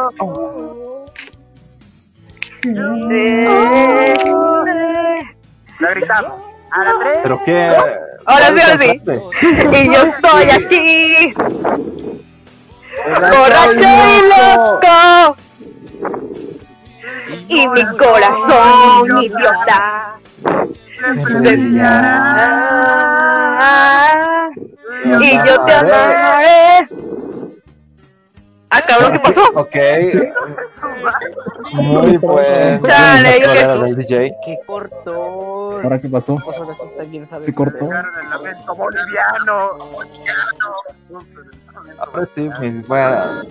[2.64, 3.44] Eh,
[5.80, 6.32] La gritamos.
[6.70, 7.18] A la tres.
[7.22, 7.72] ¿Pero qué?
[8.24, 9.00] Ahora sí, ahora sí.
[9.72, 11.34] Y yo estoy aquí,
[13.06, 15.36] borracho y loco.
[17.48, 20.14] Y mi corazón idiota.
[25.20, 26.88] Y yo te amaré.
[28.74, 29.42] Ah, cabrón, ¿qué pasó?
[29.54, 29.76] Ok.
[31.74, 32.82] Muy buen.
[32.82, 34.40] Chale, yo Colega qué- Baby J.
[34.44, 35.80] ¿Qué cortó?
[35.82, 36.36] ¿Ahora qué pasó?
[36.44, 37.46] Vos ahora sí está bien, sabes.
[37.46, 37.84] ¿Se cortó?
[37.84, 39.70] El lamento boliviano.
[41.98, 43.42] Ahora sí, mis, voy a-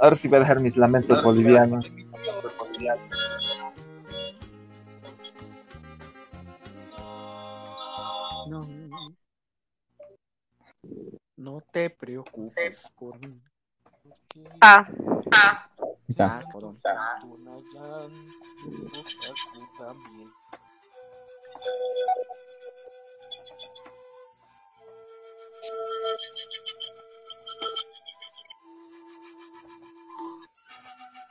[0.00, 1.86] ahora sí voy a dejar mis lamentos bolivianos.
[8.48, 8.60] No,
[11.36, 13.40] no te preocupes por mí.
[14.60, 14.86] Ah.
[16.08, 16.38] Está.
[16.38, 16.78] Ah, perdón.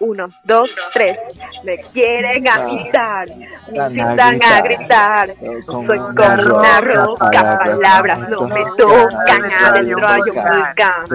[0.04, 1.18] Uno, dos, tres.
[1.64, 3.26] Me quieren agitar,
[3.72, 5.34] me incitan a gritar.
[5.66, 9.50] Soy como una roca, palabras no me tocan.
[9.64, 11.06] Adentro hay un volcán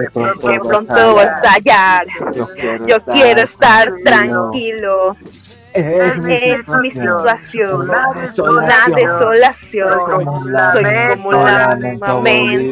[0.41, 2.07] que pronto va a estallar.
[2.87, 5.15] Yo quiero estar tranquilo.
[5.79, 7.89] Es Es mi situación,
[8.37, 9.89] una desolación.
[9.89, 11.31] Soy como un lamento,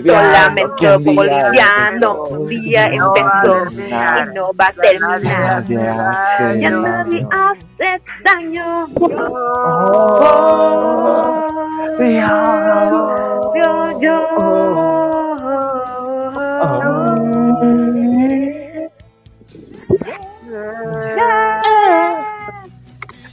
[0.10, 2.24] lamento boliviano.
[2.24, 3.90] Un día empezó y
[4.36, 5.64] no va a terminar.
[5.68, 8.88] Ya nadie hace daño.
[13.56, 14.87] Yo, yo.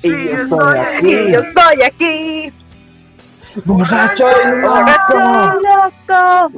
[0.04, 1.32] Y yo estoy Y aquí.
[1.32, 2.52] yo estoy aquí.
[3.64, 5.14] Borracho y loco.
[5.62, 6.52] loco.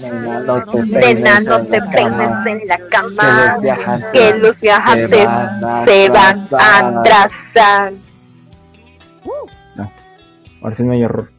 [0.00, 3.58] Nena, no te peines en la cama.
[4.12, 5.28] Que los viajantes
[5.84, 7.92] se van a atrasar.
[9.76, 9.92] No.
[10.62, 11.30] Ahora sí no hay error.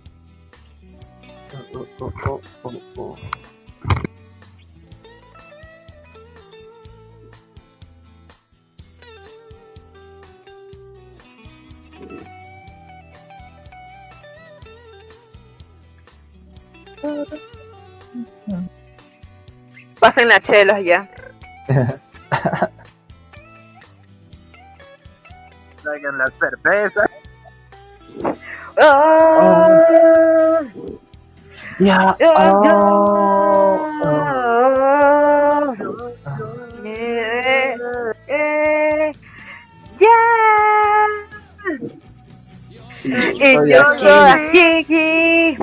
[20.01, 21.07] Pasen las chelas ya.
[25.83, 27.07] Traigan las cervezas.
[28.77, 30.61] Ah,
[31.77, 31.97] Ya.
[31.99, 35.73] ah, oh, ah,
[36.83, 37.75] eh,
[38.27, 39.11] eh,
[39.99, 40.17] ya.
[43.03, 45.57] Y yo estoy aquí.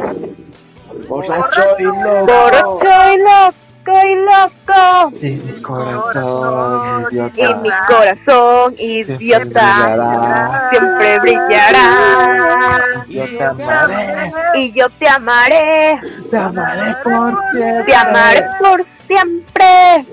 [1.09, 2.27] Borracho y loco.
[2.27, 5.13] Borracho y loco y loco.
[5.21, 7.57] Y mi corazón, Y idiota.
[7.63, 13.05] mi corazón, idiota, siempre brillará.
[13.09, 14.33] Yo te amaré.
[14.55, 16.01] Y yo te amaré.
[16.31, 17.85] Te amaré por siempre.
[17.87, 20.05] Te amaré por siempre.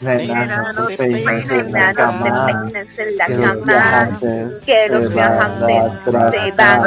[0.00, 2.46] Nena, no te peines en la cama.
[2.46, 3.64] peines en la Que los cama.
[3.66, 5.92] viajantes Que los van a viajantes
[6.32, 6.80] se van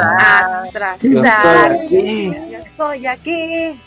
[0.65, 1.71] atrasar.
[1.75, 2.35] estoy aquí.
[2.51, 3.81] Yo estoy aquí.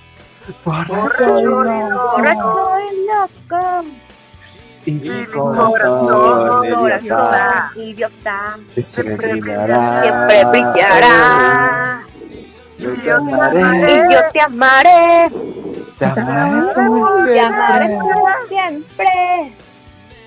[0.64, 2.10] Borracho y loco.
[2.12, 3.84] Borracho y loco.
[4.84, 7.08] Y mi Corazón, corazón, idiota.
[7.08, 8.58] corazón, idiota.
[8.84, 10.02] Siempre brillará.
[10.02, 12.02] Siempre brillará.
[12.78, 14.04] Yo te Y amaré.
[14.10, 15.30] yo te amaré.
[15.98, 17.98] Te amaré Te amaré
[18.48, 19.56] siempre.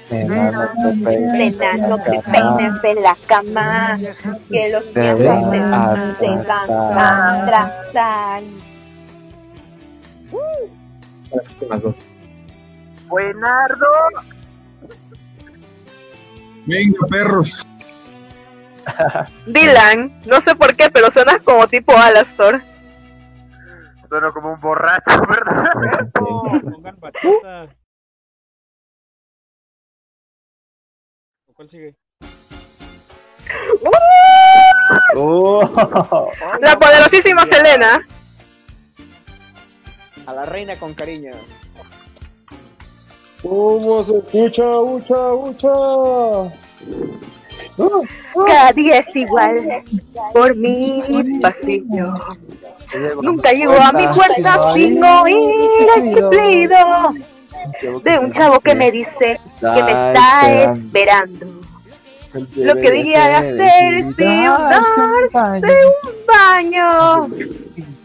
[0.10, 0.52] Nena,
[1.88, 3.96] no te peines te la cama.
[4.50, 6.16] Que los Te van a
[7.94, 8.69] se
[10.32, 11.96] dos.
[13.08, 13.88] Buenardo.
[16.66, 17.66] Venga, perros.
[19.46, 22.62] Dylan, no sé por qué, pero suenas como tipo Alastor.
[24.08, 26.12] Sueno como un borracho, ¿verdad?
[26.14, 27.76] Pongan bachata.
[31.54, 31.96] ¿Cuál sigue?
[35.16, 36.32] Oh.
[36.62, 38.02] La poderosísima Selena.
[40.30, 41.32] A la reina con cariño.
[43.42, 44.80] ¿Cómo se escucha?
[44.80, 46.54] ¡Ucha, ucha!
[48.46, 49.84] Cada día es igual
[50.32, 51.02] por mi
[51.42, 52.14] pasillo.
[53.24, 56.78] Nunca llegó a mi puerta sin oír el chiflido
[58.04, 61.60] de un chavo que me dice que me está esperando.
[62.56, 67.30] Lo que diría de hacer es darse un baño.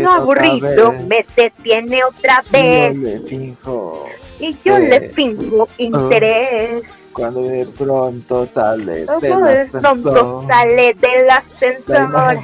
[0.00, 4.06] Un aburrido me detiene otra vez le finjo
[4.38, 6.84] y yo que- le finjo interés.
[7.12, 12.38] cuando de pronto sale del de pronto sale del ascensor.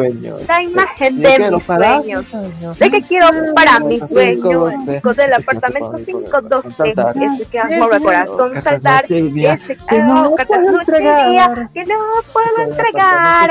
[0.00, 0.42] De sueños.
[0.48, 2.26] La imagen de quiero mis sueños.
[2.26, 2.78] sueños.
[2.78, 4.72] De que quiero para mis sueños.
[4.86, 6.94] Chico del apartamento 512.
[6.94, 9.04] Ese que hago el corazón saltar.
[9.04, 11.70] Ese que noche y día.
[11.72, 11.98] Que no
[12.32, 13.50] puedo entregar.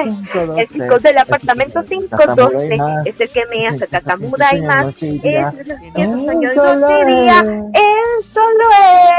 [0.57, 4.87] El chico del apartamento 512 es el que me hace tartamuda y más.
[4.87, 6.51] Es el que hace sueño
[6.87, 7.43] de día.
[7.73, 8.65] Es solo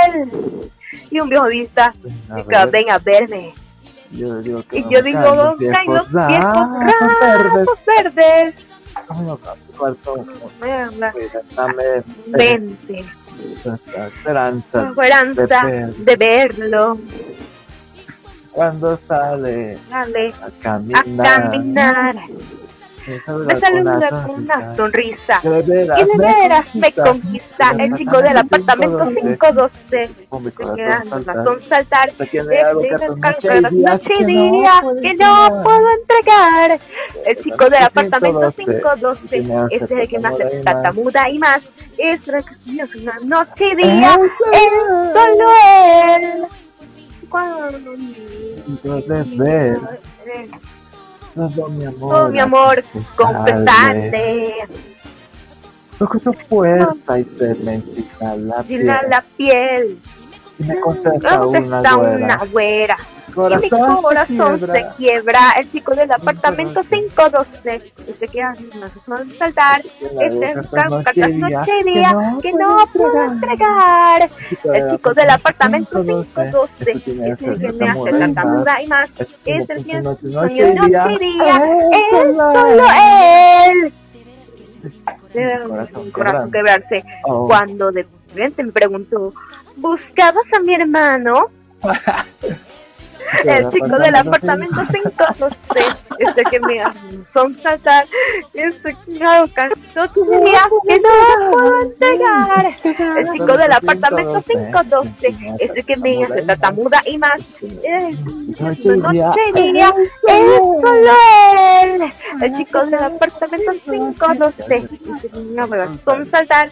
[0.07, 0.71] él.
[1.11, 1.95] Y un viejo vista.
[2.51, 3.53] A Ven a verme.
[4.11, 5.91] Yo digo que Y yo digo, los ¿dónde caen
[7.21, 7.67] verdes?
[7.87, 8.67] verdes?
[12.27, 13.05] Vente,
[13.65, 16.99] esperanza esperanza de ver de verlo.
[18.53, 22.17] cuando sale Dale a a caminar.
[23.61, 25.41] Saluda con una sonrisa.
[25.43, 27.71] Y de me veras me conquista.
[27.79, 30.11] el chico del apartamento 512.
[30.29, 32.13] Con mi Se queda razón saltar.
[32.15, 33.09] Desde
[33.71, 36.81] noche y día que no puedo entregar.
[37.25, 40.65] El chico del apartamento 512 512 es el que me hace tartamuda y más.
[40.65, 41.63] tartamuda y más.
[41.99, 44.19] Es el que una noche y día.
[44.53, 44.73] Es
[45.13, 45.49] solo
[46.17, 46.47] él.
[47.29, 47.93] Cuando
[48.69, 49.79] Entonces ver
[51.37, 52.15] todo mi amor.
[52.15, 52.83] Oh, mi amor,
[53.15, 53.63] confesarle.
[53.63, 54.55] confesarle.
[55.99, 58.87] Toco su fuerza y se me enchina la piel.
[58.87, 59.99] La piel.
[60.59, 62.39] Y me contesta una una güera.
[62.47, 62.97] güera.
[63.59, 64.95] Y mi Corazón se corazón se quiebra.
[64.97, 65.41] quiebra.
[65.59, 67.93] El chico del apartamento 512.
[68.07, 68.43] Dice que
[68.79, 69.83] me hace saltar.
[69.85, 74.31] Este es cartas noche y día que no puedo entregar.
[74.73, 77.07] El chico del apartamento 512 es
[77.43, 79.13] el que me hace tartamuda y más.
[79.45, 81.05] Es el que Noche sueño y día.
[81.05, 81.63] noche y día.
[81.93, 82.87] Es solo
[83.75, 83.93] él.
[85.69, 87.05] Corazón Corazón quebrarse.
[87.25, 87.47] Oh.
[87.49, 89.33] Cuando de repente me preguntó,
[89.77, 91.51] ¿buscabas a mi hermano?
[93.45, 95.57] El chico del apartamento 512
[96.19, 96.83] es el que me
[97.33, 98.07] son saltar.
[98.55, 99.53] Es el que me hace
[100.15, 102.67] tenía que no puedo entregar.
[103.19, 107.41] El chico del apartamento 512 es el que me hace tartamuda y más.
[107.83, 108.19] Es
[108.61, 109.93] Noche día.
[109.99, 112.13] es él.
[112.43, 116.71] El chico del apartamento 512 es el que me hace saltar.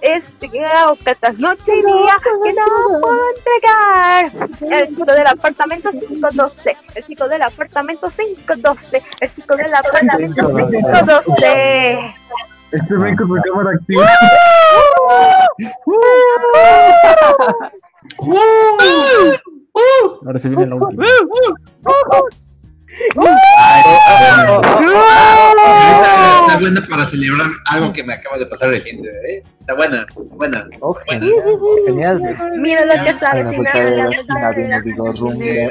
[0.00, 4.32] Este que hago cartas noche y día que no puedo entregar.
[4.70, 6.76] El chico del apartamento 512.
[6.94, 9.02] El chico del apartamento 512.
[9.20, 12.14] El chico del apartamento 512.
[12.70, 14.06] Este ven con su cámara activa.
[20.24, 21.04] Ahora se viene la última.
[26.40, 29.42] Está buena para celebrar algo que me acaba de pasar reciente, ¿eh?
[29.60, 30.66] Está buena, buena.
[31.86, 32.22] Genial.
[32.56, 33.66] Mira lo que sin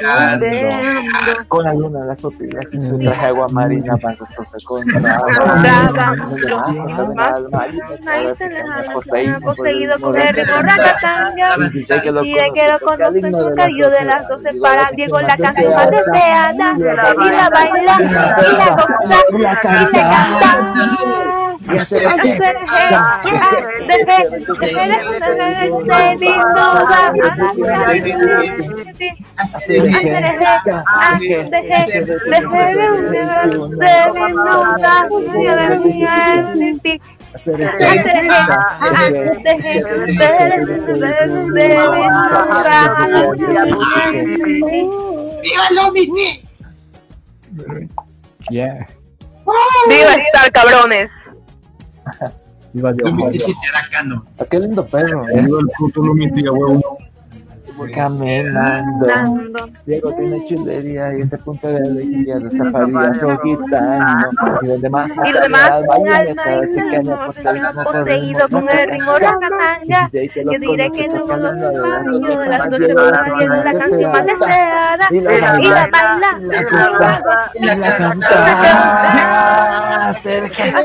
[0.06, 0.46] Ando.
[1.48, 5.20] con la luna las pupilas y su traje agua marina van estos contra
[9.42, 11.56] poseído con el ritmo racatanga
[12.22, 15.90] y de que lo conoce con cariño de las doce para Diego la canción más
[15.90, 16.76] deseada
[17.20, 20.00] y la baila y la goza y la canta
[21.70, 21.98] y hace
[45.42, 46.47] ¡Viva Lomiti!
[48.50, 48.86] Yeah.
[49.88, 51.10] ¡Viva Star, cabrones!
[52.72, 53.10] Viva Dios.
[53.32, 54.24] Ese será Cano.
[54.38, 55.24] Ah, Qué lindo perro.
[55.26, 56.98] Viva el puto Lumiti, a huevo.
[57.94, 59.06] Caminando.
[59.86, 64.58] Diego tiene chulería y ese punto de alegría de faría gitano.
[64.62, 65.96] Y los demás, Y lo demás, alma
[67.84, 70.10] poseído con el ritmo racatanga.
[70.12, 72.94] Yo diré que no conozco más niño de las noches
[73.64, 75.88] la canción más deseada y la baila
[77.54, 78.28] y la canta.
[80.08, 80.84] Acérquese.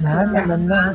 [0.00, 0.24] na,
[0.56, 0.86] na.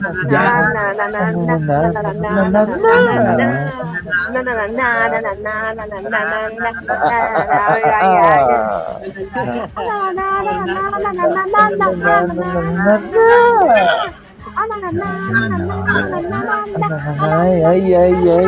[17.21, 18.47] Ay, ay, ay, ay,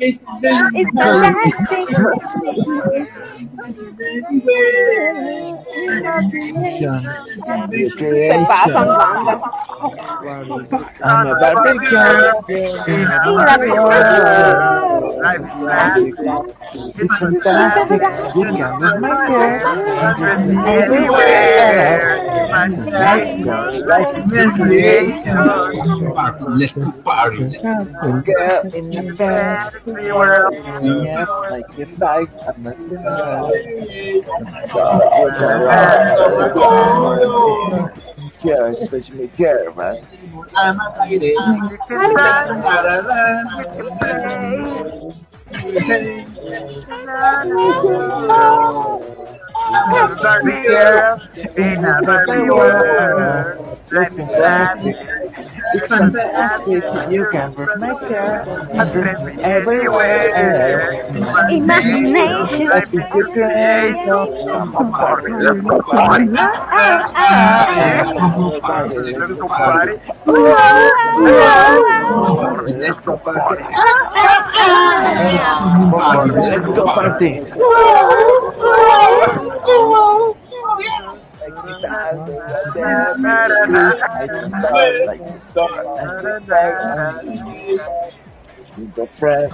[0.00, 1.88] It's fantastic.
[7.96, 9.34] Se pasan, banda.
[11.02, 11.26] I'm
[26.56, 26.72] Let's
[28.74, 29.14] in your
[31.50, 31.86] like the
[38.40, 40.02] Care, especially care, man.
[40.54, 40.92] I'm a
[55.74, 61.06] it's on the you can reflect it everywhere.
[62.66, 62.90] Let's
[64.72, 65.32] go party.
[65.32, 66.26] Let's go party.
[72.72, 73.62] Let's go party.
[76.32, 77.32] Let's go party.
[88.94, 89.50] The friend,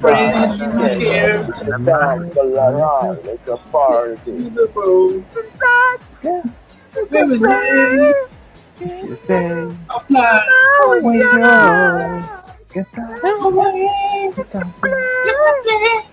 [0.00, 4.32] friend, the dance, the la la, like a party.
[4.32, 5.24] You
[9.24, 12.28] stay, oh my God,
[12.72, 16.05] get away, get away.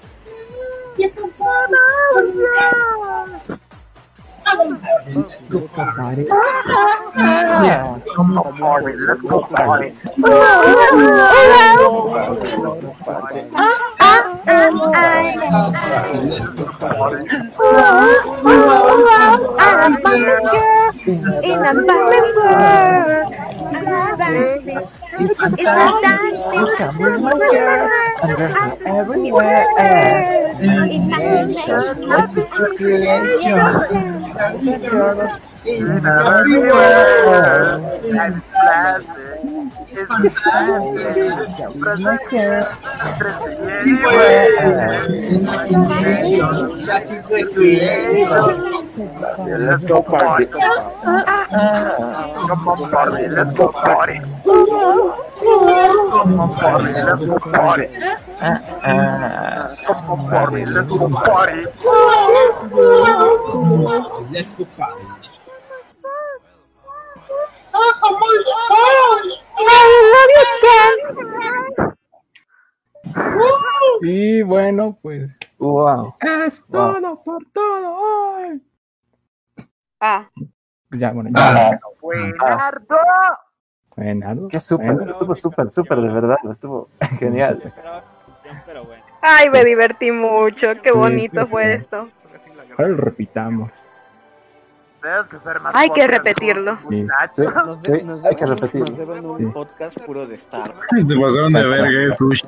[4.45, 4.59] I'm
[8.37, 8.99] a girl in
[21.59, 22.63] a Barbie world.
[22.65, 22.67] It's a
[24.27, 25.02] fantastic.
[25.19, 26.19] It's fantastic.
[26.55, 29.65] It's coming over under her everywhere.
[30.59, 32.43] Imagination of the
[32.75, 33.59] creation.
[35.65, 37.79] In everywhere.
[38.03, 39.32] And plastic.
[39.95, 40.39] Let's
[49.85, 50.45] go party.
[50.45, 50.63] Come
[52.67, 53.27] on, party.
[53.27, 54.19] Let's go party.
[54.19, 54.39] Come
[56.39, 56.93] on, party.
[56.93, 57.87] Let's go party.
[59.85, 60.65] Come on, party.
[60.65, 61.65] Let's go party.
[64.31, 65.03] Let's go party.
[74.01, 75.29] Y bueno, pues.
[75.57, 76.15] Wow.
[76.19, 76.99] Es Wow.
[77.01, 78.61] todo por todo hoy.
[79.99, 80.29] Ah,
[80.91, 81.79] ya, bueno, ya.
[82.01, 82.97] ¡Buenardo!
[83.95, 84.47] Buenardo.
[84.49, 87.73] Qué súper, estuvo súper, súper, de verdad, estuvo genial.
[88.65, 89.03] Pero bueno.
[89.21, 90.73] ay, me divertí mucho.
[90.81, 92.07] Qué bonito fue esto.
[92.77, 93.71] Ahora lo repitamos.
[95.03, 96.77] Que más Hay que podcast, repetirlo.
[96.89, 97.03] Sí.
[97.03, 97.43] muchacho.
[97.65, 98.85] Nos, Sí, de- nos hay que deben- repetirlo.
[98.87, 99.45] nos deben un Sí.
[99.47, 100.73] podcast puro de Star.
[100.95, 102.47] Se pasaron de verga, eh, sushi.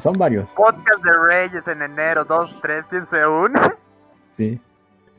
[0.00, 0.48] Son varios.
[0.50, 3.58] Podcast de Reyes en enero, 2, 3, ¿quién se une?
[4.32, 4.58] Sí.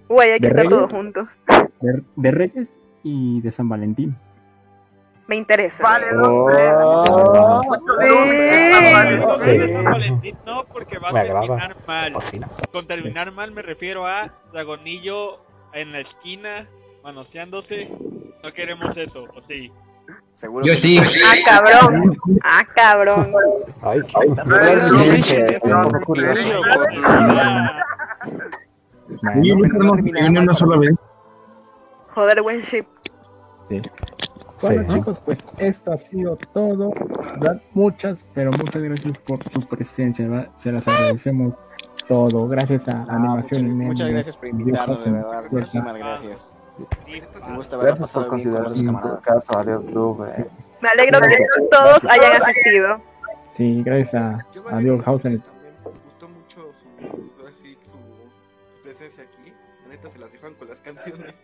[0.08, 0.78] Güey, hay que ¿De estar Reyes?
[0.80, 1.40] todos juntos.
[1.80, 4.18] De, de Reyes y de San Valentín.
[5.28, 5.84] Me interesa.
[5.84, 6.50] Vale, Oh.
[6.52, 6.74] tres.
[9.40, 9.58] Sí.
[9.58, 12.14] No, no, no, Valentín, no, porque va Me a terminar mal.
[12.72, 15.40] Con terminar mal me refiero a Dragonillo
[15.74, 16.68] en la esquina,
[17.04, 17.90] manoseándose.
[18.44, 19.72] No queremos eso, ¿o sí?
[20.34, 21.00] Seguro Yo que sí.
[21.00, 22.18] Ah, cabrón.
[22.44, 23.34] Ah, cabrón.
[23.82, 24.02] Ay,
[30.30, 30.96] una sola vez.
[32.14, 32.86] Joder, buen ship.
[33.68, 33.82] sí.
[34.62, 34.94] Bueno, Sí.
[34.96, 36.92] chicos, pues esto ha sido todo.
[37.40, 37.60] ¿verdad?
[37.74, 40.28] Muchas, pero muchas gracias por su presencia.
[40.28, 40.50] ¿verdad?
[40.56, 41.56] Se las agradecemos
[42.12, 42.48] todo.
[42.48, 45.44] Gracias a Ah, Animación muchas, muchas gracias por Dios invitarnos, de verdad.
[45.52, 46.54] Muchísimas gracias.
[47.06, 47.22] sí,
[47.78, 49.24] Gracias por considerar camaradas.
[49.26, 50.26] caso a Leo Club.
[50.36, 50.46] eh.
[50.82, 51.38] Me alegro que
[51.70, 53.00] todos hayan asistido.
[53.54, 55.40] Sí, gracias a, a me Dios Hausen.
[55.42, 59.54] También me gustó mucho su, así, su, su presencia aquí.
[59.84, 61.44] La neta se la rifan con las canciones.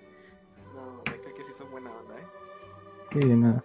[0.73, 2.25] No, me cae que sí son buena onda, ¿eh?
[3.13, 3.63] Sí, nada.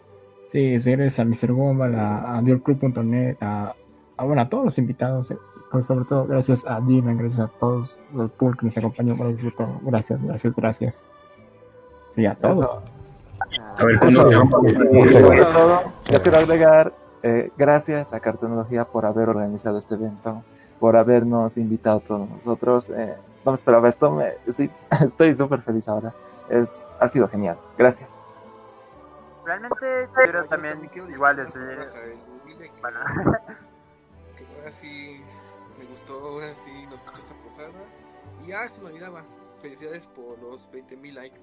[0.50, 1.52] Sí, sí, gracias a Mr.
[1.52, 3.74] Gombal, a, a DiorClub.net, a,
[4.18, 5.30] a, bueno, a todos los invitados.
[5.30, 5.36] eh.
[5.72, 9.34] Pues sobre todo gracias a Dina, gracias a todos los público que nos acompañó, por
[9.54, 9.80] todo.
[9.82, 11.02] Gracias, gracias, gracias.
[12.14, 12.58] Sí, a todos.
[12.58, 12.82] Eso.
[13.78, 16.92] A ver, ¿cuándo se todo, yo quiero agregar
[17.22, 20.42] eh, gracias a Cartonología por haber organizado este evento,
[20.78, 22.90] por habernos invitado a todos nosotros.
[22.90, 24.70] Eh, no me esperaba esto, me, estoy
[25.06, 26.12] estoy súper feliz ahora.
[26.50, 27.56] Es, ha sido genial.
[27.78, 28.10] Gracias.
[29.44, 31.78] Realmente quiero también igual decir...
[32.80, 33.00] Bueno,
[34.36, 35.31] Que ahora sí me gustó,
[36.28, 37.84] ahora sí nos gustó esta posada.
[38.44, 39.24] Y ya se me olvidaba.
[39.60, 41.40] Felicidades por los 20.000 likes.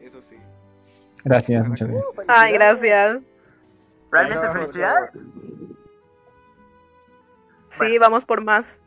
[0.00, 0.36] Eso sí.
[1.24, 2.28] Gracias, muchas gracias.
[2.28, 3.22] Ay, gracias.
[4.10, 5.10] realmente felicidades.
[7.68, 8.80] Sí, vamos por más.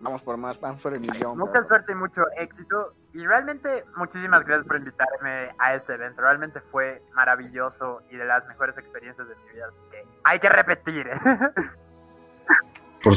[0.00, 1.38] Vamos por más, vamos por el millón.
[1.38, 2.94] Mucha suerte y mucho éxito.
[3.14, 6.20] Y realmente muchísimas gracias por invitarme a este evento.
[6.20, 9.66] Realmente fue maravilloso y de las mejores experiencias de mi vida.
[9.68, 11.10] Así que hay que repetir.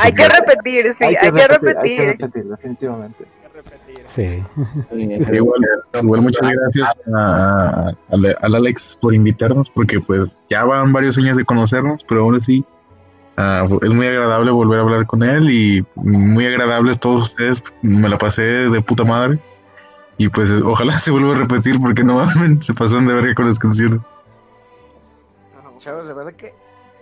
[0.01, 1.99] Hay que repetir, sí, hay, que repetir.
[2.01, 3.25] Hay que repetir, definitivamente.
[4.05, 4.43] Sí.
[4.91, 5.61] Igual,
[6.01, 7.19] igual muchas gracias a,
[7.89, 12.21] a- al, al Alex por invitarnos, porque pues ya van varios años de conocernos, pero
[12.21, 12.65] aún así
[13.37, 17.63] ah, es muy agradable volver a hablar con él y muy agradables todos ustedes.
[17.81, 19.37] Me la pasé de puta madre.
[20.17, 23.47] Y pues ojalá se vuelva a repetir porque no mames, se pasaron de verga con
[23.47, 23.99] las canciones.
[25.79, 26.53] Chavos, de verdad que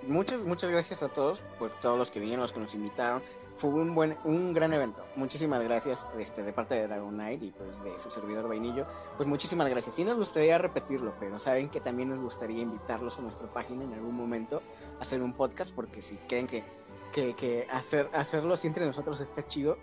[0.07, 3.21] muchas, muchas gracias a todos por todos los que vinieron, los que nos invitaron.
[3.57, 5.03] Fue un buen, un gran evento.
[5.15, 8.85] Muchísimas gracias este, de parte de Dragon Knight y pues de su servidor Vainillo.
[9.17, 9.95] Pues muchísimas gracias.
[9.95, 13.93] Sí nos gustaría repetirlo, pero saben que también nos gustaría invitarlos a nuestra página en
[13.93, 14.61] algún momento
[14.99, 16.63] a hacer un podcast, porque si creen que,
[17.11, 19.79] que, que hacer, hacerlo así entre nosotros está chido,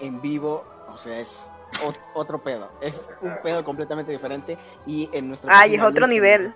[0.00, 1.50] en vivo, o sea, es
[1.84, 2.70] o- otro pedo.
[2.80, 6.54] Es un pedo completamente diferente y en nuestra Ay, es otro nivel.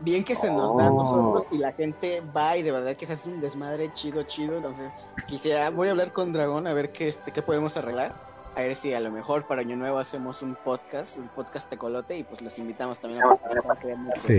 [0.00, 1.02] Bien que se nos da a Oh.
[1.02, 4.56] nosotros y la gente va y de verdad que se hace un desmadre chido, chido.
[4.56, 4.92] Entonces,
[5.26, 8.34] quisiera, voy a hablar con Dragón a ver qué, este, qué podemos arreglar.
[8.56, 12.16] A ver si a lo mejor para Año Nuevo hacemos un podcast, un podcast tecolote
[12.16, 13.36] y pues los invitamos también a
[13.84, 14.38] vean Sí.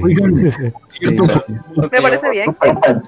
[0.87, 1.25] Cierto,
[1.75, 2.55] Me parece bien.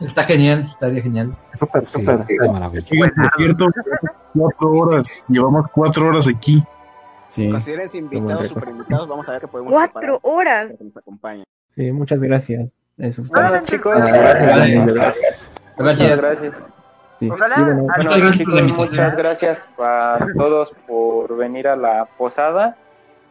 [0.02, 1.34] Está genial, estaría genial.
[1.54, 2.26] Súper, Sí, súper.
[2.26, 2.86] qué maravilla.
[2.92, 3.68] oigan, por cierto,
[4.34, 6.62] cuatro horas, llevamos cuatro horas aquí.
[7.30, 9.08] Sí, Considérense invitados, super invitados.
[9.08, 10.76] Vamos a ver qué podemos Cuatro preparar horas.
[10.78, 11.46] que nos acompañen.
[11.78, 12.76] Sí, muchas gracias.
[12.98, 14.12] Eso es Bueno, chicos, muchas
[15.78, 16.18] Gracias.
[16.18, 16.54] gracias.
[17.20, 17.30] Sí.
[17.32, 18.76] Ojalá Y bueno, a- Bueno, Muchas gracias por la chicos, invitación.
[18.78, 22.76] muchas gracias a todos por venir a la posada.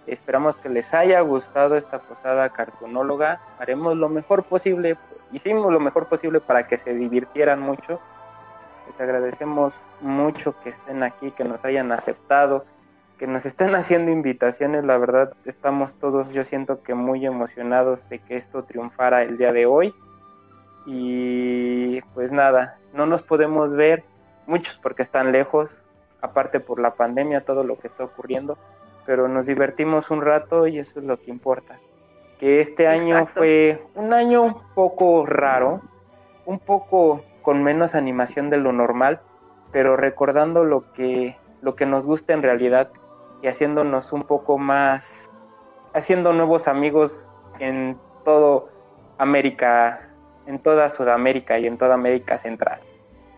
[0.07, 3.41] Esperamos que les haya gustado esta posada cartonóloga.
[3.59, 4.97] Haremos lo mejor posible,
[5.33, 8.01] hicimos lo mejor posible para que se divirtieran mucho.
[8.87, 12.65] Les agradecemos mucho que estén aquí, que nos hayan aceptado,
[13.19, 14.85] que nos estén haciendo invitaciones.
[14.85, 19.53] La verdad, estamos todos, yo siento que muy emocionados de que esto triunfara el día
[19.53, 19.95] de hoy.
[20.87, 24.05] Y pues nada, no nos podemos ver
[24.47, 25.81] muchos porque están lejos,
[26.21, 28.57] aparte por la pandemia, todo lo que está ocurriendo,
[29.05, 31.79] pero nos divertimos un rato y eso es lo que importa.
[32.39, 33.41] Que este año Exacto.
[33.41, 35.81] fue un año un poco raro,
[36.45, 39.21] un poco con menos animación de lo normal,
[39.73, 42.91] pero recordando lo que lo que nos gusta en realidad
[43.43, 45.31] y haciéndonos un poco más
[45.95, 48.69] haciendo nuevos amigos en todo
[49.19, 50.01] América,
[50.47, 52.81] en toda Sudamérica y en toda América Central.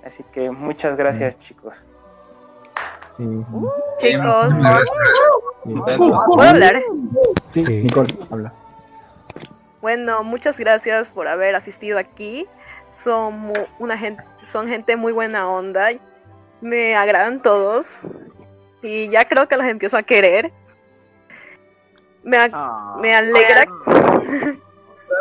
[0.05, 1.75] Así que muchas gracias, chicos.
[3.17, 3.44] sí.
[3.99, 4.49] Chicos,
[5.65, 5.99] Sí.
[5.99, 6.83] ¿puedo hablar?
[7.52, 7.65] Sí.
[7.65, 8.52] Nicole, habla.
[9.81, 12.47] Bueno, muchas gracias por haber asistido aquí.
[12.97, 15.89] Son mu- una gente, son gente muy buena onda.
[16.60, 18.01] Me agradan todos
[18.82, 20.52] y ya creo que los empiezo a querer.
[22.23, 22.97] Me, Ah.
[23.00, 23.65] me alegra.
[23.65, 24.58] Claro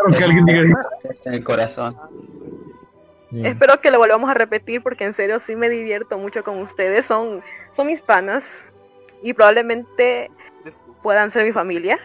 [0.17, 0.89] que alguien diga eso.
[1.03, 1.95] Está en el corazón.
[3.29, 3.45] Sí.
[3.45, 7.05] Espero que lo volvamos a repetir porque en serio sí me divierto mucho con ustedes.
[7.05, 8.65] Son, son mis panas
[9.21, 10.31] y probablemente
[11.03, 11.99] puedan ser mi familia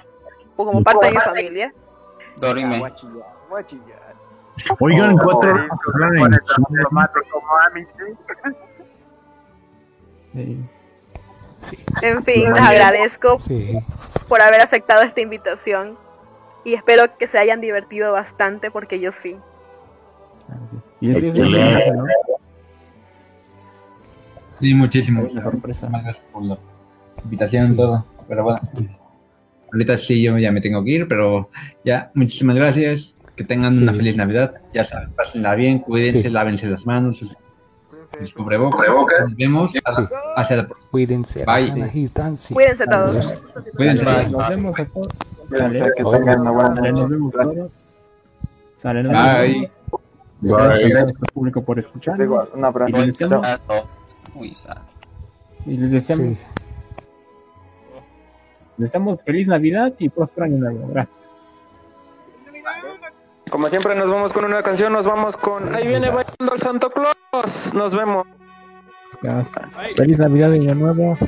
[0.57, 1.75] o como parte de mi familia.
[2.39, 2.83] Dorime.
[4.81, 5.71] Oigan, cuatro horas.
[11.63, 11.77] Sí.
[12.01, 12.07] Sí.
[12.07, 13.79] En fin, les agradezco Sí.
[14.29, 15.97] por haber aceptado esta invitación
[16.65, 19.37] y espero que se hayan divertido bastante porque yo sí.
[20.49, 20.77] Sí.
[21.01, 21.73] Y ese es el Excelente.
[21.85, 22.05] sorpresa, ¿no?
[24.61, 25.29] Sí, muchísimo.
[25.33, 25.91] La sorpresa.
[26.33, 26.59] Por la
[27.25, 28.05] invitación y todo.
[28.29, 28.61] Pero bueno,
[29.73, 31.51] ahorita sí yo ya me tengo que ir, pero
[31.85, 33.15] ya, muchísimas gracias.
[33.35, 33.99] Que tengan una Sí.
[33.99, 34.61] feliz Navidad.
[34.75, 36.29] Ya saben, pásenla bien, cuídense, Sí.
[36.29, 37.35] lávense las manos, sus,
[38.19, 39.21] Sus cubrebocas.
[39.23, 39.73] Nos vemos
[40.35, 40.91] hasta la próxima.
[40.91, 41.45] Cuídense.
[41.45, 41.91] Bye.
[42.53, 43.41] Cuídense todos.
[43.77, 44.05] Cuídense.
[44.31, 45.09] Nos vemos a todos.
[45.51, 47.13] Que tengan una buena Sale, nos noche.
[47.13, 47.57] vemos Gracias.
[47.57, 47.73] todos.
[48.77, 49.53] Sale, nos Bye.
[49.53, 49.71] vemos.
[50.41, 50.99] Gracias Bye.
[51.01, 52.21] a todo el público por escucharnos.
[52.21, 52.91] Es igual, un abrazo.
[54.41, 54.97] Y les.
[55.67, 56.39] Y deseamos, les
[58.79, 60.89] deseamos feliz Navidad y próspero año nuevo.
[60.89, 61.22] Gracias.
[63.53, 66.91] Como siempre nos vamos con una canción, nos vamos con Ahí viene bailando el Santo
[66.91, 67.71] Claus.
[67.75, 68.27] Nos vemos.
[69.21, 69.55] Gracias.
[69.95, 71.19] Feliz Navidad y año nuevo.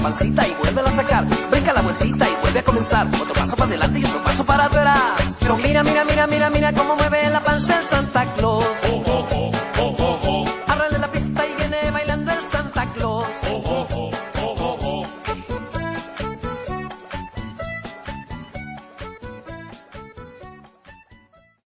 [0.00, 1.26] Pancita y vuelve a sacar.
[1.50, 3.06] Brinca la vueltita y vuelve a comenzar.
[3.06, 5.36] Otro paso para adelante y otro paso para atrás.
[5.38, 6.96] Pero mira, mira, mira, mira, mira cómo